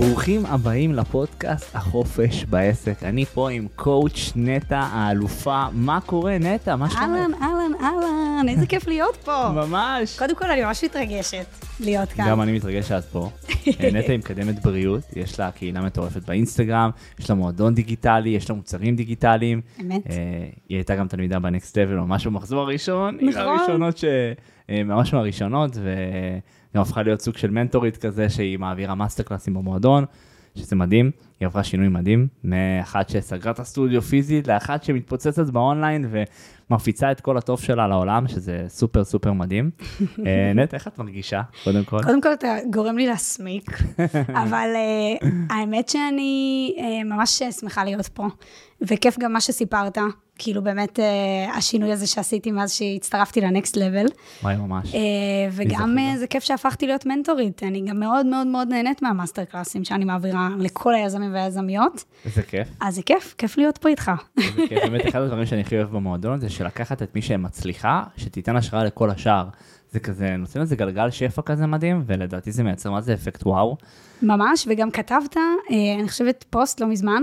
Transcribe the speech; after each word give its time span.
ברוכים 0.00 0.46
הבאים 0.46 0.94
לפודקאסט 0.94 1.76
החופש 1.76 2.44
בעסק. 2.44 3.02
אני 3.02 3.24
פה 3.24 3.50
עם 3.50 3.66
קואוצ' 3.76 4.32
נטע 4.36 4.78
האלופה. 4.78 5.64
מה 5.72 6.00
קורה 6.00 6.38
נטע? 6.38 6.76
מה 6.76 6.90
שלומך? 6.90 7.02
אהלן, 7.02 7.30
אהלן, 7.42 7.72
אהלן, 7.80 8.48
איזה 8.48 8.66
כיף 8.66 8.86
להיות 8.86 9.16
פה. 9.16 9.48
ממש. 9.48 10.18
קודם 10.18 10.36
כל, 10.36 10.50
אני 10.50 10.64
ממש 10.64 10.84
מתרגשת 10.84 11.46
להיות 11.80 12.08
כאן. 12.08 12.28
גם 12.28 12.42
אני 12.42 12.52
מתרגש 12.52 12.88
שאת 12.88 13.04
פה. 13.04 13.30
אה, 13.50 13.90
נטע 13.94 14.12
היא 14.12 14.18
מקדמת 14.18 14.62
בריאות, 14.62 15.02
יש 15.16 15.40
לה 15.40 15.50
קהילה 15.50 15.80
מטורפת 15.80 16.22
באינסטגרם, 16.22 16.90
יש 17.18 17.30
לה 17.30 17.36
מועדון 17.36 17.74
דיגיטלי, 17.74 18.30
יש 18.30 18.50
לה 18.50 18.56
מוצרים 18.56 18.96
דיגיטליים. 18.96 19.60
אמת. 19.80 20.06
אה, 20.10 20.16
היא 20.68 20.76
הייתה 20.76 20.96
גם 20.96 21.08
תלמידה 21.08 21.38
בנקסט 21.38 21.78
לבל, 21.78 21.94
ממש 21.94 22.26
במחזור 22.26 22.60
הראשון. 22.60 23.18
היא 23.20 23.28
נכון. 23.28 23.44
מהראשונות 23.44 23.98
ש... 23.98 24.04
אה, 24.70 24.82
ממש 24.84 25.14
מהראשונות, 25.14 25.76
וגם 26.74 26.82
הפכה 26.82 27.02
להיות 27.02 27.20
סוג 27.20 27.36
של 27.36 27.50
מנטורית 27.50 27.96
כזה, 27.96 28.28
שהיא 28.28 28.58
מעבירה 28.58 28.94
master 28.94 29.22
class 29.22 29.45
ים 29.45 29.54
במועדון, 29.54 30.04
שזה 30.54 30.76
מדהים. 30.76 31.10
היא 31.40 31.46
עברה 31.46 31.64
שינוי 31.64 31.88
מדהים, 31.88 32.28
מאחת 32.44 33.08
שסגרה 33.08 33.52
את 33.52 33.58
הסטודיו 33.58 34.02
פיזית, 34.02 34.48
לאחת 34.48 34.84
שמתפוצצת 34.84 35.50
באונליין 35.50 36.06
ומפיצה 36.70 37.12
את 37.12 37.20
כל 37.20 37.36
הטוב 37.36 37.60
שלה 37.60 37.88
לעולם, 37.88 38.28
שזה 38.28 38.64
סופר 38.68 39.04
סופר 39.04 39.32
מדהים. 39.32 39.70
אה, 40.26 40.52
נט, 40.54 40.74
איך 40.74 40.88
את 40.88 40.98
מרגישה, 40.98 41.42
קודם 41.64 41.84
כל? 41.84 42.02
קודם 42.02 42.20
כל, 42.20 42.32
אתה 42.32 42.56
גורם 42.72 42.96
לי 42.96 43.06
להסמיק, 43.06 43.70
אבל 44.42 44.68
אה, 44.74 45.28
האמת 45.50 45.88
שאני 45.88 46.74
אה, 46.78 47.04
ממש 47.04 47.42
שמחה 47.60 47.84
להיות 47.84 48.06
פה, 48.06 48.26
וכיף 48.82 49.18
גם 49.18 49.32
מה 49.32 49.40
שסיפרת, 49.40 49.98
כאילו 50.42 50.62
באמת 50.62 51.00
אה, 51.00 51.56
השינוי 51.56 51.92
הזה 51.92 52.06
שעשיתי 52.06 52.50
מאז 52.50 52.72
שהצטרפתי 52.72 53.40
ל 53.40 53.47
Next 53.47 53.76
Level, 53.76 54.06
וואי, 54.42 54.56
ממש. 54.56 54.94
אה, 54.94 55.00
וגם. 55.52 55.98
אה, 55.98 56.18
זה 56.18 56.26
כיף 56.26 56.44
שהפכתי 56.44 56.86
להיות 56.86 57.06
מנטורית, 57.06 57.62
אני 57.62 57.80
גם 57.88 58.00
מאוד 58.00 58.26
מאוד 58.26 58.46
מאוד 58.46 58.68
נהנית 58.68 59.02
מה 59.02 59.13
master 59.13 59.44
class 59.44 59.73
ים 59.73 59.84
שאני 59.84 60.04
מעבירה 60.04 60.48
לכל 60.58 60.94
היזמים 60.94 61.34
והיזמיות, 61.34 62.04
איזה 62.24 62.42
כיף. 62.42 62.68
אז 62.80 62.94
זה 62.94 63.02
כיף, 63.02 63.34
כיף 63.38 63.58
להיות 63.58 63.78
פה 63.78 63.88
איתך. 63.88 64.10
איזה 64.38 64.62
כיף. 64.68 64.78
באמת, 64.90 65.08
אחד 65.08 65.20
הדברים 65.20 65.46
שאני 65.46 65.60
הכי 65.60 65.76
אוהב 65.76 65.88
במועדון 65.90 66.40
זה 66.40 66.48
שלקחת 66.48 67.02
את 67.02 67.14
מי 67.14 67.22
שמצליחה, 67.22 68.02
שתיתן 68.16 68.56
השראה 68.56 68.84
לכל 68.84 69.10
השאר. 69.10 69.44
זה 69.92 70.00
כזה, 70.00 70.36
נותן 70.36 70.60
לזה 70.60 70.76
גלגל 70.76 71.10
שפע 71.10 71.42
כזה 71.42 71.66
מדהים, 71.66 72.02
ולדעתי 72.06 72.52
זה 72.52 72.62
מייצר 72.62 72.90
מה 72.90 73.00
זה 73.00 73.14
אפקט 73.14 73.46
וואו. 73.46 73.76
ממש, 74.22 74.66
וגם 74.70 74.90
כתבת, 74.90 75.36
אני 75.70 76.08
חושבת 76.08 76.44
פוסט 76.50 76.80
לא 76.80 76.86
מזמן, 76.86 77.22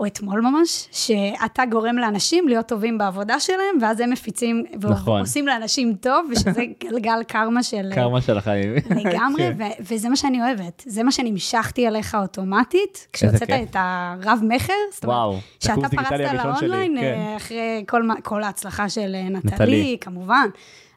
או 0.00 0.06
אתמול 0.06 0.40
ממש, 0.40 0.88
שאתה 0.92 1.62
גורם 1.70 1.98
לאנשים 1.98 2.48
להיות 2.48 2.66
טובים 2.66 2.98
בעבודה 2.98 3.40
שלהם, 3.40 3.78
ואז 3.80 4.00
הם 4.00 4.10
מפיצים, 4.10 4.64
נכון. 4.80 5.18
ועושים 5.18 5.46
לאנשים 5.46 5.94
טוב, 6.00 6.30
ושזה 6.30 6.64
גלגל 6.84 7.22
קרמה 7.28 7.62
של... 7.62 7.90
קרמה 7.94 8.20
של 8.20 8.38
החיים. 8.38 8.74
לגמרי, 8.74 9.42
כן. 9.42 9.56
ו- 9.58 9.82
וזה 9.94 10.08
מה 10.08 10.16
שאני 10.16 10.42
אוהבת. 10.42 10.82
זה 10.86 11.02
מה 11.02 11.12
שנמשכתי 11.12 11.88
אליך 11.88 12.14
אוטומטית, 12.14 13.08
כשהוצאת. 13.12 13.50
את 13.50 13.76
הרב-מכר, 13.78 14.72
זאת 14.92 15.04
אומרת, 15.04 15.42
שאתה 15.60 15.88
פרצת 15.96 16.44
לאונליין, 16.44 16.96
כן. 17.00 17.02
אה, 17.02 17.36
אחרי 17.36 17.84
כל, 17.88 18.02
כל 18.22 18.42
ההצלחה 18.42 18.88
של 18.88 19.14
אה, 19.14 19.28
נטלי, 19.28 19.52
נטלי. 19.54 19.96
כמובן. 20.00 20.48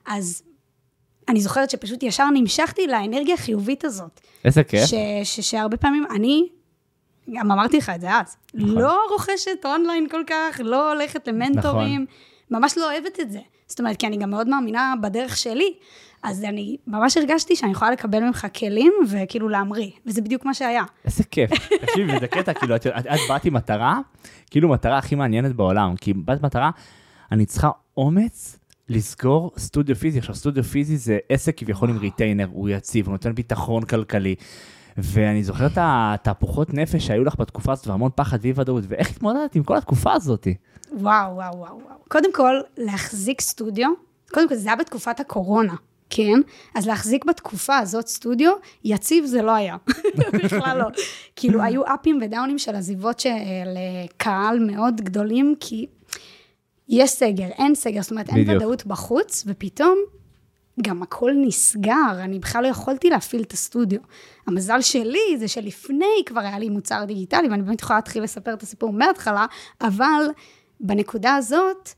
אז 0.08 0.44
אני 1.30 1.42
זוכרת 1.42 1.70
שפשוט 1.70 2.04
ישר 2.04 2.30
נמשכתי 2.34 2.88
לאנרגיה 2.88 3.34
החיובית 3.34 3.86
הזאת. 3.86 4.22
איזה 4.46 4.64
כיף. 4.64 4.86
ש, 4.86 4.94
ש, 5.24 5.40
שהרבה 5.40 5.78
פעמים 5.78 6.06
אני, 6.16 6.48
גם 7.32 7.52
אמרתי 7.52 7.78
לך 7.78 7.92
את 7.96 8.02
זה 8.02 8.12
אז, 8.12 8.38
נכון. 8.54 8.82
לא 8.82 9.00
רוכשת 9.12 9.66
אונליין 9.66 10.10
כל 10.10 10.22
כך, 10.28 10.60
לא 10.64 10.92
הולכת 10.92 11.28
למנטורים, 11.28 12.06
נכון. 12.50 12.60
ממש 12.62 12.78
לא 12.78 12.92
אוהבת 12.92 13.20
את 13.20 13.32
זה. 13.32 13.40
זאת 13.68 13.80
אומרת, 13.80 13.98
כי 13.98 14.08
אני 14.08 14.18
גם 14.18 14.30
מאוד 14.30 14.48
מאמינה 14.48 14.94
בדרך 15.02 15.38
שלי, 15.38 15.74
אז 16.24 16.44
אני 16.44 16.78
ממש 16.88 17.18
הרגשתי 17.18 17.56
שאני 17.56 17.72
יכולה 17.72 17.92
לקבל 17.92 18.20
ממך 18.20 18.48
כלים 18.60 18.94
וכאילו 19.10 19.50
להמריא, 19.50 19.92
וזה 20.06 20.22
בדיוק 20.22 20.46
מה 20.46 20.54
שהיה. 20.54 20.84
איזה 21.06 21.24
כיף. 21.24 21.52
תקשיבי, 21.82 22.20
זה 22.20 22.28
קטע, 22.28 22.54
כאילו, 22.54 22.76
את, 22.76 22.88
את, 22.88 23.08
את 23.08 23.20
באת 23.30 23.46
עם 23.46 23.54
מטרה, 23.54 24.00
כאילו 24.52 24.70
מטרה 24.70 24.98
הכי 24.98 25.16
מעניינת 25.16 25.56
בעולם, 25.56 25.96
כי 25.96 26.14
באת 26.14 26.44
מטרה, 26.44 26.72
אני 27.32 27.46
צריכה 27.46 27.70
אומץ 27.98 28.60
לסגור 28.90 29.52
סטודיו 29.58 29.96
פיזי. 29.96 30.20
עכשיו, 30.20 30.36
סטודיו 30.36 30.64
פיזי 30.64 30.98
זה 30.98 31.18
עסק 31.30 31.58
כביכול 31.58 31.90
עם 31.90 31.98
retainer, 31.98 32.48
הוא 32.52 32.70
יציב, 32.70 33.06
הוא 33.06 33.12
נותן 33.12 33.36
ביטחון 33.36 33.84
כלכלי. 33.84 34.36
ואני 34.98 35.44
זוכר 35.44 35.66
את 35.66 35.78
התהפוכות 35.78 36.74
נפש 36.74 37.08
שהיו 37.08 37.24
לך 37.24 37.36
בתקופה 37.40 37.72
הזאת, 37.72 37.88
והמון 37.88 38.12
פחד 38.16 38.38
ואי 38.42 38.54
ודאות, 38.56 38.84
ואיך 38.88 39.10
התמודדת 39.10 39.56
עם 39.56 39.64
כל 39.64 39.78
התקופה 39.78 40.14
הזאת? 40.14 40.48
וואו, 40.92 41.36
וואו, 41.36 41.58
וואו, 41.58 41.80
וואו. 41.86 41.98
קודם 42.10 42.34
כל, 42.34 42.56
להחזיק 42.78 43.42
סטודיו, 43.42 43.90
קודם 44.32 44.50
כל, 44.50 44.56
זה 44.56 44.70
היה 44.70 44.76
בתקופת 44.76 45.20
הקורונה, 45.20 45.76
כן? 46.10 46.40
אז 46.76 46.88
להחזיק 46.88 47.26
בתקופה 47.26 47.78
הזאת 47.78 48.08
סטודיו, 48.08 48.52
יציב 48.84 49.26
זה 49.26 49.42
לא 49.42 49.52
היה. 49.52 49.76
בכלל 50.44 50.78
לא. 50.78 50.88
כאילו, 51.36 51.62
היו 51.62 51.82
אפים 51.86 52.20
ודאונים 52.22 52.58
של 52.58 52.76
עזיבות 52.76 53.20
של 53.20 53.30
אה, 53.30 54.06
קהל 54.18 54.60
מאוד 54.60 55.02
גדולים, 55.02 55.56
כי 55.60 55.86
יש 56.90 57.10
סגר, 57.10 57.48
אין 57.48 57.76
סגר, 57.76 58.02
זאת 58.02 58.12
אומרת, 58.12 58.30
אין 58.30 58.44
בדיוק. 58.44 58.58
ודאות 58.58 58.86
בחוץ, 58.86 59.44
ופתאום 59.48 59.98
גם 60.82 61.04
הכל 61.04 61.32
נסגר, 61.36 62.12
אני 62.20 62.40
בכלל 62.40 62.64
לא 62.64 62.68
יכולתי 62.68 63.10
להפעיל 63.10 63.42
את 63.42 63.52
הסטודיו. 63.52 64.00
המזל 64.48 64.82
שלי 64.82 65.38
זה 65.38 65.48
שלפני 65.48 66.24
כבר 66.26 66.42
היה 66.42 66.60
לי 66.60 66.70
מוצר 66.70 67.04
דיגיטלי, 67.06 67.50
ואני 67.50 67.64
באמת 67.64 67.82
יכולה 67.82 67.98
להתחיל 67.98 68.24
לספר 68.24 68.54
את 68.54 68.64
הסיפור 68.64 68.94
מההתחלה, 68.94 69.46
אבל 69.82 70.24
בנקודה 70.80 71.36
הזאת, 71.36 71.90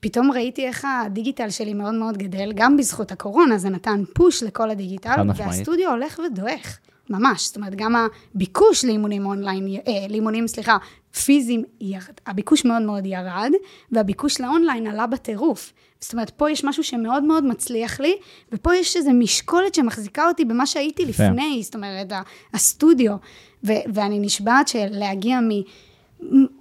פתאום 0.00 0.32
ראיתי 0.32 0.66
איך 0.66 0.86
הדיגיטל 1.04 1.50
שלי 1.50 1.74
מאוד 1.74 1.94
מאוד 1.94 2.18
גדל, 2.18 2.52
גם 2.54 2.76
בזכות 2.76 3.12
הקורונה, 3.12 3.58
זה 3.58 3.68
נתן 3.68 4.02
פוש 4.14 4.42
לכל 4.42 4.70
הדיגיטל. 4.70 5.10
והסטודיו 5.36 5.90
הולך 5.90 6.20
ודועך, 6.26 6.78
ממש. 7.10 7.46
זאת 7.46 7.56
אומרת, 7.56 7.74
גם 7.74 7.94
הביקוש 8.34 8.84
לאימונים 8.84 9.26
אונליין, 9.26 9.66
אה, 9.66 10.06
לאימונים, 10.08 10.46
סליחה, 10.46 10.76
פיזיים, 11.24 11.64
ירד, 11.80 12.14
הביקוש 12.26 12.64
מאוד 12.64 12.82
מאוד 12.82 13.06
ירד, 13.06 13.50
והביקוש 13.92 14.40
לאונליין 14.40 14.86
עלה 14.86 15.06
בטירוף. 15.06 15.72
זאת 16.00 16.12
אומרת, 16.12 16.30
פה 16.30 16.50
יש 16.50 16.64
משהו 16.64 16.84
שמאוד 16.84 17.22
מאוד 17.22 17.44
מצליח 17.44 18.00
לי, 18.00 18.14
ופה 18.52 18.74
יש 18.74 18.96
איזו 18.96 19.10
משקולת 19.12 19.74
שמחזיקה 19.74 20.28
אותי 20.28 20.44
במה 20.44 20.66
שהייתי. 20.66 21.04
לפני, 21.06 21.60
זאת 21.62 21.74
אומרת, 21.74 22.12
הסטודיו. 22.54 23.16
ו- 23.64 23.72
ואני 23.94 24.18
נשבעת 24.18 24.68
שלהגיע 24.68 25.40
מ... 25.40 25.48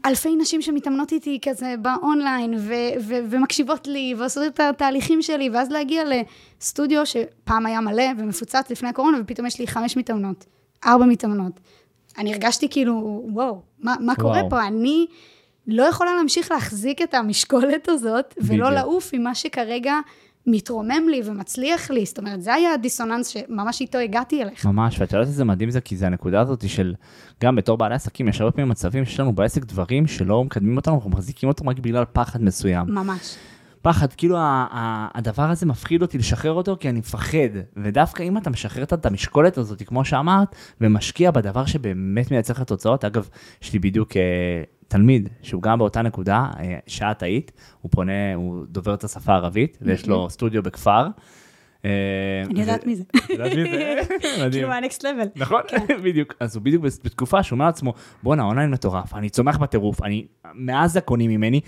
אלפי 0.06 0.36
נשים 0.36 0.62
שמתאמנות 0.62 1.12
איתי 1.12 1.40
כזה 1.42 1.76
באונליין 1.82 2.54
ו- 2.54 2.74
ו- 3.00 3.20
ומקשיבות 3.30 3.88
לי 3.88 4.14
ועושות 4.18 4.44
את 4.48 4.60
התהליכים 4.60 5.22
שלי 5.22 5.50
ואז 5.50 5.72
להגיע 5.72 6.04
לסטודיו 6.60 7.06
שפעם 7.06 7.66
היה 7.66 7.82
מלא 7.82 8.04
ומפוצץ 8.18 8.70
לפני 8.70 8.90
הקורונה 8.90 9.18
ופתאום 9.22 9.48
יש 9.48 9.60
לי 9.60 9.68
חמש 9.68 9.98
מתאמנות, 9.98 10.46
ארבע 10.86 11.06
מתאמנות. 11.06 11.60
אני 12.18 12.34
הרגשתי 12.34 12.70
כאילו, 12.70 13.24
וואו, 13.32 13.62
מה, 13.80 13.96
מה 14.00 14.16
קורה 14.16 14.38
וואו. 14.38 14.50
פה? 14.50 14.68
אני 14.68 15.06
לא 15.69 15.84
יכולה 15.84 16.16
להמשיך 16.16 16.52
להחזיק 16.52 17.02
את 17.02 17.13
המשקולת 17.13 17.90
הזאת 17.90 18.34
ולא 18.38 18.69
בדיוק. 18.69 18.69
לעוף 18.69 19.09
עם 19.13 19.24
מה 19.24 19.35
שכרגע 19.35 19.94
מתרומם 20.47 21.09
לי 21.09 21.22
ומצליח 21.25 21.91
לי. 21.91 22.06
זאת 22.06 22.18
אומרת, 22.18 22.41
זה 22.41 22.53
היה 22.53 22.74
הדיסוננס 22.74 23.28
שממש 23.28 23.81
איתו 23.81 23.97
הגעתי 23.97 24.44
אליך. 24.44 24.66
ממש, 24.66 25.00
ואת 25.00 25.13
יודעת 25.13 25.28
איזה 25.28 25.46
מדהים 25.46 25.69
זה, 25.69 25.81
כי 25.81 25.97
זה 25.97 26.06
הנקודה 26.07 26.41
הזאת 26.41 26.69
של, 26.69 26.94
גם 27.44 27.56
בתור 27.56 27.78
בעלי 27.78 27.96
עסקים, 27.96 28.28
יש 28.28 28.41
הרבה 28.41 28.52
פעמים 28.52 28.69
מצבים 28.69 29.06
שיש 29.06 29.19
לנו 29.19 29.34
בעסק 29.34 29.66
דברים 29.66 30.07
שלא 30.07 30.44
מקדמים 30.44 30.78
אותנו, 30.78 30.96
אנחנו 30.96 31.09
מחזיקים 31.09 31.50
אותם 31.50 31.69
רק 31.69 31.80
בגלל 31.80 32.03
פחד 32.13 32.44
מסוים. 32.44 32.86
ממש. 32.88 33.36
פחד, 33.82 34.14
כאילו 34.14 34.38
הדבר 35.14 35.44
הזה 35.44 35.66
מפחיד 35.66 36.02
אותי 36.02 36.18
לשחרר 36.18 36.54
אותו 36.54 36.78
כי 36.80 36.90
אני 36.90 37.00
מפחד. 37.00 37.50
ודווקא 37.78 38.24
אם 38.24 38.38
אתה 38.38 38.50
משחרר 38.50 38.84
את 38.84 39.06
המשקולת 39.06 39.58
הזאת, 39.58 39.84
כמו 39.84 40.06
שאמרת, 40.06 40.56
ומשקיע 40.82 41.32
בדבר 41.32 41.66
שבאמת 41.66 42.32
מייצר 42.32 42.54
לך 42.54 42.64
תוצאות, 42.64 43.06
אגב, 43.06 43.30
יש 43.62 43.74
לי 43.74 43.80
בדיוק 43.80 44.18
אה, 44.18 44.22
תלמיד 44.88 45.30
שהוא 45.42 45.62
גם 45.62 45.80
באותה 45.80 46.02
נקודה, 46.02 46.46
אה, 46.60 46.78
שאת 46.88 47.24
היית, 47.24 47.52
הוא 47.82 47.92
פונה, 47.92 48.34
הוא 48.36 48.66
דובר 48.70 48.94
את 48.94 49.04
השפה 49.04 49.32
הערבית, 49.32 49.78
ויש 49.82 50.08
לו 50.08 50.30
סטודיו 50.30 50.64
בכפר. 50.64 51.08
אה, 51.86 51.92
אני 52.50 52.62
יודעת 52.62 52.86
מי 52.86 52.96
זה. 52.96 53.04
יודעת 53.30 53.52
מי 53.54 53.72
זה? 53.72 54.02
מדהים. 54.38 54.52
כאילו, 54.52 54.68
מה 54.68 54.80
Next 54.80 55.06
Level. 55.06 55.28
נכון, 55.36 55.62
בדיוק. 56.06 56.34
אז 56.40 56.56
הוא 56.56 56.64
בדיוק 56.64 56.84
בתקופה 56.84 57.44
שהוא 57.44 57.56
אומר 57.56 57.66
לעצמו, 57.66 57.94
בואנה, 58.24 58.44
אונליין 58.44 58.72
מטורף, 58.72 59.14
אני 59.14 59.30
צומח 59.30 59.58
בטירוף, 59.58 60.04
אני, 60.04 60.28
מעזה 60.54 61.02
קונים 61.02 61.32
ממני, 61.32 61.62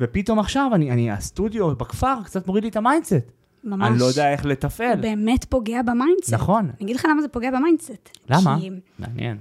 ופתאום 0.00 0.38
עכשיו, 0.38 0.70
אני, 0.74 0.90
אני, 0.90 1.10
הסטודיו 1.10 1.76
בכפר 1.76 2.14
קצת 2.24 2.46
מוריד 2.46 2.64
לי 2.64 2.70
את 2.70 2.76
ה 2.76 2.82
mindset. 2.82 3.32
ממש. 3.64 3.90
אני 3.90 3.98
לא 3.98 4.04
יודע 4.04 4.32
איך 4.32 4.44
לתפעל. 4.44 5.00
באמת 5.00 5.44
פוגע 5.44 5.82
ב 5.82 5.88
mindset. 5.88 6.32
נכון. 6.34 6.64
אני 6.64 6.84
אגיד 6.84 6.96
לך 6.96 7.06
למה 7.10 7.22
זה 7.22 7.28
פוגע 7.28 7.50
ב 7.50 7.58
mindset. 7.58 8.18
למה? 8.30 8.56
כי, 8.60 8.70
מעניין. 8.98 9.36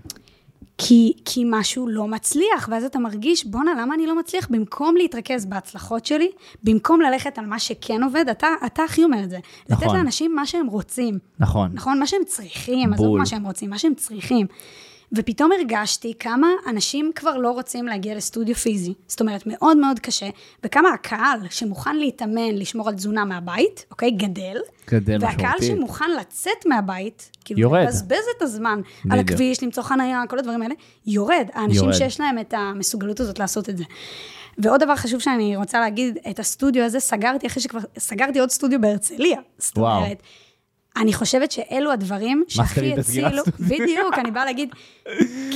כי, 0.77 1.13
כי 1.25 1.43
משהו 1.49 1.87
לא 1.87 2.07
מצליח, 2.07 2.69
ואז 2.71 2.83
אתה 2.83 2.99
מרגיש, 2.99 3.45
בואנה, 3.45 3.71
למה 3.81 3.95
אני 3.95 4.07
לא 4.07 4.19
מצליח? 4.19 4.47
במקום 4.49 4.97
להתרכז 4.97 5.45
בהצלחות 5.45 6.05
שלי, 6.05 6.31
במקום 6.63 7.01
ללכת 7.01 7.37
על 7.37 7.45
מה 7.45 7.59
שכן 7.59 8.03
עובד, 8.03 8.25
אתה, 8.31 8.47
אתה 8.65 8.83
הכי 8.83 9.03
אומר 9.03 9.23
את 9.23 9.29
זה. 9.29 9.39
לתת 9.69 9.83
נכון. 9.83 9.97
לאנשים 9.97 10.35
מה 10.35 10.45
שהם 10.45 10.67
רוצים. 10.67 11.19
נכון. 11.39 11.71
נכון? 11.73 11.99
מה 11.99 12.07
שהם 12.07 12.21
צריכים, 12.25 12.93
עזוב 12.93 13.07
בול. 13.07 13.19
מה 13.19 13.25
שהם 13.25 13.45
רוצים, 13.45 13.69
מה 13.69 13.77
שהם 13.77 13.93
צריכים. 13.95 14.47
ופתאום 15.13 15.51
הרגשתי 15.51 16.13
כמה 16.19 16.47
אנשים 16.69 17.11
כבר 17.15 17.37
לא 17.37 17.51
רוצים 17.51 17.85
להגיע 17.85 18.15
לסטודיו 18.15 18.55
פיזי. 18.55 18.93
זאת 19.07 19.21
אומרת, 19.21 19.43
מאוד 19.45 19.77
מאוד 19.77 19.99
קשה, 19.99 20.29
וכמה 20.63 20.89
הקהל 20.89 21.39
שמוכן 21.49 21.97
להתאמן, 21.97 22.55
לשמור 22.55 22.89
על 22.89 22.95
תזונה 22.95 23.25
מהבית, 23.25 23.85
אוקיי, 23.91 24.11
גדל. 24.11 24.57
גדל 24.89 25.17
והקהל 25.21 25.37
משמעותית. 25.37 25.77
שמוכן 25.77 26.11
לצאת 26.19 26.65
מהבית, 26.65 27.31
כאילו, 27.45 27.59
יורד. 27.59 27.83
לבזבז 27.83 28.25
את 28.37 28.41
הזמן 28.41 28.81
על 29.09 29.19
בדיוק. 29.19 29.31
הכביש, 29.31 29.63
למצוא 29.63 29.83
חנייה, 29.83 30.23
כל 30.29 30.39
הדברים 30.39 30.61
האלה, 30.61 30.73
יורד. 31.07 31.47
האנשים 31.53 31.83
יורד. 31.83 31.93
שיש 31.93 32.19
להם 32.19 32.39
את 32.39 32.53
המסוגלות 32.53 33.19
הזאת 33.19 33.39
לעשות 33.39 33.69
את 33.69 33.77
זה. 33.77 33.83
ועוד 34.57 34.83
דבר 34.83 34.95
חשוב 34.95 35.19
שאני 35.19 35.55
רוצה 35.55 35.79
להגיד, 35.79 36.17
את 36.29 36.39
הסטודיו 36.39 36.83
הזה 36.83 36.99
סגרתי 36.99 37.47
אחרי 37.47 37.63
שכבר 37.63 37.79
סגרתי 37.97 38.39
עוד 38.39 38.49
סטודיו 38.49 38.81
בהרצליה. 38.81 39.39
זאת 39.57 39.77
וואו. 39.77 40.03
אני 40.97 41.13
חושבת 41.13 41.51
שאלו 41.51 41.91
הדברים 41.91 42.43
שהכי 42.47 42.93
הצילו. 42.93 43.43
בדיוק, 43.69 44.13
אני 44.17 44.31
באה 44.31 44.45
להגיד, 44.45 44.69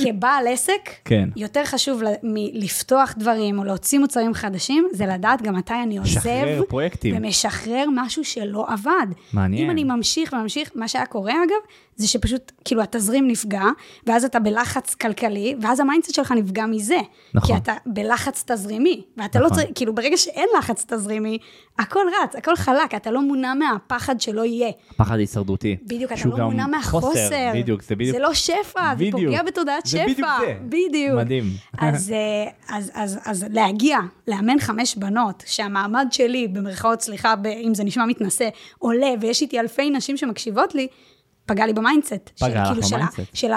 כבעל 0.02 0.46
עסק, 0.46 0.90
כן. 1.04 1.28
יותר 1.36 1.64
חשוב 1.64 2.02
מלפתוח 2.22 3.14
דברים 3.18 3.58
או 3.58 3.64
להוציא 3.64 3.98
מוצרים 3.98 4.34
חדשים, 4.34 4.88
זה 4.92 5.06
לדעת 5.06 5.42
גם 5.42 5.56
מתי 5.56 5.74
אני 5.82 5.98
עוזב, 5.98 6.10
לשחרר 6.10 6.62
פרויקטים. 6.68 7.16
ומשחרר 7.16 7.84
משהו 7.94 8.24
שלא 8.24 8.66
עבד. 8.68 9.06
מעניין. 9.32 9.64
אם 9.64 9.70
אני 9.70 9.84
ממשיך 9.84 10.32
וממשיך, 10.32 10.70
מה 10.74 10.88
שהיה 10.88 11.06
קורה 11.06 11.32
אגב, 11.32 11.70
זה 11.96 12.08
שפשוט, 12.08 12.52
כאילו, 12.64 12.82
התזרים 12.82 13.28
נפגע, 13.28 13.64
ואז 14.06 14.24
אתה 14.24 14.38
בלחץ 14.38 14.94
כלכלי, 14.94 15.54
ואז 15.60 15.80
ה 15.80 15.84
mindset 15.84 16.14
שלך 16.14 16.32
נפגע 16.32 16.66
מזה. 16.66 16.98
נכון. 17.34 17.56
כי 17.56 17.62
אתה 17.62 17.74
בלחץ 17.86 18.44
תזרימי, 18.46 19.02
ואתה 19.16 19.40
לא 19.40 19.46
נכון. 19.46 19.58
צריך, 19.58 19.70
כאילו, 19.74 19.94
ברגע 19.94 20.16
שאין 20.16 20.48
לחץ 20.58 20.84
תזרימי, 20.88 21.38
הכל 21.78 22.06
רץ, 22.22 22.36
הכל 22.36 22.56
חלק, 22.56 22.94
אתה 22.94 23.10
לא 23.10 23.22
מונע 23.22 23.54
מהפחד 23.54 24.20
שלא 24.20 24.44
יהיה. 24.44 24.70
פחד 24.96 25.18
הישרדותי. 25.30 25.76
בדיוק, 25.82 26.12
אתה 26.12 26.28
לא 26.28 26.36
מונע 26.44 26.66
מהחוסר. 26.66 27.28
בדיוק, 27.54 27.82
זה 27.82 27.96
בדיוק. 27.96 28.16
זה 28.16 28.22
לא 28.22 28.34
שפע, 28.34 28.94
זה. 28.98 29.04
פוגע 29.12 29.42
בתודעת 29.42 29.86
זה 29.86 29.98
שפע. 29.98 30.04
בדיוק 30.12 30.28
זה. 30.40 30.54
בדיוק. 30.68 31.16
מדהים. 31.18 31.44
אז, 31.78 32.12
אה, 32.12 32.76
אז, 32.76 32.90
אז, 32.94 33.18
אז 33.24 33.44
להגיע, 33.50 33.98
לאמן 34.28 34.60
חמש 34.60 34.96
בנות, 34.96 35.42
שהמעמד 35.46 36.06
שלי, 36.10 36.48
במרכאות, 36.48 37.00
סליחה, 37.02 37.34
אם 37.64 37.74
זה 37.74 37.84
נשמע 37.84 38.06
מתנשא, 38.06 38.48
עולה, 38.78 39.10
ויש 39.20 39.42
איתי 39.42 39.60
אלפי 39.60 39.90
נשים 39.90 40.16
שמקשיבות 40.16 40.74
לי, 40.74 40.86
פגע 41.46 41.66
לי 41.66 41.72
ב 41.72 41.78
mindset. 41.78 42.30
פגע 42.38 42.48
של- 42.50 42.60
לך 42.60 42.66
כאילו, 42.68 42.82
של 42.82 42.94
ב 42.96 42.99
mindset. 42.99 43.20
של 43.34 43.50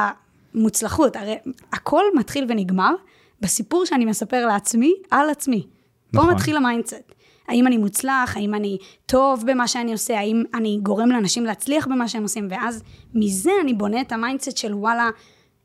המוצלחות. 0.56 1.16
הרי 1.16 1.36
הכל 1.74 2.04
מתחיל 2.16 2.46
ונגמר 2.50 2.94
בסיפור 3.42 3.86
שאני 3.86 4.06
מספר 4.06 4.46
לעצמי, 4.46 4.94
על 5.12 5.30
עצמי. 5.30 5.68
פה 6.12 6.20
נכון. 6.20 6.34
מתחיל 6.34 6.58
ה 6.58 6.64
mindset. 6.64 7.14
האם 7.48 7.68
אני 7.68 7.78
מוצלח, 7.78 8.38
האם 8.38 8.56
אני 8.56 8.78
טוב 9.06 9.44
במה 9.48 9.68
שאני 9.68 9.92
עושה, 9.92 10.20
האם 10.20 10.44
אני 10.54 10.80
גורם 10.84 11.10
לאנשים 11.10 11.46
להצליח 11.46 11.88
במה 11.88 12.08
שהם 12.08 12.24
עושים, 12.24 12.48
ואז 12.52 12.84
מזה 13.14 13.52
אני 13.62 13.74
בונה 13.74 14.02
את 14.02 14.12
ה 14.12 14.17
mindset 14.18 14.58
של 14.58 14.74
וואלה, 14.74 15.10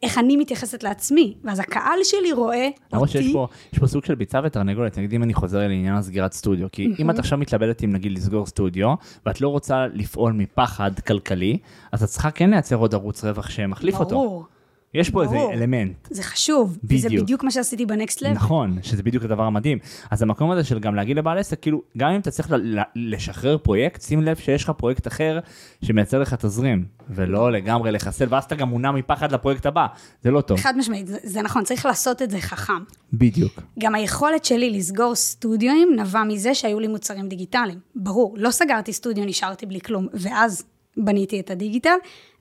איך 0.03 0.19
אני 0.19 0.37
מתייחסת 0.37 0.83
לעצמי, 0.83 1.35
ואז 1.45 1.61
הקהל 1.61 1.99
שלי 2.03 2.33
רואה 2.33 2.69
למרות 2.93 3.09
שיש 3.09 3.21
אותי, 3.21 3.33
פה, 3.33 3.47
יש 3.73 3.79
פה 3.79 3.87
סוג 3.87 4.05
של 4.05 4.15
ביצה 4.15 4.41
ותרנגולת, 4.45 4.99
נגיד 4.99 5.13
אם 5.13 5.23
אני 5.23 5.35
חוזר 5.35 5.59
לעניין 5.59 5.95
הסגירת 5.95 6.33
סטודיו, 6.33 6.67
כי 6.73 6.89
אם 6.99 7.11
את 7.11 7.19
עכשיו 7.19 7.39
מתלבטת 7.39 7.85
אם 7.85 7.93
נגיד 7.93 8.13
לסגור 8.13 8.47
סטודיו, 8.47 8.95
ואת 9.27 9.41
לא 9.41 9.49
רוצה 9.49 9.87
לפעול 9.95 10.33
מפחד 10.33 11.01
כלכלי, 11.01 11.59
אז 11.93 12.03
את 12.03 12.09
צריכה 12.09 12.31
כן 12.31 12.51
לייצר 12.51 12.77
עוד 12.77 12.95
ערוץ 12.95 13.25
רווח 13.25 13.51
שמחליף 13.51 13.95
אותו. 13.95 14.11
ברור, 14.11 14.45
יש 14.94 15.11
פה 15.11 15.23
איזה. 15.23 15.38
אלמנט. 15.52 16.08
זה 16.11 16.23
חשוב, 16.23 16.79
בדיוק. 16.85 17.23
בדיוק 17.23 17.44
מה 17.44 17.50
שעשיתי 17.50 17.87
בנקסט 17.87 18.23
לב. 18.23 18.32
נכון, 18.32 18.79
שזה 18.82 19.02
בדיוק 19.02 19.25
הדבר 19.25 19.43
המדהים. 19.43 19.79
אז 20.11 20.23
המקום 20.23 20.50
הזה 20.50 20.64
של 20.64 20.79
גם 20.79 20.94
להגיד 20.94 21.17
לבעל 21.17 21.38
עסק, 21.38 21.61
כאילו, 21.62 21.82
גם 21.96 22.11
אם 22.11 22.20
אתה 22.20 22.31
צריך 22.31 22.52
לשחרר 22.96 23.58
פרויקט, 23.58 24.02
שים 24.02 24.23
לב 24.23 24.37
שיש 24.37 24.64
לך 24.64 24.70
פרויקט 24.70 25.06
אחר 25.06 25.38
שמייצר 25.85 26.19
לך 26.19 26.35
תזרים, 26.35 26.85
ולא 27.11 27.52
לגמרי 27.52 27.93
לחסל, 27.93 28.26
ואז 28.29 28.44
אתה 28.44 28.55
גם 28.55 28.69
מונע 28.69 28.90
מפחד 28.90 29.32
לפרויקט 29.32 29.67
הבא, 29.67 29.87
זה 30.23 30.31
לא 30.31 30.40
טוב. 30.40 30.58
חד 30.58 30.76
משמעית, 30.76 31.06
זה, 31.06 31.19
זה 31.23 31.43
נכון, 31.43 31.64
צריך 31.64 31.87
לעשות 31.87 32.23
את 32.23 32.31
זה 32.31 32.41
חכם. 32.41 32.82
בדיוק. 33.12 33.61
גם 33.79 33.94
היכולת 33.94 34.44
שלי 34.44 34.70
לסגור 34.70 35.14
סטודיואים 35.14 35.96
נבע 35.96 36.25
מזה 36.25 36.55
שהיו 36.55 36.81
לי 36.81 36.88
מוצרים 36.88 37.29
דיגיטליים. 37.29 37.79
ברור, 37.96 38.34
לא 38.38 38.50
סגרתי 38.50 38.93
סטודיו, 38.93 39.25
נשארתי 39.25 39.67
בלי 39.67 39.81
כלום, 39.81 40.06
ואז 40.14 40.64
בניתי 40.96 41.41
את 41.41 41.50
הדיגיטל. 41.50 41.96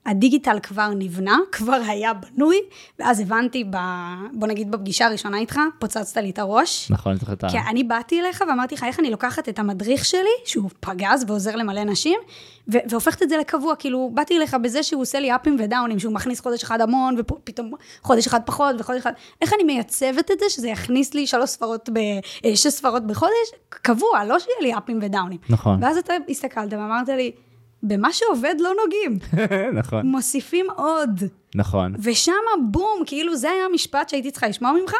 הדיגיטל 0.08 0.58
כבר 0.62 0.88
נבנה, 0.96 1.38
כבר 1.52 1.80
היה 1.86 2.12
בנוי, 2.14 2.60
ואז 2.98 3.20
הבנתי, 3.20 3.64
ב, 3.64 3.76
בוא 4.32 4.48
נגיד 4.48 4.70
בפגישה 4.70 5.06
הראשונה 5.06 5.38
איתך, 5.38 5.60
פוצצת 5.78 6.16
לי 6.16 6.30
את 6.30 6.38
הראש. 6.38 6.90
נכון, 6.90 7.12
אני 7.12 7.18
זוכר 7.20 7.32
את 7.32 7.44
ה... 7.44 7.48
כי 7.48 7.58
אני 7.70 7.84
באתי 7.84 8.20
אליך 8.20 8.44
ואמרתי 8.48 8.74
לך, 8.74 8.84
איך 8.84 9.00
אני 9.00 9.10
לוקחת 9.10 9.48
את 9.48 9.58
המדריך 9.58 10.04
שלי, 10.04 10.20
שהוא 10.44 10.70
פגז 10.80 11.24
ועוזר 11.28 11.56
למלא 11.56 11.84
נשים, 11.84 12.20
ו- 12.72 12.78
והופכת 12.90 13.22
את 13.22 13.28
זה 13.28 13.36
לקבוע, 13.36 13.76
כאילו, 13.76 14.10
באתי 14.14 14.36
אליך 14.36 14.56
בזה 14.62 14.82
שהוא 14.82 15.02
עושה 15.02 15.20
לי 15.20 15.34
אפים 15.34 15.56
ודאונים, 15.58 15.98
שהוא 15.98 16.12
מכניס 16.12 16.40
חודש 16.40 16.62
אחד 16.62 16.80
המון, 16.80 17.16
ופתאום 17.18 17.72
חודש 18.02 18.26
אחד 18.26 18.40
פחות, 18.44 18.76
וחודש 18.78 19.00
אחד, 19.00 19.12
איך 19.40 19.52
אני 19.52 19.64
מייצבת 19.64 20.30
את 20.30 20.38
זה, 20.38 20.44
שזה 20.48 20.68
יכניס 20.68 21.14
לי 21.14 21.26
שלוש 21.26 21.50
ספרות, 21.50 21.88
ב- 21.92 21.98
אה, 22.44 22.56
שש 22.56 22.66
ספרות 22.66 23.06
בחודש, 23.06 23.50
קבוע, 23.68 24.24
לא 24.24 24.38
שיהיה 24.38 24.56
לי 24.60 24.78
אפים 24.78 24.98
ודאונים. 25.02 25.38
נכון. 25.48 25.82
ואז 25.82 25.96
אתה 25.96 26.12
הסתכלת 26.28 26.72
ואמרת 26.72 27.08
לי, 27.08 27.32
במה 27.82 28.12
שעובד 28.12 28.54
לא 28.60 28.70
נוגעים, 28.84 29.18
נכון, 29.80 30.06
מוסיפים 30.06 30.66
עוד. 30.76 31.22
נכון. 31.54 31.94
ושם 32.02 32.32
בום, 32.70 33.02
כאילו 33.06 33.36
זה 33.36 33.50
היה 33.50 33.64
המשפט 33.64 34.08
שהייתי 34.08 34.30
צריכה 34.30 34.48
לשמוע 34.48 34.72
ממך, 34.82 34.92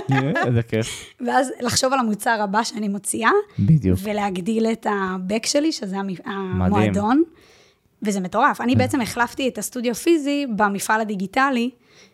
איזה 0.46 0.62
כיף. 0.62 1.14
ואז 1.26 1.52
לחשוב 1.60 1.92
על 1.92 1.98
המוצר 1.98 2.36
הבא 2.42 2.62
שאני 2.62 2.88
מוציאה, 2.88 3.30
בדיוק. 3.58 3.98
ולהגדיל 4.02 4.66
את 4.66 4.86
הבק 4.90 5.46
שלי, 5.46 5.72
שזה 5.72 5.96
המ- 5.98 6.08
המועדון, 6.24 7.22
וזה 8.02 8.20
מטורף. 8.20 8.60
אני 8.60 8.76
בעצם 8.76 9.00
החלפתי 9.00 9.48
את 9.48 9.58
הסטודיו 9.58 9.94
פיזי 9.94 10.46
במפעל 10.56 11.00
הדיגיטלי, 11.00 11.70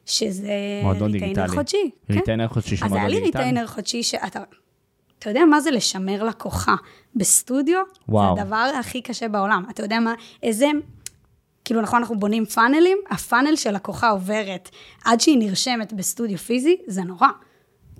שזה 0.06 0.48
מועדון 0.82 1.12
retainer 1.12 1.34
דיגיטלי. 1.34 1.56
חודשי. 1.56 1.90
כן. 2.08 2.14
ריטיינר 2.14 2.48
חודשי 2.48 2.76
של 2.76 2.84
אז 2.84 2.92
היה 2.92 3.00
מועדון 3.00 3.14
לי 3.16 3.20
דיגיטלי. 3.20 3.42
ריטיינר 3.44 3.66
חודשי 3.66 4.02
שאתה... 4.02 4.40
אתה 5.22 5.30
יודע 5.30 5.44
מה 5.44 5.60
זה 5.60 5.70
לשמר 5.70 6.24
לקוחה 6.24 6.74
בסטודיו? 7.16 7.78
וואו. 8.08 8.36
זה 8.36 8.42
הדבר 8.42 8.70
הכי 8.80 9.02
קשה 9.02 9.28
בעולם. 9.28 9.64
אתה 9.70 9.82
יודע 9.82 10.00
מה, 10.00 10.14
איזה... 10.42 10.66
כאילו, 11.64 11.80
נכון, 11.80 11.98
אנחנו 11.98 12.19
בונים 12.19 12.44
funnel 12.44 12.80
ים, 12.80 12.98
ה 13.10 13.17
funnel 13.17 13.56
של 13.56 13.74
לקוחה 13.74 14.08
עוברת 14.10 14.69
עד 15.04 15.20
שהיא 15.20 15.38
נרשמת 15.38 15.92
בסטודיו 15.92 16.38
פיזי, 16.38 16.76
זה 16.86 17.02
נורא. 17.02 17.28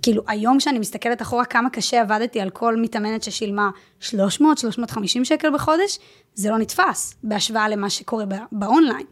כאילו, 0.01 0.23
היום 0.27 0.57
כשאני 0.57 0.79
מסתכלת 0.79 1.21
אחורה 1.21 1.45
כמה 1.45 1.69
קשה 1.69 2.01
עבדתי 2.01 2.39
על 2.41 2.49
כל 2.49 2.75
מתאמנת 2.81 3.23
ששילמה 3.23 3.69
300, 3.99 4.57
350 4.57 5.25
שקל 5.25 5.53
בחודש, 5.53 5.99
זה 6.33 6.49
לא 6.49 6.57
נתפס 6.57 7.13
בהשוואה 7.23 7.69
למה 7.69 7.89
שקורה 7.89 8.25
בא- 8.25 8.45
באונליין. 8.51 9.05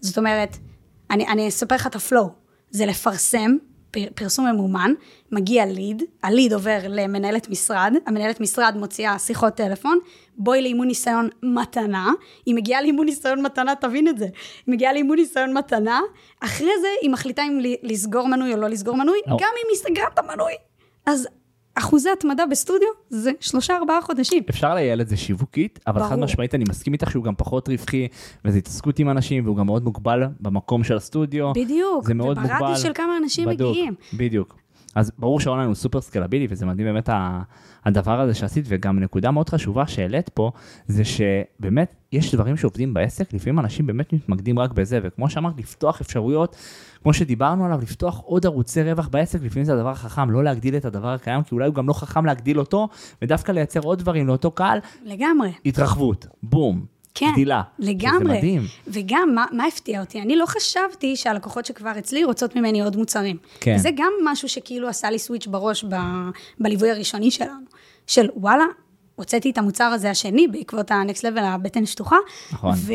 זאת 0.00 0.18
אומרת, 0.18 0.56
אני, 1.10 1.26
אני 1.28 1.48
אספר 1.48 1.74
לך 1.74 1.86
את 1.86 1.96
ה 1.96 2.02
flow. 2.02 2.30
זה 2.70 2.86
לפרסם, 2.86 3.56
פר, 3.56 3.58
פרסום 4.14 4.46
ממומן, 4.46 4.92
מגיע 5.32 5.66
ליד, 5.66 6.02
הליד 6.22 6.52
עובר 6.52 6.78
למנהלת 6.88 7.48
משרד, 7.48 7.92
המנהלת 8.06 8.40
משרד 8.40 8.76
מוציאה 8.76 9.18
שיחות 9.18 9.54
טלפון, 9.54 9.98
בואי 10.36 10.62
לאימון 10.62 10.86
ניסיון 10.86 11.28
מתנה, 11.42 12.12
היא 12.46 12.54
מגיעה 12.54 12.82
לאימון 12.82 13.06
ניסיון 13.06 13.42
מתנה, 13.42 13.74
תבין 13.74 14.08
את 14.08 14.18
זה, 14.18 14.24
היא 14.24 14.74
מגיעה 14.74 14.92
לאימון 14.92 15.18
ניסיון 15.18 15.52
מתנה, 15.56 16.00
אחרי 16.40 16.72
זה 16.80 16.88
היא 17.02 17.10
מחליטה 17.10 17.42
אם 17.42 17.58
לסגור 17.82 18.28
מנוי 18.28 18.54
או 18.54 18.60
לא 18.60 18.68
לסגור 18.68 18.96
מנוי, 18.96 19.18
או. 19.30 19.36
גם 19.36 19.50
אם 19.62 19.66
היא 19.70 19.76
סגרה 19.76 20.08
את 20.14 20.18
המנוי. 20.18 20.52
אז 21.06 21.28
אחוזי 21.74 22.08
התמדה 22.18 22.44
בסטודיו 22.50 22.88
זה 23.10 23.30
שלושה 23.40 23.76
ארבעה 23.76 24.02
חודשים. 24.02 24.42
אפשר 24.50 24.74
לייעל 24.74 25.00
את 25.00 25.08
זה 25.08 25.16
שיווקית, 25.16 25.80
אבל 25.86 26.02
חד 26.02 26.08
ברור. 26.08 26.24
משמעית 26.24 26.54
אני 26.54 26.64
מסכים 26.68 26.92
איתך 26.92 27.10
שהוא 27.10 27.24
גם 27.24 27.34
פחות 27.34 27.68
רווחי, 27.68 28.08
וזה 28.44 28.58
התעסקות 28.58 28.98
עם 28.98 29.10
אנשים, 29.10 29.44
והוא 29.44 29.56
גם 29.56 29.66
מאוד 29.66 29.84
מוגבל 29.84 30.22
במקום 30.40 30.84
של 30.84 30.96
הסטודיו. 30.96 31.52
בדיוק, 31.52 32.06
זה 32.06 32.14
מאוד 32.14 32.38
מוגבל. 32.38 32.56
וברדיוס 32.56 32.82
של 32.82 32.92
כמה 32.94 33.16
אנשים 33.22 33.48
בדוק, 33.48 33.70
מגיעים. 33.70 33.94
בדיוק. 34.16 34.56
אז 34.94 35.12
ברור 35.18 35.40
שהאונליין 35.40 35.68
הוא 35.68 35.74
סופר 35.74 36.00
סקלבילי, 36.00 36.46
וזה 36.50 36.66
מדהים 36.66 36.86
באמת 36.86 37.08
הדבר 37.84 38.20
הזה 38.20 38.34
שעשית, 38.34 38.64
וגם 38.68 38.98
נקודה 38.98 39.30
מאוד 39.30 39.48
חשובה 39.48 39.86
שהעלית 39.86 40.28
פה, 40.28 40.50
זה 40.86 41.02
שבאמת 41.04 41.94
יש 42.12 42.34
דברים 42.34 42.56
שעובדים 42.56 42.94
בעסק, 42.94 43.32
לפעמים 43.32 43.58
אנשים 43.58 43.86
באמת 43.86 44.12
מתמקדים 44.12 44.58
רק 44.58 44.72
בזה, 44.72 45.00
וכמו 45.02 45.30
שאמרת, 45.30 45.58
לפתוח 45.58 46.00
אפשרויות, 46.00 46.56
כמו 47.04 47.12
שדיברנו 47.12 47.64
עליו, 47.64 47.78
לפתוח 47.82 48.20
עוד 48.24 48.46
ערוצי 48.46 48.82
רווח 48.82 49.08
בעסק, 49.08 49.38
לפעמים 49.42 49.64
זה 49.64 49.72
הדבר 49.72 49.88
החכם, 49.88 50.30
לא 50.30 50.44
להגדיל 50.44 50.76
את 50.76 50.84
הדבר 50.84 51.08
הקיים, 51.08 51.42
כי 51.42 51.54
אולי 51.54 51.66
הוא 51.66 51.74
גם 51.74 51.88
לא 51.88 51.92
חכם 51.92 52.26
להגדיל 52.26 52.58
אותו, 52.58 52.88
ודווקא 53.22 53.52
לייצר 53.52 53.80
עוד 53.80 53.98
דברים 53.98 54.26
לאותו 54.26 54.50
קהל, 54.50 54.78
לגמרי. 55.04 55.52
התרחבות, 55.66 56.26
בום, 56.42 56.84
כן, 57.14 57.30
גדילה. 57.32 57.62
לגמרי. 57.78 58.18
זה 58.18 58.38
מדהים. 58.38 58.62
וגם, 58.86 59.32
מה, 59.34 59.44
מה 59.52 59.66
הפתיע 59.66 60.00
אותי? 60.00 60.22
אני 60.22 60.36
לא 60.36 60.46
חשבתי 60.46 61.16
שהלקוחות 61.16 61.66
שכבר 61.66 61.92
אצלי 61.98 62.24
רוצות 62.24 62.56
ממני 62.56 62.82
עוד 62.82 62.96
מוצרים. 62.96 63.36
כן. 63.60 63.78
זה 63.78 63.90
גם 63.96 64.12
משהו 64.24 64.48
שכאילו 64.48 64.88
עשה 64.88 65.10
לי 65.10 65.18
סוויץ' 65.18 65.46
בראש 65.46 65.84
ב, 65.84 65.94
בליווי 66.60 66.90
הראשוני 66.90 67.30
שלנו. 67.30 67.64
של 68.06 68.28
וואלה, 68.36 68.64
הוצאתי 69.16 69.50
את 69.50 69.58
המוצר 69.58 69.84
הזה 69.84 70.10
השני 70.10 70.48
בעקבות 70.48 70.90
ה-next 70.90 71.20
level, 71.20 71.40
הבטן 71.40 71.86
שטוחה. 71.86 72.16
נכון. 72.52 72.74
ו... 72.76 72.92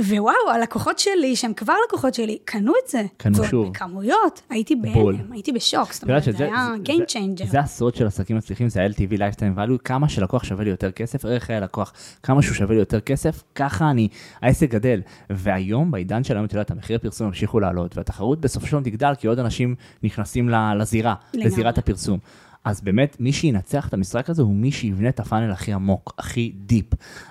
ווואו, 0.00 0.50
הלקוחות 0.54 0.98
שלי, 0.98 1.36
שהם 1.36 1.54
כבר 1.54 1.74
לקוחות 1.86 2.14
שלי, 2.14 2.38
קנו 2.44 2.72
את 2.84 2.90
זה. 2.90 3.02
קנו 3.16 3.44
שוב. 3.44 3.68
בכמויות, 3.68 4.42
הייתי. 4.50 4.76
בהלם, 4.76 5.32
הייתי 5.32 5.52
בשוק, 5.52 5.92
זאת 5.92 6.02
אומרת, 6.02 6.22
זה 6.22 6.44
היה 6.44 6.68
Game 6.84 7.12
Changer. 7.12 7.46
זה 7.46 7.60
הסוד 7.60 7.94
של 7.94 8.06
עסקים 8.06 8.36
מצליחים, 8.36 8.68
זה 8.68 8.82
ה-LTV, 8.82 9.16
Lifetime 9.16 9.58
Value, 9.58 9.78
כמה 9.84 10.08
שלקוח 10.08 10.44
שווה 10.44 10.64
לי 10.64 10.70
יותר 10.70 10.90
כסף, 10.90 11.24
ערך 11.24 11.44
חיי 11.44 11.56
הלקוח, 11.56 11.92
כמה 12.22 12.42
שהוא 12.42 12.54
שווה 12.54 12.74
לי 12.74 12.80
יותר 12.80 13.00
כסף, 13.00 13.42
ככה 13.54 13.90
אני, 13.90 14.08
העסק 14.42 14.70
גדל. 14.70 15.00
והיום, 15.30 15.90
בעידן 15.90 16.24
של 16.24 16.34
היום, 16.34 16.44
את 16.44 16.52
יודעת, 16.52 16.70
המחיר 16.70 16.96
הפרסום 16.96 17.26
ימשיכו 17.26 17.60
לעלות, 17.60 17.96
והתחרות 17.96 18.40
בסופו 18.40 18.66
של 18.66 18.72
דבר 18.72 18.82
תגדל, 18.90 19.12
כי 19.18 19.26
עוד 19.26 19.38
אנשים 19.38 19.74
נכנסים 20.02 20.48
לזירה. 20.78 21.14
לזירת 21.34 21.78
הפרסום. 21.78 22.18
אז 22.64 22.80
באמת, 22.80 23.16
מי 23.20 23.32
שינצח 23.32 23.88
את 23.88 23.94
המשחק 23.94 24.30
הזה 24.30 24.42
הוא 24.42 24.54
מי 24.54 24.72
שיבנה 24.72 25.08
את 25.08 25.20
הפאנל 25.20 25.50
הכי 25.50 25.72
עמוק, 25.72 26.14
הכי 26.18 26.52
דיפ. 26.56 26.86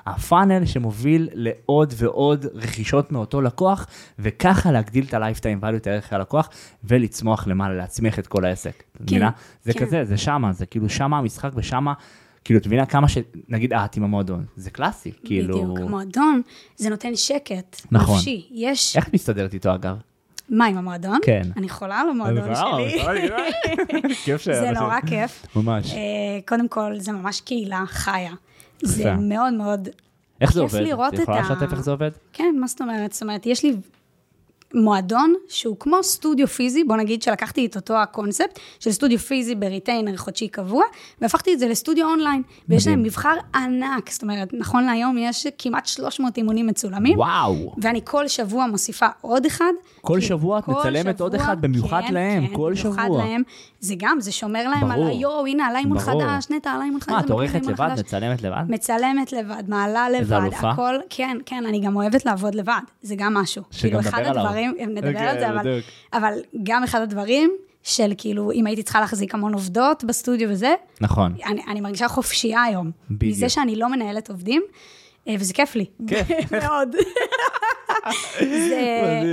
הפאנל 0.06 0.66
שמוביל 0.66 1.30
לעוד 1.34 1.94
ועוד 1.98 2.46
רכישות 2.54 3.12
מאותו 3.12 3.42
לקוח, 3.42 3.88
וככה 4.20 4.72
להגדיל 4.72 5.06
את 5.06 5.14
ה-Lifetime 5.14 5.64
value, 5.64 5.76
את 5.76 5.88
הערך 5.88 6.14
הלקוח, 6.14 6.50
ולצמוח 6.84 7.48
למעלה, 7.48 7.76
להצמיח 7.76 8.20
את 8.20 8.28
כל 8.28 8.46
העסק. 8.46 8.84
את 8.96 9.02
מבינה? 9.02 9.30
זה 9.64 9.74
כן. 9.74 9.80
כזה, 9.80 10.06
זה 10.06 10.18
שמה, 10.18 10.54
זה 10.54 10.66
כאילו 10.66 10.90
שמה 10.90 11.18
המשחק 11.18 11.52
ושמה, 11.56 11.94
כאילו, 12.44 12.60
את 12.60 12.68
מבינה 12.68 12.86
כמה 12.86 13.08
ש... 13.08 13.18
נגיד 13.50 13.74
את 13.74 13.98
עם 13.98 14.04
המועדון, 14.04 14.46
זה 14.56 14.72
קלאסי, 14.72 15.12
כאילו... 15.24 15.74
בדיוק, 15.74 15.90
מועדון, 15.90 16.42
זה 16.76 16.90
נותן 16.90 17.16
שקט. 17.16 17.82
נכון. 17.92 18.16
נפשי. 18.16 18.48
יש... 18.52 18.96
איך 18.96 19.08
את 19.08 19.14
מסתדרת 19.14 19.54
איתו 19.54 19.76
אגב? 19.76 19.98
מה, 20.50 20.65
עם 20.65 20.77
המועדון? 20.77 21.20
כן. 21.22 21.41
אני 21.58 21.70
חולה 21.70 22.00
על 22.00 22.10
המועדון 22.10 22.56
שלי. 22.56 23.29
כיף 24.25 24.44
זה 24.44 24.72
נורא 24.72 25.00
כיף. 25.08 25.46
ממש. 25.56 25.91
אה, 25.94 25.98
קודם 26.48 26.68
כל, 26.68 26.94
זה 26.98 27.12
ממש 27.12 27.41
קהילה 27.41 27.84
חיה. 27.88 28.32
זה. 28.84 29.13
מאוד 29.13 29.53
מאוד... 29.53 29.89
איך 30.41 30.53
זה 30.53 30.62
כיף 30.62 30.74
עובד? 30.74 30.84
לראות 30.86 31.13
את 31.13 31.20
יכולה 31.20 31.39
את 31.39 31.51
ה- 31.51 31.53
לשתף 31.53 31.72
איך 31.74 31.82
זה 31.82 31.91
עובד? 31.91 32.12
כן, 32.34 32.56
מה 32.60 32.68
זאת 32.68 32.82
אומרת? 32.82 33.13
זאת 33.13 33.22
אומרת, 33.22 33.46
יש 33.46 33.63
לי 33.63 33.75
מועדון 34.74 35.34
שהוא 35.50 35.75
כמו 35.79 36.03
סטודיו 36.03 36.48
פיזי, 36.48 36.84
בוא 36.84 36.96
נגיד 36.96 37.22
שלקחתי 37.22 37.65
את 37.65 37.75
אותו 37.75 37.98
הקונספט 37.98 38.60
של 38.79 38.91
סטודיו 38.91 39.20
פיזי 39.20 39.56
ב 39.56 39.62
retainer 39.62 40.18
חודשי 40.18 40.48
קבוע, 40.48 40.84
והפכתי 41.22 41.53
את 41.53 41.60
זה 41.60 41.68
לסטודיו 41.68 42.08
אונליין. 42.08 42.41
ויש. 42.70 42.88
להם 42.88 43.03
מבחר 43.03 43.36
ענק, 43.56 44.12
זאת 44.12 44.22
אומרת, 44.22 44.50
נכון 44.53 44.86
להיום 44.86 45.18
יש 45.18 45.48
כמעט 45.58 45.86
300 45.86 46.38
אימונים 46.38 46.68
מצולמים. 46.68 47.18
וואו. 47.18 47.75
ואני 47.82 48.01
כל 48.03 48.27
שבוע 48.27 48.65
מוסיפה 48.68 49.08
עוד 49.22 49.46
אחד. 49.46 49.72
כל 50.01 50.22
שבוע 50.22 50.60
את 50.60 50.68
מצלמת 50.68 51.22
עוד 51.22 51.36
אחד 51.36 51.62
במיוחד 51.62 52.01
כן, 52.08 52.13
להם, 52.13 52.48
כן, 52.48 52.56
כל 52.56 52.74
במיוחד 52.82 53.06
שבוע. 53.06 53.25
להם. 53.25 53.41
זה 53.79 53.94
גם, 53.98 54.18
זה 54.20 54.32
שומר 54.32 54.70
להם 54.70 54.89
ברור. 54.89 55.06
על 55.06 55.10
היו, 55.10 55.46
הנה 55.46 55.68
עלה 55.68 55.79
אימון 55.79 55.98
ברור. 55.98 56.24
חדש, 56.24 56.46
נטע 56.50 56.72
עלה 56.72 56.84
אימון 56.84 57.00
חדש. 57.00 57.13
מה, 57.13 57.20
את 57.20 57.29
עורכת 57.29 57.65
לבד? 57.65 57.89
מצלמת 58.00 58.41
לבד? 58.41 58.63
מצלמת 58.70 59.32
לבד, 59.32 59.63
מעלה 59.68 60.08
איזה 60.08 60.36
לבד, 60.36 60.44
אלופה. 60.44 60.70
הכל, 60.70 60.96
כן, 61.10 61.38
כן, 61.46 61.63
אני 61.68 61.79
גם 61.79 61.96
אוהבת 61.96 62.25
לעבוד 62.25 62.56
לבד, 62.56 62.79
זה 63.01 63.15
גם 63.18 63.34
משהו. 63.34 63.63
שגם 63.72 63.82
כאילו, 63.82 64.00
נדבר 64.00 64.29
עליו. 64.29 64.46
הדברים, 64.46 64.75
נדבר 64.79 65.08
אוקיי, 65.08 65.27
על 65.27 65.39
זה, 65.39 65.50
אבל. 65.50 65.79
אבל 66.13 66.34
גם 66.63 66.84
אחד 66.84 67.01
הדברים 67.01 67.51
של 67.84 68.13
כאילו, 68.18 68.51
אם 68.51 68.68
הייתי 68.68 68.84
צריכה 68.84 69.00
להחזיק 69.00 69.34
המון 69.34 69.53
עובדות 69.53 70.03
בסטודיו 70.03 70.50
וזה, 70.50 70.74
נכון. 71.01 71.34
אני, 71.46 71.62
אני 71.68 71.82
מרגישה 71.82 72.08
חופשייה 72.08 72.63
היום. 72.63 72.91
בדיוק. 73.12 73.36
מזה 73.36 73.50
שאני 73.50 73.75
לא 73.75 73.89
מנהלת 73.89 74.29
עובדים, 74.29 74.62
וזה 75.40 75.54
כיף 75.54 75.76
לי. 75.76 75.86
כיף. 76.08 76.28
מאוד. 76.62 76.96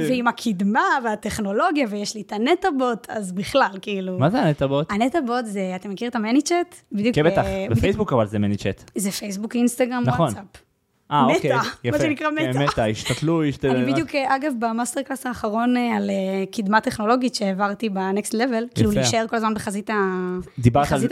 ועם 0.08 0.26
הקדמה 0.28 0.84
והטכנולוגיה, 1.04 1.86
ויש 1.90 2.14
לי 2.14 2.20
את 2.20 2.32
הנטאבוט, 2.32 3.06
אז 3.10 3.32
בכלל, 3.32 3.70
כאילו... 3.82 4.18
מה 4.18 4.30
זה 4.30 4.40
הנטבוט? 4.42 4.92
הנטאבוט 4.92 5.44
זה, 5.44 5.72
אתה 5.76 5.88
מכיר 5.88 6.08
את 6.08 6.14
ה 6.14 6.20
ManyChat? 6.20 6.74
בדיוק. 6.92 7.14
כן, 7.14 7.22
בטח, 7.24 7.44
אה, 7.44 7.52
בדיוק- 7.64 7.78
בפייסבוק 7.78 8.12
אבל 8.12 8.26
זה 8.26 8.38
ManyChat. 8.38 8.90
זה 8.94 9.10
פייסבוק, 9.10 9.56
אינסטגרם, 9.56 10.02
נכון. 10.06 10.20
וואטסאפ. 10.26 10.65
אה, 11.10 11.24
אוקיי. 11.24 11.52
מה 11.56 11.62
יפה. 11.84 11.98
שנקרא 11.98 12.28
כן, 12.38 12.50
מטא. 12.50 12.64
מטא, 12.64 12.80
השתלטו, 12.80 13.44
השתלטו. 13.44 13.72
אני 13.72 13.92
בדיוק, 13.92 14.14
אה, 14.14 14.36
אגב, 14.36 14.52
ב 14.58 14.65
master 14.65 15.02
class 15.02 15.26
האחרון 15.26 15.76
אה, 15.76 15.96
על 15.96 16.10
אה, 16.10 16.44
קדמה 16.52 16.80
טכנולוגית 16.80 17.34
שהעברתי 17.34 17.88
ב 17.88 17.98
Next 17.98 18.34
Level, 18.34 18.64
כאילו 18.74 18.90
להישאר 18.90 19.24
כל 19.30 19.36
הזמן 19.36 19.54
בחזית, 19.54 19.90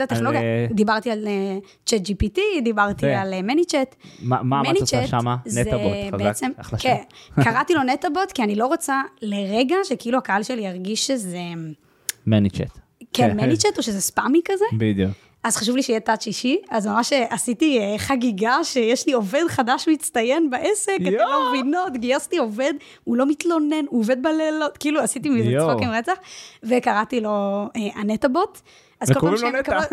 הטכנולוגיה. 0.01 0.41
אה, 0.41 0.67
דיברתי 0.71 1.11
על 1.11 1.27
צ'אט 1.85 2.01
GPT, 2.01 2.39
דיברתי 2.63 3.13
על 3.13 3.41
מני-צ'אט. 3.43 3.95
מה 4.21 4.43
מה 4.43 4.61
מה 4.63 4.71
את 4.71 4.81
עושה 4.81 5.07
שמה? 5.07 5.35
נטבוט, 5.45 5.81
חזק. 6.07 6.23
בעצם, 6.23 6.51
אחלה 6.57 6.79
שם. 6.79 6.89
כן, 6.89 7.01
קראתי 7.43 7.73
לו 7.73 7.83
נטאבוט, 7.83 8.31
כי 8.31 8.43
אני 8.43 8.55
לא 8.55 8.67
רוצה 8.67 9.01
לרגע 9.21 9.75
שכאילו 9.83 10.17
הקהל 10.17 10.43
שלי 10.43 10.61
ירגיש 10.61 11.07
שזה, 11.07 11.39
מני 12.27 12.49
צ'אט. 12.49 12.79
כן, 13.13 13.37
מני-צ'אט 13.37 13.77
או 13.77 13.83
שזה 13.83 14.01
ספאמי 14.01 14.41
כזה. 14.45 14.65
בדיוק. 14.77 15.11
אז 15.45 15.57
חשוב 15.57 15.75
לי 15.75 15.83
שיהיה 15.83 15.99
טאצ' 15.99 16.27
אישי, 16.27 16.57
אז 16.69 16.87
ממש 16.87 17.13
עשיתי 17.29 17.79
אה, 17.79 17.95
חגיגה 17.97 18.63
שיש 18.63 19.07
לי 19.07 19.13
עובד 19.13 19.43
חדש 19.47 19.87
מצטיין 19.87 20.49
בעסק, 20.49 20.97
אתם. 21.01 21.11
לא 21.11 21.49
מבינות, 21.49 21.97
גייסתי 21.97 22.37
עובד, 22.37 22.73
הוא 23.03 23.17
לא 23.17 23.25
מתלונן, 23.25 23.85
הוא 23.89 23.99
עובד 23.99 24.23
בלילות, 24.23 24.77
כאילו 24.77 25.01
עשיתי 25.01 25.29
מזה. 25.29 25.51
צחוק 25.59 25.81
עם 25.81 25.89
רצח, 25.89 26.13
וקראתי 26.63 27.21
לו 27.21 27.29
אה, 27.75 27.81
הנטאבוט. 27.95 28.61
אז 28.99 29.11
כל 29.11 29.19
פעם 29.19 29.37
שאני. 29.37 29.59
מקבלת-. 29.59 29.91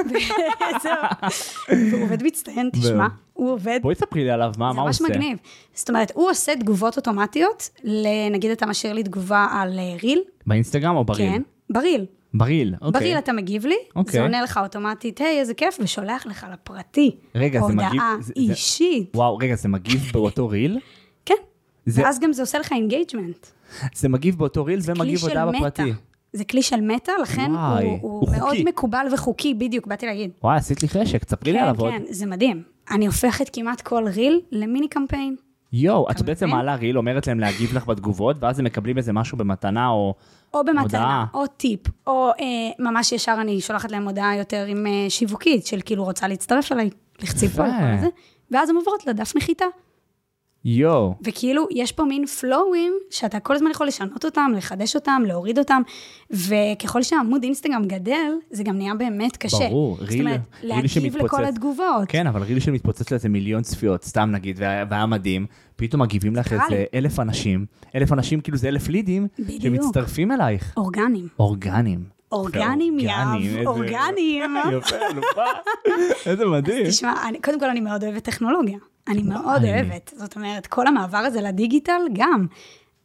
והוא 1.90 2.02
עובד 2.02 2.22
מצטיין, 2.22 2.70
תשמע, 2.72 3.06
הוא 3.32 3.52
עובד 3.52 3.78
בואי 3.82 3.94
תספרי 3.94 4.24
לי 4.24 4.30
עליו, 4.30 4.46
מה 4.46 4.52
זה 4.52 4.58
מה 4.58 4.68
הוא 4.68 4.86
ממש 4.86 5.00
עושה? 5.00 5.12
מגניב. 5.12 5.38
זאת 5.74 5.88
אומרת, 5.88 6.12
הוא 6.14 6.30
עושה 6.30 6.56
תגובות 6.56 6.96
אוטומטיות, 6.96 7.70
נגיד 8.30 8.50
אתה 8.50 8.66
משאיר 8.66 8.92
לי 8.92 9.02
תגובה 9.02 9.46
על 9.52 9.78
אה, 9.78 9.96
ריל, 10.02 10.22
באינסטגרם 10.46 10.96
או 10.96 11.04
בריל? 11.04 11.30
כן, 11.30 11.42
בריל. 11.70 12.06
בריל, 12.34 12.74
אוקיי. 12.82 13.00
בריל 13.00 13.18
אתה 13.18 13.32
מגיב 13.32 13.66
לי, 13.66 13.74
אוקיי. 13.96 14.12
זה 14.12 14.22
עונה 14.22 14.42
לך 14.42 14.60
אוטומטית, 14.62 15.20
היי, 15.20 15.40
איזה 15.40 15.54
כיף, 15.54 15.78
ושולח 15.80 16.26
לך 16.26 16.46
לפרטי. 16.52 17.16
רגע, 17.34 17.60
זה 17.60 17.66
מגיב- 17.72 17.88
הודעה 17.90 18.16
זה- 18.20 18.26
זה- 18.26 18.32
אישית. 18.36 19.16
וואו, 19.16 19.36
רגע, 19.36 19.54
זה 19.54 19.68
מגיב 19.68 20.00
באותו 20.12 20.48
ריל? 20.48 20.78
כן. 21.26 21.34
זה- 21.86 22.02
ואז 22.02 22.20
גם 22.20 22.32
זה 22.32 22.42
עושה 22.42 22.58
לך 22.58 22.72
engagement. 22.72 23.46
זה 23.94 24.08
מגיב 24.08 24.38
באותו 24.38 24.64
reel 24.64 24.80
ומגיב 24.84 25.18
הודעה 25.22 25.46
בפרטי. 25.46 25.92
זה 26.32 26.44
כלי 26.44 26.62
של 26.62 26.80
מטא, 26.80 27.12
לכן 27.22 27.50
וואי, 27.54 27.84
הוא, 27.84 27.98
הוא 28.02 28.20
הוא 28.20 28.30
מאוד 28.36 28.48
חוקי. 28.50 28.64
מקובל 28.64 29.06
וחוקי, 29.14 29.54
בדיוק, 29.54 29.86
באתי 29.86 30.06
להגיד. 30.06 30.30
וואי, 30.42 30.56
עשית 30.56 30.82
לי 30.82 30.88
חשק, 30.88 31.24
תספרי 31.24 31.52
לי 31.52 31.58
כן, 31.58 31.64
עליו 31.64 31.80
עוד. 31.80 31.90
כן, 31.92 32.02
זה 32.10 32.26
מדהים. 32.26 32.62
אני 32.90 33.06
הופכת 33.06 33.50
כמעט 33.52 33.80
כל 33.80 34.04
reel 34.08 34.40
למיני 34.52 34.88
קמפיין. 34.88 35.36
יואו, 35.72 36.10
את 36.10 36.22
בעצם? 36.22 36.48
מעלה 36.48 36.74
reel, 36.74 36.98
אומרת 36.98 37.26
להם 37.26 37.40
להגיב 37.40 37.76
לך 37.76 37.86
בתגובות, 37.86 38.36
ואז 38.40 38.58
הם 38.58 38.64
מקבלים 38.64 38.98
איזה 38.98 39.12
משהו 39.12 39.38
במתנה, 39.38 39.88
או... 39.88 40.14
או 40.54 40.64
במתנה, 40.64 40.82
הודעה. 40.82 41.26
או 41.34 41.46
טיפ, 41.46 41.80
או 42.06 42.30
אה, 42.40 42.44
ממש 42.78 43.12
ישר 43.12 43.36
אני 43.40 43.60
שולחת 43.60 43.90
להם 43.90 44.08
הודעה 44.08 44.36
יותר 44.36 44.64
עם 44.68 44.86
אה, 44.86 45.10
שיווקית, 45.10 45.66
של 45.66 45.80
כאילו 45.84 46.04
רוצה 46.04 46.28
להצטרף 46.28 46.72
אליי, 46.72 46.90
לחצי 47.22 47.48
פה, 47.48 47.62
ואז 48.50 48.70
הן 48.70 48.76
עוברות 48.76 49.06
לדף 49.06 49.32
נחיתה. 49.36 49.64
יואו. 50.64 51.14
וכאילו, 51.24 51.66
יש 51.70 51.92
פה 51.92 52.04
מין 52.04 52.26
פלואים 52.26 52.92
שאתה 53.10 53.40
כל 53.40 53.54
הזמן 53.54 53.70
יכול 53.70 53.86
לשנות 53.86 54.24
אותם, 54.24 54.52
לחדש 54.56 54.94
אותם, 54.94 55.22
להוריד 55.26 55.58
אותם, 55.58 55.82
וככל 56.30 57.02
שהעמוד 57.02 57.42
אינסטגרם 57.42 57.84
גדל, 57.86 58.32
זה 58.50 58.62
גם 58.64 58.76
נהיה 58.76 58.94
באמת 58.94 59.36
קשה. 59.36 59.56
ברור, 59.68 59.96
זאת 60.00 60.08
ריל- 60.08 60.20
אומרת, 60.20 60.40
ריל 60.62 60.74
להגיב 60.74 60.86
שמתפוצץ. 60.90 61.24
לכל 61.24 61.44
התגובות. 61.44 62.08
כן, 62.08 62.26
אבל 62.26 62.42
ריל 62.42 62.60
שמתפוצץ 62.60 63.10
לאיזה 63.10 63.28
מיליון 63.28 63.62
צפיות, 63.62 64.04
סתם 64.04 64.28
נגיד, 64.32 64.56
והיה 64.58 64.84
והיה 64.90 65.06
מדהים, 65.06 65.46
פתאום 65.76 66.02
מגיבים 66.02 66.36
לך 66.36 66.52
איזה. 66.52 66.84
אלף 66.94 67.20
אנשים, 67.20 67.66
אלף 67.94 68.12
אנשים, 68.12 68.40
כאילו 68.40 68.56
זה 68.58 68.68
אלף 68.68 68.88
לידים, 68.88 69.28
בדיוק. 69.38 69.62
שמצטרפים 69.62 70.32
אלייך. 70.32 70.72
אורגנים. 70.76 71.28
אורגנים. 71.40 72.04
אורגנים, 72.32 72.98
יאב, 72.98 73.66
אורגנים. 73.66 74.56
יפה, 74.78 74.96
אלופה. 75.12 75.44
איזה 76.30 76.46
מדהים. 76.46 76.86
תשמע, 76.86 77.14
אני, 77.28 77.40
קודם 77.40 77.60
כל 77.60 77.70
אני 77.70 77.80
מאוד 77.80 78.04
אוהבת 78.04 78.22
טכנולוגיה. 78.24 78.78
אני 79.08 79.22
מאוד 79.22 79.62
וואי. 79.62 79.72
אוהבת. 79.72 80.12
זאת 80.16 80.36
אומרת, 80.36 80.66
כל 80.66 80.86
המעבר 80.86 81.18
הזה 81.18 81.40
לדיגיטל 81.40 82.00
גם. 82.12 82.46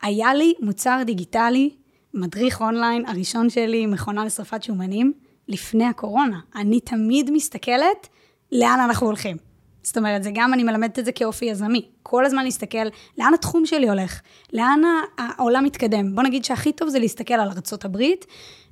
היה 0.01 0.33
לי 0.33 0.53
מוצר 0.61 1.01
דיגיטלי, 1.05 1.69
מדריך 2.13 2.61
אונליין, 2.61 3.05
הראשון 3.05 3.49
שלי, 3.49 3.85
מכונה 3.85 4.25
לשרפת 4.25 4.63
שומנים, 4.63 5.13
לפני 5.47 5.85
הקורונה. 5.85 6.39
אני 6.55 6.79
תמיד 6.79 7.31
מסתכלת 7.31 8.07
לאן 8.51 8.79
אנחנו 8.79 9.07
הולכים. 9.07 9.46
זאת 9.88 9.98
אומרת, 9.98 10.24
זה 10.24 10.29
גם, 10.34 10.53
אני 10.53 10.63
מלמדת 10.63 11.00
את 11.00 11.06
זה 11.06 11.12
כאופי 11.12 11.46
יזמי. 11.46 11.86
כל 12.03 12.25
הזמן 12.25 12.44
להסתכל 12.44 12.88
לאן 13.17 13.34
התחום 13.34 13.65
שלי 13.65 13.89
הולך, 13.89 14.22
לאן 14.53 14.82
העולם 15.17 15.63
מתקדם. 15.63 16.15
בוא 16.15 16.24
נגיד 16.24 16.46
שהכי 16.46 16.72
טוב 16.72 16.89
זה 16.89 17.00
להסתכל 17.00 17.34
על 17.34 17.50
ארצות 17.50 17.86
הברית, 17.86 18.25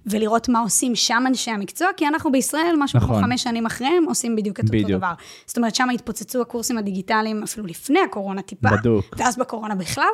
ולראות 0.05 0.49
מה 0.49 0.59
עושים 0.59 0.95
שם 0.95 1.23
אנשי 1.27 1.51
המקצוע, 1.51 1.87
כי 1.97 2.07
אנחנו 2.07 2.31
בישראל, 2.31 2.75
משהו 2.79 2.99
נכון. 2.99 3.15
כמו 3.15 3.23
חמש 3.23 3.43
שנים 3.43 3.65
אחריהם, 3.65 4.03
עושים 4.07 4.35
בדיוק 4.35 4.59
את 4.59 4.63
אותו 4.63 4.73
בדיוק. 4.73 4.91
דבר. 4.91 5.13
זאת 5.45 5.57
אומרת, 5.57 5.75
שם 5.75 5.89
התפוצצו 5.89 6.41
הקורסים 6.41 6.77
הדיגיטליים 6.77 7.43
אפילו 7.43 7.65
לפני 7.65 7.99
הקורונה 7.99 8.41
טיפה. 8.41 8.69
בדוק. 8.79 9.05
ואז 9.17 9.37
בקורונה 9.37 9.75
בכלל. 9.75 10.13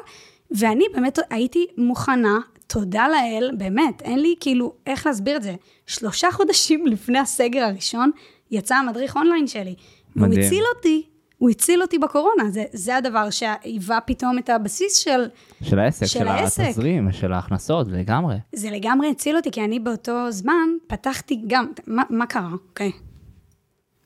ואני 0.52 0.86
באמת 0.94 1.20
הייתי 1.30 1.66
מוכנה, 1.78 2.40
תודה 2.68 3.08
לאל, 3.08 3.52
באמת, 3.58 4.02
אין 4.02 4.20
לי 4.20 4.36
כאילו 4.40 4.74
איך 4.86 5.06
להסביר 5.08 5.38
את 5.38 5.44
זה. 5.44 5.56
שלושה 5.88 6.28
חודשים 6.32 6.88
לפני 6.88 7.20
הסגר 7.20 7.64
הראשון, 7.64 8.12
יצא 8.52 8.76
המדריך 8.76 9.16
אונליין 9.16 9.48
שלי. 9.48 9.76
מדהים. 10.16 10.42
הציל 10.42 10.64
אותי, 10.76 11.04
הוא 11.38 11.50
הציל 11.50 11.82
אותי 11.82 11.98
בקורונה. 12.00 12.50
זה, 12.50 12.64
זה 12.74 12.96
הדבר 12.96 13.30
שהיווה 13.30 14.00
פתאום 14.02 14.38
את 14.38 14.50
הבסיס 14.50 14.98
של... 14.98 15.26
של 15.62 15.80
העסק, 15.80 16.06
של 16.06 16.20
של 16.20 16.28
העסק. 16.28 16.64
התזרים, 16.64 17.12
של 17.12 17.34
ההכנסות, 17.34 17.88
לגמרי. 17.90 18.36
זה 18.54 18.70
לגמרי 18.72 19.10
הציל 19.10 19.38
אותי, 19.38 19.52
כי 19.52 19.64
אני 19.64 19.80
באותו 19.80 20.32
זמן 20.32 20.70
פתחתי 20.88 21.42
גם... 21.48 21.66
מה, 21.88 22.04
מה 22.10 22.26
קרה? 22.26 22.52
אוקיי. 22.70 22.92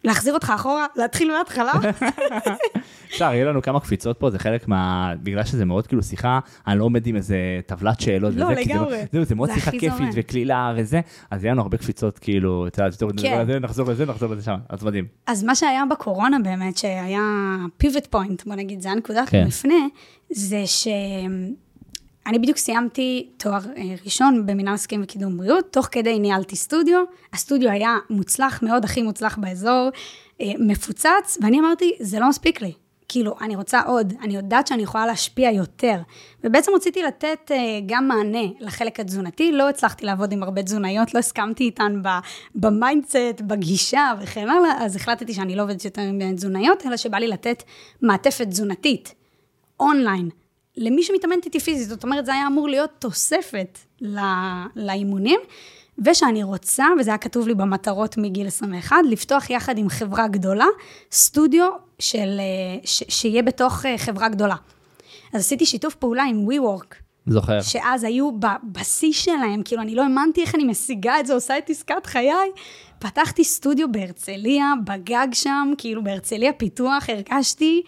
להחזיר 0.05 0.33
אותך 0.33 0.53
אחורה, 0.55 0.85
להתחיל 0.95 1.31
מההתחלה? 1.31 1.71
אפשר, 3.07 3.33
יהיה 3.33 3.45
לנו 3.45 3.61
כמה 3.61 3.79
קפיצות 3.79 4.19
פה, 4.19 4.29
זה 4.29 4.39
חלק 4.39 4.67
מה... 4.67 5.13
בגלל 5.23 5.43
שזה 5.43 5.65
מאוד 5.65 5.87
כאילו 5.87 6.03
שיחה, 6.03 6.39
אני 6.67 6.79
לא 6.79 6.83
עומד 6.83 7.07
עם 7.07 7.15
איזה 7.15 7.37
טבלת 7.65 7.99
שאלות 7.99 8.33
לא, 8.35 8.45
וזה, 8.45 8.55
כי 8.55 8.63
זה- 8.65 8.73
לגמרי. 8.73 9.05
זהו, 9.11 9.23
זה 9.25 9.35
מאוד 9.35 9.49
זה 9.49 9.55
שיחה 9.55 9.71
כיפית. 9.71 10.09
וקלילה 10.13 10.73
וזה, 10.77 11.01
אז 11.31 11.43
יהיה 11.43 11.53
לנו 11.53 11.61
הרבה 11.61 11.77
קפיצות, 11.77 12.19
כאילו, 12.19 12.67
אתה 12.67 12.83
יודע, 13.01 13.21
כן. 13.21 13.37
על 13.39 13.45
זה, 13.45 13.59
נחזור 13.59 13.89
לזה, 13.91 14.05
נחזור 14.05 14.29
לזה 14.31 14.43
שם, 14.43 14.55
אז 14.69 14.83
מדהים. 14.83 15.05
אז 15.27 15.43
מה 15.43 15.55
שהיה 15.55 15.83
בקורונה 15.91 16.37
באמת, 16.43 16.77
שהיה 16.77 17.21
פיבוט 17.77 18.05
פוינט, 18.07 18.43
בוא 18.45 18.55
נגיד, 18.55 18.81
זה 18.81 18.87
היה 18.87 18.97
נקודת 18.97 19.29
כן. 19.29 19.43
מפנה, 19.47 19.75
זה 20.29 20.61
שאני 22.27 22.39
בדיוק 22.39 22.57
סיימתי 22.57 23.29
תואר 23.37 23.59
אה, 23.77 23.95
ראשון 24.05 24.45
במנהל 24.45 24.73
עסקים 24.73 25.03
וקידום 25.03 25.37
בריאות, 25.37 25.73
תוך 25.73 25.87
כדי 25.91 26.19
ניהלתי 26.19 26.55
סטודיו, 26.55 27.03
הסטודיו 27.33 27.69
היה 27.69 27.97
מוצלח 28.09 28.63
מאוד, 28.63 28.85
הכי 28.85 29.01
מוצלח 29.01 29.37
באזור, 29.37 29.89
אה, 30.41 30.51
מפוצץ, 30.59 31.37
ואני 31.41 31.59
אמרתי, 31.59 31.91
זה 31.99 32.19
לא 32.19 32.29
מספיק 32.29 32.61
לי. 32.61 32.71
כאילו, 33.07 33.35
אני 33.41 33.55
רוצה 33.55 33.81
עוד, 33.81 34.13
אני 34.21 34.35
יודעת 34.35 34.67
שאני 34.67 34.83
יכולה 34.83 35.05
להשפיע 35.05 35.51
יותר. 35.51 35.99
ובעצם 36.43 36.71
רציתי 36.75 37.03
לתת 37.03 37.51
אה, 37.51 37.79
גם 37.85 38.07
מענה 38.07 38.47
לחלק 38.59 38.99
התזונתי, 38.99 39.51
לא 39.51 39.69
הצלחתי 39.69 40.05
לעבוד 40.05 40.31
עם 40.31 40.43
הרבה 40.43 40.63
תזונאיות, 40.63 41.13
לא 41.13 41.19
הסכמתי 41.19 41.63
איתן 41.63 42.01
ב 42.55 42.65
mindset, 42.65 43.41
בגישה 43.41 44.13
וכן 44.21 44.49
הלאה, 44.49 44.85
אז 44.85 44.95
החלטתי 44.95 45.33
שאני 45.33 45.55
לא 45.55 45.63
עובדת 45.63 45.85
יותר 45.85 46.01
עם 46.01 46.35
תזונאיות, 46.35 46.85
אלא 46.85 46.97
שבא 46.97 47.17
לי 47.17 47.27
לתת 47.27 47.63
מעטפת 48.01 48.47
תזונתית, 48.47 49.13
אונליין, 49.79 50.29
למי 50.77 51.03
שמתאמנת 51.03 51.45
איתי 51.45 51.59
פיזית, 51.59 51.89
זאת 51.89 52.03
אומרת, 52.03 52.25
זה 52.25 52.33
היה 52.33 52.47
אמור 52.47 52.69
להיות 52.69 52.89
תוספת 52.99 53.79
ל- 54.01 54.19
לאימונים. 54.75 55.39
ושאני 56.05 56.43
רוצה, 56.43 56.85
וזה 56.99 57.11
היה 57.11 57.17
כתוב 57.17 57.47
לי 57.47 57.55
במטרות 57.55 58.17
מגיל 58.17 58.47
21, 58.47 58.97
לפתוח 59.09 59.49
יחד 59.49 59.77
עם 59.77 59.89
חברה 59.89 60.27
גדולה, 60.27 60.65
סטודיו 61.11 61.69
של, 61.99 62.37
אה, 62.39 62.79
ש, 62.83 63.03
שיהיה 63.09 63.41
בתוך 63.41 63.85
אה, 63.85 63.97
חברה 63.97 64.29
גדולה. 64.29 64.55
אז 65.33 65.41
עשיתי 65.41 65.65
שיתוף 65.65 65.95
פעולה 65.95 66.23
עם 66.23 66.47
WeWork, 66.49 66.95
זוכר. 67.27 67.61
שאז 67.61 68.03
היו 68.03 68.29
בשיא 68.63 69.13
שלהם, 69.13 69.61
כאילו, 69.65 69.81
אני 69.81 69.95
לא 69.95 70.03
האמנתי 70.03 70.41
איך 70.41 70.55
אני 70.55 70.63
משיגה 70.63 71.19
את 71.19 71.25
זה, 71.25 71.33
עושה 71.33 71.57
את 71.57 71.69
עסקת 71.69 72.05
חיי. 72.05 72.51
פתחתי 72.99 73.43
סטודיו 73.43 73.91
בהרצליה, 73.91 74.73
בגג 74.83 75.27
שם, 75.33 75.73
כאילו 75.77 76.03
בהרצליה 76.03 76.53
פיתוח, 76.53 77.09
הרגשתי 77.09 77.81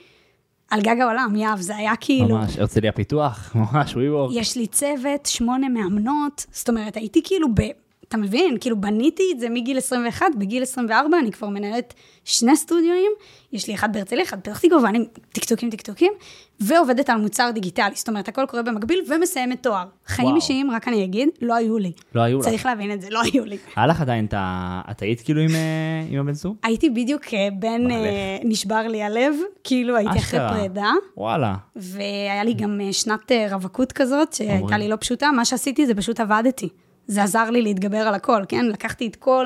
על 0.69 0.81
גג 0.81 1.01
העולם, 1.01 1.35
יהב, 1.35 1.61
זה 1.61 1.75
היה 1.75 1.95
כאילו... 1.95 2.37
ממש, 2.37 2.57
הרצליה 2.57 2.91
פיתוח, 2.91 3.51
ממש, 3.55 3.95
WeWork. 3.95 4.31
יש 4.35 4.57
לי 4.57 4.67
צוות, 4.67 5.25
שמונה 5.25 5.69
מאמנות, 5.69 6.45
זאת 6.51 6.69
אומרת, 6.69 6.95
הייתי 6.95 7.21
כאילו 7.23 7.47
ב... 7.53 7.61
אתה 8.07 8.17
מבין? 8.17 8.57
כאילו 8.61 8.81
בניתי 8.81 9.23
את 9.33 9.39
זה 9.39 9.49
מגיל 9.49 9.77
21, 9.77 10.25
בגיל 10.37 10.63
24 10.63 11.17
אני 11.19 11.31
כבר 11.31 11.47
מנהלת 11.47 11.93
שני 12.23 12.55
סטודיואים, 12.55 13.11
יש 13.53 13.67
לי 13.67 13.73
אחד 13.73 13.93
בהרצליה, 13.93 14.23
אחד 14.23 14.39
בפתח 14.39 14.59
תקווה, 14.59 14.83
ואני 14.83 15.05
טיקטוקים 15.31 15.69
טיקטוקים, 15.69 16.13
ועובדת 16.59 17.09
על 17.09 17.17
מוצר 17.17 17.51
דיגיטלי, 17.53 17.95
זאת 17.95 18.09
אומרת, 18.09 18.27
הכל 18.27 18.45
קורה 18.45 18.63
במקביל, 18.63 19.03
ומסיימת 19.07 19.63
תואר. 19.63 19.85
חיים 20.05 20.27
וואו. 20.27 20.35
אישיים, 20.35 20.71
רק 20.71 20.87
אני 20.87 21.03
אגיד, 21.03 21.29
לא 21.41 21.55
היו 21.55 21.77
לי. 21.77 21.91
לא 22.15 22.21
היו 22.21 22.39
לך. 22.39 22.45
צריך 22.45 22.65
להבין 22.65 22.91
את 22.91 23.01
זה, 23.01 23.07
לא 23.09 23.21
היו 23.21 23.45
לי. 23.45 23.57
היה 23.75 23.87
לך 23.87 24.01
עדיין 24.01 24.27
את 24.33 25.01
היית 25.01 25.21
כאילו 25.21 25.41
עם, 25.41 25.55
אה, 25.55 26.05
עם 26.09 26.19
הבן 26.19 26.33
זוג? 26.33 26.55
הייתי 26.63 26.89
בדיוק 26.89 27.33
אה, 27.33 27.47
בין. 27.59 27.91
אה, 27.91 28.37
נשבר 28.43 28.87
לי 28.87 29.03
הלב, 29.03 29.35
כאילו 29.63 29.95
הייתי 29.95 30.17
אחרי. 30.17 30.39
פרידה. 30.49 30.91
וואלה. 31.17 31.55
והיה 31.75 32.43
לי 32.43 32.53
גם 32.53 32.79
שנת 32.91 33.31
רווקות 33.51 33.91
כזאת, 33.91 34.33
שהייתה. 34.33 34.77
לי 34.77 34.87
לא 34.87 34.95
פשוטה, 34.95 35.31
מה 35.31 35.45
שעשיתי 35.45 35.85
זה 35.85 35.95
פשוט 35.95 36.19
עבדתי. 36.19 36.69
זה 37.07 37.23
עזר 37.23 37.49
לי 37.49 37.61
להתגבר 37.61 37.97
על 37.97 38.15
הכל, 38.15 38.43
כן? 38.47 38.65
לקחתי 38.65 39.07
את 39.07 39.15
כל 39.15 39.45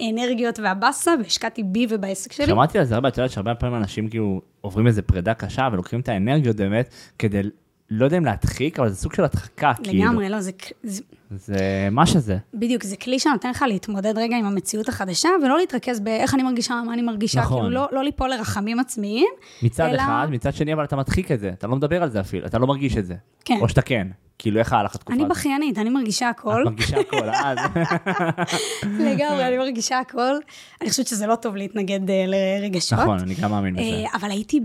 האנרגיות 0.00 0.58
והבאסה 0.58 1.14
והשקעתי 1.22 1.62
בי 1.62 1.86
ובעסק 1.90 2.32
שלי. 2.32 2.46
שמעתי 2.46 2.78
על 2.78 2.84
זה 2.84 2.94
הרבה, 2.94 3.08
את 3.08 3.18
יודעת 3.18 3.30
שהרבה 3.30 3.54
פעמים 3.54 3.76
אנשים 3.76 4.08
כאילו 4.08 4.40
עוברים 4.60 4.86
איזה 4.86 5.02
פרידה 5.02 5.34
קשה 5.34 5.68
ולוקחים 5.72 6.00
את 6.00 6.08
האנרגיות 6.08 6.56
באמת 6.56 6.94
כדי, 7.18 7.42
לא 7.90 8.04
יודע 8.04 8.16
אם 8.16 8.24
להדחיק, 8.24 8.78
אבל 8.78 8.88
זה 8.88 8.96
סוג 8.96 9.14
של 9.14 9.24
הדחקה, 9.24 9.72
כאילו. 9.82 10.04
לגמרי, 10.04 10.28
לא, 10.28 10.40
זה, 10.40 10.50
זה, 10.82 11.02
זה 11.36 11.88
מה 11.90 12.06
שזה. 12.06 12.36
בדיוק, 12.54 12.82
זה 12.82 12.96
כלי 12.96 13.18
שנותן 13.18 13.50
לך 13.50 13.64
להתמודד 13.68 14.18
רגע 14.18 14.36
עם 14.36 14.44
המציאות 14.44 14.88
החדשה, 14.88 15.28
ולא 15.44 15.58
להתרכז 15.58 16.00
באיך 16.00 16.34
אני 16.34 16.42
מרגישה, 16.42 16.74
מה 16.86 16.92
אני 16.94 17.02
מרגישה, 17.02 17.40
נכון. 17.40 17.56
כאילו 17.58 17.70
לא, 17.70 17.88
לא 17.92 18.04
ליפול 18.04 18.30
לרחמים 18.30 18.80
עצמיים. 18.80 19.28
מצד 19.62 19.84
אלא- 19.84 20.02
אחד, 20.02 20.26
מצד 20.30 20.54
שני, 20.54 20.72
אבל 20.72 20.84
אתה 20.84 20.96
מדחיק 20.96 21.32
את 21.32 21.40
זה, 21.40 21.48
אתה 21.48 21.66
לא 21.66 21.76
מדבר 21.76 22.02
על 22.02 22.10
זה 22.10 22.20
אפילו, 22.20 22.46
אתה 22.46 22.58
לא 22.58 22.66
מרגיש 22.66 22.96
את 22.96 23.06
זה. 23.06 23.14
כן. 23.44 23.58
או 23.60 23.68
שאתה 23.68 23.82
כן. 23.82 24.06
כאילו, 24.38 24.58
איך 24.58 24.72
היה 24.72 24.82
לך 24.82 24.94
התקופה 24.94 25.14
אני 25.14 25.22
הזאת? 25.24 25.36
בכיינית, 25.36 25.78
אני 25.78 25.90
מרגישה 25.90 26.28
הכל. 26.28 26.62
את 26.62 26.66
מרגישה 26.66 26.96
הכל, 27.00 27.28
אה? 27.28 27.54
לגמרי, 29.00 29.48
אני 29.48 29.58
מרגישה 29.58 29.98
הכל. 29.98 30.34
אני 30.80 30.90
חושבת 30.90 31.06
שזה 31.06 31.26
לא 31.26 31.34
טוב 31.34 31.56
להתנגד 31.56 32.10
אה, 32.10 32.24
לרגשות. 32.26 32.98
נכון, 32.98 33.18
אני 33.18 33.34
גם 33.34 33.50
מאמין 33.50 33.74
בזה. 33.74 33.82
אה, 33.82 34.04
אבל 34.14 34.30
הייתי. 34.30 34.60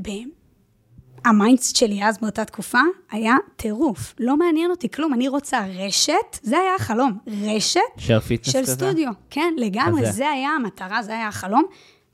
ה 1.25 1.31
mindset 1.31 1.75
שלי 1.75 2.03
אז 2.03 2.17
באותה 2.21 2.45
תקופה 2.45 2.79
היה 3.11 3.35
טירוף. 3.55 4.15
לא 4.19 4.37
מעניין 4.37 4.71
אותי 4.71 4.89
כלום, 4.89 5.13
אני 5.13 5.27
רוצה 5.27 5.65
רשת, 5.67 6.39
זה 6.41 6.57
היה 6.57 6.75
החלום, 6.75 7.17
רשת 7.27 7.79
של 7.97 8.61
כזה? 8.61 8.73
סטודיו. 8.73 9.11
כן, 9.29 9.53
לגמרי, 9.57 10.01
כזה. 10.01 10.11
זה 10.11 10.29
היה 10.29 10.49
המטרה, 10.49 11.03
זה 11.03 11.11
היה 11.11 11.27
החלום. 11.27 11.63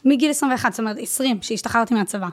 מגיל 0.05 0.31
21, 0.31 0.71
זאת 0.71 0.79
אומרת 0.79 0.97
20, 0.99 1.37
שהשתחררתי 1.41 1.93
מהצבא. 1.93 2.27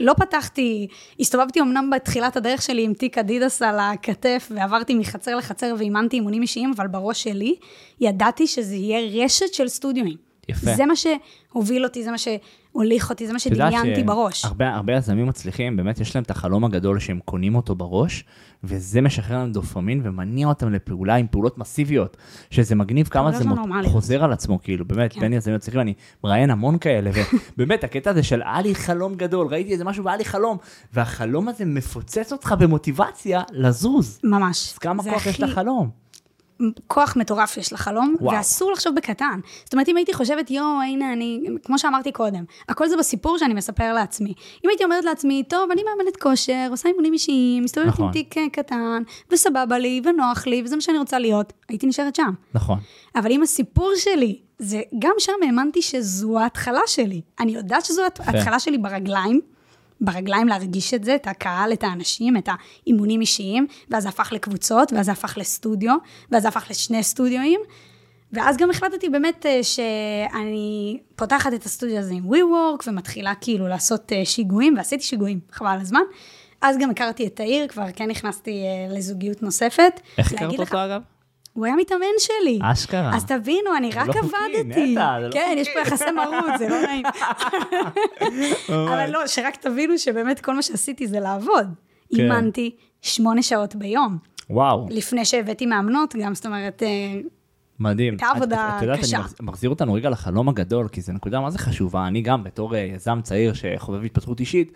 לא 0.00 0.14
פתחתי, 0.14 0.86
הסתובבתי 1.20 1.60
אמנם 1.60 1.90
בתחילת 1.90 2.36
הדרך 2.36 2.62
שלי 2.62 2.84
עם 2.84 2.94
תיק 2.94 3.18
אדידס 3.18 3.62
על 3.62 3.78
הכתף, 3.78 4.48
ועברתי 4.54 4.94
מחצר 4.94 5.36
לחצר 5.36 5.74
ואימנתי 5.78 6.16
אימונים 6.16 6.42
אישיים, 6.42 6.72
אבל 6.76 6.86
בראש 6.86 7.22
שלי 7.22 7.56
ידעתי 8.00 8.46
שזה 8.46 8.74
יהיה 8.74 9.24
רשת 9.24 9.54
של 9.54 9.68
סטודיואים. 9.68 10.27
יפה. 10.48 10.74
זה 10.74 10.86
מה 10.86 10.94
שהוביל 10.96 11.84
אותי, 11.84 12.04
זה 12.04 12.10
מה 12.10 12.16
שהוליך 12.18 13.10
אותי, 13.10 13.26
זה 13.26 13.32
מה 13.32 13.38
שדמיינתי 13.38 14.02
בראש. 14.02 14.40
שהרבה 14.40 14.68
הרבה 14.74 14.92
יזמים 14.96 15.26
מצליחים, 15.26 15.76
באמת 15.76 16.00
יש 16.00 16.14
להם 16.16 16.24
את 16.24 16.30
החלום 16.30 16.64
הגדול 16.64 16.98
שהם 16.98 17.18
קונים 17.24 17.54
אותו 17.54 17.74
בראש, 17.74 18.24
וזה 18.64 19.00
משחרר 19.00 19.36
להם 19.38 19.52
דופמין 19.52 20.00
ומניע 20.04 20.46
אותם 20.48 20.72
לפעולה 20.72 21.14
עם 21.14 21.26
פעולות 21.30 21.58
מסיביות, 21.58 22.16
שזה 22.50 22.74
מגניב 22.74 23.08
כמה 23.08 23.22
פעולות 23.22 23.38
זה 23.38 23.44
לא 23.44 23.50
מות- 23.50 23.58
נורמליות. 23.58 23.92
חוזר 23.92 24.24
על 24.24 24.32
עצמו, 24.32 24.62
כאילו, 24.62 24.84
באמת, 24.84 25.12
כן. 25.12 25.20
בין 25.20 25.32
יזמים 25.32 25.56
מצליחים, 25.56 25.80
אני 25.80 25.94
מראיין 26.24 26.50
המון 26.50 26.78
כאלה, 26.78 27.10
ובאמת, 27.58 27.84
הקטע 27.84 28.10
הזה 28.10 28.22
של 28.22 28.42
היה 28.42 28.60
לי 28.62 28.74
חלום 28.74 29.14
גדול, 29.14 29.46
ראיתי 29.46 29.72
איזה 29.72 29.84
משהו 29.84 30.04
והיה 30.04 30.16
לי 30.16 30.24
חלום, 30.24 30.56
והחלום 30.92 31.48
הזה 31.48 31.64
מפוצץ 31.64 32.32
אותך 32.32 32.54
במוטיבציה 32.58 33.42
לזוז. 33.52 34.20
ממש. 34.24 34.72
אז 34.72 34.78
כמה 34.78 35.02
כוח 35.02 35.26
יש 35.26 35.34
הכי- 35.34 35.42
לחלום? 35.42 35.90
כוח 36.86 37.16
מטורף 37.16 37.56
יש 37.56 37.72
לחלום, 37.72 38.16
וואו. 38.20 38.36
ואסור 38.36 38.72
לחשוב 38.72 38.94
בקטן. 38.94 39.40
זאת 39.64 39.72
אומרת, 39.72 39.88
אם 39.88 39.96
הייתי 39.96 40.14
חושבת, 40.14 40.50
יואו, 40.50 40.80
הנה 40.82 41.12
אני, 41.12 41.40
כמו 41.64 41.78
שאמרתי 41.78 42.12
קודם, 42.12 42.44
הכל 42.68 42.88
זה 42.88 42.96
בסיפור 42.96 43.38
שאני 43.38 43.54
מספר 43.54 43.92
לעצמי. 43.92 44.32
אם 44.64 44.70
הייתי 44.70 44.84
אומרת 44.84 45.04
לעצמי, 45.04 45.42
טוב, 45.48 45.70
אני 45.70 45.82
מאמנת 45.82 46.16
כושר, 46.16 46.68
עושה 46.70 46.88
אימונים 46.88 47.12
אישיים, 47.12 47.64
מסתובבת 47.64 47.88
נכון. 47.88 48.06
עם 48.06 48.12
תיק 48.12 48.38
אה, 48.38 48.48
קטן, 48.52 49.02
וסבבה 49.30 49.78
לי, 49.78 50.00
ונוח 50.04 50.46
לי, 50.46 50.62
וזה 50.64 50.76
מה 50.76 50.82
שאני 50.82 50.98
רוצה 50.98 51.18
להיות, 51.18 51.52
הייתי 51.68 51.86
נשארת 51.86 52.14
שם. 52.14 52.30
נכון. 52.54 52.78
אבל 53.14 53.32
אם 53.32 53.42
הסיפור 53.42 53.92
שלי, 53.96 54.38
זה 54.58 54.80
גם 54.98 55.12
שם 55.18 55.32
האמנתי 55.42 55.82
שזו 55.82 56.38
ההתחלה 56.38 56.80
שלי. 56.86 57.20
אני 57.40 57.52
יודעת 57.52 57.84
שזו 57.84 58.02
ההתחלה 58.02 58.58
שלי 58.58 58.78
ברגליים, 58.78 59.40
ברגליים 60.00 60.48
להרגיש 60.48 60.94
את 60.94 61.04
זה, 61.04 61.14
את 61.14 61.26
הקהל, 61.26 61.72
את 61.72 61.84
האנשים, 61.84 62.36
את 62.36 62.48
האימונים 62.86 63.20
אישיים, 63.20 63.66
ואז 63.90 64.02
זה 64.02 64.08
הפך 64.08 64.32
לקבוצות, 64.32 64.92
ואז 64.92 65.06
זה 65.06 65.12
הפך 65.12 65.38
לסטודיו, 65.38 65.94
ואז 66.30 66.42
זה 66.42 66.48
הפך 66.48 66.66
לשני 66.70 67.02
סטודיואים. 67.02 67.60
ואז 68.32 68.56
גם 68.56 68.70
החלטתי 68.70 69.08
באמת 69.08 69.46
אה, 69.46 69.62
שאני 69.62 70.98
פותחת 71.16 71.54
את 71.54 71.64
הסטודיו 71.64 71.98
הזה 71.98 72.14
עם 72.14 72.24
WeWork, 72.32 72.84
ומתחילה 72.88 73.32
כאילו 73.40 73.68
לעשות 73.68 74.12
אה, 74.12 74.24
שיגועים, 74.24 74.74
ועשיתי 74.76 75.04
שיגועים, 75.04 75.40
חבל 75.52 75.68
על 75.68 75.80
הזמן. 75.80 76.00
אז 76.62 76.76
גם 76.78 76.90
הכרתי 76.90 77.26
את 77.26 77.36
תאיר, 77.36 77.68
כבר 77.68 77.84
כן 77.96 78.10
נכנסתי 78.10 78.50
אה, 78.50 78.96
לזוגיות 78.96 79.42
נוספת. 79.42 80.00
איך 80.18 80.32
הכרת 80.32 80.52
לך- 80.52 80.60
אותו 80.60 80.84
אגב? 80.84 81.02
הוא 81.58 81.66
היה 81.66 81.76
מתאמן 81.76 82.06
שלי. 82.18 82.58
אשכרה. 82.62 83.16
אז 83.16 83.24
תבינו, 83.24 83.76
אני 83.76 83.90
רק 83.90 84.06
לא 84.08 84.12
חוקי, 84.12 84.18
עבדתי. 84.36 84.92
נטע, 84.92 85.16
זה 85.20 85.26
לא 85.28 85.32
כן, 85.32 85.54
יש 85.58 85.68
פה 85.74 85.80
יחסי 85.80 86.04
מרות, 86.10 86.58
זה 86.58 86.68
לא 86.68 86.76
נעים. 86.82 87.04
אבל 88.68 89.10
לא, 89.10 89.26
שרק 89.26 89.56
תבינו 89.56 89.98
שבאמת 89.98 90.40
כל 90.40 90.54
מה 90.54 90.62
שעשיתי 90.62 91.06
זה 91.06 91.20
לעבוד. 91.20 91.66
כן. 92.16 92.22
אימנתי 92.22 92.70
שמונה 93.02 93.42
שעות 93.42 93.74
ביום. 93.74 94.18
וואו. 94.50 94.86
לפני 94.90 95.24
שהבאתי 95.24 95.66
מאמנות 95.66 96.14
גם, 96.22 96.34
זאת 96.34 96.46
אומרת, 96.46 96.82
אה, 96.82 97.20
מדהים. 97.80 98.12
הייתה 98.14 98.26
עבודה 98.36 98.68
את, 98.68 98.74
את 98.76 98.82
יודעת, 98.82 98.98
קשה. 98.98 99.16
אני 99.16 99.24
מחז- 99.24 99.34
מחזיר 99.42 99.70
אותנו 99.70 99.92
רגע 99.94 100.10
לחלום 100.10 100.48
הגדול, 100.48 100.88
כי 100.88 101.00
זו 101.00 101.12
נקודה 101.12 101.40
מה 101.40 101.50
זה 101.50 101.58
חשובה. 101.58 102.06
אני 102.06 102.22
גם, 102.22 102.44
בתור 102.44 102.74
אה, 102.74 102.80
יזם 102.80 103.20
צעיר 103.22 103.52
שחובב 103.52 104.04
התפתחות 104.04 104.40
אישית, 104.40 104.72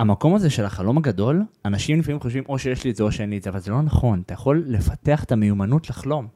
המקום 0.00 0.34
הזה 0.34 0.50
של 0.50 0.64
החלום 0.64 0.98
הגדול, 0.98 1.42
אנשים 1.64 2.00
לפעמים 2.00 2.20
חושבים 2.20 2.44
או 2.48 2.58
שיש 2.58 2.84
לי 2.84 2.90
את 2.90 2.96
זה 2.96 3.02
או 3.02 3.12
שאין 3.12 3.30
לי 3.30 3.36
את 3.36 3.42
זה, 3.42 3.50
אבל 3.50 3.58
זה 3.58 3.70
לא 3.70 3.82
נכון. 3.82 4.22
אתה 4.26 4.34
יכול 4.34 4.64
לפתח 4.66 5.24
את 5.24 5.32
המיומנות 5.32 5.90
לחלום. 5.90 6.26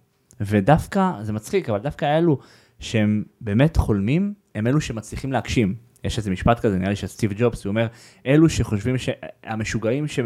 ודווקא, 0.41 1.13
זה 1.23 1.33
מצחיק, 1.33 1.71
אבל 1.71 1.79
דווקא 1.79 2.19
אלו 2.19 2.39
שהם 2.81 3.25
באמת 3.41 3.77
חולמים, 3.77 4.35
הם 4.55 4.67
אלו 4.67 4.81
שמצליחים 4.81 5.33
להגשים. 5.33 5.75
יש 6.05 6.19
איזה 6.19 6.31
משפט 6.31 6.61
כזה, 6.61 6.79
נראה 6.79 6.91
לי 6.91 6.97
של 6.97 7.07
סטיב 7.07 7.33
ג'ובס, 7.37 7.65
הוא 7.65 7.71
אומר, 7.71 7.87
אלו 8.27 8.49
שחושבים 8.49 8.97
שהמשוגעים, 8.99 10.09
ש... 10.09 10.19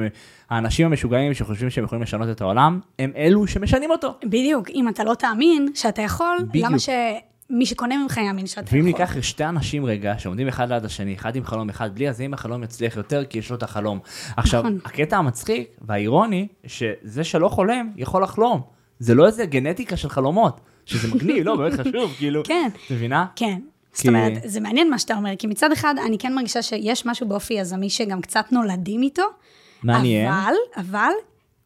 האנשים 0.51 0.87
המשוגעים 0.87 1.35
שחושבים 1.35 1.71
שהם 1.71 1.85
יכולים 1.85 2.03
לשנות 2.03 2.29
את 2.31 2.41
העולם, 2.41 2.81
הם 2.99 3.13
אלו 3.17 3.47
שמשנים 3.47 3.91
אותו. 3.91 4.15
בדיוק, 4.25 4.71
אם 4.71 4.89
אתה 4.89 5.05
לא 5.05 5.15
תאמין 5.15 5.69
שאתה 5.75 6.03
יכול, 6.03 6.37
בדיוק. 6.49 6.67
למה 6.67 6.79
ש... 6.79 6.89
מי 7.51 7.67
שקונה 7.67 7.97
ממך 8.03 8.17
יאמין 8.17 8.47
שאתה 8.47 8.61
יכול. 8.61 8.79
ואם 8.79 8.85
ניקח 8.87 9.21
שתי 9.21 9.45
אנשים 9.45 9.85
רגע, 9.85 10.15
שעומדים 10.19 10.49
אחד 10.49 10.73
ליד 10.73 10.85
השני, 10.85 11.15
אחד 11.15 11.37
עם 11.37 11.45
חלום 11.45 11.69
אחד 11.69 11.95
בלי, 11.95 12.09
אז 12.09 12.21
אם 12.21 12.35
החלום 12.35 12.63
יצליח 12.63 12.97
יותר, 12.97 13.25
כי 13.25 13.39
יש 13.39 13.51
לו 13.51 13.57
את 13.57 13.63
החלום. 13.63 13.99
עכשיו, 14.37 14.61
נכון. 14.61 14.79
הקטע 14.85 15.17
המצחיק 15.17 15.69
והאירוני, 15.81 16.49
שזה 16.67 17.25
שלא 17.25 17.49
חולם, 17.49 17.91
יכול 17.97 18.23
לחלום. 18.23 18.61
זה 18.99 19.15
לא 19.15 19.27
איזה 19.27 19.47
גנטיקה 19.47 19.97
של 19.97 20.09
חלומות, 20.09 20.61
שזה 20.87 21.15
מגניב, 21.15 21.45
לא, 21.47 21.57
באמת 21.57 21.73
חשוב, 21.81 22.13
כאילו, 22.19 22.43
כן. 22.45 22.69
את 22.87 22.91
מבינה? 22.93 23.27
כן. 23.37 23.61
זאת 23.93 24.03
כי- 24.03 24.09
אומרת, 24.09 24.33
זה 24.45 24.61
מעניין 24.61 24.91
מה 24.91 24.99
שאתה 24.99 25.15
אומר, 25.15 25.31
כי 25.39 25.47
מצד 25.47 25.73
אחד, 25.73 25.95
אני 26.07 26.19
כן 26.19 26.35
מרגישה 26.35 26.63
שיש 26.63 27.07
משהו 27.07 27.29
באופי 27.29 27.55
יזמי 27.55 27.91
שגם 27.91 28.21
קצת 28.21 28.45
נולדים 28.53 29.03
איתו. 29.03 29.23
מעניין. 29.83 30.33
אבל, 30.33 30.53
אבל, 30.77 31.11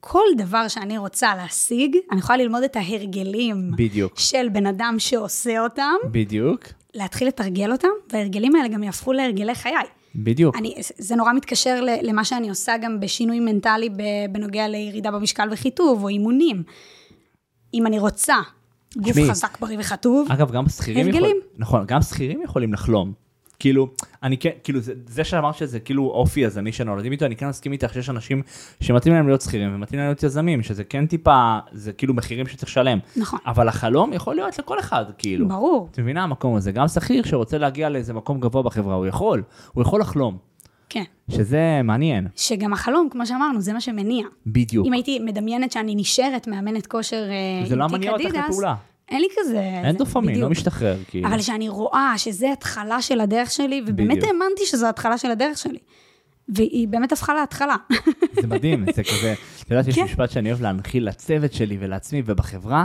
כל 0.04 0.24
דבר 0.36 0.68
שאני 0.68 0.98
רוצה 0.98 1.34
להשיג, 1.34 1.96
אני 2.12 2.20
יכולה 2.20 2.38
ללמוד 2.38 2.62
את 2.62 2.76
ההרגלים 2.76 3.70
בדיוק. 3.76 4.18
של 4.18 4.48
בן 4.52 4.66
אדם 4.66 4.94
שעושה 4.98 5.60
אותם, 5.60 5.94
בדיוק, 6.10 6.64
להתחיל 6.94 7.28
לתרגל 7.28 7.72
אותם, 7.72 7.88
וההרגלים 8.12 8.56
האלה 8.56 8.68
גם 8.68 8.82
יהפכו 8.82 9.12
להרגלי 9.12 9.54
חיי. 9.54 9.74
בדיוק. 10.14 10.56
אני, 10.56 10.74
זה 10.98 11.16
נורא 11.16 11.32
מתקשר 11.32 11.80
למה 12.02 12.24
שאני 12.24 12.48
עושה 12.48 12.72
גם 12.82 13.00
בשינוי 13.00 13.40
מנטלי 13.40 13.88
בנוגע 14.32 14.68
לירידה 14.68 15.10
במשקל 15.10 15.48
וחיטוב, 15.52 16.02
או 16.02 16.08
אימונים. 16.08 16.62
אם 17.74 17.86
אני 17.86 17.98
רוצה 17.98 18.36
גוף 18.96 19.12
תשמעי, 19.12 19.30
חזק, 19.30 19.58
בריא 19.60 19.76
וחטוב, 19.80 20.32
אגב, 20.32 20.52
גם 20.52 20.68
שכירים. 20.68 21.08
יכולים, 21.08 21.36
נכון, 21.58 21.84
גם 21.86 22.02
שכירים 22.02 22.42
יכולים 22.42 22.72
לחלום. 22.72 23.12
כאילו, 23.62 23.88
אני 24.22 24.36
כן, 24.36 24.50
כאילו, 24.64 24.80
זה, 24.80 24.92
זה 25.06 25.24
שאמרת 25.24 25.54
שזה 25.54 25.80
כאילו 25.80 26.04
אופי 26.04 26.40
יזמי 26.40 26.72
שנולדים 26.72 27.12
איתו, 27.12 27.24
אני 27.26 27.36
כן 27.36 27.48
מסכים 27.48 27.72
איתך 27.72 27.92
שיש 27.92 28.10
אנשים 28.10 28.42
שמתאים 28.80 29.14
להם 29.14 29.26
להיות 29.26 29.40
שכירים 29.40 29.74
ומתאים 29.74 29.98
להם 29.98 30.08
להיות 30.08 30.22
יזמים, 30.22 30.62
שזה 30.62 30.84
כן 30.84 31.06
טיפה, 31.06 31.58
זה 31.72 31.92
כאילו 31.92 32.14
מחירים 32.14 32.46
שצריך 32.46 32.70
לשלם. 32.70 32.98
נכון. 33.16 33.38
אבל 33.46 33.68
החלום 33.68 34.12
יכול 34.12 34.34
להיות 34.34 34.58
לכל 34.58 34.78
אחד, 34.78 35.04
כאילו. 35.18 35.48
ברור. 35.48 35.88
את 35.90 35.98
מבינה 35.98 36.22
המקום 36.22 36.56
הזה? 36.56 36.72
גם 36.72 36.88
שכיר 36.88 37.24
שרוצה 37.24 37.58
להגיע 37.58 37.88
לאיזה 37.88 38.12
מקום 38.12 38.40
גבוה 38.40 38.62
בחברה, 38.62 38.94
הוא 38.94 39.06
יכול, 39.06 39.42
הוא 39.72 39.82
יכול 39.82 40.00
לחלום, 40.00 40.38
כן. 40.88 41.04
שזה 41.30 41.80
מעניין, 41.84 42.28
שגם 42.36 42.72
החלום, 42.72 43.08
כמו 43.10 43.26
שאמרנו, 43.26 43.60
זה 43.60 43.72
מה 43.72 43.80
שמניע. 43.80 44.26
בדיוק. 44.46 44.86
אם 44.86 44.92
הייתי 44.92 45.18
מדמיינת 45.18 45.72
שאני 45.72 45.94
נשארת 45.94 46.48
מאמנת 46.48 46.86
כושר 46.86 47.24
אה, 47.30 47.66
זה 47.66 47.76
לא 47.76 47.86
מניע 47.86 48.12
אותך 48.12 48.24
לפעולה. 48.24 48.74
אין 49.12 49.20
לי 49.20 49.28
כזה... 49.40 49.60
אין 49.60 49.96
דופמין, 49.96 50.40
לא. 50.40 50.50
משתחרר, 50.50 50.96
כאילו. 51.08 51.28
אבל 51.28 51.40
שאני 51.40 51.68
רואה 51.68 52.14
שזה 52.16 52.52
התחלה 52.52 53.02
של 53.02 53.20
הדרך 53.20 53.50
שלי, 53.50 53.82
ובאמת 53.86 54.16
בדיוק. 54.16 54.26
האמנתי 54.26 54.66
שזו 54.66 54.88
התחלה 54.88 55.18
של 55.18 55.30
הדרך 55.30 55.58
שלי. 55.58 55.78
והיא 56.48 56.88
באמת 56.88 57.12
הפכה 57.12 57.34
להתחלה. 57.34 57.76
זה 58.40 58.46
מדהים, 58.46 58.86
זה 58.94 59.02
כזה, 59.02 59.34
את 59.62 59.70
יודעת, 59.70 59.88
יש 59.88 59.94
כן. 59.94 60.04
משפט 60.04 60.30
שאני 60.30 60.48
אוהב 60.48 60.62
להנחיל 60.62 61.08
לצוות 61.08 61.52
שלי 61.52 61.76
ולעצמי 61.80 62.22
ובחברה, 62.24 62.84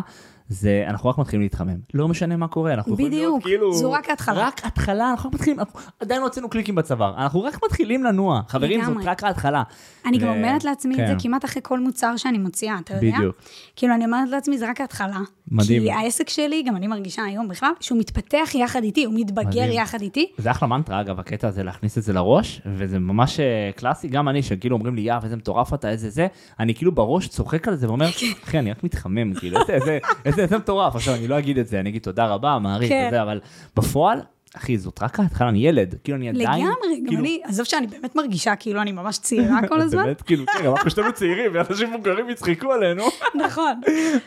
זה 0.49 0.83
אנחנו 0.87 1.09
רק 1.09 1.17
מתחילים 1.17 1.41
להתחמם. 1.41 1.77
לא 1.93 2.07
משנה 2.07 2.35
מה 2.35 2.47
קורה, 2.47 2.73
אנחנו 2.73 2.93
יכולים 2.93 3.11
להיות 3.11 3.27
בדיוק, 3.27 3.43
כאילו... 3.43 3.73
זו 3.73 3.91
רק 3.91 4.09
ההתחלה. 4.09 4.47
רק 4.47 4.61
התחלה, 4.65 5.11
אנחנו 5.11 5.29
רק 5.29 5.33
מתחילים, 5.35 5.59
אנחנו 5.59 5.79
עדיין 5.99 6.21
לא 6.21 6.25
הוצאנו 6.25 6.49
קליקים 6.49 6.75
בצוואר, 6.75 7.17
אנחנו 7.17 7.43
רק 7.43 7.59
מתחילים 7.65 8.03
לנוע. 8.03 8.41
חברים, 8.47 8.85
זאת. 8.85 8.97
רק 9.03 9.23
ההתחלה. 9.23 9.63
אני 10.05 10.17
גם 10.17 10.27
אומרת 10.27 10.63
לעצמי 10.63 10.93
את 10.93 11.07
זה 11.07 11.13
כן. 11.13 11.19
כמעט 11.19 11.45
אחרי 11.45 11.61
כל 11.65 11.79
מוצר 11.79 12.17
שאני 12.17 12.37
מוציאה, 12.37 12.77
אתה 12.79 12.93
יודע? 12.93 13.17
בדיוק. 13.17 13.35
כאילו, 13.75 13.95
אני 13.95 14.05
אומרת 14.05 14.29
לעצמי, 14.29 14.57
זה 14.57 14.69
רק 14.69 14.81
ההתחלה. 14.81 15.19
מדהים. 15.51 15.83
כי 15.83 15.91
העסק 15.91 16.29
שלי, 16.29 16.63
גם 16.63 16.75
אני 16.75 16.87
מרגישה 16.87 17.23
היום 17.23 17.47
בכלל, 17.47 17.71
שהוא 17.79 17.99
מתפתח 17.99 18.49
יחד 18.53 18.83
איתי, 18.83 19.03
הוא 19.03 19.13
מתבגר. 19.17 19.71
יחד 19.71 20.01
איתי. 20.01 20.31
זה 20.37 20.51
אחלה 20.51 20.67
מנטרה, 20.67 21.01
אגב, 21.01 21.19
הקטע 21.19 21.47
הזה, 21.47 21.63
להכניס 21.63 21.97
את 21.97 22.03
זה 22.03 22.13
לראש, 22.13 22.61
וזה 22.65 22.99
ממש 22.99 23.39
אה, 23.39 23.69
קלאסי, 23.75 24.07
גם 24.07 24.29
אני, 24.29 24.43
שכאילו 24.43 24.75
אומרים 24.75 24.95
לי, 24.95 25.01
יאב, 25.01 25.23
איזה 25.23 25.35
מטורף 25.35 25.73
אתה, 25.73 25.89
איזה 25.89 26.09
זה, 26.09 26.27
אני 26.59 26.75
כאילו 26.75 26.91
בראש 26.91 27.27
צוחק 27.27 27.67
על 27.67 27.75
זה 27.75 27.87
ואומר, 27.87 28.09
אחי, 28.43 28.59
אני 28.59 28.71
רק 28.71 28.83
מתחמם, 28.83 29.33
כאילו, 29.33 29.59
איזה, 29.69 29.99
איזה, 30.39 30.43
איזה 30.43 30.57
מטורף. 30.57 30.95
עכשיו, 30.95 31.15
אני 31.15 31.27
לא 31.27 31.39
אגיד 31.39 31.57
את 31.57 31.67
זה, 31.67 31.79
אני 31.79 31.89
אגיד 31.89 32.01
תודה 32.01 32.25
רבה, 32.25 32.59
מעריך, 32.59 32.89
כן. 32.89 33.05
וזה, 33.07 33.21
אבל 33.21 33.39
בפועל, 33.75 34.21
אחי, 34.57 34.77
זאת 34.77 35.03
רק 35.03 35.19
ההתחלה, 35.19 35.49
אני 35.49 35.67
ילד, 35.67 35.95
כאילו, 36.03 36.17
אני 36.17 36.29
עדיין, 36.29 36.45
לגמרי, 36.45 36.99
גם 36.99 37.07
כאילו, 37.07 37.19
אני, 37.21 37.41
עזוב 37.43 37.65
שאני 37.65 37.87
באמת 37.87 38.15
מרגישה 38.15 38.55
כאילו 38.55 38.81
אני 38.81 38.91
ממש 38.91 39.17
צעירה 39.17 39.67
כל 39.67 39.81
הזמן. 39.81 40.03
באמת, 40.03 40.21
כאילו, 40.21 40.45
כן, 40.45 40.65
גם 40.65 40.73
אנחנו 40.73 40.89
שתינו 40.89 41.13
צעירים, 41.13 41.51
ואנשים 41.53 41.93
מבוגרים 41.93 42.29
יצחקו 42.29 42.71
עלינו. 42.71 43.03
נכון. 43.45 43.81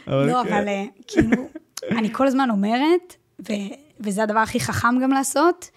לא, 0.06 0.42
כן. 0.44 0.52
אבל 0.54 0.68
אה, 0.68 0.84
כאילו, 1.06 1.48
אני 1.90 2.12
כל 2.12 2.26
הזמן 2.26 2.50
אומרת, 2.50 3.16
ו- 3.48 3.74
וזה 4.00 4.22
הדבר 4.22 4.38
הכי 4.38 4.60
חכם 4.60 4.98
גם 5.02 5.10
לעשות, 5.10 5.70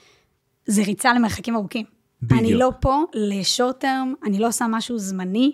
זה 0.65 0.81
ריצה 0.81 1.13
למרחקים 1.13 1.55
ארוכים. 1.55 1.85
בדיוק. 2.21 2.39
אני 2.39 2.53
לא 2.53 2.71
פה 2.79 3.03
לשורט 3.13 3.79
טרם, 3.79 4.13
אני 4.23 4.39
לא 4.39 4.47
עושה 4.47 4.65
משהו 4.69 4.99
זמני, 4.99 5.51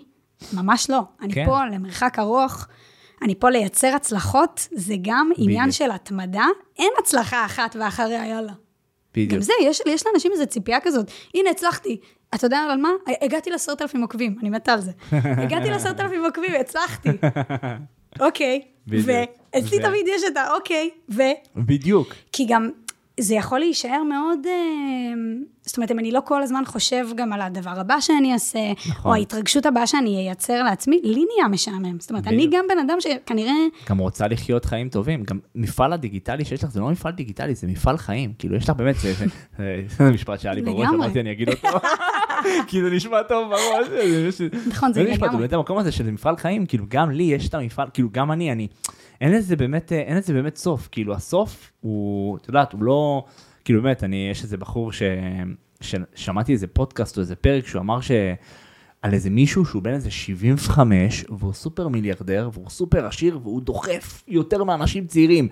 ממש 0.52 0.90
לא. 0.90 1.00
אני 1.22 1.34
כן. 1.34 1.46
פה 1.46 1.64
למרחק 1.64 2.18
ארוך, 2.18 2.66
אני 3.22 3.34
פה 3.34 3.50
לייצר 3.50 3.94
הצלחות, 3.96 4.68
זה 4.72 4.94
גם 5.02 5.30
עניין 5.36 5.62
בדיוק. 5.62 5.76
של 5.76 5.90
התמדה, 5.90 6.46
אין 6.78 6.92
הצלחה 6.98 7.44
אחת 7.44 7.76
ואחריה, 7.80 8.26
יאללה. 8.26 8.52
בדיוק. 9.14 9.32
גם 9.32 9.40
זה, 9.40 9.52
יש, 9.62 9.82
יש 9.86 10.06
לאנשים 10.06 10.32
איזו 10.32 10.46
ציפייה 10.46 10.80
כזאת. 10.80 11.10
הנה, 11.34 11.50
הצלחתי. 11.50 12.00
אתה 12.34 12.46
יודע 12.46 12.58
על 12.58 12.78
מה? 12.78 12.90
הגעתי 13.22 13.50
לעשרת 13.50 13.82
אלפים 13.82 14.02
עוקבים, 14.02 14.36
אני 14.40 14.50
מתה 14.50 14.72
על 14.72 14.80
זה. 14.80 14.90
הגעתי 15.42 15.70
לעשרת 15.70 16.00
אלפים 16.00 16.24
עוקבים, 16.24 16.50
הצלחתי. 16.60 17.08
אוקיי. 18.26 18.60
ו- 18.88 19.10
תמיד 19.82 20.06
יש 20.08 20.22
את 20.24 20.36
האוקיי, 20.36 20.90
ו... 21.08 21.22
בדיוק. 21.56 22.14
כי 22.32 22.44
גם 22.48 22.70
זה 23.20 23.34
יכול 23.34 23.58
להישאר 23.58 24.02
מאוד... 24.08 24.38
אה, 24.46 24.52
זאת 25.62 25.76
אומרת, 25.76 25.90
אם 25.90 25.98
אני 25.98 26.12
לא 26.12 26.20
כל 26.24 26.42
הזמן 26.42 26.62
חושב 26.66 27.06
גם 27.16 27.32
על 27.32 27.40
הדבר 27.40 27.80
הבא 27.80 28.00
שאני 28.00 28.32
אעשה, 28.32 28.58
נכון. 28.88 29.10
או 29.10 29.16
ההתרגשות 29.16 29.66
הבאה 29.66 29.86
שאני 29.86 30.16
אייצר 30.26 30.62
לעצמי, 30.62 31.00
לי 31.04 31.24
נהיה 31.34 31.48
משעמם. 31.50 32.00
זאת 32.00 32.10
אומרת, 32.10 32.26
אני 32.26 32.36
בדיוק. 32.46 32.54
גם 32.54 32.64
בן 32.68 32.88
אדם 32.88 32.96
שכנראה... 33.00 33.52
גם 33.88 33.98
רוצה 33.98 34.28
לחיות 34.28 34.64
חיים 34.64 34.88
טובים, 34.88 35.22
גם 35.24 35.38
מפעל 35.54 35.92
הדיגיטלי 35.92 36.44
שיש 36.44 36.64
לך 36.64 36.70
זה 36.70 36.80
לא 36.80 36.88
מפעל 36.90 37.12
דיגיטלי, 37.12 37.54
זה 37.54 37.66
מפעל 37.66 37.96
חיים, 37.98 38.32
כאילו 38.38 38.56
יש 38.56 38.64
לך 38.64 38.76
באמת, 38.76 38.94
זה- 38.96 39.12
זה- 39.12 39.24
זה 39.58 39.82
זה 39.98 40.10
משפט 40.10 40.40
שהיה 40.40 40.54
לי 40.54 40.62
בראש, 40.62 40.80
לגמרי. 40.88 40.96
אמרתי 41.06 41.20
אני 41.20 41.32
אגיד 41.32 41.48
אותו, 41.48 41.68
כי 42.68 42.82
זה 42.82 42.90
נשמע 42.90 43.22
טוב 43.22 43.48
בראש, 43.48 43.88
זה- 43.88 43.98
יש- 44.28 44.40
נכון, 44.68 44.92
זה 44.92 45.02
משפט, 45.02 45.22
לגמרי. 45.22 45.38
באמת 45.38 45.52
המקום 45.52 45.78
הזה 45.78 45.92
שזה 45.92 46.12
מפעל 46.12 46.36
חיים, 46.36 46.66
כאילו 46.66 46.84
גם 46.88 47.10
לי 47.10 47.22
יש 47.22 47.48
את 47.48 47.54
המפעל, 47.54 47.88
כאילו 47.94 48.08
גם 48.12 48.32
אני, 48.32 48.52
אני, 48.52 48.68
אין 49.20 49.32
לזה 49.32 49.56
באמת, 49.56 49.92
אין 49.92 50.16
לזה 50.16 50.32
באמת 50.32 50.56
סוף, 50.56 50.88
כאילו 50.92 51.14
הסוף 51.14 51.72
הוא, 51.80 52.36
את 52.36 52.48
יודעת, 52.48 52.72
הוא 52.72 52.82
לא, 52.84 53.24
כאילו 53.64 53.82
באמת, 53.82 54.04
אני, 54.04 54.28
יש 54.30 54.42
איזה 54.42 54.56
בחור 54.56 54.92
ש... 54.92 55.02
ששמעתי 55.80 56.52
איזה 56.52 56.66
פודקאסט 56.66 57.16
או 57.16 57.20
איזה 57.20 57.36
פרק 57.36 57.66
שהוא 57.66 57.80
אמר 57.80 58.00
ש... 58.00 58.10
על 59.02 59.12
איזה 59.14 59.30
מישהו 59.30 59.64
שהוא 59.64 59.82
בן 59.82 59.94
איזה 59.94 60.10
75 60.10 61.24
והוא 61.28 61.52
סופר 61.52 61.88
מיליארדר 61.88 62.50
והוא 62.52 62.70
סופר 62.70 63.06
עשיר 63.06 63.38
והוא 63.42 63.60
דוחף 63.60 64.22
יותר 64.28 64.64
מאנשים 64.64 65.06
צעירים. 65.06 65.48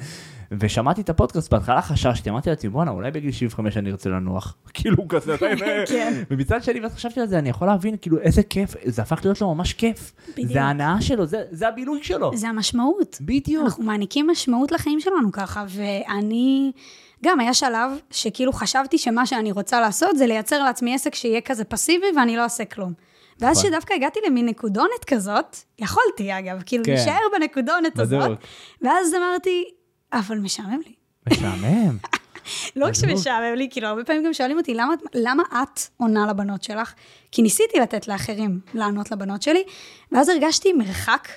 ושמעתי 0.61 1.00
את 1.00 1.11
הפודקאסט 1.11 1.52
בהתחלה 1.52 1.82
חששתי 1.82 2.30
אמרתי 2.30 2.50
לעצמי 2.50 2.70
בואנה 2.70 2.90
אולי 2.90 3.11
בגיל 3.11 3.32
75 3.32 3.76
אני 3.76 3.90
ארצה 3.90 4.11
לנוח 4.11 4.56
כאילו 4.74 5.08
כזה. 5.08 5.37
כן. 5.88 6.22
ומצד 6.30 6.62
שני 6.62 6.80
ואז 6.80 6.94
חשבתי 6.94 7.20
על 7.20 7.26
זה 7.26 7.38
אני 7.38 7.48
יכול 7.48 7.68
להבין 7.68 7.96
כאילו 8.02 8.18
איזה 8.18 8.42
כיף 8.42 8.74
זה 8.84 9.02
הפך 9.02 9.20
להיות 9.24 9.40
לו 9.40 9.54
ממש 9.54 9.72
כיף. 9.72 10.12
בדיוק. 10.32 10.52
זה 10.52 10.62
ההנאה 10.62 11.00
שלו 11.00 11.26
זה, 11.26 11.42
זה 11.50 11.68
הבילוי 11.68 12.02
שלו. 12.02 12.30
זה 12.34 12.48
המשמעות. 12.48 13.18
בדיוק. 13.20 13.64
אנחנו 13.64 13.84
מעניקים 13.84 14.30
משמעות 14.30 14.72
לחיים 14.72 15.00
שלנו 15.00 15.32
ככה, 15.32 15.64
ואני... 15.68 16.72
גם 17.24 17.40
היה 17.40 17.54
שלב 17.54 17.90
שכאילו 18.11 18.52
חשבתי 18.52 18.98
שמה 18.98 19.26
שאני 19.26 19.52
רוצה 19.52 19.80
לעשות 19.80 20.16
זה 20.16 20.26
לייצר 20.26 20.62
לעצמי 20.62 20.94
עסק 20.94 21.14
שיהיה 21.14 21.40
כזה 21.40 21.64
פסיבי 21.64 22.06
ואני 22.16 22.37
לא 22.37 22.42
אעשה 22.42 22.64
כלום. 22.64 22.92
ואז 23.40 23.59
נכון. 23.59 23.70
שדווקא 23.70 23.94
הגעתי 23.94 24.20
למין 24.27 24.46
נקודונת 24.46 25.05
כזאת, 25.07 25.57
יכולתי 25.79 26.38
אגב, 26.38 26.62
כאילו 26.66 26.85
כן. 26.85 26.92
להישאר 26.92 27.18
בנקודונת 27.33 27.98
הזאת, 27.98 28.22
בדיוק. 28.22 28.40
ואז 28.83 29.14
אמרתי, 29.14 29.64
אבל 30.12 30.38
משעמם 30.38 30.81
לי. 30.87 30.92
משעמם. 31.31 31.96
לא 32.77 32.87
רק. 32.87 32.92
שמשעמם 32.92 33.55
לי, 33.55 33.68
כאילו 33.70 33.88
הרבה 33.88 34.05
פעמים 34.05 34.24
גם 34.24 34.33
שואלים 34.33 34.59
אותי, 34.59 34.74
למה, 34.74 34.94
למה 35.14 35.42
את 35.53 35.81
עונה 35.96 36.27
לבנות 36.27 36.62
שלך? 36.62 36.92
כי 37.33 37.42
ניסיתי 37.42 37.79
לתת 37.79 38.09
לאחרים 38.09 38.61
לענות 38.74 39.11
לבנות 39.11 39.42
שלי, 39.42 39.62
ואז 40.12 40.29
הרגשתי 40.29 40.72
מרחק, 40.72 41.29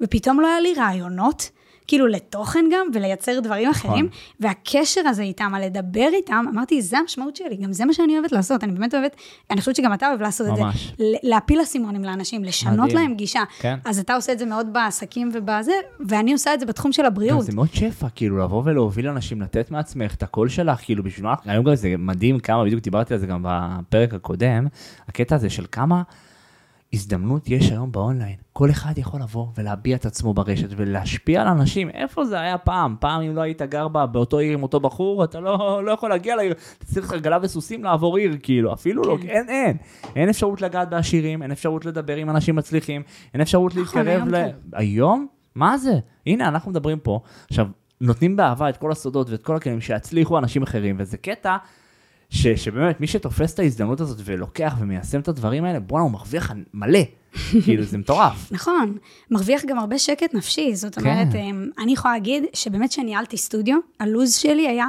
ופתאום 0.00 0.40
לא 0.40 0.46
היה 0.46 0.60
לי 0.60 0.74
רעיונות, 0.74 1.50
כאילו 1.90 2.06
לתוכן 2.06 2.64
גם, 2.72 2.86
ולייצר 2.94 3.40
דברים 3.40 3.70
נכון. 3.70 3.90
אחרים, 3.90 4.08
והקשר 4.40 5.00
הזה 5.06 5.22
איתם, 5.22 5.52
על 5.54 5.64
לדבר 5.64 6.08
איתם, 6.12 6.44
אמרתי, 6.54 6.82
זה 6.82 6.98
המשמעות 6.98 7.36
שלי, 7.36 7.56
גם 7.56 7.72
זה 7.72 7.84
מה 7.84 7.92
שאני 7.92 8.18
אוהבת 8.18 8.32
לעשות, 8.32 8.64
אני 8.64 8.72
באמת 8.72 8.94
אוהבת, 8.94 9.16
אני 9.50 9.60
חושבת 9.60 9.76
שגם 9.76 9.94
אתה 9.94 10.08
אוהב 10.08 10.20
לעשות 10.20 10.46
את 10.54 10.58
ממש. 10.58 10.94
זה, 10.98 11.04
ל- 11.04 11.30
להפיל 11.30 11.62
אסימונים 11.62 12.04
לאנשים, 12.04 12.44
לשנות 12.44 12.78
מדהים. 12.78 12.96
להם 12.96 13.14
גישה. 13.14 13.42
כן. 13.58 13.76
אז 13.84 13.98
אתה 13.98 14.14
עושה 14.14 14.32
את 14.32 14.38
זה 14.38 14.46
מאוד 14.46 14.72
בעסקים 14.72 15.30
ובזה, 15.34 15.72
ואני 16.08 16.32
עושה 16.32 16.54
את 16.54 16.60
זה 16.60 16.66
בתחום 16.66 16.92
של 16.92 17.04
הבריאות. 17.04 17.44
זה 17.44 17.52
מאוד 17.54 17.68
שפע, 17.72 18.06
כאילו, 18.14 18.38
לבוא 18.38 18.62
ולהוביל 18.64 19.08
אנשים, 19.08 19.42
לתת 19.42 19.70
מעצמך 19.70 20.14
את 20.14 20.22
הקול 20.22 20.48
שלך, 20.48 20.80
כאילו, 20.84 21.02
בשביל 21.04 21.26
מה, 21.26 21.34
היום 21.44 21.64
גם 21.64 21.74
זה 21.74 21.94
מדהים 21.98 22.38
כמה, 22.38 22.64
בדיוק 22.64 22.82
דיברתי 22.82 23.14
על 23.14 23.20
זה 23.20 23.26
גם 23.26 23.44
בפרק 23.48 24.14
הקודם, 24.14 24.66
הקטע 25.08 25.34
הזה 25.34 25.50
של 25.50 25.64
כמה 25.72 26.02
הזדמנות 26.92 27.48
יש 27.48 27.70
היום 27.70 27.92
באונליין. 27.92 28.36
כל 28.52 28.70
אחד 28.70 28.98
יכול 28.98 29.22
לבוא 29.22 29.46
ולהביע 29.56 29.96
את 29.96 30.06
עצמו 30.06 30.34
ברשת 30.34 30.68
ולהשפיע 30.76 31.42
על 31.42 31.48
אנשים. 31.48 31.90
איפה 31.90 32.24
זה 32.24 32.40
היה 32.40 32.58
פעם? 32.58 32.96
פעם 33.00 33.22
אם 33.22 33.36
לא 33.36 33.40
היית 33.40 33.62
גר 33.62 33.88
בה 33.88 34.06
באותו 34.06 34.38
עיר 34.38 34.52
עם 34.52 34.62
אותו 34.62 34.80
בחור, 34.80 35.24
אתה 35.24 35.40
לא, 35.40 35.84
לא 35.84 35.92
יכול 35.92 36.10
להגיע 36.10 36.36
לעיר. 36.36 36.54
אתה 36.78 36.84
צריך 36.84 37.12
עגלה 37.12 37.38
וסוסים 37.42 37.84
לעבור 37.84 38.16
עיר, 38.16 38.36
כאילו, 38.42 38.72
אפילו 38.72 39.02
לא, 39.02 39.18
כן. 39.22 39.28
אין, 39.28 39.48
אין. 39.48 39.76
אין 40.16 40.28
אפשרות 40.28 40.62
לגעת 40.62 40.90
בעשירים, 40.90 41.42
אין 41.42 41.50
אפשרות 41.52 41.84
לדבר 41.84 42.16
עם 42.16 42.30
אנשים 42.30 42.56
מצליחים, 42.56 43.02
אין 43.34 43.40
אפשרות 43.40 43.76
נכון, 43.76 44.06
להתקרב 44.06 44.28
ל... 44.28 44.32
כן. 44.32 44.50
היום? 44.72 45.26
מה 45.54 45.78
זה? 45.78 45.98
הנה, 46.26 46.48
אנחנו 46.48 46.70
מדברים 46.70 46.98
פה. 46.98 47.20
עכשיו, 47.48 47.66
נותנים 48.00 48.36
באהבה 48.36 48.68
את 48.68 48.76
כל 48.76 48.92
הסודות 48.92 49.30
ואת 49.30 49.42
כל 49.42 49.56
הכלים 49.56 49.80
שיצליחו 49.80 50.38
אנשים 50.38 50.62
אחרים, 50.62 50.96
וזה 50.98 51.16
קטע 51.16 51.56
ש, 52.30 52.46
שבאמת 52.46 53.00
מי 53.00 53.06
שתופס 53.06 53.54
את 53.54 53.58
ההזדמנות 53.58 54.00
הזאת 54.00 54.18
ולוקח 54.24 54.74
ומיישם 54.78 55.20
את 55.20 55.28
הדברים 55.28 55.64
האלה, 55.64 55.80
בואנה, 55.80 56.04
הוא 56.04 56.12
מרוויח 56.12 56.52
מלא. 56.74 57.00
כאילו, 57.64 57.82
זה 57.84 57.98
מטורף. 57.98 58.52
נכון, 58.52 58.96
מרוויח 59.30 59.64
גם 59.64 59.78
הרבה 59.78 59.98
שקט 59.98 60.34
נפשי, 60.34 60.74
זאת 60.74 60.94
כן. 60.94 61.00
אומרת, 61.00 61.34
אמ, 61.34 61.70
אני 61.78 61.92
יכולה 61.92 62.14
להגיד 62.14 62.44
שבאמת 62.52 62.90
כשניהלתי 62.90 63.36
סטודיו, 63.36 63.78
הלו"ז 64.00 64.34
שלי 64.34 64.68
היה 64.68 64.86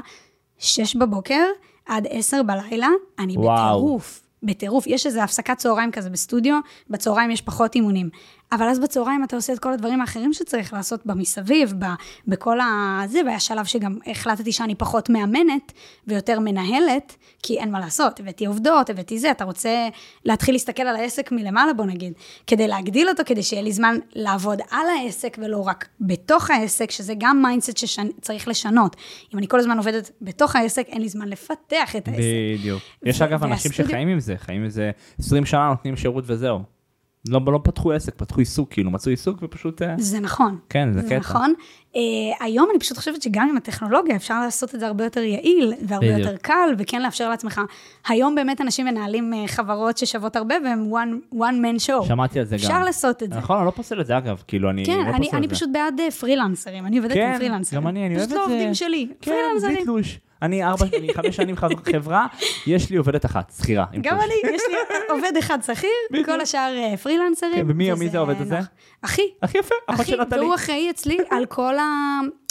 6 0.57 0.95
בבוקר 0.95 1.43
עד 1.85 2.07
10 2.09 2.43
בלילה, 2.43 2.87
אני 3.19 3.37
וואו. 3.37 3.77
בטירוף. 3.77 4.21
בטירוף, 4.43 4.87
יש 4.87 5.05
איזו 5.05 5.21
הפסקת 5.21 5.57
צהריים 5.57 5.91
כזה 5.91 6.09
בסטודיו, 6.09 6.59
בצהריים 6.89 7.31
יש 7.31 7.41
פחות 7.41 7.75
אימונים. 7.75 8.09
אבל 8.51 8.65
אז 8.65 8.79
בצהריים 8.79 9.23
אתה 9.23 9.35
עושה 9.35 9.53
את 9.53 9.59
כל 9.59 9.73
הדברים 9.73 10.01
האחרים 10.01 10.33
שצריך 10.33 10.73
לעשות 10.73 11.05
במסביב, 11.05 11.73
ב, 11.79 11.85
בכל 12.27 12.59
ה... 12.59 13.01
זה, 13.07 13.21
והיה 13.25 13.39
שלב 13.39 13.65
שגם 13.65 13.97
החלטתי 14.07 14.51
שאני 14.51 14.75
פחות 14.75 15.09
מאמנת 15.09 15.71
ויותר 16.07 16.39
מנהלת, 16.39 17.15
כי 17.43 17.59
אין 17.59 17.71
מה 17.71 17.79
לעשות, 17.79 18.19
הבאתי 18.19 18.45
עובדות, 18.45 18.89
הבאתי 18.89 19.19
זה, 19.19 19.31
אתה 19.31 19.43
רוצה 19.43 19.87
להתחיל 20.25 20.55
להסתכל 20.55 20.83
על 20.83 20.95
העסק 20.95 21.31
מלמעלה, 21.31 21.73
בוא 21.73 21.85
נגיד, 21.85 22.13
כדי 22.47 22.67
להגדיל 22.67 23.09
אותו, 23.09 23.23
כדי 23.25 23.43
שיהיה 23.43 23.61
לי 23.61 23.71
זמן 23.71 23.97
לעבוד 24.13 24.61
על 24.71 24.87
העסק 24.99 25.37
ולא 25.41 25.67
רק 25.67 25.87
בתוך 26.01 26.51
העסק, 26.51 26.91
שזה 26.91 27.13
גם 27.17 27.41
mindset 27.41 27.77
שצריך 27.77 28.47
לשנות. 28.47 28.95
אם 29.33 29.39
אני 29.39 29.47
כל 29.47 29.59
הזמן 29.59 29.77
עובדת 29.77 30.11
בתוך 30.21 30.55
העסק, 30.55 30.85
אין 30.87 31.01
לי 31.01 31.09
זמן 31.09 31.27
לפתח 31.27 31.95
את 31.95 32.07
העסק. 32.07 32.21
בדיוק. 32.59 32.81
יש 33.03 33.21
אגב 33.21 33.43
אנשים 33.43 33.71
שחיים 33.71 34.07
עם 34.07 34.19
זה, 34.19 34.35
חיים 34.37 34.63
עם 34.63 34.69
זה 34.69 34.91
20 35.19 35.45
שנה 35.45 35.69
נותנים 35.69 35.97
שירות 35.97 36.23
וזהו. 36.27 36.80
לא, 37.29 37.41
לא 37.47 37.59
פתחו 37.63 37.91
עסק, 37.91 38.15
פתחו 38.15 38.39
עיסוק, 38.39 38.71
כאילו 38.71 38.91
מצאו 38.91 39.11
עיסוק 39.11 39.37
ופשוט... 39.41 39.81
אה, 39.81 39.95
זה 39.97 40.19
נכון. 40.19 40.57
כן, 40.69 40.89
זה 40.93 41.01
זה 41.01 41.07
קטע. 41.07 41.17
נכון. 41.17 41.53
Uh, 41.93 41.95
היום 42.39 42.67
אני 42.71 42.79
פשוט 42.79 42.97
חושבת 42.97 43.21
שגם 43.21 43.49
עם 43.49 43.57
הטכנולוגיה 43.57 44.15
אפשר 44.15 44.39
לעשות 44.41 44.75
את 44.75 44.79
זה 44.79 44.87
הרבה 44.87 45.03
יותר 45.03 45.19
יעיל 45.19 45.73
והרבה 45.87 46.07
בדיוק. 46.07 46.19
יותר 46.19 46.37
קל, 46.37 46.75
וכן 46.77 47.01
לאפשר 47.01 47.29
לעצמך. 47.29 47.61
היום 48.07 48.35
באמת 48.35 48.61
אנשים 48.61 48.85
מנהלים 48.85 49.33
uh, 49.33 49.47
חברות 49.47 49.97
ששוות 49.97 50.35
הרבה 50.35 50.55
והם 50.65 50.91
one, 50.91 51.35
one 51.35 51.37
man 51.37 51.87
show. 51.87 52.07
שמעתי 52.07 52.39
על 52.39 52.45
זה 52.45 52.55
גם. 52.55 52.61
אפשר 52.63 52.83
לעשות 52.83 53.23
את 53.23 53.33
זה. 53.33 53.39
נכון, 53.39 53.57
אני 53.57 53.65
לא 53.65 53.71
פוסל 53.71 54.01
את 54.01 54.05
זה 54.05 54.17
אגב, 54.17 54.43
כאילו 54.47 54.69
אני 54.69 54.85
כן, 54.85 54.97
לא 54.97 55.15
אני, 55.15 55.25
פוסל 55.25 55.37
אני 55.37 55.45
את 55.45 55.49
זה. 55.49 55.55
פשוט 55.55 55.69
בעד 55.73 56.01
פרילנסרים, 56.19 56.85
אני 56.85 56.97
עובדת 56.97 57.13
כן, 57.13 57.31
עם 57.31 57.37
פרילנסרים. 57.37 57.81
גם 57.81 57.87
אני, 57.87 58.05
אני 58.05 58.15
אוהב 58.15 58.25
פשוט 58.25 58.31
את 58.33 58.41
לא 58.41 58.47
זה. 58.47 58.53
עובדים 58.53 58.73
שלי, 58.73 59.07
כן, 59.21 59.31
בלי 59.31 59.41
פרילנסרים. 59.41 59.85
תלוש. 59.85 60.19
אני 60.41 60.63
ארבע, 60.63 60.85
אני 60.97 61.13
חמש 61.13 61.35
שנים 61.35 61.55
חב- 61.55 61.91
חברה, 61.93 62.25
יש 62.67 62.89
לי 62.89 62.97
עובדת 62.97 63.25
אחת, 63.25 63.53
שכירה. 63.61 63.85
גם. 64.01 64.17
אני, 64.19 64.33
יש 64.55 64.61
לי 64.69 64.75
עובד 65.09 65.37
אחד 65.39 65.57
שכיר. 65.63 65.89
כל 66.25 66.41
השאר 66.41 66.75
uh, 66.93 66.97
פרילנסרים. 66.97 67.53
כן, 67.55 67.63
ומי- 67.67 68.09
זה 68.09 68.17
העובד 68.17 68.41
הזה? 68.41 68.55
נוח. 68.57 68.65
אחי, 69.01 69.21
הכי 69.41 69.57
יפה, 69.57 69.75
אחות 69.87 70.05
של 70.05 70.21
נטלי. 70.21 70.39
והוא 70.39 70.55
אחראי 70.55 70.89
אצלי 70.89 71.17
על 71.29 71.45
כל 71.45 71.75
הטכנולוגיה. 71.75 72.41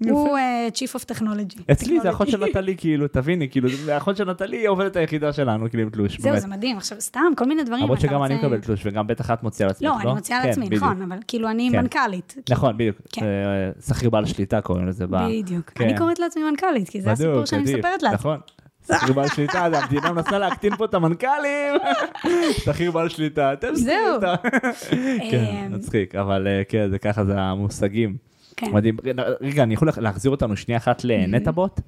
יפה. 0.00 0.10
הוא 0.10 0.38
uh, 0.38 0.72
Chief 0.74 1.00
of 1.00 1.16
Technology. 1.16 1.72
אצלי 1.72 2.00
זה 2.00 2.10
אחות 2.10 2.28
של. 2.28 2.44
נטלי, 2.44 2.76
כאילו, 2.76 3.08
תביני, 3.08 3.48
כאילו, 3.48 3.68
זה 3.68 3.96
אחות 3.96 4.16
של 4.16 4.30
נטלי, 4.30 4.56
היא 4.56 4.66
העובדת 4.66 4.96
היחידה 4.96 5.32
שלנו, 5.32 5.68
כאילו, 5.70 5.82
עם 5.82 5.90
תלוש. 5.90 6.20
זהו, 6.20 6.30
באמת. 6.30 6.42
זה 6.42 6.48
מדהים. 6.48 6.76
עכשיו, 6.76 7.00
סתם, 7.00 7.32
כל 7.36 7.44
מיני 7.44 7.64
דברים. 7.64 7.82
למרות 7.82 8.00
שגם 8.00 8.22
אני 8.22 8.34
מקבל 8.34 8.60
תלוש, 8.60 8.86
וגם 8.86 9.06
בטח 9.06 9.30
את 9.30 9.42
מוציאה 9.42 9.68
על 9.68 9.70
עצמך, 9.70 9.88
לא, 9.88 9.94
לא? 10.04 10.10
אני 10.10 10.14
מוציאה 10.14 10.38
על 10.38 10.54
כן, 10.54 10.60
בדיוק. 10.60 10.82
נכון, 10.82 11.02
אבל 11.02 11.18
כאילו 11.28 11.48
אני 11.48 11.68
כן. 11.72 11.80
מנכ"לית. 11.80 12.36
נכון, 12.50 12.76
בדיוק. 12.76 12.96
כן. 13.12 13.22
אה, 13.24 13.70
שכיר 13.86 14.10
בעל 14.10 14.26
שליטה 14.26 14.60
קוראים 14.60 14.86
לזה. 14.86 15.06
בדיוק. 15.06 15.70
כן. 15.70 15.84
אני 15.84 15.98
קוראת 15.98 16.18
לעצמי 16.18 16.42
מנכ"לית, 16.50 16.88
כי 16.88 17.00
זה 17.00 17.12
הסיפור 17.12 17.32
בדיוק, 17.32 17.46
שאני 17.46 17.62
עדיף. 17.62 17.76
מספרת 17.76 18.02
לעצמי. 18.02 18.14
נכון. 18.14 18.38
שכיר 18.86 19.12
בעל 19.14 19.28
שליטה, 19.28 19.66
זה 19.70 19.78
המדינה 19.78 20.12
מנסה 20.12 20.38
להקטין 20.38 20.76
פה 20.76 20.84
את 20.84 20.94
המנכ"לים. 20.94 21.74
שכיר 22.64 22.90
בעל 22.90 23.08
שליטה, 23.08 23.52
אתם. 23.52 23.76
שכירים 23.76 23.98
אותה. 24.14 24.34
כן, 25.30 25.44
אמ, 25.44 25.72
מצחיק, 25.72 26.14
אבל 26.14 26.46
אה, 26.46 26.62
כן, 26.68 26.90
זה 26.90 26.98
ככה, 26.98 27.24
זה 27.24 27.40
המושגים. 27.40 28.29
כן. 28.60 28.72
מדהים. 28.72 28.96
רגע, 29.40 29.62
אני 29.62 29.74
יכול 29.74 29.88
להחזיר 29.98 30.30
אותנו 30.30 30.56
שנייה 30.56 30.78
אחת 30.78 31.04
לנטאבוט? 31.04 31.80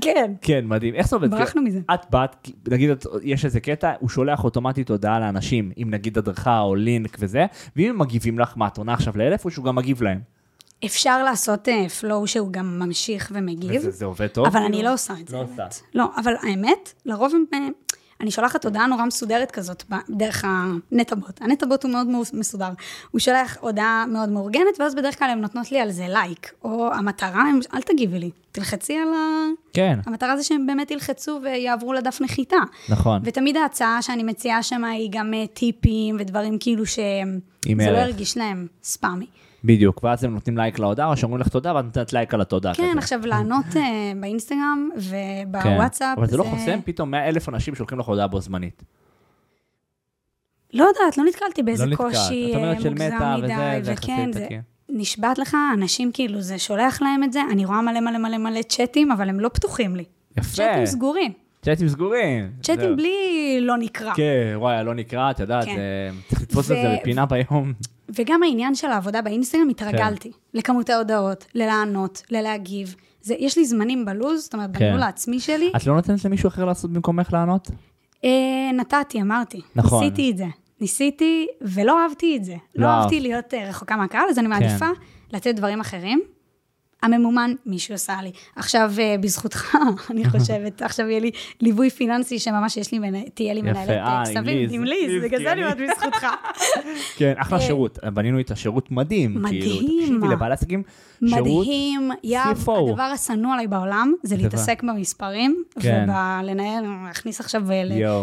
כן, 0.00 0.32
כן, 0.40 0.64
מדהים. 0.66 0.94
איך 0.94 1.08
זה 1.08 1.16
עובד? 1.16 1.30
ברחנו 1.30 1.62
מזה. 1.62 1.80
את 1.94 2.00
באת, 2.10 2.48
נגיד 2.68 2.90
את- 2.90 3.06
יש 3.22 3.44
איזה 3.44 3.60
קטע, 3.60 3.92
הוא 4.00 4.08
שולח 4.08 4.44
אוטומטית 4.44 4.90
הודעה 4.90 5.20
לאנשים, 5.20 5.72
אם 5.82 5.88
נגיד 5.90 6.18
הדרכה 6.18 6.60
או 6.60 6.74
לינק 6.74 7.16
וזה, 7.20 7.46
ואם 7.76 7.90
הם 7.90 7.98
מגיבים 7.98 8.38
לך, 8.38 8.52
מה, 8.56 8.66
את 8.66 8.78
עונה 8.78 8.94
עכשיו 8.94 9.18
לאלף 9.18 9.44
או 9.44 9.50
שהוא 9.50 9.64
גם 9.64 9.74
מגיב 9.76 10.02
להם? 10.02 10.20
אפשר 10.84 11.22
לעשות 11.24 11.68
flow 12.00 12.26
שהוא 12.26 12.52
גם 12.52 12.78
ממשיך 12.78 13.32
ומגיב, 13.34 13.70
וזה 13.76 13.90
זה 13.90 14.04
עובד 14.04 14.26
טוב? 14.26 14.46
אבל? 14.46 14.60
אני 14.60 14.82
לא 14.82 14.92
עושה 14.92 15.14
את 15.20 15.28
זה. 15.28 15.36
לא. 15.36 15.42
עושה. 15.42 15.66
לא, 15.94 16.04
אבל 16.16 16.32
האמת, 16.42 16.92
לרוב 17.06 17.32
הם... 17.52 17.70
אני 18.20 18.30
שולחת 18.30 18.64
הודעה 18.64 18.86
נורא 18.86 19.04
מסודרת 19.04 19.50
כזאת 19.50 19.84
דרך 20.10 20.44
הנטע 20.46 20.94
בוט. 20.94 21.42
הנטע 21.42 21.66
בוט 21.66 21.84
הוא 21.84 21.92
מאוד 21.92 22.06
מסודר. 22.32 22.68
הוא 23.10 23.20
שולח 23.20 23.56
הודעה 23.60 24.04
מאוד 24.08 24.28
מאורגנת, 24.28 24.80
ואז 24.80 24.94
בדרך 24.94 25.18
כלל 25.18 25.30
הן 25.30 25.40
נותנות 25.40 25.72
לי 25.72 25.80
על 25.80 25.90
זה 25.90 26.06
לייק. 26.08 26.52
או 26.64 26.92
המטרה, 26.94 27.42
הם, 27.42 27.60
אל 27.74 27.82
תגיבי 27.82 28.18
לי, 28.18 28.30
תלחצי 28.52 28.96
על 28.96 29.08
ה... 29.08 29.46
כן, 29.72 29.98
המטרה 30.06 30.36
זה 30.36 30.42
שהם 30.42 30.66
באמת 30.66 30.90
ילחצו 30.90 31.40
ויעברו 31.42 31.92
לדף 31.92 32.20
נחיתה. 32.20 32.56
נכון. 32.88 33.20
ותמיד 33.24 33.56
ההצעה 33.56 34.02
שאני 34.02 34.22
מציעה 34.22 34.62
שם 34.62 34.84
היא 34.84 35.08
גם 35.12 35.34
אה, 35.34 35.46
טיפים 35.46 36.16
ודברים 36.18 36.56
כאילו 36.60 36.86
שזה 36.86 37.02
עם 37.66 37.80
לא 37.80 37.84
ערך. 37.84 38.08
ירגיש 38.08 38.36
להם 38.36 38.66
ספאמי. 38.82 39.26
בדיוק, 39.64 40.04
ואז 40.04 40.24
הם 40.24 40.34
נותנים 40.34 40.58
לייק 40.58 40.78
להודעה, 40.78 41.06
או 41.06 41.16
שאומרים 41.16 41.40
לך 41.40 41.48
תודה, 41.48 41.74
ואת 41.74 41.84
נותנת 41.84 42.12
לייק 42.12 42.34
על 42.34 42.40
התודה. 42.40 42.74
כן, 42.74 42.88
כזה. 42.90 42.98
עכשיו 42.98 43.20
לענות 43.26 43.64
אה, 43.76 43.82
באינסטגרם 44.20 44.88
כן. 44.94 45.00
ובוואטסאפ. 45.48 46.18
אבל 46.18 46.26
זה 46.26 46.36
לא 46.36 46.42
חוסם, 46.44 46.78
פתאום 46.84 47.10
100 47.10 47.28
אלף 47.28 47.48
אנשים 47.48 47.74
שולחים 47.74 47.98
לך 47.98 48.06
הודעה 48.06 48.26
בו 48.26 48.40
זמנית. 48.40 48.82
לא 50.74 50.84
יודעת, 50.84 51.18
לא 51.18 51.24
נתקלתי 51.24 51.62
באיזה 51.62 51.86
לא. 51.86 51.96
קושי 51.96 52.52
אה, 52.54 52.72
מוגזם 52.74 52.94
מדי, 52.94 53.80
זה 53.82 53.92
וכן, 53.92 54.32
זה. 54.32 54.46
נשבעת 54.88 55.38
לך, 55.38 55.56
אנשים 55.74 56.10
כאילו, 56.12 56.40
זה 56.40 56.58
שולח 56.58 57.02
להם 57.02 57.24
את 57.24 57.32
זה, 57.32 57.40
אני 57.50 57.64
רואה 57.64 57.82
מלא 57.82 58.00
מלא 58.00 58.18
מלא 58.18 58.38
מלא 58.38 58.62
צ'אטים, 58.62 59.12
אבל 59.12 59.28
הם 59.28 59.40
לא 59.40 59.48
פתוחים 59.48 59.96
לי. 59.96 60.04
יפה. 60.38 60.48
צ'אטים 60.56 60.86
סגורים. 60.86 61.32
צ'אטים 61.62 61.88
סגורים. 61.88 62.50
צ'אטים 62.62 62.96
בלי 62.96 63.18
לא 63.60 63.76
נקרא. 63.76 64.14
כן, 64.14 64.52
וואי, 64.56 64.84
לא 64.84 64.94
נקרא, 64.94 65.30
את 65.30 65.40
יודעת, 65.40 65.64
כן. 65.64 65.74
זה- 65.76 66.10
צריך 66.28 66.42
לתפוס 66.42 66.70
את 66.70 66.76
זה 66.76 66.96
בפינה 67.00 67.26
ביום. 67.26 67.72
וגם 68.18 68.42
העניין 68.42 68.74
של 68.74 68.86
העבודה 68.86 69.22
באינסטגרם, 69.22 69.68
התרגלתי 69.68 70.32
כן. 70.32 70.58
לכמות 70.58 70.90
ההודעות, 70.90 71.46
ללענות, 71.54 72.22
ללהגיב. 72.30 72.94
זה, 73.22 73.34
יש 73.38 73.58
לי 73.58 73.64
זמנים 73.64 74.04
בלוז, 74.04 74.42
זאת 74.42 74.54
אומרת, 74.54 74.70
כן. 74.72 74.78
בניהול 74.78 75.02
העצמי 75.02 75.40
שלי. 75.40 75.72
את 75.76 75.86
לא 75.86 75.94
נותנת 75.94 76.24
למישהו 76.24 76.48
אחר 76.48 76.64
לעשות 76.64 76.92
במקומך 76.92 77.32
לענות? 77.32 77.70
אה, 78.24 78.72
נתתי, 78.74 79.20
אמרתי. 79.20 79.60
נכון. 79.76 80.04
ניסיתי 80.04 80.30
את 80.30 80.36
זה. 80.36 80.46
ניסיתי, 80.80 81.46
ולא 81.60 82.02
אהבתי 82.02 82.36
את 82.36 82.44
זה. 82.44 82.52
לא 82.52 82.82
לא 82.82 82.86
אהבת. 82.86 83.02
אהבתי 83.02 83.20
להיות 83.20 83.54
אה, 83.54 83.68
רחוקה 83.68 83.96
מהקהל, 83.96 84.24
אז 84.30 84.38
אני 84.38 84.48
מעדיפה 84.48 84.88
לתת 85.32 85.54
דברים 85.54 85.80
אחרים. 85.80 86.22
הממומן, 87.02 87.54
מישהו 87.66 87.94
עשה 87.94 88.16
לי. 88.22 88.30
עכשיו, 88.56 88.92
אה, 88.98 89.14
בזכותך, 89.20 89.76
אני 90.10 90.24
חושבת, 90.30 90.82
עכשיו 90.82 91.08
יהיה 91.08 91.20
לי 91.20 91.30
ליווי 91.60 91.90
פיננסי 91.90 92.38
שממש 92.38 92.76
יש 92.76 92.92
לי, 92.92 92.98
תהיה 93.34 93.54
לי 93.54 93.62
מנהלת 93.62 93.88
אה, 93.88 94.06
אה, 94.06 94.18
עם 94.18 94.24
כספים. 94.24 94.44
ליז. 94.44 94.72
עם 94.72 94.84
ליז, 94.84 95.10
ליז, 95.10 95.24
בגלל 95.24 95.42
זה 95.42 95.52
אני 95.52 95.64
אני- 95.64 95.72
אומרת 95.72 95.90
בזכותך. 95.96 96.26
כן, 97.18 97.32
אחלה 97.36 97.58
אה, 97.58 97.62
שירות. 97.62 97.98
בנינו 98.14 98.38
איתה 98.38 98.56
שירות 98.56 98.90
מדהים. 98.90 99.42
מדהים. 99.42 99.60
כאילו, 99.62 99.76
תקשיבי, 100.00 100.28
לבעלי 100.28 100.54
עסקים, 100.54 100.82
שירות 101.26 101.40
מדהים, 101.48 102.10
יאב. 102.24 102.56
הדבר 102.90 103.02
השנוא 103.02 103.52
עליי 103.52 103.66
בעולם 103.66 104.12
זה. 104.22 104.36
להתעסק 104.36 104.82
במספרים, 104.82 105.62
כן. 105.80 106.06
ובלנהל, 106.08 106.84
להכניס 107.06 107.40
עכשיו. 107.40 107.62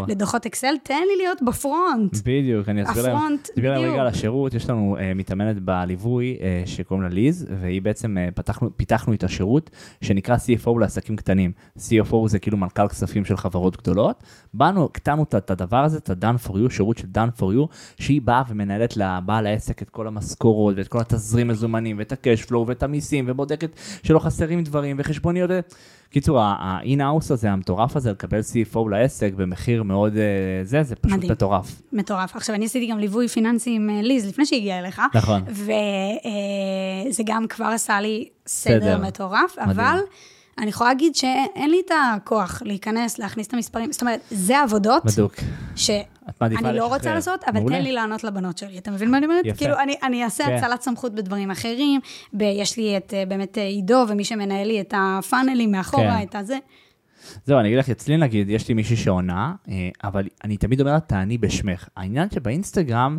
לדוחות 0.08 0.46
אקסל, 0.46 0.74
תן 0.84 0.94
לי 1.12 1.24
להיות 1.24 1.42
בפרונט. 1.42 2.18
בדיוק, 2.26 2.70
אני 2.70 2.84
אסביר 2.84 3.04
להם. 3.04 3.16
הפרונט, 3.16 3.48
בדיוק. 3.58 3.74
רגע 3.76 4.02
על 4.02 4.08
השירות, 4.08 4.54
יש 4.54 4.70
לנו 4.70 4.98
מתאמנת 5.16 5.60
בליווי 5.60 6.38
שקוראים 6.66 7.04
לה 7.04 7.10
ליז, 7.10 7.48
והיא 7.62 7.82
בעצם, 7.82 8.18
uh, 8.32 8.36
פיתחנו 8.76 9.14
איתה 9.14 9.28
שירות 9.28 9.70
שנקרא 10.02 10.36
CFO 10.36 10.80
לעסקים 10.80 11.16
קטנים. 11.16 11.52
CFO 11.78 12.28
זה 12.28 12.40
כאילו 12.40 12.58
מנכ"ל 12.58 12.88
כספים 12.88 13.26
של 13.26 13.38
חברות 13.38 13.78
גדולות. 13.78 14.24
באנו, 14.54 14.86
הקטנו 14.86 15.24
את- 15.24 15.36
את 15.36 15.52
הדבר 15.52 15.78
הזה, 15.84 15.98
את 15.98 16.10
ה-done 16.10 16.48
for 16.48 16.54
you, 16.54 16.70
שירות 16.70 16.98
של 16.98 17.08
done 17.16 17.40
for 17.40 17.44
you, 17.44 17.68
שהיא 18.00 18.22
באה 18.22 18.44
ומנהלת 18.50 18.98
לבעל 18.98 19.48
העסק 19.48 19.82
את 19.82 19.90
כל 19.90 20.08
המשכורות 20.08 20.76
ואת 20.78 20.88
כל 20.88 21.00
התזרים 21.00 21.48
מזומנים 21.48 21.96
ואת 22.00 22.12
ה-cash 22.12 22.50
flow 22.50 22.56
ואת 22.68 22.84
המיסים 22.84 23.26
ובודקת 23.28 23.70
שלא 24.04 24.20
חסרים 24.20 24.64
דברים 24.64 24.96
וחשבוניות. 25.00 25.50
קיצור, 26.10 26.40
ה-in-house 26.40 27.34
הזה, 27.34 27.52
המטורף 27.52 27.96
הזה, 27.96 28.12
לקבל 28.12 28.40
CFO 28.40 28.90
לעסק 28.90 29.34
במחיר 29.34 29.84
מאוד 29.84 30.14
uh, 30.14 30.18
זה, 30.64 30.84
זה 30.84 30.96
פשוט 30.96 31.18
מדהים. 31.18 31.32
מטורף. 31.32 31.82
מטורף. 31.94 32.36
עכשיו, 32.36 32.56
אני 32.56 32.66
עשיתי 32.66 32.88
גם 32.88 33.00
ליווי 33.00 33.28
פיננסי 33.28 33.76
עם 33.76 33.90
אה, 33.90 34.02
ליז 34.02 34.28
לפני 34.28 34.46
שהגיעה 34.46 34.80
אליך. 34.80 35.02
נכון. 35.14 35.42
וזה 35.48 37.24
גם 37.26 37.48
כבר 37.48 37.66
עשה 37.66 38.02
לי 38.02 38.30
סדר, 38.48 38.80
סדר. 38.80 39.08
מטורף, 39.08 39.56
מדהים. 39.58 39.70
אבל 39.70 40.00
אני 40.60 40.70
יכולה 40.70 40.90
להגיד 40.90 41.16
שאין 41.16 41.70
לי 41.70 41.82
את 41.86 41.92
הכוח 42.16 42.62
להיכנס, 42.66 43.20
להכניס 43.20 43.48
את 43.48 43.54
המספרים. 43.54 43.92
זאת 43.92 44.02
אומרת, 44.02 44.20
זה 44.32 44.60
עבודות 44.60 45.06
בדוק. 45.06 45.36
שאני 45.76 46.06
לא. 46.74 46.88
רוצה 46.88 47.14
לעשות, 47.14 47.44
אבל 47.44 47.60
מעולה. 47.60 47.78
תן 47.78 47.84
לי 47.84 47.92
לענות 47.92 48.24
לבנות 48.24 48.58
שלי. 48.58 48.78
אתה 48.78 48.92
מבין 48.92 49.12
מה 49.12 49.18
אני 49.18 49.26
אומרת? 49.26 49.46
יפה. 49.46 49.58
כאילו, 49.58 49.80
אני, 49.80 49.96
אני 50.04 50.24
אעשה 50.24 50.46
כן. 50.46 50.56
הצלת 50.56 50.82
סמכות 50.82 51.16
בדברים 51.16 51.52
אחרים. 51.52 52.02
ב- 52.34 52.42
יש 52.42 52.78
לי 52.78 52.98
את 52.98 53.14
אה, 53.14 53.24
באמת 53.28 53.58
אה, 53.58 53.64
עידו, 53.64 54.06
ומי 54.10 54.24
שמנהל 54.24 54.68
לי 54.68 54.82
את 54.82 54.94
הפאנלים 54.98 55.72
מאחורה, 55.72 56.18
כן. 56.18 56.24
את 56.24 56.36
הזה. 56.36 56.58
זהו, 57.46 57.60
אני 57.60 57.68
אגיד 57.68 57.80
לך, 57.80 57.90
אצלי 57.90 58.18
נגיד, 58.18 58.50
יש 58.50 58.68
לי 58.68 58.74
מישהי 58.74 58.96
שעונה, 58.96 59.54
אה, 59.70 59.90
אבל 60.04 60.28
אני 60.44 60.58
תמיד 60.58 60.80
אומר 60.82 60.92
לה, 60.92 61.00
תעני 61.00 61.38
בשמך. 61.38 61.88
העניין 61.96 62.30
שבאינסטגרם, 62.30 63.18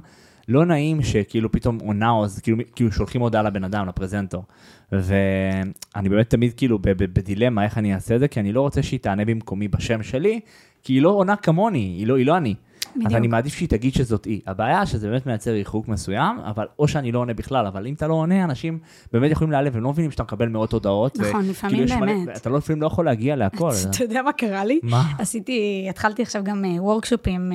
לא 0.48 0.66
נעים 0.66 1.02
שכאילו 1.02 1.52
פתאום 1.52 1.78
עונה 1.78 2.10
או 2.10 2.26
כאילו, 2.42 2.58
כאילו 2.74 2.92
שולחים 2.92 3.20
הודעה 3.20 3.42
לבן 3.42 3.64
אדם, 3.64 3.88
לפרזנטור. 3.88 4.44
ואני 4.92 6.08
באמת 6.08 6.30
תמיד 6.30 6.52
כאילו 6.56 6.78
בדילמה 6.82 7.64
איך 7.64 7.78
אני 7.78 7.94
אעשה 7.94 8.14
את 8.14 8.20
זה, 8.20 8.28
כי 8.28 8.40
אני 8.40 8.52
לא 8.52 8.60
רוצה 8.60 8.82
שהיא 8.82 9.00
תענה 9.00 9.24
במקומי 9.24 9.68
בשם 9.68 10.02
שלי, 10.02 10.40
כי 10.82 10.92
היא 10.92 11.02
לא 11.02 11.08
עונה 11.10 11.36
כמוני, 11.36 11.78
היא 11.98 12.06
לא, 12.06 12.16
היא 12.16 12.26
לא 12.26 12.36
אני. 12.36 12.54
בדיוק. 12.96 13.06
אז 13.06 13.16
אני 13.16 13.26
מעדיף 13.26 13.54
שהיא 13.54 13.68
תגיד 13.68 13.94
שזאת 13.94 14.24
היא. 14.24 14.40
הבעיה 14.46 14.86
שזה 14.86 15.08
באמת 15.08 15.26
מייצר 15.26 15.50
ריחוק 15.50 15.88
מסוים, 15.88 16.38
אבל 16.38 16.66
או 16.78 16.88
שאני 16.88 17.12
לא 17.12 17.18
עונה 17.18 17.34
בכלל, 17.34 17.66
אבל 17.66 17.86
אם 17.86 17.94
אתה 17.94 18.06
לא 18.06 18.14
עונה, 18.14 18.44
אנשים 18.44 18.78
באמת 19.12 19.30
יכולים 19.30 19.50
להיעלב, 19.50 19.76
הם 19.76 19.82
לא 19.82 19.90
מבינים 19.90 20.10
שאתה 20.10 20.22
מקבל 20.22 20.48
מאות 20.48 20.72
הודעות. 20.72 21.18
נכון, 21.18 21.28
וכאילו 21.30 21.50
לפעמים 21.50 21.84
מלא- 21.84 21.96
באמת. 22.24 22.36
אתה 22.36 22.50
לא, 22.50 22.58
לפעמים 22.58 22.82
לא 22.82 22.86
יכול 22.86 23.04
להגיע 23.04 23.36
להכל. 23.36 23.70
אתה 23.90 24.04
יודע 24.04 24.22
מה 24.22 24.32
קרה 24.32 24.64
לי? 24.64 24.80
מה? 24.82 25.02
עשיתי, 25.18 25.86
התחלתי 25.90 26.22
עכשיו 26.22 26.44
גם 26.44 26.64
וורקשופים, 26.78 27.52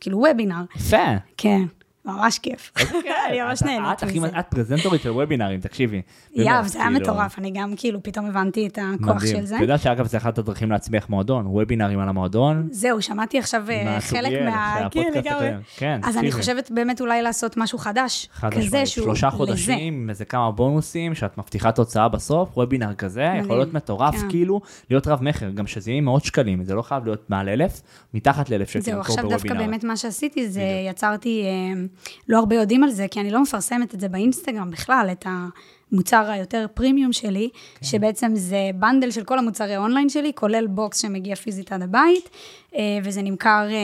כאילו 0.00 0.18
וובינר. 0.18 0.62
יפה. 0.76 0.96
כן, 1.36 1.62
ממש 2.08 2.38
כיף. 2.38 2.72
אני 3.30 3.42
ממש 3.42 3.62
את- 3.62 3.66
נהנית 3.66 4.02
את 4.04 4.08
מזה. 4.12 4.26
את 4.38 4.46
פרזנטורית 4.48 5.00
של 5.02 5.10
וובינארים, 5.10 5.60
תקשיבי. 5.60 6.02
יאב, 6.34 6.66
זה 6.66 6.78
היה 6.78 6.88
כאילו, 6.88 7.00
מטורף, 7.00 7.38
אני 7.38 7.50
גם 7.50 7.72
כאילו 7.76 8.02
פתאום 8.02 8.26
הבנתי 8.26 8.66
את 8.66 8.78
הכוח. 9.02 9.26
של 9.26 9.44
זה. 9.46 9.54
אתה 9.56 9.64
יודע 9.64 9.78
שאגב, 9.78 10.06
זה 10.06 10.16
אחת 10.16 10.38
הדרכים 10.38 10.70
להצמיח 10.70 11.08
מועדון, 11.08 11.46
וובינרים 11.46 11.98
על 11.98 12.08
המועדון. 12.08 12.68
זהו, 12.70 13.02
שמעתי 13.02 13.38
עכשיו 13.38 13.64
אה, 13.70 14.00
חלק 14.00 14.42
מה... 14.44 14.88
כן. 14.90 15.58
כן, 15.76 16.00
אז 16.04 16.16
אני. 16.16 16.32
חושבת 16.32 16.70
באמת 16.70 17.00
אולי 17.00 17.22
לעשות 17.22 17.56
משהו 17.56 17.78
חדש. 17.78 18.28
חד 18.32 18.50
כזה 18.54 18.60
משמעית, 18.66 18.86
שהוא 18.86 19.04
שלושה. 19.04 19.30
חודשים, 19.30 20.10
איזה 20.10 20.24
כמה 20.24 20.50
בונוסים, 20.50 21.14
שאת 21.14 21.38
מבטיחה 21.38 21.72
תוצאה 21.72 22.08
בסוף, 22.08 22.48
וובינר 22.58 22.94
כזה. 22.94 23.32
יכול 23.40 23.56
להיות 23.56 23.74
מטורף, 23.74 24.14
כן. 24.20 24.28
כאילו, 24.30 24.60
להיות 24.90 25.06
רב 25.06 25.22
מכר, 25.22 25.50
גם 25.50 25.66
שזה 25.66 25.90
יהיה 25.90 26.00
מאות 26.00 26.24
שקלים, 26.24 26.64
זה 26.64 26.74
לא 26.74 26.82
חייב 26.82 27.04
להיות 27.04 27.30
מעל 27.30 27.48
אלף, 27.48 27.82
מתחת 28.14 28.50
לאלף 28.50 28.70
שקל 28.70 28.80
זהו, 28.80 29.00
עכשיו 29.00 29.28
דווקא. 29.28 29.54
באמת 29.54 29.84
מה 29.84 29.96
שעשיתי 29.96 30.48
זה. 30.48 30.62
יצרתי, 30.90 31.42
אה, 31.44 31.80
לא 32.28 32.38
הרבה 32.38 32.56
יודעים 32.56 32.84
על 32.84 32.90
זה, 32.90 33.06
כי 33.10 33.20
אני 33.20 33.30
לא 33.30 33.42
מפרסמת 33.42 33.94
את 33.94 34.00
זה 34.00 34.08
באינסטגרם 34.08 34.70
בכלל, 34.70 35.08
את 35.12 35.26
המוצר 35.26 36.30
היותר 36.30 36.66
פרימיום 36.74 37.12
שלי, 37.12 37.48
כן. 37.52 37.86
שבעצם 37.86 38.30
זה 38.34 38.70
bundle 38.74 39.10
של 39.10 39.24
כל 39.24 39.38
המוצרי 39.38 39.76
אונליין 39.76 40.08
שלי, 40.08 40.32
כולל 40.34 40.66
box 40.66 41.02
שמגיע 41.02 41.34
פיזית 41.34 41.72
עד 41.72 41.82
הבית, 41.82 42.30
אה, 42.74 42.98
וזה 43.04 43.22
נמכר 43.22 43.66
אה, 43.70 43.76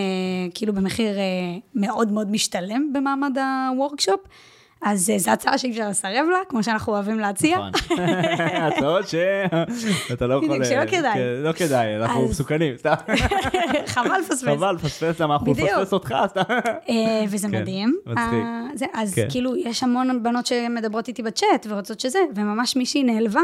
כאילו 0.54 0.72
במחיר 0.72 1.18
אה, 1.18 1.22
מאוד 1.74 2.12
מאוד 2.12 2.30
משתלם 2.30 2.92
במעמד 2.92 3.38
הוורקשופ. 3.38 4.20
אז 4.84 5.10
אה, 5.10 5.18
זו 5.18 5.30
הצעה 5.30 5.58
שאי 5.58 5.70
אפשר 5.70 5.88
לסרב 5.88 6.26
לה, 6.30 6.38
כמו 6.48 6.62
שאנחנו 6.62 6.92
אוהבים 6.92 7.18
להציע. 7.18 7.58
נכון. 7.72 7.98
הצעות 8.66 9.04
שאתה 9.08 10.26
לא 10.26 10.34
יכול... 10.34 10.64
שלא 10.64 10.86
כדאי. 10.86 11.12
כן, 11.14 11.42
לא 11.42 11.52
כדאי, 11.52 11.96
אנחנו 11.96 12.28
מסוכנים, 12.28 12.76
סתם. 12.76 12.94
חבל 13.94 14.18
לפספס. 14.20 14.44
חבל, 14.44 14.74
לפספס, 14.74 15.20
למה 15.20 15.34
אנחנו. 15.34 15.52
נפספס 15.52 15.92
אותך, 15.92 16.14
סתם. 16.26 16.40
אה, 16.88 17.24
וזה 17.28 17.48
כן, 17.48 17.60
מדהים. 17.60 17.96
מצחיק. 18.06 18.18
אה, 18.82 19.02
אז 19.02 19.14
כן. 19.14 19.26
כאילו, 19.30 19.56
יש 19.56 19.82
המון 19.82 20.22
בנות 20.22 20.46
שמדברות 20.46 21.08
איתי 21.08 21.22
בצ'אט 21.22 21.66
ורוצות 21.68 22.00
שזה, 22.00 22.18
וממש 22.34 22.76
מישהי 22.76 23.02
נעלבה 23.02 23.42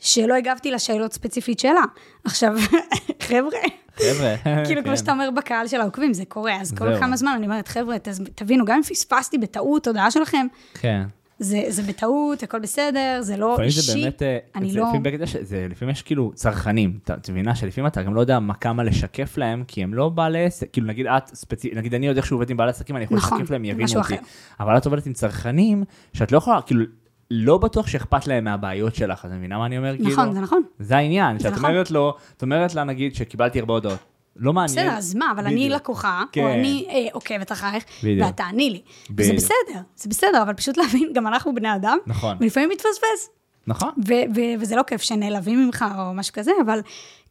שלא 0.00 0.34
הגבתי 0.34 0.70
לשאלות 0.70 1.12
ספציפית 1.12 1.60
שלה. 1.60 1.84
עכשיו, 2.24 2.54
חבר'ה, 3.28 3.58
חבר'ה. 3.96 4.36
כאילו, 4.66 4.82
כן. 4.82 4.86
כמו 4.88 4.96
שאתה 4.96 5.12
אומר 5.12 5.30
בקהל 5.30 5.66
של 5.66 5.80
העוקבים, 5.80 6.12
זה 6.12 6.24
קורה, 6.24 6.60
אז 6.60 6.72
כל. 6.72 6.98
כמה 6.98 7.16
זמן 7.16 7.32
אני 7.36 7.46
אומרת, 7.46 7.68
חבר'ה, 7.68 7.96
תבינו, 8.34 8.64
גם 8.64 8.76
אם 8.76 8.82
פספסתי 8.82 9.38
בטעות 9.38 9.86
הודעה 9.86 10.10
שלכם, 10.10 10.46
כן. 10.74 11.02
זה, 11.42 11.62
זה 11.68 11.82
בטעות, 11.82 12.42
הכל 12.42 12.58
בסדר, 12.58 13.18
זה 13.20 13.36
לא 13.36 13.60
אישי. 13.62 13.80
זה 13.80 13.94
באמת, 13.94 14.22
אה, 14.22 14.38
אני 14.54 14.70
זה 14.70 14.78
לא... 14.78 14.84
לפעמים 14.84 15.02
בגלל 15.02 15.26
שזה, 15.26 15.66
לפעמים 15.70 15.92
יש 15.92 16.02
כאילו 16.02 16.32
צרכנים, 16.34 16.98
את 17.04 17.30
מבינה 17.30 17.54
שלפעמים 17.54 17.86
אתה 17.86 18.02
גם 18.02 18.14
לא 18.14 18.20
יודע 18.20 18.38
מה 18.38 18.54
כמה 18.54 18.82
לשקף 18.82 19.38
להם, 19.38 19.64
כי 19.68 19.82
הם 19.82 19.94
לא 19.94 20.08
בעלי 20.08 20.44
עסק, 20.44 20.72
כאילו 20.72 20.86
נגיד 20.86 21.06
את 21.06 21.26
ספציפית, 21.26 21.78
נגיד 21.78 21.94
אני 21.94 22.06
יודע 22.06 22.18
איך 22.18 22.26
שהוא 22.26 22.36
עובד 22.36 22.50
עם 22.50 22.56
בעלי 22.56 22.70
עסקים, 22.70 22.96
אני 22.96 23.04
יכול 23.04 23.16
נכון, 23.16 23.38
לשקף 23.38 23.50
להם, 23.50 23.64
יבינו 23.64 23.88
אותי, 23.88 24.00
אחר. 24.00 24.16
אבל 24.60 24.76
את 24.76 24.86
עובדת 24.86 25.06
עם 25.06 25.12
צרכנים, 25.12 25.84
שאת 26.12 26.32
לא 26.32 26.38
יכולה, 26.38 26.62
כאילו, 26.62 26.84
לא 27.30 27.58
בטוח 27.58 27.86
שאכפת 27.86 28.26
להם 28.26 28.44
מהבעיות 28.44 28.94
שלך, 28.94 29.24
את 29.24 29.30
מבינה 29.30 29.58
מה 29.58 29.66
אני 29.66 29.78
אומר? 29.78 29.92
נכון, 29.92 30.14
כאילו, 30.14 30.34
זה 30.34 30.40
נכון. 30.40 30.62
זה 30.78 30.96
העניין, 30.96 31.38
זה 31.38 31.42
שאת 31.42 31.52
נכון. 31.52 31.70
אומרת 31.70 31.90
לו, 31.90 32.14
את 32.36 32.42
אומרת 32.42 32.74
לה 32.74 32.84
נגיד 32.84 33.14
שקיבלתי 33.14 33.60
הרבה 33.60 33.74
הודעות, 33.74 33.98
לא 34.36 34.52
מעניין. 34.52 34.86
בסדר, 34.86 34.98
אז 34.98 35.14
מה, 35.14 35.32
אבל 35.34 35.46
אני 35.46 35.54
בדיוק. 35.64 35.80
לקוחה, 35.80 36.22
כן. 36.32 36.44
או 36.44 36.52
אני 36.52 36.86
אה, 36.88 37.06
עוקבת 37.12 37.52
אחרייך, 37.52 37.84
בדיוק. 38.02 38.26
ואת 38.26 38.36
תעני 38.36 38.70
לי. 38.70 38.82
בדיוק. 39.10 39.36
בסדר, 39.36 39.80
זה 39.96 40.08
בסדר, 40.08 40.42
אבל 40.42 40.54
פשוט 40.54 40.76
להבין, 40.76 41.12
גם 41.14 41.26
אנחנו 41.26 41.54
בני 41.54 41.74
אדם, 41.74 41.98
נכון. 42.06 42.36
ולפעמים 42.40 42.68
מתפספס. 42.68 43.39
נכון. 43.70 43.90
ו- 44.08 44.36
ו- 44.36 44.60
וזה 44.60 44.76
לא 44.76 44.82
כיף 44.82 45.02
שנעלבים 45.02 45.66
ממך 45.66 45.84
או 45.98 46.14
משהו 46.14 46.34
כזה, 46.34 46.52
אבל 46.66 46.80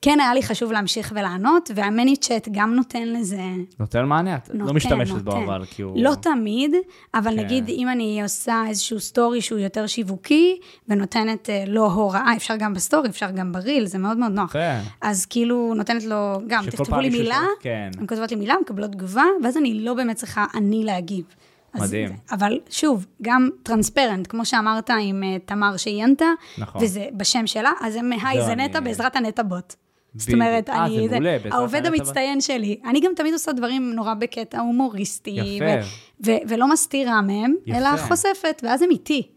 כן 0.02 0.19
היה 0.19 0.34
לי 0.34 0.43
חשוב 0.43 0.71
להמשיך 0.71 1.13
ולענות, 1.15 1.71
וה 1.75 2.17
ManyChat 2.17 2.47
גם 2.52 2.73
נותן 2.75 3.08
לזה... 3.08 3.41
נותן 3.80 4.06
מענה, 4.06 4.36
את 4.36 4.49
לא 4.54 4.60
נותן, 4.60 4.75
משתמשת 4.75 5.15
בו. 5.15 5.38
אבל, 5.38 5.65
כי 5.65 5.82
הוא... 5.82 6.04
לא 6.04 6.15
תמיד, 6.21 6.71
אבל 7.13 7.32
כן. 7.32 7.39
נגיד 7.39 7.69
אם 7.69 7.89
אני 7.89 8.23
עושה 8.23 8.63
איזשהו 8.67 8.99
סטורי 8.99 9.41
שהוא 9.41 9.60
יותר 9.60 9.88
שיווקי, 9.88 10.60
ונותנת 10.88 11.49
אה, 11.49 11.63
לו 11.67 11.86
הוראה, 11.86 12.34
אפשר 12.38 12.56
גם 12.56 12.73
בסטורי, 12.73 13.10
אפשר 13.10 13.32
גם 13.32 13.52
ב 13.52 13.57
reel, 13.57 13.86
זה 13.86 13.97
מאוד 13.97 14.17
מאוד 14.17 14.32
נוח. 14.32 14.49
יפה. 14.49 14.89
אז 15.02 15.25
כאילו 15.25 15.73
נותנת 15.75 16.04
לו, 16.04 16.41
גם 16.47 16.65
תכתבו 16.65 16.99
לי 16.99 17.10
מילה, 17.10 17.36
שואל, 17.36 17.45
כן. 17.60 17.89
הן 17.99 18.08
כותבות 18.08 18.32
לי 18.32 18.38
מילה, 18.38 18.56
מקבלות 18.62 18.91
תגובה, 18.91 19.25
ואז 19.43 19.58
אני 19.58 19.73
לא 19.73 19.93
באמת 19.93 20.15
צריכה 20.15 20.45
אני 20.56 20.84
להגיב. 20.84 21.25
אז 21.73 21.82
מדהים. 21.82 22.08
זה- 22.10 22.36
אבל 22.36 22.60
שוב, 22.69 23.05
גם 23.21 23.49
טרנספרנט, 23.63 24.27
כמו 24.27 24.45
שאמרת 24.45 24.89
עם 24.89 25.23
אה, 25.23 25.38
תמר 25.45 25.77
שעיינת, 25.77 26.21
נכון. 26.58 26.84
וזה 26.84 27.08
בשם 27.17 27.47
שלה, 27.47 27.71
אז 27.82 27.95
הם, 27.95 28.12
היי, 28.23 28.38
זהו, 28.38 28.45
זה 28.45 28.55
נטע 28.55 28.79
בעזרת 28.79 29.15
הנטע 29.15 29.43
בוט. 29.43 29.73
זאת 30.15 30.27
בדיוק. 30.27 30.41
אומרת, 30.41 30.69
אה, 30.69 30.86
אני, 30.86 31.10
זה 31.10 31.15
מעולה, 31.15 31.38
בעזרת 31.38 31.53
העובד. 31.53 31.86
המצטיין 31.86 32.41
שלי. 32.41 32.79
אני 32.86 32.99
גם 33.01 33.12
תמיד 33.15 33.34
עושה 33.34 33.51
דברים 33.51 33.91
נורא 33.93 34.13
בקטע 34.13 34.60
הומוריסטי, 34.60 35.29
יפה. 35.32 35.65
ו- 35.65 36.25
ו- 36.25 36.38
ולא 36.47 36.69
מסתירה 36.69 37.21
מהם, 37.21 37.55
יפה. 37.65 37.77
אלא 37.79 37.97
חושפת, 37.97 38.62
ואז 38.63 38.82
הם 38.82 38.89
איתי. 38.91 39.27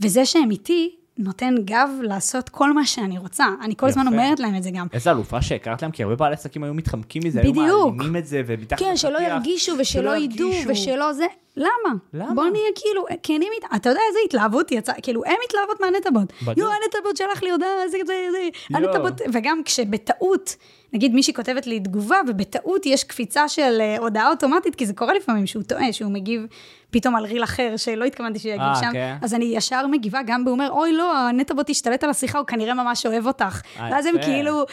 וזה 0.00 0.24
שהם 0.26 0.50
איתי, 0.50 0.96
נותן 1.18 1.54
גב 1.64 1.88
לעשות 2.02 2.48
כל 2.48 2.72
מה 2.72 2.86
שאני 2.86 3.18
רוצה. 3.18 3.46
אני 3.62 3.76
כל 3.76 3.86
הזמן. 3.86 4.06
אומרת 4.06 4.40
להם 4.40 4.56
את 4.56 4.62
זה 4.62 4.70
גם. 4.70 4.86
איזה 4.92 5.10
אלופה 5.10 5.42
שהכרת 5.42 5.82
להם, 5.82 5.90
כי 5.90 6.02
הרבה 6.02 6.16
בעלי 6.16 6.34
עסקים 6.34 6.64
היו 6.64 6.74
מתחמקים 6.74 7.22
מזה, 7.24 7.40
בדיוק. 7.40 7.58
היו 7.58 7.90
מעלימים 7.90 8.16
את 8.16 8.26
זה, 8.26 8.42
ומתחת 8.46 8.78
כן, 8.78 8.96
שלא 8.96 9.12
לפתיח, 9.12 9.28
ירגישו 9.28 9.72
ושלא 9.78 9.84
שלא 9.84 10.16
ידעו. 10.16 10.50
ושלא 10.68 11.12
זה. 11.12 11.26
למה? 11.56 11.94
למה? 12.14 12.34
בוא 12.34 12.44
נהיה 12.44 12.68
כאילו 12.74 13.04
כנים 13.22 13.52
איתה. 13.54 13.76
אתה 13.76 13.88
יודע 13.88 14.00
איזה 14.08 14.18
התלהבות 14.24 14.72
יצא, 14.72 14.92
כאילו, 15.02 15.24
הם 15.24 15.34
מהנטבוט. 15.80 16.32
בדיוק. 16.42 16.58
יואו, 16.58 16.70
הנטבוט 16.70 17.16
שלח 17.16 17.42
לי 17.42 17.50
הודעה, 17.50 17.68
זה, 17.90 17.98
זה, 18.06 18.14
זה. 18.32 18.76
הנטבוט, 18.76 19.20
וגם 19.32 19.62
כשבטעות, 19.64 20.56
נגיד 20.92 21.14
מישהי 21.14 21.34
כותבת 21.34 21.66
לי 21.66 21.80
תגובה, 21.80 22.16
ובטעות 22.28 22.86
יש 22.86 23.04
קפיצה 23.04 23.48
של 23.48 23.78
אה, 23.80 23.98
הודעה 23.98 24.28
אוטומטית, 24.30 24.74
כי 24.74 24.86
זה 24.86 24.92
קורה 24.92 25.14
לפעמים 25.14 25.46
שהוא 25.46 25.62
טועה, 25.62 25.92
שהוא 25.92 26.12
מגיב 26.12 26.46
פתאום 26.90 27.16
על 27.16 27.24
ריל 27.24 27.44
אחר, 27.44 27.74
שלא 27.76 28.04
התכוונתי 28.04 28.38
שיגיב 28.38 28.60
אה, 28.60 28.80
שם. 28.80 28.92
כן. 28.92 29.16
אז 29.22 29.34
אני 29.34 29.44
ישר 29.44 29.86
מגיבה 29.86 30.20
גם 30.26 30.44
באומר, 30.44 30.70
אוי, 30.70 30.92
לא, 30.92 31.18
הנטבוט 31.18 31.70
השתלט 31.70 32.04
על 32.04 32.10
השיחה, 32.10 32.38
הוא 32.38 32.46
כנראה 32.46 32.74
ממש 32.74 33.06
אוהב 33.06 33.26
אותך. 33.26 33.62
אה, 33.80 33.88
ואז 33.92 34.06
הם. 34.06 34.14
כאילו... 34.22 34.64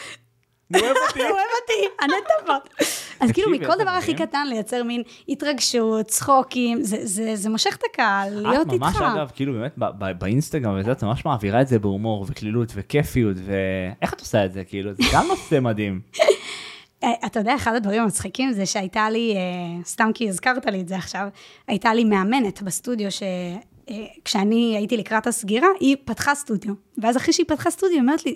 הוא 0.74 0.80
אוהב 0.80 0.96
אותי. 1.08 1.20
הוא 1.22 1.28
אוהב 1.36 1.46
אותי, 1.62 1.88
הנטבוט. 2.00 2.88
אז 3.20 3.32
כאילו, 3.32 3.50
מכל 3.50 3.74
דבר 3.78 3.90
הכי. 3.90 4.14
קטן 4.14 4.46
לייצר 4.48 4.82
מין 4.82 5.02
התרגשות, 5.28 6.06
צחוקים, 6.06 6.78
זה- 6.82 7.50
מושך 7.50 7.76
את 7.76 7.82
הקהל, 7.92 8.40
להיות 8.42 8.66
את 8.68 8.72
ממש, 8.72 8.94
איתך. 8.96 9.04
אגב, 9.16 9.30
כאילו 9.34 9.52
באמת 9.52 9.74
באינסטגרם 10.18 10.76
וזה, 10.80 10.92
את 10.92 11.02
ממש 11.02 11.24
מעבירה 11.24 11.60
את 11.60 11.68
זה 11.68 11.78
בהומור 11.78 12.26
וקלילות 12.28 12.72
וכיפיות, 12.74 13.36
ואיך 13.46 14.12
את 14.14 14.20
עושה 14.20 14.44
את 14.44 14.52
זה, 14.52 14.64
כאילו, 14.64 14.92
זה 14.94 15.02
גם 15.12 15.26
נושא 15.28 15.60
מדהים. 15.60 16.00
אה, 17.04 17.12
אתה 17.26 17.40
יודע, 17.40 17.54
אחד 17.54 17.74
הדברים 17.74 18.02
המצחיקים 18.02 18.52
זה 18.52 18.66
שהייתה 18.66 19.10
לי, 19.10 19.34
אה, 19.36 19.40
סתם 19.84 20.10
כי 20.14 20.28
הזכרת 20.28 20.66
לי 20.66 20.80
את 20.80 20.88
זה 20.88 20.96
עכשיו, 20.96 21.28
הייתה 21.68 21.94
לי 21.94 22.04
מאמנת 22.04 22.62
בסטודיו 22.62 23.10
ש... 23.10 23.22
אה, 23.90 23.94
כשאני 24.24 24.76
הייתי 24.76 24.96
לקראת 24.96 25.26
הסגירה, 25.26 25.68
היא 25.80 25.96
פתחה 26.04 26.34
סטודיו. 26.34 26.74
ואז 26.98 27.16
אחרי 27.16 27.32
שהיא 27.32 27.46
פתחה 27.48 27.70
סטודיו, 27.70 27.94
היא 27.94 28.00
אומרת 28.00 28.26
לי, 28.26 28.34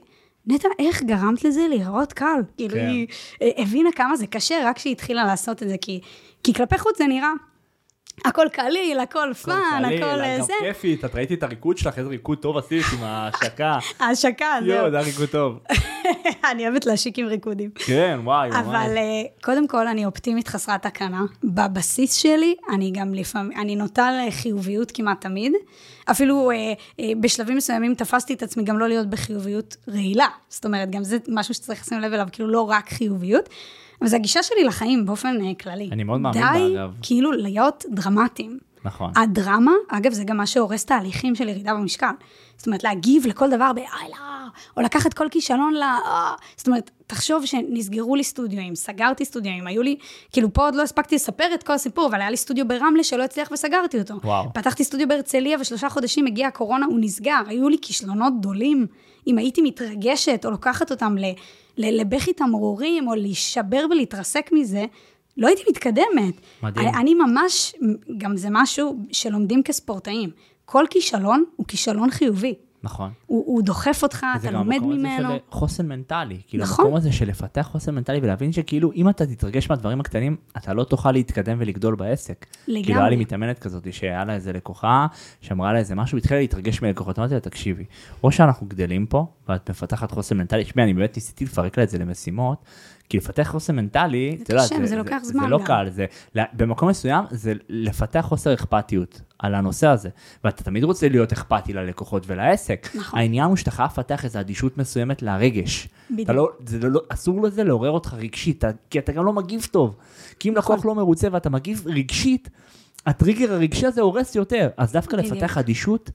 נטע, 0.51 0.69
איך 0.79 1.03
גרמת 1.03 1.45
לזה 1.45 1.67
להיראות 1.69 2.13
קל? 2.13 2.41
כאילו, 2.57 2.75
כן. 2.75 2.89
היא 2.89 3.07
אה, 3.43 3.51
הבינה 3.57 3.91
כמה 3.93 4.17
זה 4.17 4.27
קשה 4.27 4.55
רק 4.65 4.77
כשהיא 4.77 4.93
התחילה 4.93 5.25
לעשות 5.25 5.63
את 5.63 5.69
זה, 5.69 5.77
כי, 5.81 6.01
כי 6.45 6.55
כלפי 6.55 6.79
חוץ 6.79 6.99
זה 6.99 7.07
נראה, 7.07 7.33
הכל 8.25 8.47
קליל, 8.53 9.01
הכל 9.01 9.33
fun, 9.45 9.83
הכל 9.85 10.21
אה, 10.21 10.39
גם 10.39 10.45
זה. 10.45 10.53
כיפית, 10.61 11.05
את 11.05 11.15
ראיתי 11.15 11.35
את 11.35 11.43
הריקוד 11.43 11.79
שלך, 11.79 11.99
איזה 11.99 12.09
ריקוד 12.09 12.39
טוב 12.39 12.57
עשית 12.57 12.85
עם 12.93 13.03
ההשקה. 13.07 13.79
ההשקה, 14.01 14.59
זהו. 14.61 14.69
יואו, 14.69 14.91
זה 14.91 14.97
היה 14.97 15.07
ריקוד 15.07 15.29
טוב. 15.29 15.59
אני 16.51 16.69
אוהבת 16.69 16.87
להשיק 16.87 17.19
עם 17.19 17.27
ריקודים. 17.27 17.71
כן, 17.75 18.21
וואי, 18.25 18.49
ממש. 18.49 18.59
אבל 18.59 18.97
אה, 18.97 19.23
קודם 19.43 19.69
כל, 19.69 19.89
אני 19.89 20.07
אופטימית 20.07 20.49
חסרת 20.49 20.83
תקנה. 20.83 21.23
בבסיס 21.45 22.15
שלי, 22.15 22.55
אני 22.75 22.91
גם 22.95 23.15
לפעמים, 23.15 23.59
אני 23.59 23.77
נוטה 23.77 24.11
לחיוביות 24.27 24.91
כמעט 24.91 25.21
תמיד. 25.21 25.53
אפילו 26.11 26.51
אה, 26.51 26.73
אה, 27.01 27.13
בשלבים 27.21 27.57
מסוימים 27.57 27.95
תפסתי 27.95 28.35
את 28.35 28.43
עצמי 28.43 28.65
גם 28.65 28.79
לא 28.79 28.89
להיות 28.89 29.11
בחיוביות 29.11 29.77
רעילה. 29.89 30.29
זאת 30.49 30.65
אומרת, 30.65 30.91
גם 30.91 31.05
זה 31.05 31.17
משהו 31.29 31.55
שצריך 31.55 31.83
לשים 31.83 32.01
לב 32.01 32.13
אליו, 32.13 32.27
כאילו 32.33 32.49
לא 32.49 32.61
רק 32.71 32.89
חיוביות. 32.89 33.49
אבל 34.01 34.09
זו 34.09 34.17
הגישה 34.17 34.43
שלי 34.43 34.65
לחיים 34.65 35.07
באופן 35.07 35.55
כללי. 35.55 35.89
אני 35.93 36.05
מאוד 36.05 36.21
מאמין 36.21 36.43
בה, 36.43 36.53
די, 36.53 36.75
אגב. 36.75 36.91
כאילו, 37.03 37.33
להיות 37.33 37.85
דרמטיים. 37.91 38.59
נכון. 38.85 39.13
הדרמה, 39.17 39.73
אגב, 39.89 40.13
זה 40.13 40.25
גם 40.25 40.37
מה 40.37 40.47
שהורס 40.47 40.85
תהליכים 40.85 41.35
של 41.35 41.49
ירידה 41.49 41.75
במשקל. 41.75 42.11
זאת 42.57 42.67
אומרת, 42.67 42.85
להגיב 42.85 43.27
לכל 43.27 43.51
דבר 43.51 43.73
ביאללה, 43.73 44.49
או 44.77 44.83
לקחת 44.83 45.15
כל 45.15 45.27
כישלון 45.31 45.75
ל... 45.75 45.83
אה. 45.83 46.35
זאת 46.57 46.67
אומרת, 46.67 46.91
תחשוב 47.07 47.47
שנסגרו 47.47 48.17
לי 48.17 48.25
סטודיואים, 48.25 48.75
סגרתי 48.75 49.25
סטודיואים, 49.25 49.67
היו 49.67 49.83
לי, 49.83 49.97
כאילו 50.33 50.53
פה 50.53 50.65
עוד 50.65 50.75
לא 50.75 50.83
הספקתי 50.83 51.15
לספר 51.15 51.55
את 51.55 51.63
כל 51.63 51.73
הסיפור, 51.73 52.07
אבל 52.07 52.21
היה 52.21 52.31
לי 52.31 52.37
סטודיו 52.37 52.69
ברמלה 52.69 53.05
שלא 53.05 53.23
הצליח 53.23 53.51
וסגרתי 53.53 53.99
אותו. 53.99 54.15
וואו. 54.25 54.53
פתחתי 54.55 54.85
סטודיו 54.85 55.09
בהרצליה 55.09 55.59
ושלושה 55.61 55.89
חודשים 55.89 56.27
הגיעה 56.27 56.49
הקורונה, 56.49 56.87
הוא 56.87 56.99
נסגר, 57.01 57.41
היו 57.47 57.69
לי 57.69 57.77
כישלונות 57.83 58.33
גדולים. 58.39 58.87
אם 59.27 59.39
הייתי 59.39 59.63
מתרגשת 59.63 60.43
או 60.45 60.51
לוקחת 60.51 60.91
אותם 60.91 61.17
ל, 61.19 61.25
לבכי 61.77 62.33
תמרורים, 62.33 63.09
או 63.09 63.15
להישבר 63.15 63.87
ולהתרסק 63.91 64.51
מזה, 64.53 64.85
לא 65.41 65.47
הייתי 65.47 65.63
מתקדמת. 65.71 66.41
מדהים. 66.63 66.89
אני, 66.89 66.97
אני 66.97 67.15
ממש, 67.15 67.75
גם 68.19 68.37
זה 68.37 68.49
משהו 68.51 68.99
שלומדים 69.13 69.63
כספורטאים. 69.63 70.31
כל 70.65 70.85
כישלון 70.91 71.45
הוא 71.57 71.67
כישלון 71.67 72.11
חיובי. 72.11 72.55
נכון. 72.83 73.11
הוא, 73.27 73.45
הוא 73.47 73.63
דוחף 73.63 74.03
אותך, 74.03 74.27
זה 74.41 74.49
אתה 74.49 74.57
גם 74.57 74.63
לומד 74.63 74.77
המקום 74.77 74.93
הזה 74.93 74.99
ממנו. 74.99 75.29
של 75.29 75.39
חוסן 75.51 75.89
מנטלי. 75.89 76.41
כאילו, 76.49 76.65
נכון. 76.65 76.85
המקום 76.85 76.97
הזה 76.97 77.13
של 77.13 77.29
לפתח 77.29 77.69
חוסן 77.73 77.95
מנטלי 77.95 78.19
ולהבין 78.23 78.53
שכאילו, 78.53 78.93
אם 78.93 79.09
אתה 79.09 79.27
תתרגש 79.27 79.71
מהדברים 79.71 80.01
הקטנים, 80.01 80.37
אתה 80.57 80.75
לא 80.75 80.85
תוכל 80.85 81.13
להתקדם 81.13 81.57
ולגדול 81.61 81.95
בעסק. 81.95 82.47
לגמרי. 82.69 82.85
כאילו, 82.85 83.01
היה 83.01 83.11
לי 83.11 83.17
מתאמנת 83.17 83.59
כזאת, 83.59 83.93
שהיה 83.93 84.25
לה 84.25 84.35
איזה 84.35 84.53
לקוחה, 84.53 85.07
שאמרה 85.41 85.73
לה 85.73 85.79
איזה 85.79 85.95
משהו, 85.95 86.17
והתחילה 86.17 86.41
להתרגש 86.41 86.83
מלקוחות. 86.83 87.19
אמרתי 87.19 87.35
לה, 87.35 87.41
תקשיבי, 87.41 87.85
או 88.25 88.33
שאנחנו 88.33 88.67
גדלים 88.67 89.07
פה, 89.07 89.27
ואת 89.49 89.71
מפתחת 89.71 90.11
חוסן 90.11 90.37
מנטלי, 90.37 90.65
תשמעי, 90.65 90.85
אני 90.85 90.95
באמת 90.95 91.17
ניסיתי 91.17 91.45
לפרק 91.45 91.79
לה 91.79 91.85
את 91.85 91.91
זה 91.91 91.99
למשימות, 91.99 92.65
כי 93.11 93.17
לפתח 93.17 93.49
חוסן 93.51 93.77
מנטלי, 93.77 94.35
זה 94.39 94.43
אתה 94.45 94.53
יודע, 94.53 94.65
קשה, 94.65 94.87
זה 94.87 94.97
לוקח 94.97 95.19
זמן 95.23 95.43
זה 95.43 95.49
לא. 95.49 95.61
קל, 95.65 95.89
זה, 95.91 96.07
במקום 96.53 96.89
מסוים, 96.89 97.25
זה 97.31 97.53
לפתח 97.69 98.25
חוסר 98.29 98.55
אכפתיות 98.55 99.21
על 99.39 99.55
הנושא 99.55 99.87
הזה. 99.87 100.09
ואתה 100.45 100.65
תמיד 100.65 100.85
רוצה 100.85 101.09
להיות 101.09 101.33
אכפתי 101.33 101.73
ללקוחות 101.73 102.23
ולעסק. 102.27 102.89
נכון. 102.95 103.19
העניין 103.19 103.45
הוא 103.45 103.57
שאתה 103.57 103.71
חייב 103.71 103.89
לפתח 103.93 104.25
איזו 104.25 104.41
אדישות 104.41 104.79
מסוימת 104.79 105.23
לרגש. 105.23 105.89
בדיוק. 106.11 106.31
לא, 106.31 106.51
זה 106.67 106.89
לא, 106.89 107.01
אסור 107.09 107.43
לזה 107.43 107.65
לעורר 107.65 107.91
אותך 107.91 108.15
רגשית, 108.15 108.65
כי 108.91 108.99
אתה 108.99 109.13
גם 109.13 109.25
לא 109.25 109.33
מגיב 109.33 109.67
טוב. 109.71 109.97
כי 110.39 110.49
אם 110.49 110.57
לקוח 110.57 110.85
לא 110.85 110.95
מרוצה 110.95 111.29
ואתה 111.33 111.51
מגיב 111.51 111.83
רגשית, 111.87 112.51
הטריגר 113.07 113.53
הרגשי 113.53 113.87
הזה 113.87 114.01
הורס 114.01 114.35
יותר. 114.35 114.69
אז 114.77 114.93
דווקא 114.93 115.17
בדיוק. 115.17 115.35
לפתח 115.35 115.59
אדישות 115.59 116.11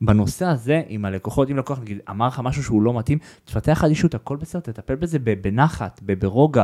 בנושא 0.00 0.46
הזה 0.46 0.82
עם 0.88 1.04
הלקוחות, 1.04 1.50
אם 1.50 1.56
לקוח 1.56 1.78
נגיד 1.78 1.98
אמר 2.10 2.26
לך 2.26 2.40
משהו 2.44 2.62
שהוא 2.62 2.82
לא 2.82 2.98
מתאים, 2.98 3.18
תפתח 3.44 3.84
אדישות, 3.84 4.14
הכל 4.14 4.36
בסדר, 4.36 4.60
תטפל 4.60 4.94
בזה 4.94 5.18
בנחת, 5.18 6.00
ברוגע, 6.02 6.62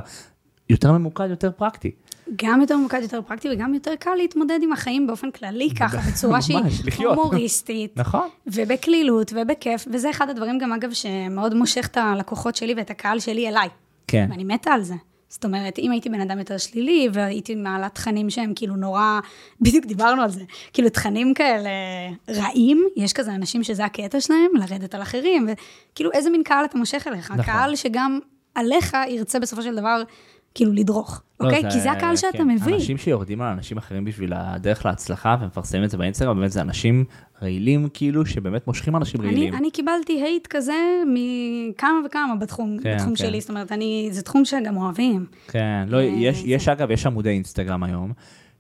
יותר 0.70 0.93
ממוקד, 0.93 1.26
יותר 1.30 1.51
פרקטי. 1.51 1.91
גם 2.37 2.61
יותר 2.61 2.76
ממוקד, 2.76 2.99
יותר 3.03 3.20
פרקטי, 3.26 3.49
וגם 3.53 3.74
יותר 3.74 3.95
קל 3.99 4.14
להתמודד 4.14 4.59
עם 4.62 4.72
החיים 4.72 5.07
באופן 5.07 5.30
כללי 5.30 5.70
ככה, 5.78 5.99
בצורה 6.11 6.43
שהיא. 6.43 6.59
הומוריסטית. 6.99 7.97
נכון? 7.97 8.28
ובקלילות 8.47 9.33
ובכיף, 9.37 9.89
וזה 9.93 10.11
אחד 10.11 10.30
הדברים 10.30 10.59
גם, 10.59 10.72
אגב, 10.72 10.93
שמאוד 10.93 11.55
מושך 11.55 11.87
את 11.87 11.97
הלקוחות 11.97 12.57
שלי 12.57 12.74
ואת 12.74 12.91
הקהל 12.91 13.20
שלי 13.20 13.49
אליי. 13.49 13.68
כן. 14.07 14.26
ואני 14.30 14.45
מתה 14.45 14.70
על 14.70 14.83
זה. 14.83 14.95
זאת 15.33 15.45
אומרת, 15.45 15.78
אם 15.78 15.91
הייתי 15.91 16.09
בן 16.09 16.20
אדם 16.20 16.39
יותר 16.39 16.59
שלילי, 16.59 17.09
והייתי 17.12 17.55
מעלה 17.55 17.89
תכנים 17.89 18.30
שהם 18.30 18.53
כאילו 18.57 18.76
נורא, 18.76 19.20
בדיוק 19.61 19.85
דיברנו 19.85 20.22
על 20.22 20.30
זה, 20.30 20.43
כאילו 20.72 20.89
תכנים 20.89 21.35
כאלה 21.35 21.70
רעים, 22.28 22.89
יש 22.97 23.12
כזה 23.12 23.35
אנשים 23.35 23.62
שזה 23.62 23.85
הקטע 23.85 24.20
שלהם, 24.20 24.51
לרדת 24.55 24.95
על 24.95 25.03
אחרים, 25.03 25.49
וכאילו 25.49 26.12
איזה 26.12 26.30
מין 26.30 26.43
קהל 26.43 26.64
אתה 26.64 26.78
מושך 26.78 27.05
אליך? 27.07 27.30
נכון. 27.30 27.45
קהל 27.45 27.76
שגם 27.76 28.18
עליך 28.55 28.97
ירצה 29.09 29.39
בסופו 29.39 29.62
של 29.62 29.76
דבר, 29.76 30.03
כאילו 30.55 30.72
לדרוך, 30.72 31.22
לא, 31.40 31.46
אוקיי? 31.46 31.70
כי 31.70 31.80
זה 31.80 31.92
הקהל 31.92 32.16
שאתה 32.16 32.38
כן. 32.38 32.48
מביא. 32.48 32.74
אנשים 32.74 32.98
שיורדים 32.98 33.42
על 33.42 33.48
אנשים 33.53 33.78
אחרים 33.78 34.05
בשביל 34.05 34.32
הדרך 34.36 34.86
להצלחה 34.86 35.36
ומפרסמים 35.40 35.84
את 35.84 35.90
זה 35.90 35.96
באינסטגרם, 35.98 36.38
באמת 36.38 36.53
זה 36.53 36.61
אנשים 36.61 37.05
רעילים 37.42 37.88
כאילו, 37.94 38.26
שבאמת 38.26 38.66
מושכים 38.66 38.96
אנשים 38.96 39.20
אני, 39.20 39.28
רעילים. 39.28 39.55
אני 39.55 39.70
קיבלתי 39.70 40.22
הייט 40.22 40.46
כזה 40.46 40.72
מכמה 41.07 42.00
וכמה 42.07 42.34
בתחום, 42.40 42.76
כן, 42.82 42.94
בתחום 42.94 43.11
כן. 43.11 43.16
שלי, 43.16 43.40
זאת 43.40 43.50
אומרת, 43.50 43.72
אני, 43.72 44.09
זה 44.12 44.22
תחום 44.22 44.44
שגם 44.44 44.76
אוהבים. 44.76 45.26
כן, 45.48 45.84
לא, 45.88 45.96
אה, 45.96 46.03
יש, 46.03 46.38
זה- 46.42 46.48
יש 46.48 46.68
אגב, 46.68 46.90
יש 46.90 47.07
עמודי 47.07 47.30
אינסטגרם 47.30 47.82
היום, 47.82 48.12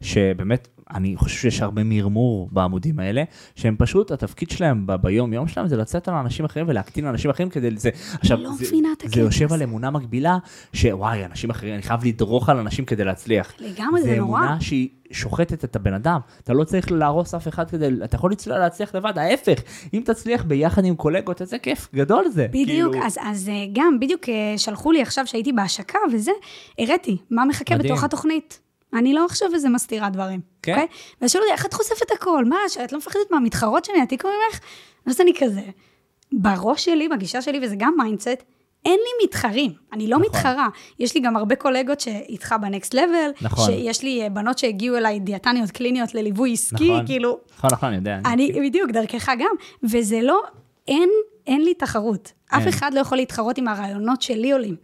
שבאמת, 0.02 0.68
אני 0.94 1.16
חושב 1.16 1.36
שיש 1.36 1.62
הרבה 1.62 1.84
מרמור 1.84 2.48
בעמודים 2.52 2.98
האלה, 2.98 3.22
שהם 3.54 3.76
פשוט, 3.78 4.10
התפקיד 4.10 4.50
שלהם 4.50 4.86
ב- 4.86 4.94
ביום-יום 4.94 5.48
שלהם 5.48 5.68
זה 5.68 5.76
לצאת 5.76 6.08
על 6.08 6.14
אנשים 6.14 6.44
אחרים 6.44 6.66
ולהקטין 6.68 7.06
אנשים 7.06 7.30
אחרים 7.30 7.48
כדי 7.50 7.68
זה, 7.76 7.90
עכשיו, 8.20 8.38
לא 8.38 8.50
זה, 8.52 8.64
זה 8.64 8.76
הקטע 8.92 9.20
יושב. 9.20 9.52
על 9.52 9.62
אמונה 9.62 9.90
מקבילה, 9.90 10.38
שוואי, 10.72 11.24
אנשים 11.24 11.50
אחרים, 11.50 11.74
אני 11.74 11.82
חייב 11.82 12.04
לדרוך 12.04 12.48
על 12.48 12.58
אנשים 12.58 12.84
כדי 12.84 13.04
להצליח. 13.04 13.52
לגמרי, 13.58 14.02
זה 14.02 14.16
נורא. 14.16 14.40
אמונה 14.40 14.60
שהיא 14.60 14.88
שוחטת 15.10 15.64
את 15.64 15.76
הבן 15.76 15.94
אדם, 15.94 16.18
אתה 16.44 16.52
לא 16.52 16.64
צריך 16.64 16.92
להרוס 16.92 17.34
אף 17.34 17.48
אחד 17.48 17.70
כדי, 17.70 17.88
אתה 18.04 18.16
יכול 18.16 18.30
להצליח, 18.30 18.56
להצליח 18.56 18.94
לבד, 18.94 19.18
ההפך, 19.18 19.60
אם 19.94 20.02
תצליח 20.04 20.44
ביחד 20.44 20.84
עם 20.84 20.94
קולגות, 20.94 21.40
איזה 21.40 21.58
כיף, 21.58 21.88
גדול 21.94 22.24
זה. 22.28 22.46
בדיוק, 22.50 22.92
כאילו, 22.92 23.06
אז, 23.06 23.18
אז 23.20 23.48
אה, 23.48 23.64
גם, 23.72 24.00
בדיוק 24.00 24.28
אה, 24.28 24.54
שלחו 24.56 24.92
לי 24.92 25.02
עכשיו 25.02 25.26
שהייתי 25.26 25.52
בהשקה 25.52 25.98
וזה, 26.12 26.32
הראיתי 26.78 27.16
מה 27.30 27.44
מחכה 27.44 27.74
מדהים. 27.74 27.92
בתוך 27.92 28.04
התוכנית. 28.04 28.60
אני 28.94 29.14
לא 29.14 29.24
עכשיו 29.24 29.48
איזה 29.54 29.68
מסתירה 29.68 30.10
דברים, 30.10 30.40
כן. 30.62 30.72
אוקיי? 30.72 30.86
ואז 31.20 31.30
שאלו 31.30 31.44
אותי, 31.44 31.52
איך 31.52 31.66
את 31.66 31.74
חושפת 31.74 32.10
הכל? 32.14 32.44
מה, 32.44 32.56
שאת 32.68 32.92
לא 32.92 32.98
מפחדת 32.98 33.30
מהמתחרות 33.30 33.84
שיעתיקו 33.84 34.28
ממך? 34.28 34.60
אז 35.06 35.20
אני 35.20 35.32
כזה, 35.38 35.62
בראש 36.32 36.84
שלי, 36.84 37.08
בגישה 37.08 37.42
שלי, 37.42 37.60
וזה 37.62 37.74
גם 37.78 37.94
mindset, 37.98 38.42
אין 38.84 38.98
לי 38.98 39.26
מתחרים, 39.26 39.72
אני 39.92 40.06
לא 40.06 40.18
נכון. 40.18 40.30
מתחרה. 40.30 40.68
יש 40.98 41.14
לי 41.14 41.20
גם 41.20 41.36
הרבה 41.36 41.56
קולגות 41.56 42.00
שאיתך 42.00 42.54
ב 42.60 42.67
next 42.67 42.94
level, 42.94 43.30
נכון. 43.42 43.66
שיש 43.66 44.02
לי 44.02 44.22
אה, 44.22 44.28
בנות 44.28 44.58
שהגיעו 44.58 44.96
אליי, 44.96 45.20
דיאטניות 45.20 45.70
קליניות 45.70 46.14
לליווי 46.14 46.52
עסקי, 46.52 46.90
נכון. 46.90 47.06
כאילו, 47.06 47.38
נכון, 47.58 47.70
נכון, 47.72 47.88
אני 47.88 47.96
יודע. 47.96 48.18
אני, 48.24 48.68
בדיוק, 48.68 48.90
דרכך 48.90 49.28
גם. 49.38 49.54
וזה 49.82 50.20
לא, 50.22 50.42
אין, 50.88 51.08
אין 51.46 51.64
לי 51.64 51.74
תחרות. 51.74 52.32
אף 52.48 52.60
אין. 52.60 52.68
אחד 52.68 52.94
לא 52.94 53.00
יכול 53.00 53.18
להתחרות 53.18 53.58
עם 53.58 53.68
הרעיונות 53.68 54.22
שלי 54.22 54.52
עולים. 54.52 54.76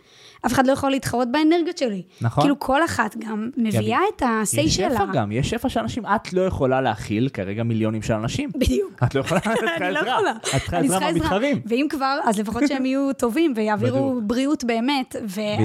אף 0.46 0.52
אחד 0.52 0.66
לא 0.66 0.72
יכול 0.72 0.90
להתחרות 0.90 1.28
באנרגיות 1.32 1.78
שלי. 1.78 2.02
נכון. 2.20 2.42
כאילו, 2.44 2.58
כל 2.58 2.84
אחת 2.84 3.16
גם 3.16 3.50
מביאה 3.56 3.98
את 4.16 4.22
ה-say 4.22 4.60
יש 4.60 4.76
שלה. 4.76 4.90
שפע 4.94 5.04
גם, 5.12 5.32
יש 5.32 5.50
שפע 5.50 5.68
של 5.68 5.80
אנשים, 5.80 6.06
את 6.06 6.32
לא 6.32 6.40
יכולה 6.46 6.80
להכיל 6.80 7.28
כרגע 7.28 7.62
מיליונים 7.62 8.02
של 8.02 8.12
אנשים. 8.14 8.50
בדיוק. 8.54 9.02
את 9.04 9.14
לא 9.14 9.20
יכולה, 9.20 9.40
את 9.40 9.44
צריכה 9.60 9.76
אני 9.86 9.94
לא 9.94 9.98
עזרה. 10.00 10.12
יכולה. 10.14 10.32
את 10.56 10.60
צריכה 10.62 10.78
עזרה 10.78 11.00
מהמתחרים. 11.00 11.60
ואם 11.66 11.86
כבר, 11.90 12.18
אז 12.24 12.38
לפחות 12.38 12.62
שהם 12.68 12.86
יהיו 12.86 13.12
טובים 13.18 13.52
ויעבירו. 13.56 14.20
בריאות 14.22 14.64
באמת. 14.64 15.16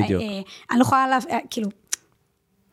בדיוק. 0.04 0.22
ואני 0.22 0.80
לא 0.80 0.84
יכולה, 0.84 1.08
לה- 1.08 1.18
אה, 1.32 1.38
כאילו, 1.50 1.70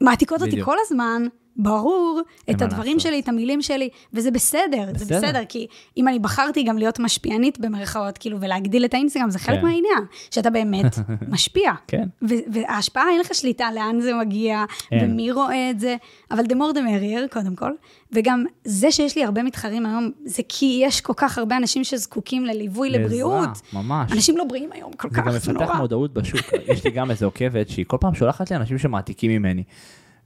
מעתיקות 0.01 0.43
אותי. 0.43 0.63
כל 0.65 0.77
הזמן, 0.87 1.23
ברור, 1.63 2.21
את 2.51 2.63
הדברים 2.63 2.97
לעשות. 2.97 3.01
שלי, 3.11 3.21
את 3.21 3.29
המילים 3.29 3.63
שלי, 3.63 3.89
וזה 4.15 4.31
בסדר, 4.31 4.87
זה 4.87 5.05
בסדר. 5.05 5.19
בסדר, 5.19 5.43
כי 5.49 5.67
אם 5.97 6.09
אני 6.09 6.19
בחרתי 6.19 6.63
גם 6.63 6.79
להיות 6.79 6.99
משפיענית 6.99 7.61
במרכאות, 7.61 8.19
כאילו, 8.19 8.41
ולהגדיל 8.41 8.85
את 8.85 8.95
האינסטגרם, 8.95 9.31
זה 9.31 9.39
חלק 9.39 9.57
כן. 9.61 9.63
מהעניין, 9.67 10.05
שאתה 10.31 10.51
באמת 10.51 10.99
משפיע. 11.35 11.73
כן. 11.87 12.09
וההשפעה, 12.23 13.05
אין 13.11 13.21
לך 13.21 13.35
שליטה 13.35 13.69
לאן 13.75 14.01
זה 14.01 14.15
מגיע, 14.15 14.65
אין. 14.93 15.11
ומי 15.11 15.33
רואה 15.33 15.71
את 15.71 15.81
זה, 15.81 15.97
אבל 16.31 16.45
the 16.45 16.55
more 16.55 16.75
the 16.75 16.79
merrier, 16.79 17.33
קודם 17.33 17.57
כל. 17.57 17.71
וגם 18.13 18.45
זה 18.65 18.91
שיש 18.91 19.17
לי 19.17 19.25
הרבה 19.25 19.43
מתחרים 19.43 19.87
היום, 19.87 20.11
זה 20.25 20.43
כי 20.49 20.81
יש 20.85 21.01
כל 21.01 21.13
כך 21.17 21.39
הרבה 21.39 21.57
אנשים 21.57 21.85
שזקוקים 21.85 22.45
לליווי 22.45 22.91
לעזרה, 22.91 23.05
לבריאות. 23.05 23.49
ממש. 23.73 24.13
אנשים 24.13 24.37
לא 24.37 24.45
בריאים 24.45 24.71
היום 24.73 24.93
כל 24.93 25.09
זה 25.11 25.17
כך, 25.17 25.27
גם 25.27 25.33
זה 25.33 25.39
מפתח 25.53 25.67
נורא. 25.67 25.79
מודעות 25.79 26.15
בשוק. 26.15 26.41
יש 26.67 26.85
לי 26.85 26.91
גם 26.91 27.11
איזה 27.11 27.25
עוקבת 27.25 27.69
שהיא 27.69 27.85
כל 27.89 27.97
פעם 28.01 28.15
שולחת 28.15 28.51
לי 28.51 28.57
אנשים 28.57 28.79
שמעתיקים 28.79 29.31
ממני. 29.31 29.63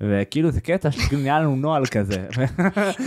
וכאילו 0.00 0.50
זה 0.50 0.60
קטע 0.60 0.90
שכאילו 0.90 1.22
נהיה 1.22 1.40
לנו 1.40 1.56
נוהל 1.56 1.86
כזה. 1.86 2.26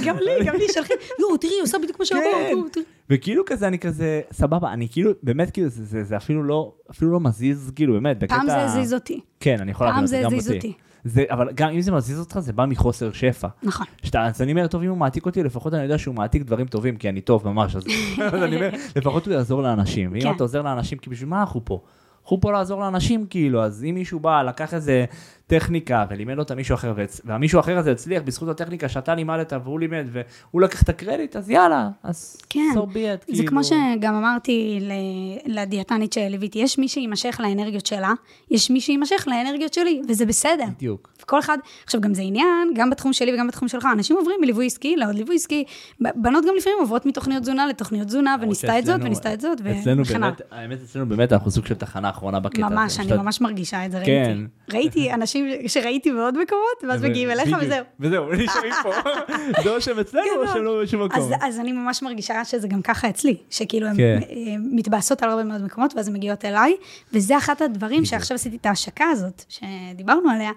גם 0.06 0.18
לי, 0.18 0.46
גם 0.46 0.56
לי, 0.56 0.66
שלחי, 0.74 0.94
לא, 1.20 1.38
תראי, 1.42 1.54
עושה 1.62 1.78
בדיוק 1.78 2.00
מה 2.00 2.06
כן. 2.06 2.16
שאמרת, 2.52 2.74
תראי. 2.74 2.86
וכאילו 3.10 3.44
כזה 3.46 3.68
אני 3.68 3.80
כזה 3.80 4.22
סבבה 4.32 4.74
אני 4.74 4.88
כאילו 4.92 5.12
באמת 5.24 5.52
כאילו 5.52 5.70
זה, 5.70 5.86
זה, 5.86 6.04
זה 6.04 6.18
אפילו 6.18 6.44
לא 6.44 6.74
אפילו 6.92 7.12
לא 7.12 7.20
מזיז 7.20 7.72
כאילו 7.76 7.94
באמת 7.94 8.20
בקטע 8.20 8.36
פעם 8.36 8.48
זה 8.48 8.64
הזיז 8.64 8.94
אותי. 8.94 9.20
כן 9.40 9.58
אני 9.62 9.72
יכול 9.72 9.88
פעם 9.88 9.96
להבין 9.96 10.08
זה 10.08 10.22
גם 10.24 10.56
אותי. 10.56 10.74
זה 11.04 11.24
אבל 11.30 11.50
גם 11.56 11.70
אם 11.70 11.82
זה 11.82 11.92
מזיז 11.92 12.20
אותך 12.20 12.40
זה 12.40 12.54
בא 12.54 12.66
מחוסר 12.66 13.12
שפע. 13.12 13.48
נכון. 13.64 13.88
שאתה, 14.04 14.26
אז 14.26 14.42
אני 14.42 14.52
אומר, 14.52 14.68
טוב, 14.68 14.84
אם 14.84 14.90
הוא 14.90 14.98
מעתיק 14.98 15.26
אותי, 15.26 15.44
לפחות 15.44 15.74
אני 15.74 15.84
יודע 15.84 15.98
שהוא 15.98 16.16
מעתיק 16.16 16.44
דברים 16.44 16.68
טובים, 16.68 16.98
כי 16.98 17.10
אני 17.10 17.22
טוב 17.22 17.48
ממש, 17.48 17.76
אז, 17.76 17.84
אז 18.34 18.44
אני 18.44 18.56
אומר, 18.56 18.70
לפחות 18.96 19.26
הוא 19.26 19.34
יעזור 19.34 19.62
לאנשים. 19.62 20.12
ואם 20.14 20.22
כן. 20.22 20.32
אתה 20.36 20.44
עוזר 20.44 20.62
לאנשים, 20.62 20.98
כי 20.98 21.10
בשביל 21.10 21.30
מה 21.30 21.40
אנחנו 21.40 21.66
פה? 21.66 21.82
אנחנו 22.24 22.42
פה 22.42 22.52
לעזור 22.52 22.82
לאנשים, 22.82 23.26
כאילו, 23.30 23.64
אז 23.64 23.86
אם 23.90 23.96
מישהו 23.96 24.20
בא, 24.20 24.42
לקח 24.42 24.74
איזה 24.74 25.06
טכניקה 25.48 26.06
ולימד 26.10 26.40
אותה 26.40 26.56
מישהו 26.56 26.76
אחר, 26.76 26.94
והמישהו 27.26 27.60
אחר 27.60 27.78
הזה 27.78 27.92
הצליח 27.92 28.24
בזכות 28.24 28.50
הטכניקה 28.50 28.90
שאתה 28.90 29.16
לימדת 29.16 29.54
והוא 29.64 29.80
לימד, 29.80 30.06
והוא 30.12 30.62
לקח 30.62 30.82
את 30.82 30.90
הקרדיט, 30.90 31.36
אז 31.36 31.50
יאללה, 31.50 31.90
אז 32.04 32.38
כן, 32.50 32.60
so 32.76 32.78
be 32.78 32.96
it, 32.96 33.26
זה 33.28 33.34
כאילו. 33.34 33.48
כמו 33.48 33.64
שגם 33.64 34.16
אמרתי 34.16 34.80
ל- 34.82 35.60
לדיאטנית 35.60 36.14
שליוויתי, 36.14 36.60
יש 36.60 36.78
מי 36.78 36.88
שיימשך 36.88 37.40
לאנרגיות 37.44 37.86
שלה, 37.86 38.14
יש 38.52 38.72
מי 38.72 38.82
שיימשך 38.82 39.28
לאנרגיות 39.28 39.74
שלי, 39.74 40.02
וזה 40.10 40.26
בסדר. 40.26 40.66
בדיוק. 40.78 41.10
וכל 41.22 41.40
אחד, 41.40 41.58
עכשיו 41.84 42.02
גם 42.02 42.14
זה 42.14 42.22
עניין, 42.22 42.72
גם 42.76 42.90
בתחום 42.90 43.14
שלי 43.14 43.34
וגם 43.34 43.48
בתחום 43.48 43.68
שלך, 43.68 43.88
אנשים 43.94 44.16
עוברים 44.18 44.38
מליווי 44.42 44.66
עסקי 44.66 44.96
לעוד 44.96 45.16
ליווי 45.16 45.36
עסקי, 45.36 45.64
בנות 46.00 46.46
גם 46.46 46.54
לפעמים 46.58 46.78
עוברות 46.80 47.06
מתוכניות 47.06 47.42
תזונה 47.42 47.68
לתוכניות 47.68 48.08
תזונה, 48.08 48.36
וניסתה 48.42 48.80
את 48.80 48.86
זאת 48.86 49.02
וניסתה 49.04 49.34
את 49.34 49.42
זאת, 49.42 49.62
וכן 49.64 49.90
הלאה. 50.24 50.30
באמת, 50.30 50.42
האמת 50.52 50.80
אצלנו 50.84 51.06
באמת 51.06 51.34
אנחנו 51.34 51.52
סוג 51.52 51.66
של 51.66 51.76
תחנה 51.76 52.10
אחרונה 52.10 52.40
בקטע 52.40 52.66
הזה. 52.66 52.76
ממש, 52.76 53.00
אני 53.00 53.14
ממש 53.18 53.42
מרגישה 53.42 53.86
את 53.86 53.92
זה, 53.92 54.02
כן. 54.06 54.38
ראיתי. 54.72 54.78
ראיתי 54.78 55.14
אנשים 55.14 55.37
אנשים 55.44 55.68
שראיתי 55.68 56.12
בעוד 56.12 56.38
מקומות, 56.38 56.84
ואז 56.90 57.04
מגיעים 57.04 57.30
אליך. 57.30 57.50
וזהו. 57.62 57.84
וזהו, 58.00 58.34
נשארים 58.34 58.74
פה. 58.84 58.92
זה 59.64 59.70
או 59.70 59.82
שהם 59.82 60.00
אצלנו 60.00 60.28
או 60.38 60.48
שהם 60.48 60.64
לא 60.64 60.82
בשום 60.82 61.04
מקום. 61.04 61.30
אז, 61.42 61.60
אני 61.60 61.72
ממש 61.72 62.02
מרגישה 62.02 62.46
שזה 62.46 62.68
גם 62.68 62.82
ככה 62.82 63.10
אצלי, 63.10 63.38
שכאילו 63.50 63.88
הן 63.88 63.98
כן. 63.98 64.20
אה, 64.30 64.56
מתבאסות 64.72 65.24
על 65.24 65.30
הרבה 65.30 65.44
מאוד 65.44 65.62
מקומות, 65.62 65.96
ואז 65.96 66.08
הן 66.08 66.14
מגיעות 66.14 66.46
אליי, 66.46 66.76
וזה 67.14 67.38
אחד 67.38 67.62
הדברים 67.62 68.06
שעכשיו 68.06 68.36
עשיתי 68.36 68.56
את 68.56 68.66
ההשקה 68.66 69.06
הזאת, 69.06 69.44
שדיברנו 69.50 70.30
עליה, 70.30 70.52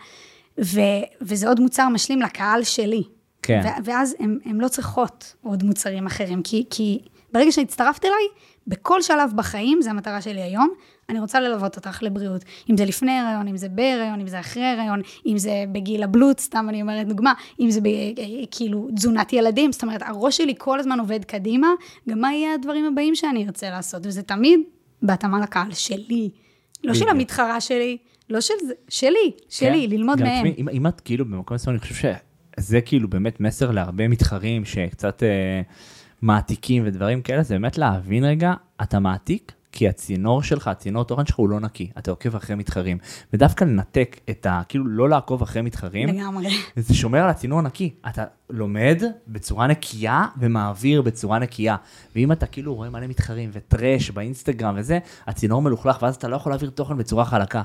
וזה 1.21 1.49
עוד 1.49 1.61
מוצר 1.61 1.89
משלים 1.89 2.23
לקהל 2.23 2.65
שלי. 2.65 3.03
כן. 3.43 3.61
ואז 3.85 4.17
הן 4.21 4.61
לא 4.61 4.69
צריכות 4.69 5.35
עוד 5.43 5.63
מוצרים 5.63 6.07
אחרים, 6.07 6.43
כי 6.71 6.99
ברגע 7.33 7.53
שהצטרפת 7.53 8.05
אליי, 8.05 8.25
בכל 8.67 9.03
שלב 9.03 9.31
בחיים, 9.37 9.83
זו 9.83 9.91
המטרה 9.91 10.21
שלי 10.21 10.43
היום, 10.43 10.71
אני 11.11 11.21
רוצה 11.21 11.41
ללוות 11.41 11.77
אותך 11.77 12.03
לבריאות. 12.03 12.45
אם 12.71 12.77
זה 12.77 12.85
לפני 12.85 13.13
הריון, 13.13 13.49
אם 13.49 13.57
זה 13.57 13.69
בהיריון, 13.69 14.21
אם 14.21 14.27
זה 14.29 14.41
אחרי 14.41 14.65
הריון, 14.65 15.01
אם 15.27 15.39
זה 15.39 15.65
בגיל 15.73 16.03
הבלוט, 16.03 16.39
סתם 16.39 16.67
אני 16.69 16.83
אומרת 16.83 17.09
דוגמה, 17.09 17.33
אם 17.61 17.71
זה 17.71 17.81
ב, 17.81 17.85
כאילו 18.51 18.89
תזונת 18.97 19.33
ילדים, 19.33 19.73
זאת 19.73 19.83
אומרת, 19.83 20.03
הראש 20.03 20.37
שלי 20.37 20.55
כל 20.59 20.81
הזמן 20.81 21.01
עובד 21.01 21.25
קדימה, 21.25 21.69
גם 22.09 22.21
מה 22.21 22.33
יהיה 22.33 22.55
הדברים 22.55 22.87
הבאים 22.93 23.15
שאני 23.15 23.47
ארצה 23.47 23.71
לעשות, 23.71 24.07
וזה 24.07 24.23
תמיד 24.23 24.61
בהתאמה 25.03 25.41
לקהל 25.41 25.73
שלי. 25.73 26.31
לא 26.85 26.95
של. 26.95 27.09
המתחרה 27.09 27.61
שלי, 27.61 27.97
לא 28.31 28.41
של 28.41 28.55
זה, 28.67 28.73
שלי, 28.89 29.33
שלי, 29.49 29.87
כן. 29.87 29.97
ללמוד 29.97 30.23
מהם. 30.23 30.37
תשמעי, 30.37 30.55
אם, 30.59 30.69
אם 30.69 30.87
את 30.87 31.01
כאילו 31.01 31.25
במקום 31.25 31.55
מסוים, 31.55 31.77
אני 31.77 31.81
חושב 31.81 31.95
שזה 32.61 32.81
כאילו 32.81 33.09
באמת 33.09 33.41
מסר 33.41 33.71
להרבה 33.71 34.09
מתחרים 34.09 34.65
שקצת 34.65 35.23
אה, 35.23 35.63
מעתיקים 36.23 36.83
ודברים 36.87 37.23
כאלה, 37.23 37.43
זה 37.43 37.55
באמת 37.55 37.79
להבין 37.79 38.25
רגע, 38.25 38.55
אתה 38.83 38.99
מעתיק, 38.99 39.53
כי 39.73 39.89
הצינור 39.89 40.43
שלך, 40.43 40.69
הצינור 40.69 41.05
תוכן 41.05 41.27
שלך 41.27 41.37
הוא 41.37 41.49
לא 41.49 41.61
נקי, 41.61 41.91
אתה 41.99 42.11
עוקב 42.11 42.37
אחרי 42.37 42.57
מתחרים. 42.57 42.99
ודווקא 43.33 43.65
לנתק 43.65 44.21
את 44.31 44.47
ה... 44.47 44.63
כאילו 44.69 44.87
לא 44.87 45.09
לעקוב 45.09 45.43
אחרי 45.43 45.63
מתחרים, 45.63 46.09
לגמרי. 46.09 46.49
זה 46.77 46.95
שומר 46.95 47.19
על 47.19 47.31
הצינור 47.31 47.59
הנקי. 47.59 47.95
אתה 48.09 48.25
לומד 48.51 49.03
בצורה 49.29 49.67
נקייה 49.67 50.27
ומעביר 50.39 51.03
בצורה 51.03 51.39
נקייה. 51.39 51.77
ואם 52.17 52.33
אתה 52.33 52.47
כאילו 52.47 52.75
רואה 52.75 52.91
מלא 52.91 53.07
מתחרים 53.07 53.51
ו 53.53 53.62
trash 53.62 54.11
באינסטגרם 54.11 54.75
וזה, 54.79 54.99
הצינור 55.27 55.63
מלוכלך, 55.63 56.03
ואז 56.03 56.15
אתה 56.15 56.29
לא 56.29 56.37
יכול 56.37 56.53
להעביר 56.53 56.71
תוכן 56.71 56.97
בצורה 56.97 57.25
חלקה. 57.25 57.63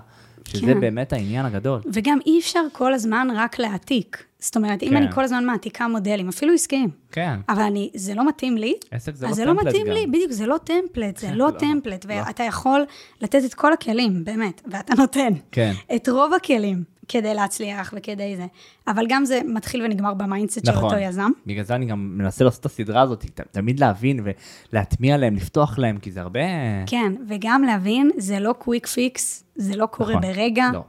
שזה 0.47 0.73
כן. 0.73 0.79
באמת 0.79 1.13
העניין 1.13 1.45
הגדול. 1.45 1.81
וגם 1.93 2.17
אי 2.25 2.39
אפשר 2.39 2.61
כל 2.71 2.93
הזמן 2.93 3.27
רק 3.35 3.59
להעתיק. 3.59 4.23
זאת 4.39 4.55
אומרת, 4.55 4.83
אם 4.83 4.89
כן. 4.89 4.95
אני 4.95 5.11
כל 5.11 5.23
הזמן 5.23 5.45
מעתיקה 5.45 5.87
מודלים, 5.87 6.29
אפילו 6.29 6.53
עסקיים, 6.53 6.89
כן. 7.11 7.39
אבל 7.49 7.61
אני, 7.61 7.89
זה 7.95 8.13
לא 8.13 8.27
מתאים 8.27 8.57
לי, 8.57 8.73
עסק 8.91 9.15
זה 9.15 9.27
לא 9.27 9.33
זה 9.33 9.45
לא 9.45 9.51
template 9.51 9.67
מתאים 9.67 9.87
גם. 9.87 9.93
לי, 9.93 10.07
בדיוק, 10.07 10.31
זה 10.31 10.45
לא 10.45 10.57
template, 10.63 11.17
זה 11.17 11.27
כן, 11.27 11.33
לא 11.33 11.45
לא, 11.45 11.51
template, 11.51 12.05
לא. 12.05 12.13
ואתה 12.15 12.43
יכול 12.43 12.85
לתת 13.21 13.45
את 13.45 13.53
כל 13.53 13.73
הכלים, 13.73 14.23
באמת, 14.23 14.61
ואתה 14.71 14.93
נותן. 14.97 15.33
כן. 15.51 15.71
את 15.95 16.09
רוב 16.09 16.33
הכלים 16.33 16.83
כדי 17.07 17.33
להצליח 17.33 17.93
וכדי 17.97 18.35
זה. 18.37 18.45
אבל 18.87 19.05
גם 19.09 19.25
זה 19.25 19.41
מתחיל 19.45 19.81
ונגמר 19.83 20.13
ב 20.13 20.20
mindset 20.20 20.65
של 20.65 20.71
נכון. 20.71 20.83
אותו 20.83 20.97
יזם. 20.97 21.31
בגלל 21.45 21.63
זה 21.63 21.75
אני 21.75 21.85
גם 21.85 22.17
מנסה 22.17 22.43
לעשות 22.43 22.59
את 22.59 22.65
הסדרה 22.65 23.01
הזאת, 23.01 23.25
ת- 23.25 23.41
תמיד 23.51 23.79
להבין 23.79 24.19
ולהטמיע 24.73 25.17
להם, 25.17 25.35
לפתוח 25.35 25.77
להם, 25.79 25.97
כי 25.97 26.11
זה 26.11 26.21
הרבה... 26.21 26.39
כן, 26.85 27.13
וגם 27.27 27.63
להבין, 27.63 28.11
זה 28.17 28.39
לא 28.39 28.53
קוויק 28.53 28.87
פיקס, 28.87 29.43
זה 29.55 29.75
לא 29.75 29.85
קורה 29.85 30.09
נכון. 30.15 30.21
ברגע, 30.21 30.65
לא. 30.73 30.83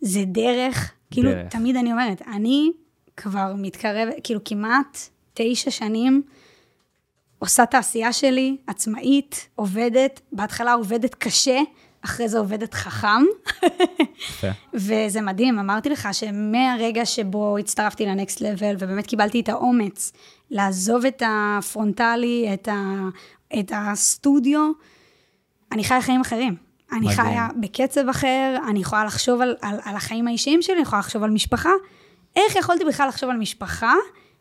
זה 0.00 0.24
דרך. 0.26 0.92
כאילו, 1.10 1.30
דרך. 1.30 1.48
תמיד 1.52 1.76
אני 1.76 1.92
אומרת, 1.92 2.22
אני 2.22 2.70
כבר 3.16 3.54
מתקרבת, 3.58 4.14
כאילו 4.24 4.40
כמעט 4.44 4.98
תשע 5.34 5.70
שנים 5.70 6.22
עושה 7.38 7.62
את 7.62 7.74
העשייה 7.74 8.12
שלי, 8.12 8.56
עצמאית, 8.66 9.48
עובדת, 9.54 10.20
בהתחלה 10.32 10.72
עובדת 10.72 11.14
קשה, 11.14 11.58
אחרי 12.06 12.28
זה 12.28 12.38
עובדת 12.38 12.74
חכם. 12.74 13.22
וזה 14.74 15.20
מדהים, 15.20 15.58
אמרתי 15.58 15.88
לך 15.88 16.08
שמהרגע 16.12 17.04
שבו 17.04 17.58
הצטרפתי 17.58 18.06
לנקסט 18.06 18.40
לבל, 18.40 18.74
ובאמת 18.78 19.06
קיבלתי 19.06 19.40
את 19.40 19.48
האומץ 19.48 20.12
לעזוב 20.50 21.06
את 21.06 21.22
הפרונטלי, 21.26 22.50
את, 22.54 22.68
ה, 22.68 23.08
את 23.58 23.72
הסטודיו, 23.74 24.70
אני 25.72 25.84
חיה 25.84 26.02
חיים 26.02 26.20
אחרים. 26.20 26.56
אני 26.92 27.00
מדהים. 27.00 27.16
חיה 27.16 27.48
בקצב 27.60 28.08
אחר, 28.08 28.56
אני 28.68 28.80
יכולה 28.80 29.04
לחשוב 29.04 29.40
על, 29.40 29.56
על, 29.60 29.78
על 29.84 29.96
החיים 29.96 30.28
האישיים 30.28 30.62
שלי, 30.62 30.74
אני 30.74 30.82
יכולה 30.82 31.00
לחשוב 31.00 31.22
על 31.22 31.30
משפחה. 31.30 31.70
איך 32.36 32.56
יכולתי 32.56 32.84
בכלל 32.84 33.08
לחשוב 33.08 33.30
על 33.30 33.36
משפחה 33.36 33.94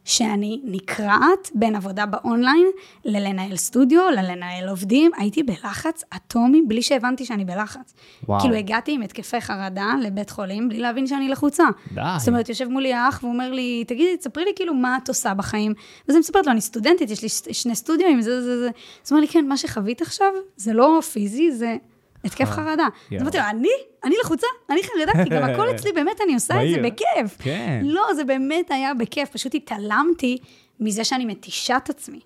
שאני 0.05 0.61
נקרעת 0.63 1.51
בין 1.53 1.75
עבודה 1.75 2.05
באונליין 2.05 2.67
ללנהל 3.05 3.55
סטודיו, 3.55 4.01
ללנהל 4.11 4.69
עובדים? 4.69 5.11
הייתי 5.17 5.43
בלחץ 5.43 6.03
אטומי 6.15 6.61
בלי 6.67 6.81
שהבנתי 6.81 7.25
שאני 7.25 7.45
בלחץ. 7.45 7.93
וואו. 8.23 8.39
כאילו 8.39 8.55
הגעתי 8.55 8.91
עם 8.91 9.01
התקפי 9.01 9.41
חרדה 9.41 9.93
לבית 10.03 10.29
חולים 10.29 10.69
בלי 10.69 10.79
להבין 10.79 11.07
שאני 11.07 11.29
לחוצה. 11.29 11.63
די. 11.93 12.01
זאת 12.17 12.27
אומרת, 12.27 12.49
יושב 12.49 12.67
מולי 12.67 12.93
האח 12.93 13.19
והוא 13.21 13.33
אומר 13.33 13.51
לי, 13.51 13.83
תגידי, 13.87 14.17
תספרי 14.17 14.45
לי 14.45 14.51
כאילו 14.55 14.73
מה 14.73 14.97
את 15.03 15.09
עושה 15.09 15.33
בחיים. 15.33 15.73
ואז 16.07 16.15
אני 16.15 16.19
מספרת 16.19 16.45
לו, 16.45 16.51
אני 16.51 16.61
סטודנטית, 16.61 17.11
יש 17.11 17.21
לי 17.23 17.53
שני 17.53 17.75
סטודיו, 17.75 18.07
זה, 18.21 18.41
זה, 18.41 18.59
זה. 18.59 18.67
אז 18.67 19.11
הוא 19.11 19.15
אומר 19.15 19.21
לי, 19.21 19.27
כן, 19.27 19.47
מה 19.47 19.57
שחווית 19.57 20.01
עכשיו, 20.01 20.27
זה 20.55 20.73
לא 20.73 20.99
פיזי, 21.13 21.51
זה 21.51 21.77
התקף 22.25 22.49
חרדה. 22.49 22.87
אז. 23.11 23.21
אמרתי 23.21 23.37
לו, 23.37 23.43
אני? 23.49 23.69
אני 24.03 24.15
לחוצה? 24.23 24.47
אני 24.69 24.81
חרדה? 24.83 25.23
כי 25.23 25.29
גם 25.29 25.43
הכל 25.43 25.71
אצלי, 25.75 25.91
באמת, 25.91 26.21
אני 26.21 26.33
עושה 26.33 26.63
את 26.63 26.69
זה. 26.69 26.81
בכיף. 26.81 27.37
כן. 27.39 27.81
לא, 27.83 28.03
זה 28.15 28.23
באמת 28.23 28.71
היה 28.71 28.93
בכיף, 28.93 29.29
פשוט 29.29 29.55
התעלמתי 29.55 30.37
מזה 30.79 31.03
שאני 31.03 31.25
מתישה 31.25 31.77
את 31.77 31.89
עצמי. 31.89 32.19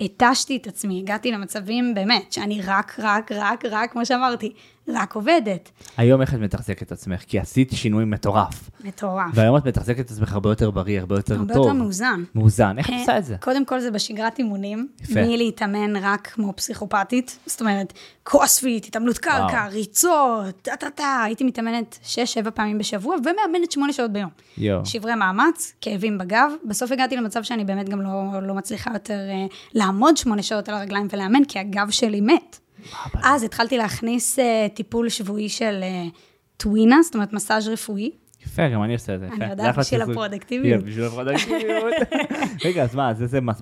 התשתי 0.00 0.56
את 0.56 0.66
עצמי, 0.66 0.98
הגעתי 0.98 1.32
למצבים, 1.32 1.94
באמת, 1.94 2.32
שאני 2.32 2.62
רק, 2.66 2.96
רק, 2.98 3.32
רק, 3.32 3.64
רק, 3.64 3.92
כמו 3.92 4.06
שאמרתי, 4.06 4.52
רק 4.88 5.14
עובדת. 5.14 5.70
היום 5.96 6.20
איך 6.20 6.34
את 6.34 6.38
מתחזקת 6.38 6.82
את 6.82 6.92
עצמך? 6.92 7.22
כי 7.26 7.38
עשית 7.38 7.72
שינוי 7.72 8.04
מטורף. 8.04 8.70
מטורף. 8.84 9.30
והיום 9.34 9.56
את 9.56 9.66
מתחזקת 9.66 10.00
את 10.00 10.10
עצמך 10.10 10.32
הרבה 10.32 10.50
יותר 10.50 10.70
בריא, 10.70 11.00
הרבה 11.00 11.16
יותר 11.16 11.34
הרבה 11.34 11.54
טוב. 11.54 11.66
יותר 11.66 11.78
מאוזן. 11.78 12.22
מאוזן. 12.34 12.78
איך 12.78 12.88
את 12.88 12.92
אה, 12.92 13.00
עושה 13.00 13.18
את 13.18 13.24
זה? 13.24 13.36
קודם 13.40 13.64
כל 13.64 13.80
זה 13.80 13.90
בשגרת 13.90 14.38
אימונים, 14.38 14.88
יפה. 15.02 15.20
מלהתאמן 15.26 15.96
רק 15.96 16.26
כמו 16.26 16.52
פסיכופתית, 16.56 17.38
זאת 17.46 17.60
אומרת, 17.60 17.92
קרוספיט, 18.22 18.86
התעמלות 18.86 19.18
קרקע, 19.18 19.56
וואו. 19.56 19.70
ריצות, 19.72 20.60
טה-טה-טה, 20.62 21.22
הייתי 21.24 21.44
מתאמנת 21.44 21.98
6-7 22.46 22.50
פעמים 22.50 22.78
בשבוע, 22.78 23.16
ומאמנת 23.16 23.72
8 23.72 23.92
שעות 23.92 24.12
ביום. 24.12 24.30
יואו. 24.58 24.86
שברי 24.86 25.14
מאמץ, 25.14 25.72
כאבים 25.80 26.18
בגב, 26.18 26.50
בסוף 26.64 26.92
הגעתי 26.92 27.16
למצב 27.16 27.42
שאני 27.42 27.64
באמת 27.64 27.88
גם 27.88 28.00
לא, 28.00 28.42
לא 28.42 28.54
מצליחה 28.54 28.90
יותר 28.92 29.18
אה, 29.30 29.46
לעמוד 29.74 30.16
8 30.16 30.42
שעות 30.42 30.68
על 30.68 30.74
הרגליים 30.74 31.08
ולאמן, 31.12 31.44
כי 31.44 31.58
הגב 31.58 31.90
שלי 31.90 32.20
מת. 32.20 32.58
אז 33.22 33.42
התחלתי 33.42 33.78
להכניס 33.78 34.38
אה, 34.38 34.66
טיפול 34.74 35.08
שבועי 35.08 35.48
של 35.48 35.80
אה, 35.82 36.04
טווינה, 36.56 37.02
זאת 37.02 37.14
אומרת 37.14 37.32
מסאז' 37.32 37.68
רפואי. 37.68 38.10
יפה, 38.46 38.68
גם 38.68 38.82
אני 38.82 38.92
עושה 38.92 39.14
את 39.14 39.20
זה. 39.20 39.26
אני. 39.26 39.50
יודעת, 39.50 39.78
בשביל. 39.78 40.02
הפרודקטיביות. 40.02 40.84
בשביל 40.84 41.04
הפרודקטיביות. 41.08 41.94
רגע, 42.64 42.82
אז 42.82 42.94
מה, 42.94 43.12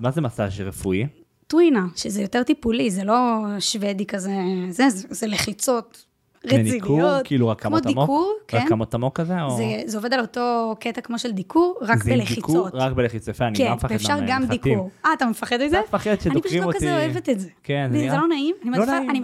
מה 0.01 0.11
זה 0.11 0.21
מסאז' 0.21 0.61
רפואי? 0.61 1.07
טווינה, 1.47 1.85
שזה 1.95 2.21
יותר 2.21 2.43
טיפולי, 2.43 2.91
זה 2.91 3.03
לא 3.03 3.43
שוודי 3.59 4.05
כזה, 4.05 4.33
זה, 4.69 4.89
זה, 4.89 5.07
זה 5.09 5.27
לחיצות 5.27 6.04
רציניות. 6.45 6.69
לניקור? 6.71 7.01
כאילו 7.23 7.47
רק 7.47 7.61
כמות 7.61 7.81
כמו 7.83 7.91
עמוק? 7.91 8.03
דיקור, 8.03 8.33
כן. 8.47 8.57
רק 8.57 8.67
כמות 8.69 8.93
עמוק 8.95 9.19
כזה? 9.19 9.41
או- 9.41 9.57
זה, 9.57 9.63
זה 9.85 9.97
עובד 9.97 10.13
על 10.13 10.19
אותו 10.19 10.75
קטע 10.79 11.01
כמו 11.01 11.19
של 11.19 11.31
דיקור, 11.31 11.79
רק 11.81 12.03
זה 12.03 12.11
בלחיצות. 12.11 12.45
דיקור? 12.71 12.81
רק 12.81 12.91
בלחיצות. 12.93 13.27
יפה, 13.35 13.47
אני 13.47 13.55
כן, 13.57 13.65
גם 13.69 13.75
מפחד 13.75 13.91
ואפשר 13.91 14.17
גם. 14.27 14.45
דיקור. 14.45 14.89
אה, 15.05 15.09
אתה 15.17 15.25
מפחד 15.25 15.57
מזה? 15.65 15.79
אני 16.31 16.41
פשוט 16.41 16.53
לא. 16.63 16.71
כזה 16.75 16.95
אוהבת 16.97 17.29
את 17.29 17.39
זה. 17.39 17.49
כן, 17.63 17.87
זה 17.91 17.97
זה 17.99 18.05
נראה- 18.05 18.17
לא 18.21 18.27
נעים. 18.27 18.55
אני 18.63 18.71
לא 18.71 18.77
מעדיפה, 18.77 18.99
נעים. 18.99 19.09
אני... 19.09 19.19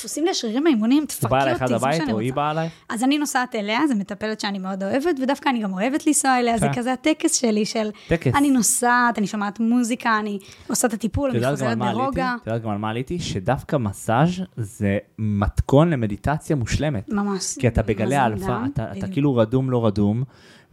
דפוסים 0.00 0.24
לי 0.24 0.30
השרירים 0.30 0.66
האימונים, 0.66 0.98
הוא 0.98 1.06
תפרקי 1.06 1.30
בא 1.30 1.38
אותי, 1.38 1.50
אליך 1.50 1.66
זה 1.66 1.74
עד 1.74 1.80
מה 1.80 1.88
הבית, 1.88 2.10
או 2.10 2.18
היא. 2.18 2.32
באה 2.32 2.50
אליי? 2.50 2.68
אז 2.88 3.04
אני 3.04 3.18
נוסעת 3.18 3.54
אליה, 3.54 3.80
זו 3.88 3.94
מטפלת 3.94 4.40
שאני 4.40 4.58
מאוד 4.58 4.82
אוהבת, 4.82 5.20
ודווקא 5.22 5.48
אני 5.48 5.58
גם 5.58 5.72
אוהבת 5.72 6.06
לנסוע 6.06 6.38
אליה, 6.38 6.58
זה 6.58 6.66
יפה. 6.66 6.74
כזה 6.74 6.92
הטקס 6.92 7.34
שלי 7.34 7.64
של... 7.64 7.90
טקס. 8.08 8.34
אני 8.34 8.50
נוסעת, 8.50 9.18
אני 9.18 9.26
שומעת 9.26 9.60
מוזיקה, 9.60 10.18
אני 10.18 10.38
עושה 10.68 10.88
את 10.88 10.92
הטיפול, 10.92 11.30
אני 11.30 11.50
חוזרת? 11.50 11.78
ברוגע. 11.78 12.34
את 12.42 12.46
יודעת 12.46 12.62
גם 12.62 12.70
על 12.70 12.78
מה 12.78 12.90
עליתי? 12.90 13.18
שדווקא 13.18 13.76
מסאז' 13.76 14.30
זה 14.56 14.98
מתכון 15.18 15.90
למדיטציה 15.90 16.56
מושלמת. 16.56 17.08
ממש. 17.08 17.58
כי 17.58 17.68
אתה 17.68 17.82
בגלי 17.82 18.16
דם, 18.46 18.70
אתה. 18.74 19.08
כאילו 19.12 19.36
רדום 19.36 19.70
לא 19.70 19.86
רדום, 19.86 20.24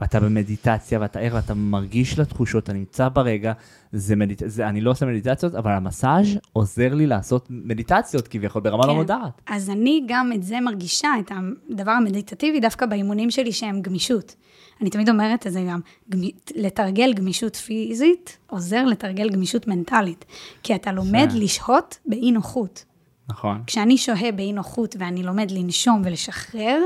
ואתה 0.01 0.19
במדיטציה, 0.19 0.99
ואתה 1.01 1.19
ער, 1.19 1.35
ואתה 1.35 1.53
מרגיש 1.53 2.19
לתחושות, 2.19 2.63
אתה 2.63 2.73
נמצא 2.73 3.09
ברגע, 3.09 3.53
זה 3.91 4.15
מדיט... 4.15 4.43
זה, 4.45 4.67
אני 4.67 4.81
לא 4.81 4.91
עושה 4.91 5.05
מדיטציות, 5.05 5.55
אבל 5.55 5.71
המסאז' 5.71 6.27
עוזר 6.53 6.93
לי 6.93 7.07
לעשות 7.07 7.47
מדיטציות 7.49 8.27
כביכול 8.27 8.61
ברמה 8.61 8.85
לא 8.85 8.91
כן. 8.91 8.97
מודעת. 8.97 9.41
אז 9.47 9.69
אני 9.69 10.03
גם 10.07 10.31
את 10.35 10.43
זה 10.43 10.59
מרגישה, 10.61 11.09
את 11.19 11.31
הדבר 11.69 11.91
המדיטטיבי, 11.91 12.59
דווקא 12.59 12.85
באימונים 12.85 13.31
שלי 13.31 13.51
שהם 13.51 13.81
גמישות. 13.81 14.35
אני 14.81 14.89
תמיד 14.89 15.09
אומרת 15.09 15.47
את 15.47 15.51
זה 15.51 15.65
גם, 15.69 15.79
גמי, 16.09 16.31
לתרגל 16.55 17.13
גמישות 17.13 17.55
פיזית 17.55 18.37
עוזר 18.47 18.85
לתרגל 18.85 19.29
גמישות 19.29 19.67
מנטלית. 19.67 20.25
כי 20.63 20.75
אתה 20.75 20.91
לומד 20.91 21.27
יפה. 21.29 21.37
לשהות 21.37 21.97
באי 22.05 22.31
נוחות. 22.31 22.85
נכון. 23.29 23.63
כשאני 23.67 23.97
שוהה 23.97 24.31
באי 24.31 24.53
נוחות 24.53 24.95
ואני 24.99 25.23
לומד 25.23 25.51
לנשום 25.51 26.01
ולשחרר, 26.05 26.81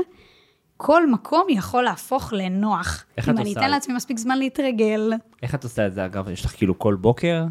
כל 0.84 1.10
מקום 1.10 1.46
יכול 1.50 1.84
להפוך 1.84 2.32
לנוח. 2.32 3.04
איך 3.18 3.28
אם 3.28 3.34
את 3.34 3.38
אני 3.38 3.48
עושה 3.48 3.60
אתן 3.60 3.66
את- 3.68 3.70
לעצמי 3.72 3.94
מספיק 3.94 4.18
זמן 4.18 4.38
להתרגל. 4.38 5.12
איך 5.42 5.54
את 5.54 5.64
עושה 5.64 5.86
את 5.86 5.94
זה, 5.94 6.04
אגב? 6.04 6.28
יש 6.28 6.44
לך 6.44 6.50
כאילו 6.56 6.78
כל 6.78 6.94
בוקר? 6.94 7.44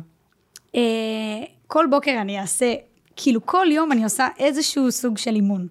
אה, 0.76 0.82
כל 1.68 1.86
בוקר 1.90 2.18
אני 2.22 2.40
אעשה, 2.40 2.74
כאילו 3.16 3.46
כל 3.46 3.66
יום 3.72 3.92
אני 3.92 4.04
עושה 4.04 4.28
איזשהו 4.38 4.92
סוג 4.92 5.18
של 5.18 5.36
אימון. 5.36 5.68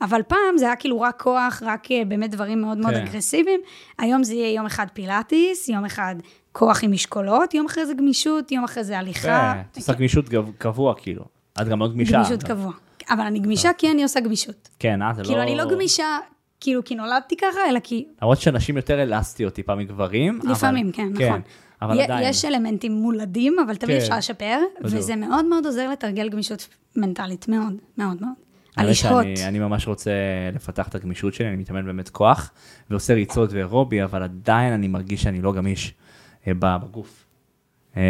אבל 0.00 0.22
פעם 0.22 0.56
זה 0.56 0.64
היה 0.66 0.76
כאילו 0.76 1.00
רק 1.00 1.22
כוח, 1.22 1.62
רק 1.66 1.90
אה, 1.90 2.02
באמת 2.04 2.30
דברים 2.30 2.60
מאוד 2.60 2.78
מאוד 2.78 2.94
כן. 2.94 3.06
אגרסיביים. 3.06 3.60
היום 3.98 4.24
זה 4.24 4.34
יהיה 4.34 4.54
יום 4.54 4.66
אחד 4.66 4.86
פילאטיס, 4.92 5.68
יום 5.68 5.84
אחד 5.84 6.14
כוח 6.52 6.84
עם 6.84 6.92
משקולות, 6.92 7.54
יום 7.54 7.66
אחרי 7.66 7.86
זה 7.86 7.94
גמישות, 7.94 8.52
יום 8.52 8.64
אחרי 8.64 8.84
זה 8.84 8.98
הליכה. 8.98 9.52
כן, 9.54 9.60
את 9.72 9.76
עושה 9.76 9.92
גמישות 9.92 10.24
קבוע, 10.58 10.94
כאילו. 10.96 11.24
את 11.62 11.68
גם 11.68 11.78
מאוד 11.78 11.92
גמישה. 11.94 12.16
גמישות 12.16 12.42
קבוע. 12.42 12.72
אבל 13.10 13.20
אני 13.20 13.38
גמישה 13.40 13.70
כי 13.78 13.90
אני 13.90 14.02
עושה 14.02 14.20
גמישות. 14.20 14.68
כן, 14.78 15.02
אה, 15.02 15.14
זה 15.14 15.22
לא... 15.22 15.26
כאילו, 15.26 15.42
אני 15.42 15.56
לא 15.56 15.64
גמישה, 15.70 16.18
כאילו, 16.62 16.84
כי 16.84 16.94
נולדתי 16.94 17.36
ככה, 17.36 17.60
אלא 17.70 17.78
כי 17.82 18.04
למרות 18.22 18.40
שנשים 18.40 18.76
יותר 18.76 19.02
אלסטיות 19.02 19.54
טיפה 19.54 19.74
מגברים. 19.74 20.40
אבל- 20.42 20.52
לפעמים, 20.52 20.92
כן, 20.92 21.08
נכון. 21.12 21.40
אבל 21.82 21.98
י- 21.98 22.02
עדיין. 22.02 22.28
יש 22.28 22.44
אלמנטים 22.44 22.92
מולדים, 22.92 23.56
אבל 23.66 23.76
תמיד 23.76 23.96
כן. 23.96 24.02
אפשר 24.02 24.16
לשפר, 24.18 24.58
בדיוק. 24.80 24.94
וזה 24.98 25.16
מאוד 25.16 25.44
מאוד 25.44 25.66
עוזר 25.66 25.90
לתרגל 25.90 26.28
גמישות 26.28 26.68
מנטלית, 26.96 27.48
מאוד, 27.48 27.72
מאוד 27.98 28.16
מאוד. 28.20 28.32
על 28.76 28.90
לשהות. 28.90 29.26
אני 29.46 29.58
ממש 29.58 29.86
רוצה 29.88 30.10
לפתח 30.54 30.88
את 30.88 30.94
הגמישות 30.94 31.34
שלי, 31.34 31.48
אני 31.48 31.56
מתאמן 31.56 31.84
באמת 31.84 32.08
כוח, 32.08 32.50
ועושה 32.90 33.14
ריצות 33.14 33.52
ואירובי, 33.52 34.04
אבל 34.04 34.22
עדיין 34.22 34.72
אני 34.72 34.88
מרגיש 34.88 35.22
שאני 35.22 35.42
לא 35.42 35.52
גמיש 35.52 35.94
אה, 36.46 36.52
בגוף. 36.58 37.21
אה, 37.96 38.02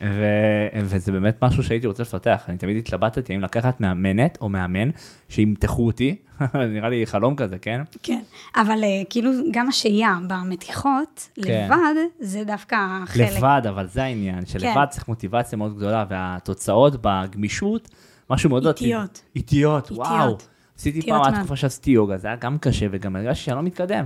ו- 0.00 0.80
וזה 0.84 1.12
באמת 1.12 1.44
משהו 1.44 1.62
שהייתי 1.62 1.86
רוצה 1.86 2.02
לפתח. 2.02 2.44
אני 2.48 2.56
תמיד 2.58 2.76
התלבטתי 2.76 3.32
האם 3.32 3.40
לקחת 3.40 3.80
מאמנת 3.80 4.38
או 4.40 4.48
מאמן 4.48 4.90
שימתחו 5.28 5.86
אותי, 5.86 6.16
נראה 6.74 6.88
לי 6.88 7.06
חלום 7.06 7.36
כזה, 7.36 7.58
כן? 7.58 7.80
כן, 8.02 8.20
אבל 8.56 8.84
אה, 8.84 9.02
כאילו, 9.10 9.30
גם 9.52 9.68
השהייה 9.68 10.18
במתיחות, 10.28 11.28
כן. 11.42 11.64
לבד, 11.66 11.94
זה 12.20 12.44
דווקא 12.44 12.76
חלק. 13.06 13.28
לבד, 13.36 13.62
אבל 13.68 13.86
זה 13.86 14.02
העניין, 14.02 14.46
שלבד 14.46 14.86
צריך 14.90 15.08
מוטיבציה 15.08 15.58
מאוד 15.58 15.76
גדולה, 15.76 16.04
והתוצאות 16.08 16.92
בגמישות, 17.02 17.88
משהו 18.30 18.50
מאוד... 18.50 18.66
איטיות. 18.66 19.22
איטיות, 19.36 19.84
איטיות. 19.90 20.06
וואו. 20.06 20.36
עשיתי 20.78 21.02
פעם, 21.02 21.22
עד. 21.22 21.34
תקופה 21.38 21.56
שעשיתי 21.56 21.90
יוגה, 21.90 22.16
זה 22.18 22.26
היה 22.28 22.36
גם 22.36 22.58
קשה, 22.58 22.86
וגם 22.90 23.16
הרגשתי 23.16 23.44
שאני 23.44 23.56
לא 23.56 23.62
מתקדם. 23.62 24.04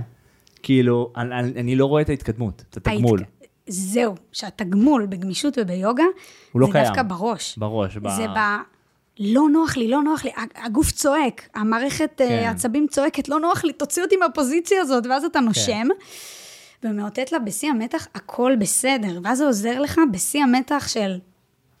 כאילו, 0.63 1.11
אני, 1.17 1.35
אני, 1.39 1.51
אני 1.61 1.75
לא 1.75 1.85
רואה 1.85 2.01
את 2.01 2.09
ההתקדמות, 2.09 2.63
את 2.69 2.77
התגמול. 2.77 3.19
ההתק- 3.19 3.36
זהו, 3.67 4.15
שהתגמול 4.31 5.05
בגמישות 5.05 5.57
וביוגה, 5.61 6.03
הוא 6.51 6.61
לא 6.61 6.67
זה 6.67 6.71
קיים. 6.73 6.85
דווקא 6.85 7.03
בראש. 7.03 7.57
בראש, 7.57 7.97
ב... 7.97 8.09
זה 8.09 8.27
ב... 8.27 8.39
לא 9.19 9.41
נוח 9.51 9.77
לי, 9.77 9.87
לא 9.87 10.03
נוח 10.03 10.23
לי, 10.25 10.31
הג- 10.37 10.65
הגוף 10.65 10.91
צועק, 10.91 11.49
המערכת 11.55 12.21
אה, 12.21 12.27
כן. 12.27 12.43
העצבים 12.47 12.87
צועקת, 12.87 13.29
לא 13.29 13.39
נוח 13.39 13.63
לי, 13.63 13.73
תוציא 13.73 14.03
אותי 14.03 14.15
מהפוזיציה 14.15 14.81
הזאת, 14.81 15.05
ואז 15.05 15.23
אתה 15.25 15.39
נושם, 15.39 15.87
ומאותת 16.83 17.31
לה 17.31 17.39
בשיא 17.39 17.69
המתח, 17.69 18.07
הכל 18.15 18.53
בסדר, 18.59 19.19
ואז 19.23 19.37
זה 19.37 19.45
עוזר 19.45 19.79
לך 19.79 20.01
בשיא 20.11 20.43
המתח 20.43 20.87
של 20.87 21.19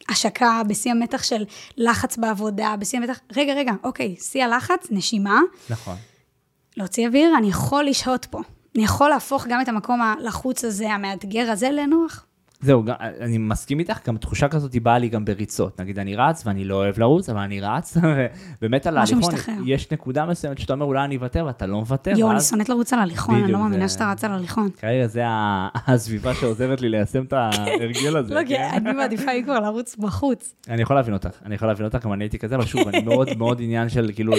השקה, 0.09 0.61
בשיא 0.67 0.91
המתח 0.91 1.23
של 1.23 1.45
לחץ 1.77 2.17
בעבודה, 2.17 2.75
בשיא 2.79 2.99
המתח, 2.99 3.19
רגע, 3.35 3.53
רגע, 3.53 3.71
אוקיי, 3.83 4.15
שיא 4.15 4.43
הלחץ, 4.45 4.87
נשימה, 4.91 5.41
נכון. 5.69 5.95
להוציא 6.77 7.07
אוויר, 7.07 7.37
אני 7.37 7.49
יכול 7.49 7.83
לשהות 7.85 8.25
פה. 8.25 8.39
יכול 8.77 9.09
להפוך 9.09 9.47
גם 9.47 9.61
את 9.61 9.67
המקום 9.69 10.01
הלחוץ 10.01 10.63
הזה, 10.63 10.91
המאתגר 10.91 11.51
הזה, 11.51 11.69
לנוח. 11.71 12.26
זהו, 12.61 12.83
אני 12.99 13.37
מסכים 13.37 13.79
איתך, 13.79 14.07
גם 14.07 14.17
תחושה 14.17 14.47
כזאת 14.47 14.73
היא 14.73 14.81
באה 14.81 14.97
לי 14.97 15.09
גם 15.09 15.25
בריצות. 15.25 15.81
נגיד, 15.81 15.99
אני 15.99 16.15
רץ 16.15 16.43
ואני 16.45 16.65
לא 16.65 16.75
אוהב 16.75 16.99
לרוץ, 16.99 17.29
אבל 17.29 17.39
אני 17.39 17.61
רץ, 17.61 17.97
ובאמת 18.61 18.87
על 18.87 18.97
ההליכון. 18.97 19.33
יש 19.65 19.91
נקודה 19.91 20.25
מסוימת 20.25 20.57
שאתה 20.57 20.73
אומר, 20.73 20.85
אולי 20.85 21.05
אני 21.05 21.15
אוותר, 21.15 21.43
ואתה 21.47 21.65
לא 21.65 21.79
מוותר, 21.79 22.11
יואו, 22.17 22.31
אני 22.31 22.41
שונאת 22.41 22.69
לרוץ 22.69 22.93
על 22.93 22.99
הליכון, 22.99 23.35
אני 23.35 23.51
לא 23.51 23.59
מאמינה 23.59 23.89
שאתה 23.89 24.11
רץ 24.11 24.23
על 24.23 24.31
הליכון. 24.31 24.69
כרגע 24.79 25.07
זה 25.07 25.21
הסביבה 25.87 26.33
שעוזרת 26.33 26.81
לי 26.81 26.89
ליישם 26.89 27.23
את 27.23 27.33
ההרגל 27.33 28.17
הזה. 28.17 28.33
לא, 28.33 28.43
כי 28.43 28.55
כן? 28.55 28.69
אני 28.73 28.91
מעדיפה 28.93 29.31
לי 29.31 29.43
כבר 29.43 29.59
לרוץ 29.59 29.95
בחוץ. 29.95 30.55
אני 30.69 30.81
יכול 30.81 30.95
להבין 30.95 31.13
אותך, 31.13 31.29
אני 31.45 31.55
יכול 31.55 31.67
להבין 31.67 31.85
אותך, 31.85 32.05
גם 32.05 32.13
אני 32.13 32.23
הייתי 32.23 32.39
כזה, 32.39 32.55
אבל 32.55 32.65
שוב, 32.65 32.87
אני 32.87 33.01
מאוד 33.01 33.37
מאוד 33.37 33.61
עניין 33.61 33.89
של 33.89 34.11
כאילו 34.15 34.33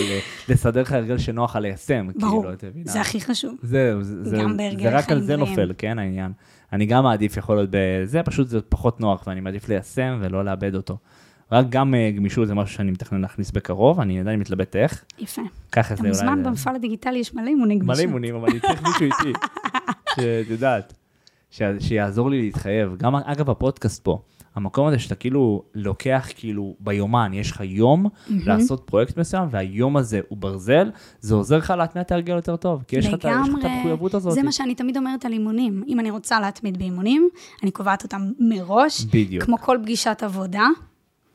לסדר 0.49 0.83
לך 0.83 0.93
הרגל 0.93 1.19
שנוח 1.19 1.57
לך 1.57 1.63
ליישם. 1.63 2.09
ברור, 2.17 2.43
כאילו, 2.43 2.55
את 2.55 2.65
מבינה? 2.65 2.93
זה 2.93 3.01
הכי 3.01 3.21
חשוב. 3.21 3.55
זהו, 3.63 4.03
זה, 4.03 4.43
רק 4.91 5.11
על 5.11 5.21
זה. 5.21 5.37
נופל, 5.37 5.73
כן, 5.79 5.99
העניין. 5.99 6.33
אני 6.73 6.87
גם 6.87 7.05
מעדיף 7.05 7.37
יכול 7.37 7.57
להיות 7.57 7.71
בזה, 7.73 8.23
פשוט 8.23 8.49
זה 8.49 8.61
פחות 8.69 9.01
נוח, 9.01 9.25
ואני 9.27 9.41
מעדיף 9.41 9.69
ליישם 9.69 10.19
ולא 10.23 10.45
לאבד 10.45 10.75
אותו. 10.75 10.97
רק 11.53 11.67
גם 11.69 11.95
אה, 11.95 12.11
גמישות 12.17 12.49
זה 12.49 12.55
משהו 12.55 12.75
שאני 12.77 12.91
מתכנן 12.91 13.21
להכניס 13.21 13.51
בקרוב, 13.51 14.01
אני 14.01 14.21
עדיין 14.21 14.41
מתלבט 14.41 14.77
איך. 14.77 15.05
יפה. 15.19 15.43
ככה 15.73 15.95
אתה 15.95 16.03
זה 16.03 16.09
אולי... 16.09 16.09
מוזמן 16.11 16.43
זה- 16.45 16.51
במפעל 16.51 16.75
הדיגיטלי, 16.77 17.19
יש 17.19 17.35
מלא 17.35 17.47
אימוני 17.49 17.75
גמישות. 17.79 17.95
מלא 17.97 18.09
אימונים, 18.09 18.35
אבל 18.35 18.49
אני 18.51 18.61
צריך 18.61 18.83
מישהו 18.83 19.03
איתי, 19.05 19.39
שאת 20.15 20.51
יודעת, 20.51 20.93
שיעזור 21.81 22.31
לי 22.31 22.43
להתחייב. 22.43 22.97
גם, 22.97 23.17
אגב, 23.17 23.51
הפודקאסט 23.51 24.05
פה, 24.05 24.23
המקום 24.55 24.87
הזה 24.87 24.99
שאתה 24.99 25.15
כאילו 25.15 25.63
לוקח 25.75 26.29
כאילו 26.37 26.75
ביומן, 26.81 27.31
יש 27.35 27.51
לך 27.51 27.61
יום 27.65 28.07
לעשות 28.29 28.83
פרויקט 28.85 29.17
מסוים, 29.17 29.49
והיום 29.51 29.97
הזה 29.97 30.21
הוא 30.29 30.39
ברזל, 30.39 30.91
זה 31.21 31.35
עוזר 31.35 31.59
לך 31.59 31.71
להטמיע 31.71 32.03
את 32.03 32.13
ההרגל 32.13 32.37
יותר 32.37 32.57
טוב, 32.57 32.83
כי 32.89 32.97
יש 32.97 33.07
לך 33.07 33.15
את 33.15 33.25
המחויבות 33.25 34.15
הזאת. 34.15 34.33
זה 34.33 34.43
מה 34.43 34.53
שאני 34.53 34.75
תמיד 34.75 34.97
אומרת 34.97 35.25
על 35.25 35.33
אימונים. 35.33 35.85
אם 35.89 36.01
אני 36.01 36.11
רוצה 36.11 36.41
להתמיד 36.41 36.79
באימונים, 36.79 37.29
אני 37.63 37.71
קובעת 37.71 38.03
אותם 38.03 38.31
מראש. 38.39 39.05
בדיוק. 39.05 39.45
כמו 39.45 39.59
כל 39.59 39.79
פגישת 39.83 40.23
עבודה, 40.23 40.67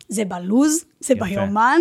זה 0.08 0.26
בלוז, 0.26 0.86
זה 1.00 1.14
יפה. 1.14 1.26
ביומן, 1.26 1.80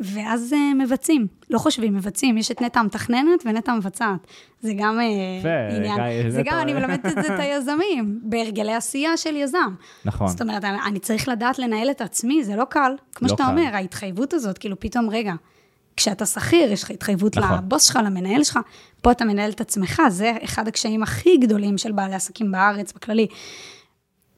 ואז 0.00 0.52
uh, 0.52 0.84
מבצעים. 0.84 1.26
לא 1.50 1.58
חושבים, 1.58 1.94
מבצעים. 1.94 2.38
יש 2.38 2.50
את 2.50 2.62
נטע 2.62 2.80
המתכננת 2.80 3.42
ונטע 3.44 3.72
המבצעת. 3.72 4.26
זה 4.60 4.72
גם 4.76 4.98
uh, 4.98 5.02
יפה, 5.40 5.76
עניין. 5.76 5.96
גיא, 5.96 6.30
זה 6.30 6.42
גם, 6.44 6.58
אני 6.60 6.72
מלמדת 6.72 7.06
את 7.06 7.24
זה 7.24 7.34
את 7.34 7.40
היזמים, 7.40 8.20
בהרגלי 8.22 8.74
עשייה 8.74 9.16
של 9.16 9.36
יזם. 9.36 9.74
נכון. 10.04 10.28
זאת 10.28 10.42
אומרת, 10.42 10.64
אני, 10.64 10.78
אני 10.86 10.98
צריך 10.98 11.28
לדעת 11.28 11.58
לנהל 11.58 11.90
את 11.90 12.00
עצמי, 12.00 12.44
זה 12.44 12.56
לא 12.56 12.64
קל. 12.64 12.92
כמו 13.14 13.28
לא 13.28 13.34
שאתה 13.34 13.44
קל. 13.44 13.50
אומר, 13.50 13.74
ההתחייבות 13.74 14.34
הזאת, 14.34 14.58
כאילו 14.58 14.80
פתאום, 14.80 15.10
רגע, 15.10 15.32
כשאתה 15.96 16.26
שכיר, 16.26 16.72
יש 16.72 16.82
לך 16.82 16.90
התחייבות 16.90 17.38
נכון. 17.38 17.58
לבוס 17.58 17.82
שלך, 17.84 17.98
למנהל 18.04 18.44
שלך, 18.44 18.58
פה 19.02 19.12
אתה 19.12 19.24
מנהל 19.24 19.50
את 19.50 19.60
עצמך, 19.60 20.02
זה 20.08 20.32
אחד 20.44 20.68
הקשיים 20.68 21.02
הכי 21.02 21.36
גדולים 21.36 21.78
של 21.78 21.92
בעלי 21.92 22.14
עסקים 22.14 22.52
בארץ, 22.52 22.92
בכללי, 22.92 23.26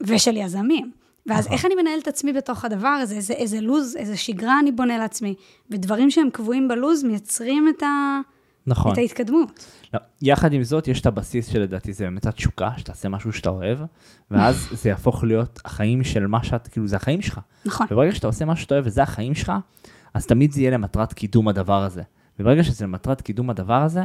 ושל 0.01 0.37
יזמים. 0.37 1.00
ואז. 1.25 1.47
איך 1.47 1.65
אני 1.65 1.75
מנהל 1.75 1.99
את 1.99 2.07
עצמי 2.07 2.33
בתוך 2.33 2.65
הדבר 2.65 2.87
הזה, 2.87 3.15
איזה, 3.15 3.33
איזה 3.33 3.61
לוז, 3.61 3.95
איזה 3.95 4.17
שגרה 4.17 4.59
אני 4.59 4.71
בונה 4.71 4.97
לעצמי, 4.97 5.35
ודברים 5.69 6.11
שהם 6.11 6.29
קבועים 6.33 6.67
בלוז 6.67 7.03
מייצרים 7.03 7.67
את, 7.69 7.83
ה, 7.83 8.19
נכון. 8.67 8.93
את 8.93 8.97
ההתקדמות. 8.97 9.65
לא, 9.93 9.99
יחד 10.21 10.53
עם 10.53 10.63
זאת, 10.63 10.87
יש 10.87 11.01
את 11.01 11.05
הבסיס 11.05 11.47
שלדעתי 11.47 11.93
זה 11.93 12.03
באמת 12.03 12.25
התשוקה, 12.25 12.69
שתעשה 12.77 13.09
משהו 13.09 13.33
שאתה 13.33 13.49
אוהב, 13.49 13.79
ואז 14.31 14.67
זה 14.81 14.89
יהפוך 14.89 15.23
להיות 15.23 15.59
החיים 15.65 16.03
של 16.03 16.27
מה 16.27 16.43
שאת, 16.43 16.67
כאילו, 16.67 16.87
זה 16.87 16.95
החיים 16.95 17.21
שלך. 17.21 17.39
נכון. 17.65 17.87
וברגע 17.91 18.15
שאתה 18.15 18.27
עושה 18.27 18.45
מה 18.45 18.55
שאתה 18.55 18.75
אוהב 18.75 18.87
וזה 18.87 19.03
החיים 19.03 19.35
שלך, 19.35 19.51
אז 20.13 20.25
תמיד 20.25 20.51
זה 20.51 20.61
יהיה 20.61 20.71
למטרת 20.71 21.13
קידום 21.13 21.47
הדבר 21.47 21.83
הזה. 21.83 22.01
וברגע 22.39 22.63
שזה 22.63 22.85
למטרת 22.85 23.21
קידום 23.21 23.49
הדבר 23.49 23.81
הזה, 23.81 24.03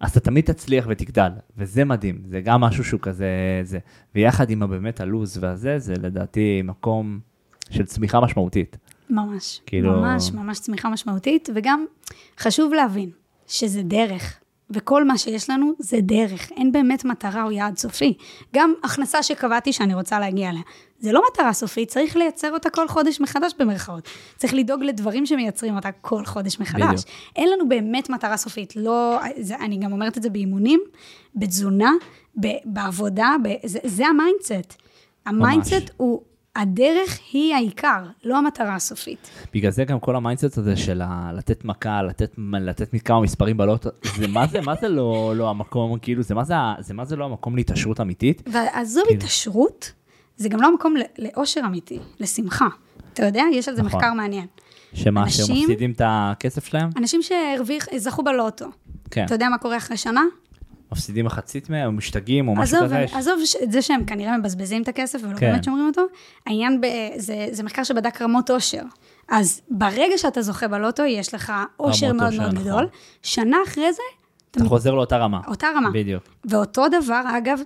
אז 0.00 0.10
אתה 0.10 0.20
תמיד 0.20 0.44
תצליח 0.44 0.86
ותגדל, 0.88 1.30
וזה 1.56 1.84
מדהים, 1.84 2.22
זה 2.24 2.40
גם 2.40 2.60
משהו 2.60 2.84
שהוא 2.84 3.00
כזה, 3.00 3.26
זה. 3.62 3.78
ויחד 4.14 4.50
עם 4.50 4.70
באמת 4.70 5.00
הלו"ז 5.00 5.38
והזה, 5.40 5.78
זה 5.78 5.94
לדעתי 6.02 6.62
מקום 6.64 7.18
של 7.70 7.86
צמיחה 7.86 8.20
משמעותית. 8.20 8.76
ממש, 9.10 9.60
כאילו- 9.66 9.92
ממש, 9.92 10.32
ממש 10.32 10.60
צמיחה 10.60 10.88
משמעותית, 10.88 11.48
וגם 11.54 11.84
חשוב 12.38 12.72
להבין 12.72 13.10
שזה 13.46 13.82
דרך, 13.82 14.38
וכל 14.70 15.04
מה 15.04 15.18
שיש 15.18 15.50
לנו 15.50 15.72
זה 15.78 16.00
דרך, 16.00 16.50
אין 16.56 16.72
באמת 16.72 17.04
מטרה 17.04 17.42
או 17.42 17.50
יעד 17.50 17.76
סופי. 17.76 18.14
גם 18.54 18.74
הכנסה 18.84 19.22
שקבעתי 19.22 19.72
שאני 19.72 19.94
רוצה 19.94 20.20
להגיע 20.20 20.50
אליה, 20.50 20.62
זה 21.00 21.12
לא 21.12 21.22
מטרה 21.32 21.52
סופית, 21.52 21.88
צריך 21.88 22.16
לייצר 22.16 22.52
אותה 22.52 22.70
כל 22.70 22.88
חודש 22.88 23.20
מחדש 23.20 23.52
במרכאות. 23.58 24.08
צריך 24.36 24.54
לדאוג 24.54 24.82
לדברים 24.82 25.26
שמייצרים 25.26 25.76
אותה 25.76 25.92
כל 26.00 26.24
חודש 26.24 26.60
מחדש. 26.60 26.82
בדיוק. 26.82 27.00
אין 27.36 27.48
לנו 27.50 27.68
באמת 27.68 28.10
מטרה 28.10 28.36
סופית, 28.36 28.76
לא, 28.76 29.18
זה, 29.40 29.56
אני 29.56 29.76
גם 29.78 29.92
אומרת 29.92 30.18
את 30.18 30.22
זה 30.22 30.30
באימונים, 30.30 30.80
בתזונה, 31.34 31.92
ב, 32.40 32.46
בעבודה, 32.64 33.36
ב, 33.44 33.48
זה, 33.66 33.78
זה 33.84 34.06
ה 34.06 34.14
mindset. 34.14 34.74
ה 35.26 35.34
mindset 35.34 35.90
הוא, 35.96 36.22
הדרך 36.56 37.18
היא 37.32 37.54
העיקר, 37.54 38.02
לא 38.24 38.38
המטרה 38.38 38.74
הסופית. 38.74 39.30
בגלל 39.54 39.70
זה 39.70 39.84
גם 39.84 40.00
כל 40.00 40.16
ה 40.16 40.21
mindset 40.21 40.58
הזה 40.58 40.76
של 40.76 41.02
ה- 41.04 41.30
לתת 41.34 41.64
מכה, 41.64 42.02
לתת, 42.02 42.34
לתת 42.60 42.88
כמה 43.04 43.20
מספרים 43.20 43.56
בלוטו, 43.56 43.88
זה 44.16 44.26
מה 44.28 44.46
זה, 44.46 44.60
מה 44.60 44.74
זה 44.80 44.88
לא, 44.88 45.32
לא 45.36 45.50
המקום, 45.50 45.98
כאילו, 45.98 46.22
זה 46.22 46.34
מה 46.34 46.44
זה, 46.44 46.54
זה 46.80 46.94
מה 46.94 47.04
זה 47.04 47.16
לא 47.16 47.24
המקום 47.24 47.56
להתעשרות 47.56 48.00
אמיתית? 48.00 48.42
ועזוב 48.52 49.04
כאילו. 49.08 49.20
התעשרות, 49.20 49.92
זה 50.38 50.48
גם 50.48 50.60
לא 50.62 50.66
המקום 50.66 50.96
ל- 50.96 51.02
לאושר 51.18 51.60
אמיתי, 51.66 51.98
לשמחה. 52.20 52.66
אתה 53.14 53.26
יודע, 53.26 53.42
יש 53.52 53.68
על 53.68 53.76
זה 53.76 53.82
נכון. 53.82 53.98
מחקר 54.00 54.12
מעניין. 54.14 54.46
שמה, 54.94 55.22
אנשים- 55.22 55.46
שהם 55.46 55.56
מפסידים 55.56 55.90
את 55.92 56.00
הכסף 56.04 56.64
שלהם? 56.66 56.90
אנשים 56.96 57.20
שזכו 57.22 58.22
בלוטו, 58.22 58.66
כן. 59.10 59.24
אתה 59.24 59.34
יודע 59.34 59.48
מה 59.48 59.58
קורה 59.58 59.76
אחרי 59.76 59.96
שנה? 59.96 60.22
מפסידים 60.92 61.24
מחצית 61.26 61.70
מהם, 61.70 61.86
או 61.86 61.92
משתגעים, 61.92 62.48
או 62.48 62.54
משהו 62.56 62.76
עזוב, 62.76 62.86
כזה. 62.88 63.16
עזוב 63.18 63.40
ש- 63.44 63.56
את 63.62 63.72
זה 63.72 63.82
שהם 63.82 64.04
כנראה 64.04 64.38
מבזבזים 64.38 64.82
את 64.82 64.88
הכסף 64.88 65.18
ולא 65.22 65.34
כן. 65.36 65.50
באמת 65.50 65.64
שומרים 65.64 65.86
אותו, 65.86 66.02
העניין, 66.46 66.80
ב, 66.80 66.86
זה, 67.16 67.46
זה 67.50 67.62
מחקר 67.62 67.82
שבדק 67.84 68.22
רמות 68.22 68.50
אושר. 68.50 68.82
אז 69.28 69.60
ברגע 69.70 70.18
שאתה 70.18 70.42
זוכה 70.42 70.68
בלוטו, 70.68 71.02
יש 71.04 71.34
לך 71.34 71.52
אושר 71.80 72.12
מאוד 72.12 72.26
אושר, 72.32 72.42
מאוד 72.42 72.54
נכון. 72.54 72.64
גדול. 72.68 72.88
שנה 73.22 73.56
אחרי 73.66 73.92
זה, 73.92 74.02
אתה 74.50 74.64
חוזר 74.64 74.94
לאותה 74.94 75.16
רמה. 75.16 75.40
אותה 75.48 75.66
רמה. 75.76 75.90
בדיוק. 75.90 76.22
ואותו 76.44 76.84
דבר, 76.88 77.22
אגב, 77.38 77.60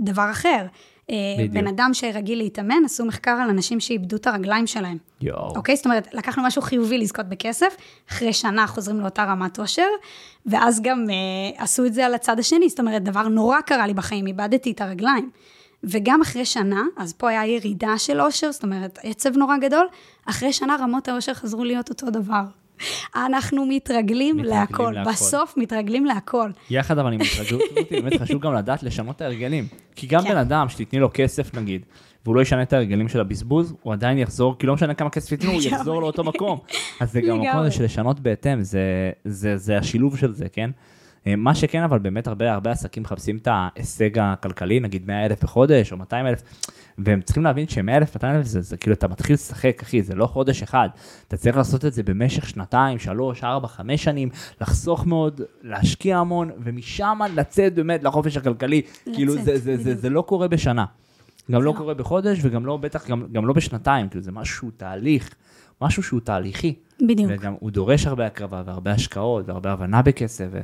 דבר 0.00 0.30
אחר. 0.30 0.66
אה, 1.10 1.14
בדיוק. 1.38 1.52
בן 1.52 1.66
אדם 1.66 1.90
שרגיל 1.92 2.38
להתאמן, 2.38 2.82
עשו 2.84 3.04
מחקר 3.04 3.30
על 3.30 3.50
אנשים 3.50 3.80
שאיבדו 3.80 4.16
את 4.16 4.26
הרגליים 4.26 4.66
שלהם. 4.66 4.98
יואו. 5.20 5.56
אוקיי? 5.56 5.76
זאת 5.76 5.84
אומרת, 5.84 6.14
לקחנו 6.14 6.42
משהו 6.42 6.62
חיובי 6.62 6.98
לזכות 6.98 7.26
בכסף, 7.26 7.76
אחרי 8.10 8.32
שנה 8.32 8.66
חוזרים 8.66 9.00
לאותה 9.00 9.24
רמת 9.24 9.58
אושר, 9.58 9.88
ואז 10.46 10.80
גם 10.82 11.06
אה, 11.10 11.62
עשו 11.62 11.86
את 11.86 11.94
זה 11.94 12.06
על 12.06 12.14
הצד 12.14 12.38
השני, 12.38 12.68
זאת 12.68 12.80
אומרת, 12.80 13.02
דבר 13.02 13.28
נורא 13.28 13.60
קרה 13.60 13.86
לי 13.86 13.94
בחיים, 13.94 14.26
איבדתי 14.26 14.70
את 14.70 14.80
הרגליים. 14.80 15.30
וגם 15.84 16.20
אחרי 16.20 16.44
שנה, 16.44 16.82
אז 16.96 17.12
פה 17.12 17.28
היה 17.28 17.46
ירידה 17.46 17.98
של 17.98 18.20
אושר, 18.20 18.52
זאת 18.52 18.62
אומרת, 18.62 18.98
עצב 19.02 19.36
נורא 19.36 19.56
גדול, 19.56 19.86
אחרי 20.26 20.52
שנה 20.52 20.76
רמות 20.80 21.08
האושר 21.08 21.34
חזרו 21.34 21.64
להיות 21.64 21.88
אותו 21.88 22.10
דבר. 22.10 22.42
אנחנו 23.16 23.66
מתרגלים, 23.66 24.36
מתרגלים 24.36 24.58
להכל, 24.60 24.92
להכל. 24.94 25.10
בסוף 25.10 25.54
מתרגלים 25.56 26.04
להכל. 26.06 26.50
יחד 26.70 26.98
אבל 26.98 27.12
עם 27.12 27.20
ההתרגלות 27.20 27.62
הזאת, 27.70 27.86
באמת 27.90 28.20
חשוב 28.22 28.40
גם 28.42 28.54
לדעת 28.54 28.82
לשנות 28.82 29.16
את 29.16 29.20
ההרגלים. 29.20 29.66
כי 29.96 30.06
גם 30.06 30.22
כן. 30.22 30.28
בן 30.28 30.36
אדם 30.36 30.68
שתתני 30.68 31.00
לו 31.00 31.10
כסף 31.14 31.54
נגיד, 31.54 31.82
והוא 32.24 32.36
לא 32.36 32.40
ישנה 32.40 32.62
את 32.62 32.72
ההרגלים 32.72 33.08
של 33.08 33.20
הבזבוז, 33.20 33.74
הוא 33.82 33.92
עדיין 33.92 34.18
יחזור, 34.18 34.56
כי 34.58 34.66
לא 34.66 34.74
משנה 34.74 34.94
כמה 34.94 35.10
כסף 35.10 35.36
תתנו, 35.36 35.50
הוא. 35.50 35.60
יחזור 35.62 36.00
לאותו 36.00 36.24
מקום. 36.24 36.58
אז 37.00 37.12
זה 37.12 37.20
גם 37.20 37.40
המקום. 37.40 37.56
הזה 37.60 37.70
של 37.70 37.84
לשנות 37.84 38.20
בהתאם, 38.20 38.62
זה- 38.62 38.80
זה 39.24 39.56
זה 39.56 39.78
השילוב 39.78 40.16
של 40.18 40.32
זה, 40.34 40.46
כן? 40.52 40.70
אה, 41.28 41.36
מה 41.36 41.54
שכן, 41.54 41.82
אבל 41.82 41.98
באמת 41.98 42.26
הרבה 42.26 42.52
הרבה 42.52 42.70
עסקים 42.70 43.02
מחפשים 43.02 43.36
את 43.36 43.48
ההישג 43.50 44.18
הכלכלי, 44.18 44.80
נגיד 44.80 45.06
100 45.06 45.26
אלף 45.26 45.44
בחודש 45.44 45.92
או 45.92 45.96
200 45.96 46.26
אלף, 46.26 46.42
והם 46.98 47.20
צריכים 47.20 47.44
להבין 47.44 47.68
ש-100 47.68 47.90
אלף, 47.90 48.14
200 48.14 48.36
אלף 48.36 48.46
זה, 48.46 48.60
זה 48.60 48.76
כאילו 48.76 48.94
אתה 48.94 49.08
מתחיל 49.08 49.34
לשחק, 49.34 49.82
אחי, 49.82 50.02
זה 50.02 50.14
לא 50.14 50.26
חודש 50.26 50.62
אחד. 50.62 50.88
אתה 51.28 51.36
צריך 51.36 51.56
לעשות 51.56 51.84
את 51.84 51.92
זה 51.92 52.02
במשך 52.02 52.48
שנתיים, 52.48 52.98
שלוש, 52.98 53.44
ארבע, 53.44 53.68
חמש 53.68 54.04
שנים, 54.04 54.28
לחסוך 54.60 55.06
מאוד, 55.06 55.40
להשקיע 55.62 56.18
המון, 56.18 56.50
ומשם 56.64 57.18
לצאת 57.34 57.74
באמת 57.74 58.04
לחופש 58.04 58.36
הכלכלי. 58.36 58.82
כאילו 59.04 59.32
זה, 59.32 59.42
זה, 59.42 59.58
זה, 59.58 59.76
זה. 59.76 59.94
זה 59.94 60.10
לא 60.10 60.22
קורה 60.22 60.48
בשנה. 60.48 60.84
גם 61.50 61.62
לא 61.62 61.72
לא. 61.72 61.78
קורה 61.78 61.94
בחודש, 61.94 62.38
וגם 62.42 62.66
לא, 62.66 62.76
בטח, 62.76 63.08
גם, 63.08 63.26
גם 63.32 63.46
לא 63.46 63.52
בשנתיים, 63.52 64.08
כאילו 64.08 64.22
זה 64.22 64.32
משהו, 64.32 64.70
תהליך, 64.76 65.34
משהו 65.82 66.02
שהוא 66.02 66.20
תהליכי. 66.20 66.74
בדיוק. 67.08 67.30
וגם 67.34 67.54
הוא 67.60 67.70
דורש 67.70 68.06
הרבה 68.06 68.26
הקרבה 68.26 68.62
והרבה 68.66 68.92
השקעות 68.92 69.48
והרבה 69.48 69.72
הבנה 69.72 70.02
בכסף. 70.02 70.46
ו... 70.50 70.60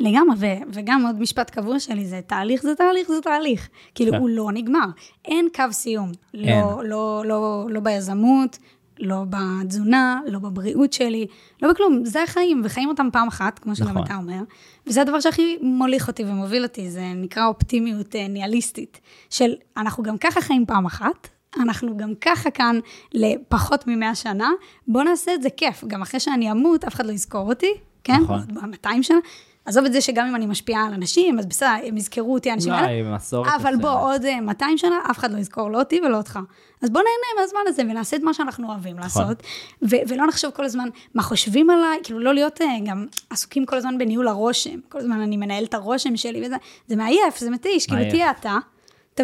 לגמרי, 0.00 0.36
ו- 0.38 0.62
וגם 0.72 1.06
עוד 1.06 1.20
משפט 1.20 1.50
קבוע 1.50 1.80
שלי, 1.80 2.04
זה 2.04 2.20
תהליך 2.26 2.62
זה 2.62 2.74
תהליך 2.74 3.08
זה 3.08 3.20
תהליך. 3.22 3.68
כאילו, 3.94 4.12
כן. 4.12 4.18
הוא 4.18 4.28
לא 4.28 4.52
נגמר. 4.52 4.86
אין 5.24 5.48
קו 5.54 5.64
סיום. 5.70 6.12
אין. 6.34 6.60
לא, 6.60 6.84
לא, 6.84 7.22
לא, 7.26 7.66
לא 7.70 7.80
ביזמות, 7.80 8.58
לא 9.00 9.24
בתזונה, 9.30 10.20
לא 10.26 10.38
בבריאות 10.38 10.92
שלי, 10.92 11.26
לא 11.62 11.70
בכלום. 11.72 12.04
זה 12.04 12.22
החיים, 12.22 12.62
וחיים 12.64 12.88
אותם 12.88 13.08
פעם 13.12 13.28
אחת, 13.28 13.58
כמו 13.58 13.76
שגם 13.76 13.88
נכון. 13.88 14.02
אתה 14.04 14.14
אומר. 14.14 14.40
וזה 14.86 15.00
הדבר 15.00 15.20
שהכי 15.20 15.58
מוליך 15.62 16.08
אותי 16.08 16.24
ומוביל 16.24 16.62
אותי, 16.62 16.90
זה 16.90 17.12
נקרא 17.16 17.46
אופטימיות 17.46 18.16
אה, 18.16 18.28
ניהליסטית. 18.28 19.00
של 19.30 19.54
אנחנו 19.76 20.02
גם 20.02 20.18
ככה 20.18 20.40
חיים 20.40 20.66
פעם 20.66 20.86
אחת, 20.86 21.28
אנחנו 21.58 21.96
גם 21.96 22.12
ככה 22.20 22.50
כאן 22.50 22.78
לפחות 23.14 23.86
מ-100 23.86 24.14
שנה, 24.14 24.50
בואו 24.88 25.04
נעשה 25.04 25.34
את 25.34 25.42
זה 25.42 25.50
כיף. 25.50 25.84
גם 25.86 26.02
אחרי 26.02 26.20
שאני 26.20 26.50
אמות, 26.50 26.84
אף 26.84 26.94
אחד 26.94 27.06
לא 27.06 27.12
יזכור 27.12 27.48
אותי, 27.48 27.72
כן? 28.04 28.20
נכון. 28.22 28.40
עוד 28.54 28.66
200 28.70 29.02
שנה. 29.02 29.18
עזוב 29.64 29.84
את 29.84 29.92
זה 29.92 30.00
שגם 30.00 30.26
אם 30.26 30.36
אני 30.36 30.46
משפיעה 30.46 30.86
על 30.86 30.92
אנשים, 30.94 31.38
אז 31.38 31.46
בסדר, 31.46 31.68
הם 31.84 31.96
יזכרו 31.96 32.34
אותי, 32.34 32.50
האנשים 32.50 32.72
האלה. 32.72 32.86
אולי 32.86 33.02
במסורת. 33.02 33.48
אבל 33.56 33.76
בוא. 33.76 33.90
עוד 33.90 34.24
אה, 34.24 34.40
200 34.40 34.78
שנה, 34.78 34.98
אף 35.10 35.18
אחד 35.18 35.32
לא 35.32 35.38
יזכור, 35.38 35.70
לא 35.70 35.78
אותי 35.78 36.00
ולא 36.06 36.16
אותך. 36.16 36.38
אז 36.82 36.90
בוא 36.90 37.00
נהנה 37.00 37.40
מהזמן 37.40 37.60
הזה 37.66 37.82
ונעשה 37.82 38.16
את 38.16 38.22
מה 38.22 38.34
שאנחנו 38.34 38.68
אוהבים 38.68 38.96
נכון. 38.96 39.22
לעשות, 39.22 39.42
ולא 39.82 40.26
נחשוב 40.26 40.50
כל 40.50 40.64
הזמן 40.64 40.88
מה 41.14 41.22
חושבים 41.22 41.70
עליי, 41.70 41.98
כאילו 42.02 42.18
לא 42.18 42.34
להיות 42.34 42.60
אה, 42.60 42.66
גם 42.86 43.06
עסוקים 43.30 43.66
כל 43.66 43.76
הזמן 43.76 43.98
בניהול 43.98 44.28
הרושם, 44.28 44.80
כל 44.88 44.98
הזמן 44.98 45.20
אני 45.20 45.36
מנהל 45.36 45.64
את 45.64 45.74
הרושם 45.74 46.16
שלי 46.16 46.46
וזה, 46.46 46.56
זה 46.86 46.96
מעייף, 46.96 47.38
זה 47.38 47.50
מתיש, 47.50 47.86
כאילו. 47.86 48.10
תהיה 48.10 48.30
אתה, 48.30 48.56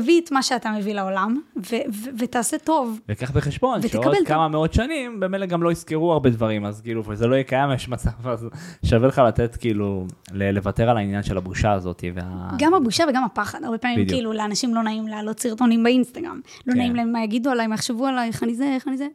תביא 0.01 0.20
את 0.20 0.32
מה 0.32 0.42
שאתה 0.42 0.70
מביא 0.70 0.94
לעולם, 0.94 1.40
ו- 1.57 1.76
ו- 1.92 2.11
ותעשה 2.18 2.59
טוב. 2.59 3.01
וקח 3.09 3.30
בחשבון 3.30 3.88
שעוד 3.88 4.16
כמה 4.26 4.49
מאות 4.49 4.72
שנים, 4.72 5.20
במילא 5.20 5.47
גם 5.47 5.62
לא 5.62 5.72
יזכרו 5.72 6.12
הרבה 6.12 6.30
דברים, 6.30 6.64
אז 6.64 6.80
כאילו, 6.80 7.05
וזה 7.07 7.26
לא 7.26 7.34
יהיה 7.34 7.44
קיים, 7.44 7.70
יש 7.72 7.88
מצב, 7.88 8.28
אז 8.28 8.49
שווה 8.84 9.09
לך 9.09 9.18
לתת, 9.18 9.57
כאילו, 9.57 10.07
לוותר 10.32 10.90
על 10.90 10.97
העניין 10.97 11.22
של 11.22 11.36
הבושה 11.36 11.72
הזאת, 11.72 12.05
וה... 12.14 12.51
גם 12.59 12.74
הבושה 12.74 13.05
וגם 13.11 13.24
הפחד, 13.24 13.64
הרבה 13.64 13.78
פעמים 13.78 13.97
בדיוק. 13.97 14.11
כאילו 14.11 14.32
לאנשים 14.32 14.74
לא 14.74 14.82
נעים 14.82 15.07
להעלות 15.09 15.40
סרטונים 15.40 15.82
באינסטגרם, 15.82 16.40
לא 16.66 16.72
כן. 16.72 16.78
נעים 16.78 16.97
להם 16.97 17.12
מה 17.12 17.24
יגידו 17.24 17.51
עליי, 17.51 17.66
מה 17.66 17.74
יחשבו 17.74 18.07
עליי, 18.07 18.28
איך 18.28 18.42
אני 18.42 18.55
זה, 18.55 18.74
איך 18.74 18.88
אני 18.88 18.97
זה. 18.97 19.07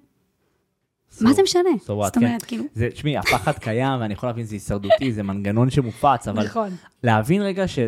So- 1.11 1.23
מה 1.23 1.33
זה 1.33 1.43
משנה? 1.43 1.69
so 1.85 1.89
what, 1.89 2.03
זאת 2.03 2.17
כן. 2.17 2.25
אומרת, 2.25 2.43
כאילו, 2.43 2.63
זה, 2.73 2.89
תשמעי, 2.93 3.17
הפחד 3.17 3.51
קיים, 3.59 4.01
ואני 4.01 4.13
יכול 4.13 4.29
להבין, 4.29 4.45
זה 4.45 4.55
הישרדותי, 4.55 5.11
זה 5.11 5.23
מנגנון 5.23 5.69
שמופץ, 5.69 6.27
אבל 6.27 6.45
נכון. 6.47 6.69
להבין 7.03 7.41
רגע 7.41 7.67
ש... 7.67 7.79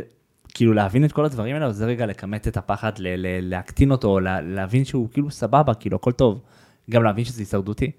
כאילו 0.54 0.74
להבין 0.74 1.06
את 1.06 1.12
כל 1.12 1.26
הדברים 1.26 1.56
האלה, 1.56 1.72
זה 1.72 1.86
רגע 1.86 2.06
לכמת 2.06 2.48
את 2.48 2.58
הפחד, 2.58 2.92
ל- 3.00 3.08
ל- 3.08 3.50
להקטין 3.50 3.92
אותו, 3.92 4.20
לה- 4.20 4.42
להבין 4.42 4.86
שהוא 4.86 5.08
כאילו 5.14 5.32
סבבה, 5.32 5.74
כאילו 5.74 5.96
הכל 5.96 6.12
טוב. 6.12 6.42
גם 6.90 7.04
להבין 7.04 7.26
שזה 7.26 7.42
הישרדותי. 7.42 7.92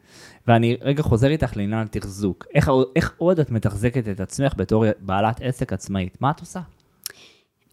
ואני 0.49 0.77
רגע 0.81 1.03
חוזר 1.03 1.29
איתך 1.29 1.57
לעניין 1.57 1.83
התחזוק. 1.83 2.47
איך, 2.55 2.71
איך 2.97 3.15
עוד 3.19 3.41
את 3.41 3.51
מתחזקת 3.51 4.09
את 4.09 4.21
עצמך 4.21 4.53
בתור 4.57 4.85
בעלת 5.01 5.41
עסק 5.43 5.73
עצמאית? 5.73 6.17
מה 6.21 6.31
את 6.31 6.41
עושה? 6.41 6.61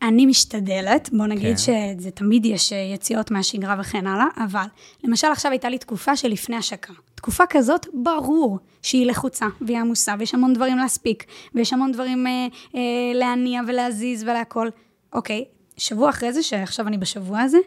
אני 0.01 0.25
משתדלת, 0.25 1.09
בוא 1.13 1.25
נגיד 1.25 1.57
כן. 1.65 1.93
שזה 1.97 2.11
תמיד 2.11 2.45
יש 2.45 2.73
אה, 2.73 2.77
יציאות 2.77 3.31
מהשגרה 3.31 3.75
וכן 3.79 4.07
הלאה, 4.07 4.25
אבל 4.37 4.65
למשל 5.03 5.27
עכשיו 5.27 5.51
הייתה 5.51 5.69
לי 5.69 5.77
תקופה 5.77 6.15
של 6.15 6.27
לפני 6.27 6.55
השקה. 6.55 6.93
תקופה 7.15 7.43
כזאת, 7.49 7.87
ברור 7.93 8.59
שהיא 8.81 9.05
לחוצה 9.05 9.45
והיא 9.61 9.77
עמוסה, 9.77 10.15
ויש 10.19 10.33
המון 10.33 10.53
דברים 10.53 10.77
להספיק, 10.77 11.25
ויש 11.55 11.73
המון 11.73 11.91
דברים 11.91 12.27
אה, 12.27 12.47
אה, 12.75 12.81
להניע 13.13 13.61
ולהזיז 13.67 14.23
ולהכל. 14.23 14.67
אוקיי, 15.13 15.45
שבוע 15.77 16.09
אחרי 16.09 16.33
זה, 16.33 16.43
שעכשיו 16.43 16.87
אני 16.87 16.97
בשבוע 16.97 17.39
הזה, 17.39 17.57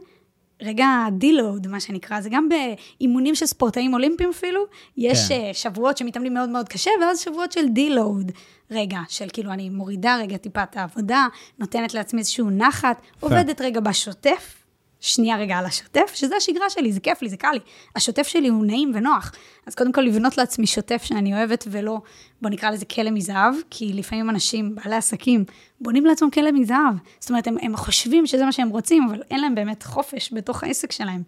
רגע 0.65 0.89
דילוד, 1.13 1.67
מה 1.67 1.81
שנקרא, 1.81 2.21
זה 2.21 2.29
גם 2.33 2.49
באימונים 2.49 3.35
של 3.35 3.47
ספורטאים 3.47 3.95
אולימפיים 3.95 4.31
אפילו, 4.31 4.65
יש 4.97 5.29
כן. 5.29 5.35
כן. 5.35 5.51
שבועות 5.53 5.99
שמתאמנים 5.99 6.35
מאוד 6.35 6.49
מאוד 6.49 6.69
קשה, 6.69 6.91
ואז 7.01 7.21
שבועות 7.21 7.53
של 7.53 7.69
דילוד. 7.69 8.33
רגע, 8.71 8.99
של 9.09 9.27
כאילו 9.33 9.53
אני 9.53 9.71
מורידה 9.71 10.17
רגע 10.21 10.37
טיפה 10.37 10.63
את 10.63 10.77
העבודה, 10.77 11.27
נותנת 11.59 11.95
לעצמי 11.95 12.19
איזשהו 12.19 12.51
נחת, 12.51 13.01
עובדת 13.21 13.61
רגע 13.61 13.81
בשוטף, 13.81 14.64
שנייה 15.05 15.37
רגע 15.37 15.57
על 15.57 15.67
השוטף, 15.67 16.13
שזה 16.15 16.37
השגרה 16.37 16.71
שלי, 16.71 16.93
זה 16.93 17.01
כיף 17.01 17.23
לי, 17.23 17.29
זה 17.29 17.37
קל 17.37 17.51
לי. 17.53 17.59
השוטף 17.97 18.27
שלי 18.27 18.49
הוא 18.49 18.67
נעים 18.67 18.93
ונוח. 18.95 19.33
אז 19.67 19.75
קודם 19.75 19.93
כל 19.93 20.01
לבנות 20.01 20.39
לעצמי 20.39 20.67
שוטף 20.67 21.03
שאני 21.05 21.35
אוהבת 21.35 21.65
ולא, 21.71 21.99
בוא 22.43 22.51
נקרא 22.51 22.71
לזה 22.71 22.85
כלא 22.85 23.11
מזהב, 23.11 23.55
כי 23.71 23.93
לפעמים 23.93 24.31
אנשים, 24.31 24.75
בעלי 24.75 24.97
עסקים, 24.97 25.45
בונים 25.81 26.07
לעצמם 26.07 26.31
כלא 26.31 26.53
מזהב. 26.53 26.95
זאת 27.21 27.31
אומרת, 27.31 27.47
הם, 27.47 27.57
הם 27.63 27.77
חושבים 27.77 28.27
שזה 28.27 28.45
מה 28.45 28.53
שהם 28.53 28.69
רוצים, 28.69 29.07
אבל 29.11 29.23
אין 29.31 29.41
להם 29.41 29.55
באמת 29.55 29.83
חופש 29.83 30.31
בתוך 30.33 30.65
העסק 30.65 30.93
שלהם. 30.93 31.23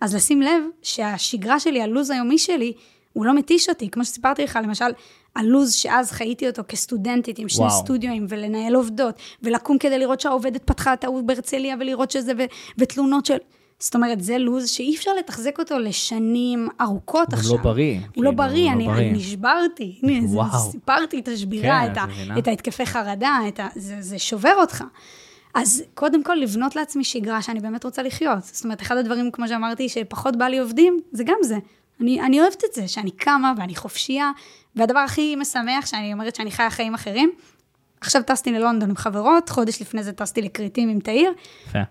אז 0.00 0.14
לשים 0.14 0.42
לב 0.42 0.62
שהשגרה 0.82 1.60
שלי, 1.60 1.82
הלו"ז 1.82 2.10
היומי 2.10 2.38
שלי, 2.38 2.72
הוא 3.12 3.26
לא 3.26 3.34
מתיש 3.34 3.68
אותי, 3.68 3.90
כמו 3.90 4.04
שסיפרתי 4.04 4.44
לך, 4.44 4.58
למשל, 4.62 4.84
הלו"ז 5.38 5.74
שאז 5.74 6.10
חייתי 6.10 6.48
אותו 6.48 6.62
כסטודנטית 6.68 7.38
עם 7.38 7.48
שני 7.48 7.64
וואו. 7.64 7.80
סטודיואים, 7.80 8.26
ולנהל 8.28 8.74
עובדות, 8.74 9.14
ולקום 9.42 9.78
כדי 9.78 9.98
לראות 9.98 10.20
שהעובדת 10.20 10.62
פתחה 10.64 10.92
את 10.92 11.04
ההוא 11.04 11.22
בהרצליה, 11.22 11.76
ולראות 11.80 12.10
שזה, 12.10 12.32
ו- 12.38 12.52
ותלונות 12.78 13.26
של... 13.26 13.36
זאת 13.80 13.94
אומרת, 13.94 14.20
זה 14.20 14.38
לו"ז 14.38 14.68
שאי 14.68 14.96
אפשר 14.96 15.10
לתחזק 15.18 15.58
אותו 15.58 15.78
לשנים 15.78 16.68
ארוכות 16.80 17.28
הוא 17.28 17.38
עכשיו. 17.38 17.56
לא 17.56 17.62
בריא, 17.62 17.94
הוא 17.94 18.08
כאילו, 18.12 18.24
לא 18.24 18.30
בריא, 18.30 18.64
הוא 18.64 18.70
לא 18.70 18.76
אני, 18.76 18.86
בריא. 18.86 19.10
אני 19.10 19.12
נשברתי. 19.12 20.00
הנה, 20.02 20.26
וואו. 20.26 20.58
סיפרתי 20.70 21.18
את 21.18 21.28
השבירה, 21.28 21.80
כן, 21.86 21.92
את, 21.92 21.98
ה? 21.98 22.38
את 22.38 22.48
ההתקפי 22.48 22.86
חרדה, 22.86 23.38
את 23.48 23.60
ה, 23.60 23.68
זה, 23.76 23.96
זה 24.00 24.18
שובר 24.18 24.54
אותך. 24.60 24.84
אז 25.54 25.82
קודם 25.94 26.22
כל, 26.22 26.34
לבנות 26.34 26.76
לעצמי 26.76 27.04
שגרה 27.04 27.42
שאני 27.42 27.60
באמת 27.60 27.84
רוצה 27.84 28.02
לחיות. 28.02 28.42
זאת 28.42 28.64
אומרת, 28.64 28.82
אחד 28.82 28.96
הדברים, 28.96 29.30
כמו 29.30 29.48
שאמרתי, 29.48 29.88
שפחות 29.88 30.36
בא 30.36 30.44
לי 30.44 30.58
עובדים, 30.58 31.00
זה 31.12 31.24
גם 31.24 31.36
זה. 31.42 31.58
אני, 32.00 32.20
אני 32.20 32.40
אוהבת 32.40 32.62
את 32.64 32.74
זה, 32.74 32.88
שאני 32.88 33.10
קמה 33.10 33.52
ואני 33.56 33.74
חופשייה, 33.74 34.30
והדבר 34.78 34.98
הכי 34.98 35.36
משמח, 35.36 35.86
שאני 35.86 36.12
אומרת 36.12 36.34
שאני 36.34 36.50
חיה 36.50 36.70
חיים 36.70 36.94
אחרים, 36.94 37.32
עכשיו 38.00 38.22
טסתי 38.22 38.52
ללונדון 38.52 38.90
עם 38.90 38.96
חברות, 38.96 39.48
חודש 39.48 39.82
לפני 39.82 40.02
זה 40.02 40.12
טסתי 40.12 40.42
לכרתים 40.42 40.88
עם 40.88 41.00
תאיר. 41.00 41.32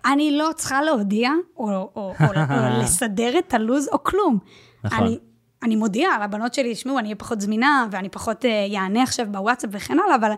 אני 0.04 0.38
לא 0.38 0.50
צריכה 0.56 0.82
להודיע, 0.82 1.30
או, 1.56 1.70
או, 1.70 1.90
או, 1.96 2.12
או 2.20 2.80
לסדר 2.82 3.38
את 3.38 3.54
הלו"ז, 3.54 3.88
או 3.92 4.04
כלום. 4.04 4.38
נכון. 4.84 4.98
אני, 4.98 5.18
אני 5.62 5.76
מודיעה 5.76 6.24
לבנות 6.24 6.54
שלי, 6.54 6.74
תשמעו, 6.74 6.98
אני 6.98 7.06
אהיה 7.08 7.16
פחות 7.16 7.40
זמינה, 7.40 7.86
ואני 7.90 8.08
פחות 8.08 8.44
אענה 8.74 9.02
עכשיו 9.02 9.26
בוואטסאפ 9.30 9.70
וכן 9.72 9.96
הלאה, 10.04 10.16
אבל 10.16 10.30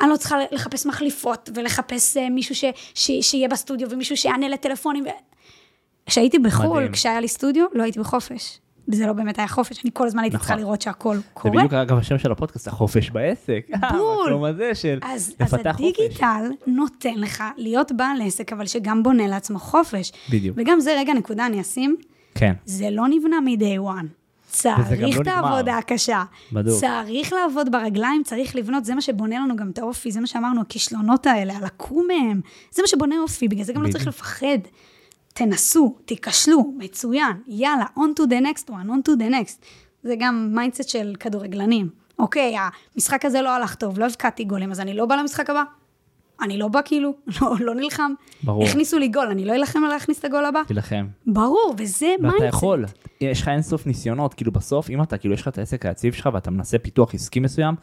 אני 0.00 0.10
לא 0.10 0.16
צריכה 0.16 0.36
לחפש 0.52 0.86
מחליפות, 0.86 1.50
ולחפש 1.54 2.16
אה, 2.16 2.30
מישהו 2.30 2.54
ש, 2.54 2.64
ש, 2.94 3.10
שיהיה 3.20 3.48
בסטודיו, 3.48 3.88
ומישהו 3.90 4.16
שיענה 4.16 4.48
לטלפונים. 4.48 5.04
ו... 5.04 5.08
כשהייתי 6.06 6.38
בחו"ל, 6.38 6.76
מדהים. 6.76 6.92
כשהיה 6.92 7.20
לי 7.20 7.28
סטודיו, 7.28 7.66
לא 7.72 7.82
הייתי 7.82 8.00
בחופש. 8.00 8.58
זה 8.94 9.06
לא 9.06 9.12
באמת 9.12 9.38
היה 9.38 9.48
חופש, 9.48 9.84
אני 9.84 9.90
כל 9.94 10.06
הזמן 10.06 10.22
הייתי 10.22 10.36
צריכה 10.36 10.52
נכון. 10.52 10.64
לראות 10.64 10.82
שהכל 10.82 11.16
זה 11.16 11.22
קורה. 11.34 11.56
בדיוק 11.56 11.72
אגב 11.72 11.98
השם 11.98 12.18
של 12.18 12.32
הפודקאסט, 12.32 12.68
החופש 12.68 13.10
בעסק. 13.10 13.66
בול. 13.90 14.28
המקום 14.28 14.44
הזה 14.44 14.74
של 14.74 14.98
אז, 15.02 15.34
אז 15.38 15.52
לפתח 15.52 15.76
חופש. 15.76 15.84
הדיגיטל 15.98 16.44
נותן 16.66 17.14
לך 17.16 17.44
להיות 17.56 17.92
בעל 17.92 18.22
עסק, 18.22 18.52
אבל 18.52 18.66
שגם 18.66 19.02
בונה 19.02 19.26
לעצמו 19.26 19.58
חופש. 19.58 20.12
בדיוק. 20.30 20.56
וגם 20.60 20.80
זה 20.80 20.94
רגע 20.98 21.12
נקודה, 21.12 21.46
אני 21.46 21.60
אשים, 21.60 21.96
כן. 22.34 22.52
זה 22.64 22.90
לא 22.90 23.08
נבנה 23.08 23.40
מ-day 23.40 23.80
one. 23.80 24.06
גם 24.64 24.84
צריך 24.88 25.16
לא 25.16 25.22
את. 25.22 25.26
העבודה 25.26 25.78
הקשה. 25.78 26.22
בדיוק. 26.52 26.80
צריך 26.80 27.32
לעבוד 27.32 27.72
ברגליים, 27.72 28.22
צריך 28.24 28.56
לבנות, 28.56 28.84
זה 28.84 28.94
מה 28.94 29.00
שבונה 29.00 29.38
לנו 29.38 29.56
גם 29.56 29.70
את 29.70 29.78
האופי, 29.78 30.12
זה 30.12 30.20
מה 30.20 30.26
שאמרנו, 30.26 30.60
הכישלונות 30.60 31.26
האלה, 31.26 31.56
הלקום 31.56 32.06
מהם, 32.08 32.40
זה 32.70 32.82
מה 32.82 32.88
שבונה 32.88 33.14
אופי, 33.22 33.48
בגלל 33.48 33.64
זה 33.64 33.72
גם 33.72 33.82
לא 33.82 33.90
צריך. 33.92 34.06
לפחד. 34.06 34.46
תנסו, 35.32 35.96
תיכשלו, 36.04 36.74
מצוין, 36.78 37.36
יאללה, 37.46 37.84
on 37.96 38.20
to 38.20 38.22
the 38.22 38.44
next 38.44 38.68
one, 38.68 38.88
on 38.88 39.08
to 39.08 39.12
the 39.18 39.30
next. 39.30 39.64
זה 40.02 40.14
גם 40.18 40.50
mindset 40.54 40.88
של 40.88 41.14
כדורגלנים. 41.20 41.88
אוקיי, 42.18 42.54
המשחק 42.94 43.24
הזה 43.24 43.42
לא 43.42 43.48
הלך 43.48 43.74
טוב, 43.74 43.98
לא 43.98 44.06
הבקעתי 44.06 44.44
גולים, 44.44 44.70
אז 44.70 44.80
אני 44.80 44.94
לא 44.94 45.06
בא 45.06 45.14
למשחק 45.14 45.50
הבא. 45.50 45.62
אני 46.42 46.58
לא 46.58 46.68
בא 46.68 46.80
כאילו, 46.84 47.14
לא, 47.40 47.54
לא 47.60 47.74
נלחם. 47.74 48.12
ברור. 48.42 48.64
הכניסו 48.64 48.98
לי 48.98 49.08
גול, 49.08 49.26
אני 49.26 49.44
לא 49.44 49.54
אלחם 49.54 49.84
על 49.84 49.90
להכניס 49.90 50.18
את 50.18 50.24
הגול 50.24 50.44
הבא? 50.44 50.60
תילחם. 50.66 51.06
ברור, 51.26 51.74
וזה 51.78 52.06
mindset. 52.06 52.40
ואתה 52.40 52.44
יכול, 52.44 52.84
יש 53.20 53.42
לך 53.42 53.48
אינסוף 53.48 53.86
ניסיונות, 53.86 54.34
כאילו 54.34 54.52
בסוף, 54.52 54.90
אם 54.90 55.02
אתה, 55.02 55.18
כאילו 55.18 55.34
יש 55.34 55.40
לך 55.40 55.48
את 55.48 55.58
העסק 55.58 55.86
היציב 55.86 56.14
שלך 56.14 56.28
ואתה 56.32 56.50
מנסה 56.50 56.78
פיתוח 56.78 57.14
עסקי 57.14 57.40
מסוים, 57.40 57.74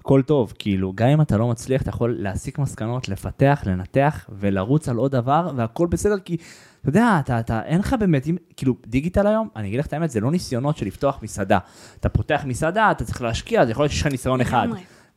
הכל 0.00 0.22
טוב, 0.22 0.52
כאילו, 0.58 0.92
גם 0.94 1.08
אם 1.08 1.20
אתה 1.20 1.36
לא 1.36 1.48
מצליח, 1.48 1.82
אתה 1.82 1.90
יכול 1.90 2.16
להסיק 2.18 2.58
מסקנות, 2.58 3.08
לפתח, 3.08 3.62
לנתח 3.66 4.26
ולרוץ 4.38 4.88
על 4.88 4.96
עוד 4.96 5.12
דבר, 5.12 5.50
והכל 5.56 5.86
בסדר, 5.86 6.18
כי 6.18 6.36
אתה 6.88 6.98
יודע, 6.98 7.16
אתה, 7.20 7.40
אתה, 7.40 7.62
אין 7.62 7.78
לך 7.78 7.96
באמת, 8.00 8.26
אם, 8.26 8.36
כאילו, 8.56 8.74
דיגיטל 8.86 9.26
היום, 9.26 9.48
אני 9.56 9.68
אגיד 9.68 9.80
לך 9.80 9.86
את 9.86 9.92
האמת, 9.92 10.10
זה 10.10 10.20
לא 10.20 10.30
ניסיונות 10.30 10.76
של 10.76 10.86
לפתוח 10.86 11.18
מסעדה. 11.22 11.58
אתה 12.00 12.08
פותח 12.08 12.42
מסעדה, 12.46 12.90
אתה 12.90 13.04
צריך 13.04 13.22
להשקיע, 13.22 13.62
אז 13.62 13.70
יכול 13.70 13.82
להיות 13.82 13.92
שיש 13.92 14.00
לך 14.00 14.06
ניסיון 14.06 14.40
אחד. 14.40 14.68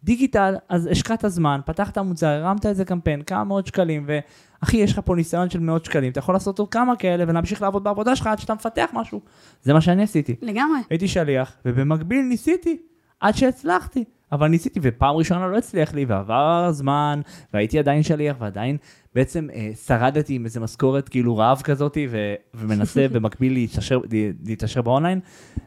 דיגיטל, 0.04 0.56
אז 0.70 0.88
השקעת 0.92 1.24
זמן, 1.28 1.60
פתחת 1.66 1.98
מוצר, 1.98 2.28
הרמת 2.28 2.66
איזה 2.66 2.86
קמפיין, 2.86 3.22
כמה 3.22 3.44
מאות 3.44 3.68
שקלים, 3.68 4.08
ואחי, 4.08 4.78
יש 4.78 4.92
לך 4.92 5.00
פה 5.06 5.16
ניסיון 5.16 5.50
של 5.50 5.60
מאות 5.60 5.86
שקלים, 5.86 6.12
אתה 6.12 6.20
יכול 6.20 6.36
לעשות 6.36 6.60
עוד 6.60 6.70
כמה 6.72 6.96
כאלה 6.96 7.24
ולהמשיך 7.28 7.62
לעבוד 7.62 7.84
בעבודה 7.84 8.16
שלך 8.16 8.28
עד 8.28 8.40
שאתה 8.40 8.54
מפתח 8.54 8.90
משהו. 8.94 9.22
זה 9.64 9.74
מה 9.74 9.82
שאני 9.82 10.04
עשיתי. 10.04 10.36
לגמרי. 10.42 10.80
הייתי 10.90 11.08
שליח, 11.08 11.56
ובמקביל 11.66 12.22
ניסיתי, 12.22 12.78
עד 13.20 13.36
שהצלחתי. 13.36 14.04
אבל 14.32 14.48
ניסיתי, 14.48 14.80
ופעם 14.84 15.16
ראשונה 15.16 15.48
לא 15.48 15.58
הצליח 15.58 15.94
לי, 15.94 16.06
ועבר 16.06 16.66
הזמן, 16.68 17.22
והייתי 17.54 17.80
עדיין 17.80 18.04
שליח, 18.04 18.36
ועדיין 18.40 18.78
בעצם 19.16 19.48
אה, 19.54 19.72
שרדתי 19.86 20.34
עם 20.34 20.46
איזה 20.46 20.60
משכורת 20.60 21.10
כאילו 21.10 21.38
רעב 21.38 21.62
כזאתי, 21.62 22.08
ו- 22.12 22.36
ומנסה 22.54 23.08
במקביל 23.14 23.54
להתעשר, 23.54 24.00
להתעשר 24.46 24.82
באונליין, 24.82 25.20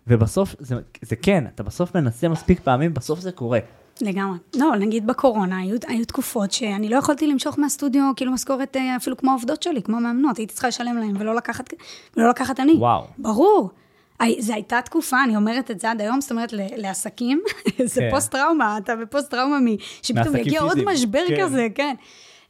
ובסוף, 0.07 0.55
זה, 0.59 0.75
זה 1.03 1.17
כן, 1.17 1.45
אתה 1.55 1.63
בסוף 1.63 1.97
מנסה 1.97 2.29
מספיק 2.29 2.61
פעמים, 2.61 2.95
בסוף 2.95 3.21
זה 3.21 3.33
קורה. 3.33 3.59
לגמרי. 4.01 4.39
לא, 4.57 4.77
נגיד 4.77 5.07
בקורונה, 5.07 5.59
היו, 5.59 5.77
היו 5.89 6.05
תקופות 6.05 6.53
שאני 6.53 6.89
לא 6.89 6.97
יכולתי 6.97 7.27
למשוך 7.27 7.59
מהסטודיו, 7.59 8.13
כאילו 8.17 8.33
משכורת 8.33 8.77
אה, 8.77 8.97
אפילו 8.97 9.17
כמו 9.17 9.31
העובדות 9.31 9.63
שלי, 9.63 9.83
כמו 9.83 10.01
מאמנות, 10.01 10.37
הייתי 10.37 10.53
צריכה 10.53 10.69
לשלם 10.69 10.97
להם 10.97 11.15
ולא 11.19 11.35
לקחת, 11.35 11.75
ולא 12.17 12.29
לקחת 12.29 12.61
אני. 12.61 12.73
וואו. 12.73 13.05
ברור. 13.19 13.71
זו 14.39 14.53
הייתה 14.55 14.81
תקופה, 14.85 15.25
אני 15.25 15.37
אומרת 15.37 15.71
את 15.71 15.81
זה 15.81 15.91
עד 15.91 16.01
היום, 16.01 16.21
זאת 16.21 16.31
אומרת, 16.31 16.53
לעסקים, 16.77 17.43
זה 17.85 18.01
כן. 18.01 18.11
פוסט-טראומה, 18.11 18.79
אתה 18.79 18.97
בפוסט-טראומה, 18.97 19.61
מ- 19.61 19.77
שפתאום 20.03 20.37
יגיע 20.37 20.61
עוד 20.63 20.85
משבר 20.85 21.23
כן. 21.29 21.43
כזה, 21.43 21.67
כן. 21.75 21.95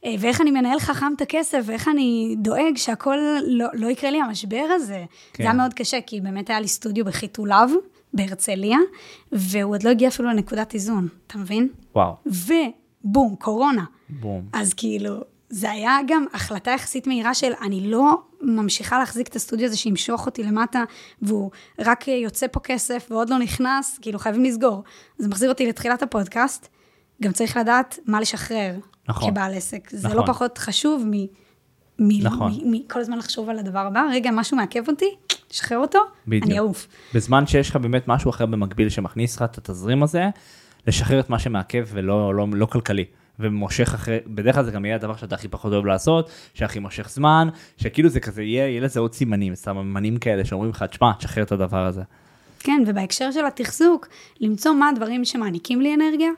אה, 0.05 0.15
ואיך 0.19 0.41
אני 0.41 0.51
מנהל 0.51 0.79
חכם 0.79 1.13
את 1.15 1.21
הכסף, 1.21 1.59
ואיך 1.65 1.87
אני 1.87 2.35
דואג 2.37 2.75
שהכל 2.77 3.17
לא, 3.47 3.67
לא 3.73 3.87
יקרה 3.87 4.11
לי 4.11 4.21
המשבר 4.21 4.65
הזה. 4.75 5.03
כן. 5.33 5.43
זה 5.43 5.49
היה 5.49 5.53
מאוד 5.57 5.73
קשה, 5.73 6.01
כי 6.01 6.21
באמת 6.21 6.49
היה 6.49 6.59
לי 6.59 6.67
סטודיו 6.67 7.05
בחיתוליו, 7.05 7.69
בהרצליה, 8.13 8.77
והוא 9.31 9.73
עוד 9.75 9.83
לא 9.83 9.89
הגיע 9.89 10.07
אפילו 10.07 10.29
לנקודת 10.29 10.73
איזון, 10.73 11.07
אתה 11.27 11.37
מבין? 11.37 11.67
וואו, 11.95 12.13
ובום, 12.25 13.35
קורונה. 13.39 13.83
בום. 14.09 14.41
אז 14.53 14.73
כאילו, 14.73 15.15
זה 15.53 15.71
היה 15.71 15.97
גם 16.07 16.25
החלטה 16.33 16.71
יחסית 16.71 17.07
מהירה 17.07 17.33
של 17.33 17.51
אני 17.61 17.91
לא 17.91 18.21
ממשיכה 18.41 18.99
להחזיק 18.99 19.27
את 19.27 19.35
הסטודיו 19.35 19.65
הזה 19.65 19.77
שימשוך 19.77 20.25
אותי 20.25 20.43
למטה, 20.43 20.83
והוא 21.21 21.51
רק 21.79 22.07
יוצא 22.07 22.45
פה 22.51 22.59
כסף 22.59 23.07
ועוד 23.11 23.29
לא 23.29 23.37
נכנס, 23.37 23.99
כאילו 24.01 24.19
חייבים 24.19 24.43
לסגור. 24.43 24.83
זה 25.17 25.27
מחזיר 25.29 25.49
אותי 25.49 25.67
לתחילת 25.67 26.03
הפודקאסט, 26.03 26.67
גם 27.21 27.31
צריך 27.31 27.57
לדעת 27.57 27.99
מה 28.05 28.21
לשחרר 28.21 28.75
נכון. 29.09 29.31
כבעל 29.31 29.53
עסק. 29.53 29.89
זה 29.89 30.07
נכון. 30.07 30.19
לא 30.19 30.27
פחות 30.27 30.57
חשוב 30.57 31.03
מ... 31.05 31.11
מ- 31.99 32.23
נכון. 32.23 32.51
מ- 32.51 32.71
מכל 32.71 32.99
הזמן 32.99 33.17
לחשוב 33.17 33.49
על 33.49 33.59
הדבר 33.59 33.79
הבא, 33.79 34.03
רגע, 34.11 34.31
משהו 34.31 34.57
מעכב 34.57 34.87
אותי, 34.87 35.15
שחרר 35.49 35.77
אותו, 35.77 35.99
בדיוק. 36.27 36.45
אני 36.45 36.59
אעוף. 36.59 36.87
בזמן 37.13 37.47
שיש 37.47 37.69
לך 37.69 37.75
באמת 37.75 38.07
משהו 38.07 38.29
אחר 38.29 38.45
במקביל 38.45 38.89
שמכניס 38.89 39.35
לך 39.35 39.41
את 39.41 39.57
התזרים 39.57 40.03
הזה, 40.03 40.29
לשחרר 40.87 41.19
את 41.19 41.29
מה 41.29 41.39
שמעכב 41.39 41.87
ולא 41.91 42.35
לא, 42.35 42.47
לא 42.53 42.65
כלכלי. 42.65 43.05
ומושך 43.39 43.93
אחרי, 43.93 44.17
בדרך 44.27 44.55
כלל 44.55 44.63
זה 44.63 44.71
גם 44.71 44.85
יהיה 44.85 44.95
הדבר 44.95 45.15
שאתה 45.15 45.35
הכי 45.35 45.47
פחות 45.47 45.73
אוהב 45.73 45.85
לעשות, 45.85 46.29
שהכי 46.53 46.79
מושך 46.79 47.09
זמן, 47.09 47.47
שכאילו 47.77 48.09
זה 48.09 48.19
כזה 48.19 48.43
יהיה, 48.43 48.67
יהיה 48.67 48.81
לזה 48.81 48.99
עוד 48.99 49.13
סימנים, 49.13 49.55
סממנים 49.55 50.17
כאלה 50.17 50.45
שאומרים 50.45 50.71
לך, 50.71 50.83
תשמע, 50.83 51.11
תשחרר 51.19 51.43
את 51.43 51.51
הדבר 51.51 51.85
הזה. 51.85 52.01
כן, 52.59 52.83
ובהקשר 52.87 53.31
של 53.31 53.45
התחזוק, 53.45 54.07
למצוא 54.39 54.73
מה 54.73 54.89
הדברים 54.89 55.25
שמעניקים 55.25 55.81
לי 55.81 55.93
אנרגיה, 55.93 56.29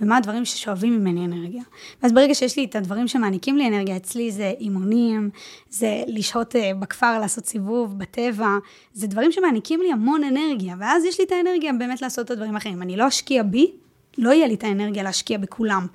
ומה 0.00 0.16
הדברים 0.16 0.44
ששואבים 0.44 0.98
ממני 0.98 1.24
אנרגיה. 1.24 1.62
ואז 2.02 2.12
ברגע 2.12 2.34
שיש 2.34 2.56
לי 2.56 2.64
את 2.64 2.76
הדברים 2.76 3.08
שמעניקים 3.08 3.56
לי 3.56 3.68
אנרגיה, 3.68 3.96
אצלי 3.96 4.32
זה 4.32 4.52
אימונים, 4.60 5.30
זה 5.70 6.02
לשהות 6.06 6.56
אה, 6.56 6.70
בכפר, 6.78 7.18
לעשות 7.18 7.46
סיבוב, 7.46 7.98
בטבע, 7.98 8.48
זה 8.92 9.06
דברים 9.06 9.32
שמעניקים 9.32 9.80
לי 9.80 9.92
המון 9.92 10.24
אנרגיה, 10.24 10.74
ואז 10.78 11.04
יש 11.04 11.18
לי 11.18 11.24
את 11.24 11.32
האנרגיה 11.32 11.72
באמת 11.72 12.02
לעשות 12.02 12.26
את 12.26 12.30
הדברים 12.30 12.54
האחרים. 12.54 12.82
אני 12.82 12.96
לא 12.96 13.08
אשקיע 13.08 13.42
בי, 13.42 13.70
לא 14.18 14.30
יהיה 14.30 14.46
לי 14.46 14.54
את 14.54 14.64
האנרגיה 14.64 15.02
להשקיע 15.02 15.38
בכולם, 15.38 15.86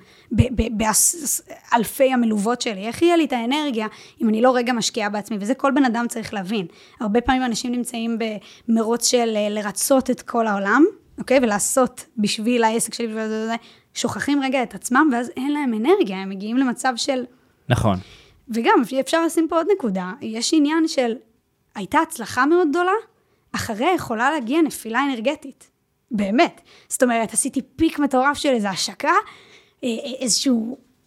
באלפי 0.70 2.12
המלוות 2.12 2.60
שלי. 2.60 2.86
איך 2.86 3.02
יהיה 3.02 3.16
לי 3.16 3.24
את 3.24 3.32
האנרגיה 3.32 3.86
אם 4.22 4.28
אני 4.28 4.42
לא 4.42 4.56
רגע 4.56 4.72
משקיעה 4.72 5.08
בעצמי? 5.08 5.36
וזה 5.40 5.54
כל 5.54 5.72
בן 5.74 5.84
אדם 5.84 6.06
צריך 6.08 6.34
להבין. 6.34 6.66
הרבה 7.00 7.20
פעמים 7.20 7.44
אנשים 7.44 7.72
נמצאים 7.72 8.18
במרוץ 8.68 9.08
של 9.08 9.32
אה, 9.36 9.48
לרצות 9.48 10.10
את 10.10 10.22
כל 10.22 10.46
העולם, 10.46 10.84
אוקיי? 11.18 11.38
ולעשות 11.42 12.06
בשביל 12.16 12.64
העסק 12.64 12.94
שלי, 12.94 13.06
בשביל 13.06 13.22
זה, 13.22 13.28
זה, 13.28 13.46
זה, 13.46 13.54
שוכחים 13.94 14.42
רגע 14.42 14.62
את 14.62 14.74
עצמם, 14.74 15.10
ואז 15.12 15.30
אין 15.36 15.52
להם 15.52 15.74
אנרגיה, 15.74 16.22
הם 16.22 16.28
מגיעים 16.28 16.56
למצב 16.56 16.92
של... 16.96 17.24
נכון. 17.68 17.96
וגם, 18.48 18.82
אפשר 19.00 19.24
לשים 19.24 19.48
פה 19.48 19.56
עוד 19.56 19.66
נקודה, 19.76 20.12
יש 20.20 20.54
עניין 20.54 20.88
של, 20.88 21.14
הייתה 21.74 21.98
הצלחה 21.98 22.46
מאוד 22.46 22.68
גדולה, 22.70 22.92
אחריה 23.52 23.94
יכולה 23.94 24.30
להגיע 24.30 24.62
נפילה 24.62 25.04
אנרגטית. 25.04 25.69
באמת. 26.10 26.60
זאת 26.88 27.02
אומרת, 27.02 27.32
עשיתי 27.32 27.60
peak 27.76 27.98
מטורף 27.98 28.36
של 28.36 28.48
איזו 28.48 28.68
השקה, 28.68 29.08
אה, 29.08 29.88
אה, 29.88 30.12
איזושהי 30.20 30.52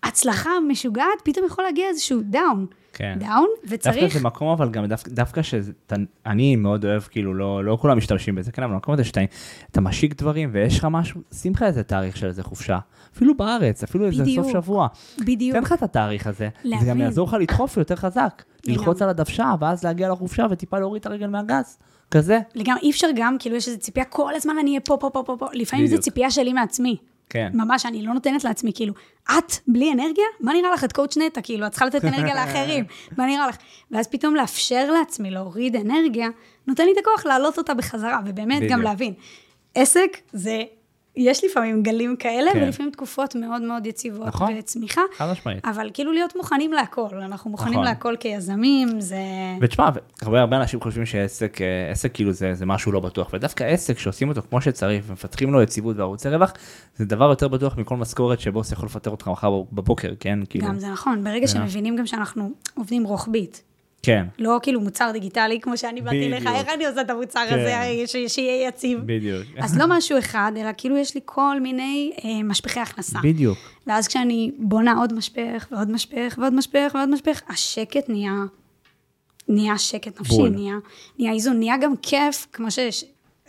הצלחה 0.04 0.52
משוגעת, 0.68 1.22
פתאום 1.24 1.46
יכול 1.46 1.64
להגיע 1.64 1.88
איזשהו 1.88 2.20
down. 2.24 2.66
כן. 2.94 3.18
down, 3.20 3.48
דווקא 3.62 3.76
וצריך... 3.76 4.14
זה 4.14 4.20
מקום, 4.24 4.48
אבל 4.48 4.70
גם 4.70 4.86
דווקא, 4.86 5.12
דווקא 5.12 5.42
שאני 5.42 6.56
מאוד 6.56 6.86
אוהב, 6.86 7.02
כאילו, 7.02 7.34
לא, 7.34 7.66
לא 7.66 7.78
כולם 7.82 7.98
משתמשים 7.98 8.36
בזה, 8.36 8.52
כן, 8.52 8.64
אבל 8.64 8.74
במקום 8.74 8.94
הזה 8.94 9.04
שאתה 9.04 9.22
אתה 9.72 9.82
משיק 9.82 10.16
דברים 10.16 10.50
ויש 10.54 10.80
לך 10.80 10.88
משהו, 10.92 11.22
שים 11.34 11.54
לך 11.54 11.64
איזה 11.64 11.84
תאריך 11.84 12.18
של 12.18 12.28
איזה 12.28 12.44
חופשה. 12.44 12.80
אפילו 13.16 13.38
בארץ, 13.38 13.84
אפילו 13.84 14.06
איזה 14.06 14.24
בדיוק. 14.24 14.46
סוף 14.46 14.54
שבוע. 14.54 14.88
בדיוק. 15.20 15.58
תן 15.58 15.64
לך 15.64 15.74
את 15.74 15.84
התאריך 15.84 16.28
הזה, 16.28 16.50
זה 16.64 16.70
גם 16.70 16.80
להבין. 16.80 17.02
יעזור 17.02 17.28
לך 17.28 17.34
לדחוף 17.34 17.78
יותר 17.78 17.96
חזק. 17.96 18.44
ללחוץ. 18.66 19.02
על 19.02 19.10
הדוושה, 19.10 19.54
ואז 19.60 19.84
להגיע 19.84 20.10
לחופשה 20.10 20.46
וטיפה 20.52 20.80
להוריד 20.80 21.00
את 21.00 21.06
הרגל 21.06 21.28
מהגז. 21.28 21.78
כזה. 22.12 22.40
לגמרי, 22.56 22.82
אי 22.82 22.92
אפשר 22.92 23.08
גם, 23.16 23.36
כאילו 23.40 23.56
יש 23.56 23.68
איזו 23.68 23.80
ציפייה, 23.80 24.06
כל 24.06 24.36
הזמן 24.36 24.54
אני 24.60 24.70
אהיה 24.70 24.80
פה, 24.80 24.98
פה, 25.00 25.10
פה, 25.10 25.24
פה, 25.26 25.36
פה. 25.40 25.48
לפעמים 25.54 25.88
זו. 25.88 25.98
ציפייה 25.98 26.32
שלי 26.32 26.54
מעצמי. 26.54 26.98
כן. 27.30 27.52
ממש, 27.54 27.86
אני 27.86 28.06
לא 28.06 28.14
נותנת 28.14 28.44
לעצמי, 28.44 28.72
כאילו, 28.76 28.94
את 29.24 29.54
בלי 29.68 29.94
אנרגיה? 29.94 30.26
מה 30.40 30.54
נראה 30.54 30.74
לך? 30.74 30.84
את 30.84 30.92
קואוצ' 30.92 31.18
נטע, 31.18 31.42
כאילו, 31.42 31.66
את 31.68 31.72
צריכה 31.72 31.86
לתת 31.86 32.06
אנרגיה 32.06 32.36
לאחרים, 32.36 32.86
מה 33.18 33.26
נראה 33.26 33.48
לך? 33.48 33.58
ואז 33.92 34.08
פתאום 34.08 34.36
לאפשר 34.36 34.92
לעצמי 34.92 35.32
להוריד 35.32 35.76
אנרגיה, 35.76 36.28
נותן 36.68 36.86
לי 36.86 36.92
את 36.92 36.98
הכוח 36.98 37.26
להעלות 37.26 37.58
אותה 37.58 37.74
בחזרה, 37.74 38.20
ובאמת 38.26 38.62
גם 38.62 38.68
בדיוק. 38.68 38.84
להבין. 38.84 39.14
עסק 39.76 40.18
זה, 40.34 40.64
יש 41.16 41.44
לפעמים 41.44 41.84
גלים 41.84 42.16
כאלה, 42.16 42.52
כן. 42.54 42.64
ולפעמים 42.64 42.92
תקופות 42.92 43.36
מאוד 43.36 43.62
מאוד 43.62 43.86
יציבות 43.86 44.28
נכון. 44.28 44.54
וצמיחה, 44.60 45.02
חד 45.18 45.32
משמעית. 45.32 45.66
אבל 45.66 45.90
כאילו 45.94 46.12
להיות 46.12 46.36
מוכנים 46.36 46.74
להכל, 46.74 47.08
אנחנו 47.16 47.52
מוכנים 47.52 47.74
נכון. 47.74 47.86
להכל 47.86 48.16
כיזמים, 48.20 49.02
זה... 49.02 49.18
ותשמע, 49.62 49.90
הרבה 50.22 50.40
הרבה 50.42 50.58
אנשים 50.58 50.82
חושבים 50.82 51.06
שעסק, 51.06 51.62
אה, 51.62 51.92
עסק 51.92 52.14
כאילו 52.14 52.32
זה, 52.32 52.54
זה 52.54 52.66
משהו 52.66 52.92
לא 52.92 53.00
בטוח, 53.00 53.30
ודווקא 53.34 53.64
עסק 53.64 54.00
שעושים 54.00 54.30
אותו 54.30 54.42
כמו 54.50 54.62
שצריך 54.62 55.04
ומפתחים 55.08 55.54
לו 55.54 55.62
יציבות 55.62 55.98
וערוצי 55.98 56.30
רווח, 56.30 56.54
זה 56.98 57.06
דבר 57.06 57.30
יותר 57.30 57.48
בטוח 57.48 57.78
מכל 57.78 57.98
משכורת 57.98 58.40
שבוס 58.40 58.72
יכול 58.72 58.86
לפטר 58.86 59.12
אותך 59.12 59.28
מחר 59.28 59.62
בבוקר, 59.72 60.14
כן? 60.20 60.40
כאילו, 60.50 60.68
גם 60.68 60.80
זה 60.80 60.88
נכון, 60.90 61.24
ברגע 61.24 61.46
זה- 61.46 61.54
שמבינים 61.54 61.96
גם 61.96 62.06
שאנחנו 62.06 62.52
עובדים 62.76 63.04
רוחבית, 63.04 63.64
כן, 64.04 64.26
לא 64.40 64.60
כאילו 64.64 64.82
מוצר 64.82 65.12
דיגיטלי, 65.14 65.60
כמו 65.62 65.78
שאני 65.78 66.02
באתי 66.02 66.30
לך. 66.30 66.48
איך 66.56 66.70
אני 66.70 66.86
עושה 66.86 67.02
את 67.02 67.10
המוצר 67.10 67.40
כן. 67.50 67.60
הזה, 67.60 67.74
ש- 68.08 68.34
שיהיה 68.34 68.68
יציב. 68.68 69.00
בדיוק. 69.06 69.44
אז 69.58 69.78
לא 69.78 69.86
משהו 69.90 70.20
אחד, 70.20 70.52
אלא 70.58 70.70
כאילו 70.78 70.98
יש 70.98 71.16
לי 71.16 71.22
כל 71.26 71.60
מיני 71.60 72.12
אה, 72.24 72.44
משפחי 72.44 72.80
הכנסה. 72.80 73.20
בדיוק. 73.24 73.58
ואז 73.88 74.08
כשאני 74.08 74.52
בונה 74.58 74.94
עוד 74.98 75.14
משפך, 75.14 75.68
ועוד 75.72 75.92
משפך, 75.92 76.36
ועוד 76.38 76.54
משפך, 76.54 76.92
ועוד 76.96 77.10
משפך, 77.10 77.42
השקט 77.50 78.10
נהיה, 78.10 78.34
נהיה 79.48 79.78
שקט 79.78 80.22
נפשי, 80.22 80.36
בול. 80.36 80.50
נהיה, 80.50 80.76
נהיה 81.20 81.34
איזון, 81.34 81.60
נהיה 81.60 81.78
גם 81.78 81.94
כיף, 82.02 82.48
כמו 82.54 82.72
ש... 82.72 82.80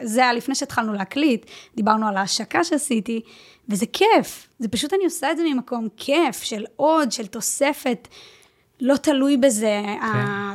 זה 0.03 0.23
היה 0.23 0.33
לפני 0.33 0.55
שהתחלנו 0.55 0.93
להקליט, 0.93 1.47
דיברנו 1.77 2.09
על 2.09 2.17
ההשקה 2.17 2.65
שעשיתי, 2.65 3.21
וזה 3.69 3.87
כיף. 3.87 4.49
זה 4.59 4.69
פשוט 4.69 4.93
אני 4.93 5.05
עושה 5.05 5.31
את 5.31 5.37
זה 5.37 5.43
ממקום 5.55 5.89
כיף, 5.97 6.43
של 6.43 6.65
עוד, 6.77 7.13
של 7.13 7.27
תוספת, 7.27 8.09
לא 8.81 8.97
תלוי 8.97 9.37
בזה. 9.37 9.83
כן. 9.85 10.05
ה... 10.05 10.55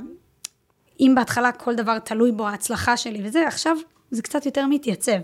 אם 0.99 1.13
בהתחלה 1.15 1.51
כל 1.51 1.75
דבר 1.75 1.99
תלוי 1.99 2.31
בו, 2.31 2.47
ההצלחה 2.47 2.97
שלי 2.97 3.21
וזה, 3.23 3.47
עכשיו 3.47 3.77
זה 4.11 4.21
קצת 4.21 4.45
יותר 4.45 4.67
מתייצב. 4.67 5.19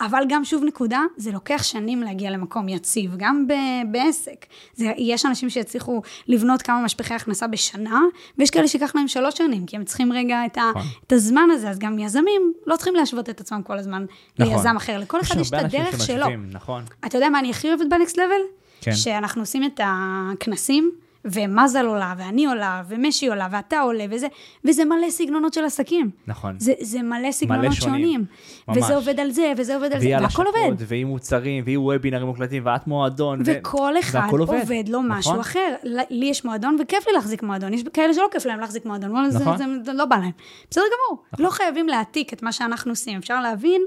אבל 0.00 0.22
גם 0.28 0.44
שוב 0.44 0.64
נקודה, 0.64 1.00
זה 1.16 1.32
לוקח 1.32 1.62
שנים 1.62 2.02
להגיע 2.02 2.30
למקום 2.30 2.68
יציב, 2.68 3.10
גם 3.16 3.46
ב- 3.48 3.92
בעסק. 3.92 4.46
זה, 4.74 4.92
יש 4.98 5.26
אנשים 5.26 5.50
שיצליחו 5.50 6.02
לבנות 6.28 6.62
כמה 6.62 6.82
משפחי 6.82 7.14
הכנסה 7.14 7.46
בשנה, 7.46 8.00
ויש 8.38 8.50
כאלה 8.50 8.68
שיקח 8.68 8.94
להם 8.94 9.08
שלוש 9.08 9.34
שנים, 9.38 9.66
כי 9.66 9.76
הם 9.76 9.84
צריכים 9.84 10.12
רגע 10.12 10.46
את, 10.46 10.58
ה, 10.58 10.70
נכון. 10.70 10.82
את 11.06 11.12
הזמן 11.12 11.48
הזה, 11.52 11.70
אז 11.70 11.78
גם 11.78 11.98
יזמים 11.98 12.52
לא 12.66 12.76
צריכים 12.76 12.94
להשוות 12.94 13.30
את 13.30 13.40
עצמם 13.40 13.62
כל 13.62 13.78
הזמן 13.78 14.06
נכון. 14.38 14.54
ליזם 14.54 14.76
אחר, 14.76 14.98
לכל 14.98 15.20
אחד 15.20 15.40
יש 15.40 15.48
את 15.48 15.54
הדרך 15.54 16.06
שלו. 16.06 16.26
נכון. 16.52 16.84
אתה 17.06 17.16
יודע 17.16 17.28
מה 17.28 17.38
אני 17.38 17.50
הכי 17.50 17.68
אוהבת 17.68 17.86
בנקסט 17.90 18.16
לבל? 18.16 18.40
כן. 18.80 18.94
שאנחנו 18.94 19.42
עושים 19.42 19.64
את 19.64 19.80
הכנסים, 19.84 20.90
ומזל 21.24 21.86
עולה, 21.86 22.14
ואני 22.18 22.46
עולה, 22.46 22.82
ומשי 22.88 23.28
עולה, 23.28 23.48
ואתה 23.50 23.80
עולה, 23.80 24.04
וזה, 24.10 24.26
וזה 24.64 24.84
מלא 24.84 25.10
סגנונות 25.10 25.54
של 25.54 25.64
עסקים. 25.64 26.10
נכון. 26.26 26.54
זה, 26.58 26.72
זה 26.80 27.02
מלא 27.02 27.32
סגנונות 27.32 27.72
שונים. 27.72 28.02
שונים. 28.02 28.24
ממש. 28.68 28.76
וזה 28.78 28.94
עובד 28.96 29.20
על 29.20 29.30
זה, 29.30 29.52
וזה 29.56 29.74
עובד 29.74 29.92
על 29.92 30.00
זה, 30.00 30.08
והכל 30.08 30.24
השקות, 30.26 30.46
עובד. 30.46 30.84
ויהיו 30.88 31.08
מוצרים, 31.08 31.64
ויהיו 31.66 31.82
וובינרים 31.82 32.26
מוקלטים, 32.26 32.62
ואת 32.66 32.86
מועדון. 32.86 33.40
ו- 33.40 33.44
וכל 33.46 33.98
אחד 33.98 34.18
והכל 34.24 34.40
עובד 34.40 34.84
לו 34.88 35.00
משהו 35.02 35.30
נכון? 35.30 35.40
אחר. 35.40 35.74
ל- 35.84 36.00
לי 36.10 36.26
יש 36.26 36.44
מועדון, 36.44 36.76
וכיף 36.82 37.06
לי 37.06 37.12
להחזיק 37.12 37.42
מועדון. 37.42 37.74
יש 37.74 37.82
כאלה 37.92 38.14
שלא 38.14 38.28
כיף 38.32 38.46
להם 38.46 38.60
להחזיק 38.60 38.84
מועדון, 38.86 39.30
זה- 39.30 39.38
נכון. 39.38 39.56
זה, 39.56 39.64
זה 39.84 39.92
לא 39.92 40.04
בא 40.04 40.16
להם. 40.16 40.30
בסדר 40.70 40.84
גמור. 40.84 41.22
לא 41.38 41.50
חייבים 41.50 41.88
להעתיק 41.88 42.32
את 42.32 42.42
מה 42.42 42.52
שאנחנו 42.52 42.92
עושים, 42.92 43.18
אפשר 43.18 43.40
להבין 43.40 43.82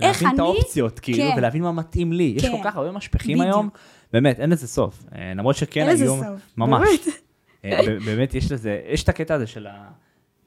איך 0.00 0.22
להבין 0.22 0.28
אני... 0.28 0.34
את 0.34 0.56
האופציות, 0.56 0.98
כאילו, 1.00 1.18
כן. 1.18 1.34
ולהבין 1.38 1.62
מה 1.62 1.72
מתאים 1.72 2.12
לי. 2.12 2.32
יש 2.36 2.44
כן. 2.44 2.52
כל 2.52 2.58
כך 2.64 2.76
הרבה 2.76 2.90
משפכים 2.92 3.38
בדיוק. 3.38 3.54
היום, 3.54 3.68
באמת, 4.12 4.40
אין 4.40 4.50
לזה 4.50 4.68
סוף. 4.68 5.04
אה, 5.14 5.32
למרות 5.34 5.56
שכן 5.56 5.80
אין 5.80 5.90
לזה 5.90 6.04
היום, 6.04 6.20
סוף, 6.24 6.40
ממש. 6.56 6.88
באמת. 6.88 7.16
אה, 7.64 7.98
באמת 8.06 8.34
יש 8.34 8.52
לזה, 8.52 8.80
יש 8.88 9.02
את 9.02 9.08
הקטע 9.08 9.34
הזה 9.34 9.46
של 9.46 9.66
ה... 9.66 9.88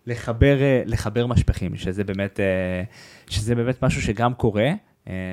לחבר, 0.06 0.62
אה, 0.62 0.82
לחבר 0.86 1.28
משפכים, 1.28 1.76
שזה 1.76 2.04
באמת, 2.04 2.40
שזה 3.30 3.56
באמת 3.56 3.84
משהו 3.84 4.02
שגם 4.02 4.34
קורה, 4.34 4.72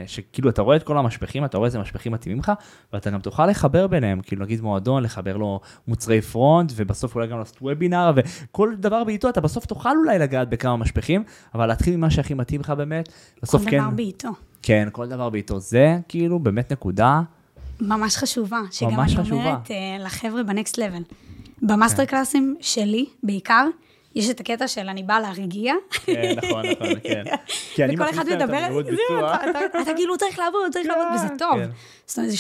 שכאילו 0.07 0.51
אתה 0.51 0.63
רואה 0.63 0.77
את 0.77 0.83
כל 0.83 0.99
המשפכים, 0.99 1.45
אתה 1.45 1.57
רואה 1.57 1.67
איזה 1.67 1.79
משפכים 1.79 2.13
מתאימים 2.13 2.39
לך, 2.39 2.53
ואתה 2.93 3.11
גם 3.11 3.21
תוכל 3.21 3.47
לחבר 3.47 3.87
ביניהם, 3.87 4.21
כאילו 4.21 4.45
נגיד 4.45 4.61
מועדון, 4.61 5.03
לחבר 5.03 5.37
לו 5.37 5.61
מוצרי 5.89 6.21
front, 6.23 6.73
ובסוף 6.77 7.15
אולי 7.15 7.27
גם 7.27 7.39
לעשות 7.39 7.57
וובינר, 7.63 8.13
וכל 8.17 8.75
דבר 8.79 9.05
בעיתו, 9.05 9.29
אתה 9.29 9.41
בסוף 9.41 9.67
תוכל 9.67 9.97
אולי 9.97 10.19
לגעת 10.19 10.49
בכמה 10.49 10.77
משפכים, 10.77 11.25
אבל 11.55 11.67
להתחיל 11.67 11.97
ממה 11.97 12.11
שהכי 12.11 12.35
מתאים 12.35 12.61
לך 12.61 12.71
באמת, 12.71 13.09
בסוף 13.43 13.65
כל 13.65 13.71
כן, 13.71 13.81
דבר 13.81 13.91
בעיתו. 13.91 14.29
כן, 14.63 14.89
כל 14.93 15.09
דבר 15.09 15.31
בעיתו, 15.31 15.61
זה 15.61 15.99
כאילו 16.09 16.39
באמת 16.39 16.73
נקודה, 16.73 17.23
ממש 17.81 18.17
חשובה, 18.17 18.61
שגם 18.71 18.91
ממש 18.91 19.15
אני 19.17 19.25
חשובה. 19.25 19.37
אומרת 19.45 19.71
אה, 19.71 19.77
לחבר'ה 20.05 20.43
ב 20.43 20.50
next 20.50 20.79
level. 20.79 21.03
ב 21.63 21.69
master 21.69 22.05
class 22.05 22.42
ים 22.42 22.57
שלי, 22.61 23.07
בעיקר, 23.23 23.67
יש 24.15 24.31
את 24.31 24.41
הקטע 24.41 24.69
של 24.69 24.89
אני 24.89 25.03
באה 25.03 25.21
להרגיע, 25.21 25.75
כן, 25.91 26.35
נכון, 26.37 26.63
נכון, 26.67 26.89
כן. 27.03 27.23
כי 27.75 27.85
אני 27.85 27.95
וכל 27.95 28.05
מכניס 28.05 28.19
אחד 28.19 28.29
להם 28.29 28.39
את 28.39 28.43
מדבר, 28.43 28.57
המהירות 28.57 28.85
זהו, 28.87 28.95
ביצוע. 28.97 29.35
אתה- 29.83 29.95
כאילו 29.97 30.19
צריך 30.19 30.39
לעבוד, 30.39 30.73
צריך 30.73 30.87
לעבוד, 30.87 31.07
וזה 31.15 31.29
טוב. 31.39 31.55
כן. 31.57 31.71
זאת 32.07 32.19
אומרת, 32.19 32.31
זה 32.31 32.37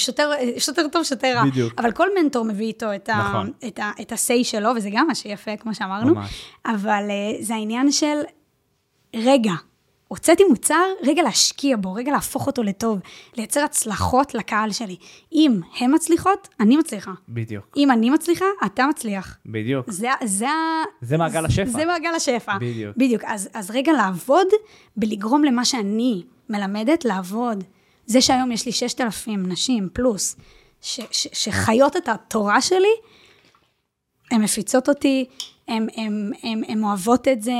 שוטר- 0.58 0.88
טוב, 0.92 1.02
שוטר 1.02 1.34
רע. 1.36 1.44
בדיוק. 1.44 1.80
אבל 1.80 1.92
כל 1.92 2.08
מנטור 2.22 2.44
מביא 2.44 2.66
איתו 2.66 2.94
את 2.94 3.08
ה- 3.08 3.18
נכון. 3.28 3.52
את 3.66 3.78
ה- 3.78 3.90
את 4.00 4.12
ה-say 4.12 4.44
שלו, 4.44 4.70
וזה 4.76 4.88
גם 4.92 5.06
מה 5.06 5.14
שיפה, 5.14 5.56
כמו 5.56 5.74
שאמרנו. 5.74 6.14
ממש. 6.14 6.30
אבל 6.66 7.04
אה, 7.10 7.42
זה 7.42 7.54
העניין 7.54 7.92
של, 7.92 8.16
רגע, 9.16 9.52
הוצאתי 10.08 10.42
מוצר, 10.50 10.84
רגע 11.02 11.22
להשקיע 11.22 11.76
בו, 11.76 11.94
רגע 11.94 12.12
להפוך 12.12 12.46
אותו 12.46 12.62
לטוב, 12.62 12.98
לייצר 13.36 13.60
הצלחות 13.60 14.34
לקהל 14.34 14.72
שלי. 14.72 14.96
אם 15.32 15.60
הן 15.78 15.94
מצליחות, 15.94 16.48
אני 16.60 16.76
מצליחה. 16.76 17.12
בדיוק, 17.28 17.64
אם 17.76 17.90
אני 17.90 18.10
מצליחה, 18.10 18.44
אתה 18.66 18.86
מצליח. 18.86 19.38
בדיוק. 19.46 19.90
זה, 19.90 20.08
זה, 20.24 20.46
זה 21.00 21.16
מעגל 21.16 21.44
השפע. 21.44 21.70
זה 21.70 21.84
מעגל 21.84 22.14
השפע. 22.16 22.58
בדיוק. 22.58 22.96
בדיוק. 22.96 23.22
אז, 23.24 23.48
אז 23.54 23.70
רגע 23.70 23.92
לעבוד 23.92 24.46
בלגרום 24.96 25.44
למה 25.44 25.64
שאני 25.64 26.22
מלמדת 26.48 27.04
לעבוד. 27.04 27.64
זה 28.06 28.20
שהיום 28.20 28.52
יש 28.52 28.66
לי 28.66 28.72
6,000 28.72 29.46
נשים 29.46 29.88
פלוס, 29.92 30.36
ש, 30.80 31.00
ש, 31.10 31.28
שחיות 31.32 31.96
את 31.96 32.08
התורה 32.08 32.60
שלי, 32.60 32.94
הן 34.30 34.42
מפיצות 34.42 34.88
אותי, 34.88 35.24
הן, 35.68 36.82
אוהבות 36.82 37.28
את 37.28 37.42
זה, 37.42 37.52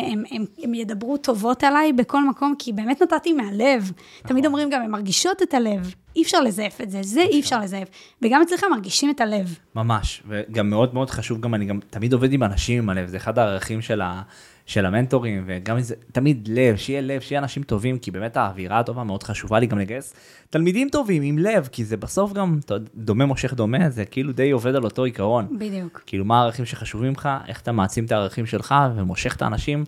הן 0.63 0.75
ידברו 0.75 1.17
טובות 1.17 1.65
עליי 1.65 1.93
בכל 1.93 2.29
מקום, 2.29 2.55
כי 2.59 2.73
באמת 2.73 3.03
נתתי 3.03 3.33
מהלב. 3.33 3.83
נכון. 3.83 4.29
תמיד 4.29 4.47
אומרים 4.47 4.71
גם, 4.71 4.83
הן 4.83 4.91
מרגישות 4.91 5.43
את 5.43 5.55
הלב. 5.55 5.95
אי 6.17 6.23
אפשר 6.23 6.41
לזייף 6.41 6.81
את 6.81 6.91
זה, 6.91 7.03
זה 7.03 7.21
אי 7.21 7.41
אפשר 7.41 7.61
לזייף. 7.61 7.89
וגם 8.23 8.43
אצלך 8.43 8.65
מרגישים 8.71 9.11
את 9.11 9.21
הלב. 9.21 9.59
ממש, 9.75 10.23
וגם 10.29 10.71
מאוד 10.71 10.95
מאוד 10.95 11.11
חשוב, 11.11 11.41
גם 11.41 11.55
אני 11.55 11.65
גם 11.65 11.79
תמיד 11.91 12.13
עובד 12.13 12.33
עם 12.33 12.43
אנשים 12.43 12.83
עם 12.83 12.89
הלב, 12.89 13.09
זה 13.09 13.17
אחד 13.17 13.39
הערכים 13.39 13.83
של, 13.83 14.01
ה, 14.01 14.23
של 14.67 14.87
המנטורים, 14.87 15.45
וגם 15.47 15.81
זה, 15.81 15.95
תמיד 16.13 16.49
לב, 16.53 16.77
שיהיה 16.77 17.01
לב, 17.01 17.21
שיהיה 17.21 17.41
אנשים 17.41 17.63
טובים, 17.63 17.99
כי 17.99 18.11
באמת 18.11 18.37
האווירה 18.37 18.79
הטובה 18.79 19.05
מאוד 19.05 19.23
חשובה 19.23 19.59
לי 19.59 19.67
גם 19.67 19.79
לגייס 19.79 20.15
תלמידים 20.51 20.89
טובים 20.89 21.23
עם 21.23 21.39
לב, 21.39 21.69
כי 21.73 21.85
זה 21.85 21.97
בסוף 21.97 22.33
גם, 22.33 22.59
דומה 22.95 23.27
מושך 23.27 23.55
דומה, 23.55 23.91
זה 23.91 24.05
כאילו 24.05 24.33
די 24.33 24.51
עובד 24.51 24.75
על 24.75 24.85
אותו 24.85 25.05
עיקרון. 25.05 25.59
בדיוק. 25.59 26.03
כאילו 26.07 26.25
מה 26.25 26.41
הערכים 26.41 26.65
שחשובים 26.65 27.13
לך, 27.13 27.29
איך 27.47 27.61
אתה 27.61 27.73
מעצים 27.73 28.05
את 28.05 28.13
הערכים 28.13 28.47
שלך 28.47 28.75
ומושך 28.97 29.37
את 29.37 29.43
האנשים 29.43 29.85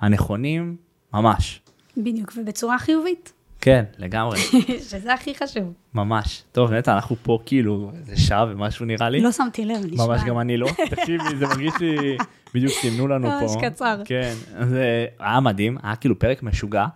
הנכונים, 0.00 0.76
ממש. 1.14 1.60
בדיוק, 1.96 2.32
ובצורה 2.36 2.78
חיובית, 2.78 3.32
כן, 3.64 3.84
לגמרי, 3.98 4.38
שזה 4.90 5.14
הכי 5.14 5.34
חשוב. 5.34 5.72
ממש. 5.94 6.42
טוב, 6.52 6.72
נטע, 6.72 6.94
אנחנו 6.94 7.16
פה 7.22 7.38
כאילו 7.46 7.90
איזה 7.94 8.16
שעה 8.16 8.46
ומשהו 8.48 8.86
נראה 8.86 9.10
לי. 9.10 9.20
לא 9.20 9.32
שמתי 9.32 9.64
לב, 9.64 9.86
נשמע. 9.86 10.06
ממש 10.06 10.20
גם 10.26 10.38
אני 10.38 10.56
לא. 10.56 10.68
תקשיבי, 10.90 11.36
זה 11.38 11.46
מרגיש 11.46 11.74
לי, 11.80 12.16
בדיוק 12.54 12.72
סימנו 12.72 13.08
לנו 13.08 13.28
פה. 13.28 13.40
ממש 13.40 13.64
קצר. 13.64 14.02
כן, 14.04 14.34
זה 14.68 15.06
היה 15.18 15.40
מדהים, 15.40 15.78
היה 15.82 15.96
כאילו 15.96 16.18
פרק 16.18 16.42
משוגע, 16.42 16.86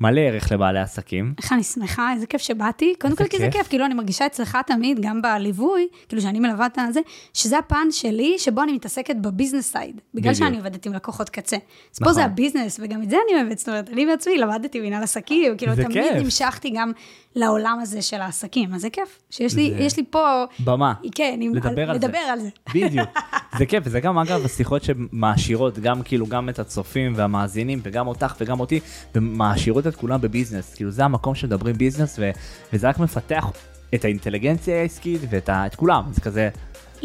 מלא 0.00 0.20
ערך 0.20 0.52
לבעלי 0.52 0.78
עסקים. 0.80 1.34
איך 1.42 1.52
אני 1.52 1.62
שמחה, 1.62 2.12
איזה 2.12 2.26
כיף 2.26 2.40
שבאתי. 2.40 2.94
קודם 3.00 3.16
כל, 3.16 3.24
כי 3.28 3.38
זה 3.38 3.48
כיף. 3.52 3.68
כאילו, 3.68 3.84
אני 3.86 3.94
מרגישה 3.94 4.26
אצלך 4.26 4.58
תמיד, 4.66 4.98
גם 5.02 5.22
בליווי, 5.22 5.86
כאילו, 6.08 6.22
שאני 6.22 6.40
מלווה 6.40 6.66
את 6.66 6.78
הזה, 6.78 7.00
שזה 7.34 7.58
הפן 7.58 7.86
שלי, 7.90 8.34
שבו 8.38 8.62
אני 8.62 8.72
מתעסקת 8.72 9.16
ב 9.16 9.22
business 9.22 9.72
side, 9.72 10.00
בגלל. 10.14 10.34
שאני 10.34 10.56
עובדת 10.56 10.86
עם 10.86 10.92
לקוחות 10.92 11.28
קצה. 11.30 11.56
אז 11.56 11.98
פה 11.98 12.04
נכון. 12.04 12.14
זה 12.14 12.24
ה 12.24 12.30
business, 12.30 12.80
וגם 12.82 13.02
את 13.02 13.10
זה 13.10 13.16
אני 13.28 13.42
אוהבת, 13.42 13.58
זאת 13.58 13.68
אומרת, 13.68 13.88
אני 13.90 14.06
בעצמי 14.06 14.38
למדתי 14.38 14.80
מנהל 14.80 15.02
עסקים, 15.02 15.56
כאילו, 15.56 15.74
זה 15.74 15.84
תמיד. 15.84 16.12
נמשכתי 16.16 16.70
גם 16.70 16.92
לעולם 17.36 17.78
הזה 17.82 18.02
של 18.02 18.20
העסקים, 18.20 18.74
אז 18.74 18.80
זה 18.80 18.90
כיף, 18.90 19.18
שיש 19.30 19.54
לי, 19.56 19.70
זה- 19.76 19.82
יש 19.82 19.96
לי 19.96 20.04
פה, 20.10 20.44
במה. 20.64 20.94
כן, 21.14 21.40
לדבר 21.54 21.90
על 21.90 22.00
זה. 22.00 22.06
לדבר 22.06 22.18
על 22.18 22.40
זה. 22.40 22.48
בדיוק. 22.74 23.08
זה 23.58 23.66
כיף, 23.66 23.82
וזה 23.86 24.00
גם 24.00 24.18
אגב 24.18 24.44
השיחות 24.44 24.82
שמעשירות 24.84 25.78
גם 25.78 26.02
כאילו 26.02 26.26
גם 26.26 26.48
את 26.48 26.58
הצופים 26.58 27.12
והמאזינים 27.16 27.80
וגם 27.82 28.06
אותך 28.06 28.34
וגם 28.40 28.60
אותי, 28.60 28.80
ומעשירות 29.14 29.86
את 29.88 29.96
כולם 29.96 30.20
בביזנס. 30.20 30.74
כאילו 30.74 30.90
זה 30.90 31.04
המקום 31.04 31.34
שמדברים 31.34 31.78
ביזנס, 31.78 32.16
ו- 32.18 32.30
וזה 32.72 32.88
רק 32.88 32.98
מפתח 32.98 33.46
את 33.94 34.04
האינטליגנציה 34.04 34.80
העסקית 34.80 35.20
ואת 35.30 35.48
ה- 35.48 35.66
את 35.66 35.74
כולם. 35.74 36.02
זה 36.12 36.20
כזה, 36.20 36.48
זה 36.52 36.58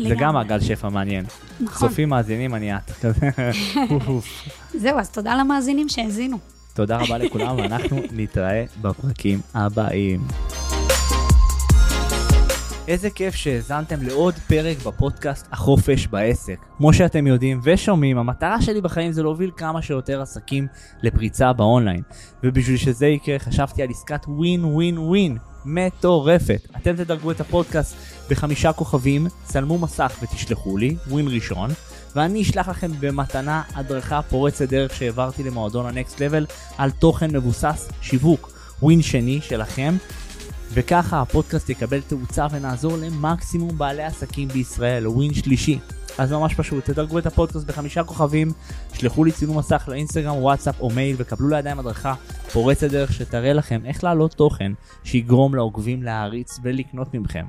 לגמרי. 0.03 0.15
גם 0.23 0.33
מעגל 0.33 0.59
שפע 0.59 0.89
מעניין. 0.89 1.25
נכון. 1.59 1.89
צופים 1.89 2.09
מאזינים 2.09 2.55
אני 2.55 2.75
את. 2.75 2.91
כזה. 3.01 3.29
זהו, 4.73 4.99
אז 4.99 5.09
תודה 5.09 5.35
למאזינים 5.35 5.89
שהאזינו. 5.89 6.37
תודה 6.73 6.97
רבה 6.97 7.17
לכולם, 7.17 7.55
ואנחנו 7.57 7.99
נתראה 8.11 8.63
בפרקים 8.81 9.41
הבאים. 9.53 10.21
איזה 12.87 13.09
כיף 13.09 13.35
שהאזנתם 13.35 14.01
לעוד 14.01 14.33
פרק 14.33 14.77
בפודקאסט 14.85 15.47
החופש 15.51 16.07
בעסק. 16.07 16.59
כמו 16.77 16.93
שאתם 16.93 17.27
יודעים 17.27 17.59
ושומעים, 17.63 18.17
המטרה 18.17 18.61
שלי 18.61 18.81
בחיים 18.81 19.11
זה 19.11 19.23
להוביל 19.23 19.51
כמה 19.57 19.81
שיותר 19.81 20.21
עסקים 20.21 20.67
לפריצה 21.01 21.53
באונליין. 21.53 22.01
ובשביל 22.43 22.77
שזה 22.77 23.07
יקרה, 23.07 23.39
חשבתי 23.39 23.83
על 23.83 23.89
עסקת 23.89 24.25
ווין 24.27 24.65
ווין 24.65 24.97
ווין 24.97 25.37
מטורפת. 25.65 26.67
אתם 26.77 26.95
תדרגו 26.95 27.31
את 27.31 27.41
הפודקאסט 27.41 27.95
בחמישה 28.29 28.73
כוכבים, 28.73 29.27
צלמו 29.43 29.79
מסך 29.79 30.17
ותשלחו 30.21 30.77
לי, 30.77 30.95
ווין 31.07 31.27
ראשון, 31.27 31.69
ואני 32.15 32.41
אשלח 32.41 32.69
לכם 32.69 32.91
במתנה 32.99 33.61
הדרכה 33.75 34.21
פורצת 34.21 34.69
דרך 34.69 34.95
שהעברתי 34.95 35.43
למועדון 35.43 35.85
הנקסט 35.85 36.21
לבל 36.21 36.45
על 36.77 36.91
תוכן 36.91 37.35
מבוסס 37.35 37.89
שיווק. 38.01 38.53
ווין 38.81 39.01
שני 39.01 39.39
שלכם, 39.41 39.95
וככה 40.73 41.21
הפודקאסט 41.21 41.69
יקבל 41.69 42.01
תאוצה 42.01 42.47
ונעזור 42.51 42.97
למקסימום 42.97 43.77
בעלי 43.77 44.03
עסקים 44.03 44.47
בישראל, 44.47 45.07
ווין 45.07 45.33
שלישי. 45.33 45.79
אז 46.17 46.31
ממש 46.31 46.53
פשוט, 46.53 46.85
תדרגו 46.85 47.19
את 47.19 47.25
הפודקאסט 47.25 47.67
בחמישה 47.67 48.03
כוכבים, 48.03 48.51
שלחו 48.93 49.23
לי 49.23 49.31
צילום 49.31 49.57
מסך 49.57 49.83
לאינסטגרם, 49.87 50.35
וואטסאפ 50.35 50.79
או 50.79 50.89
מייל 50.89 51.15
וקבלו 51.19 51.49
לידיים 51.49 51.79
הדרכה 51.79 52.13
פורצת 52.51 52.87
דרך 52.87 53.13
שתראה 53.13 53.53
לכם 53.53 53.81
איך 53.85 54.03
להעלות 54.03 54.33
תוכן 54.33 54.71
שיגרום 55.03 55.55
לעוקבים 55.55 56.03
להעריץ 56.03 56.59
ולקנות 56.63 57.13
מכם. 57.13 57.45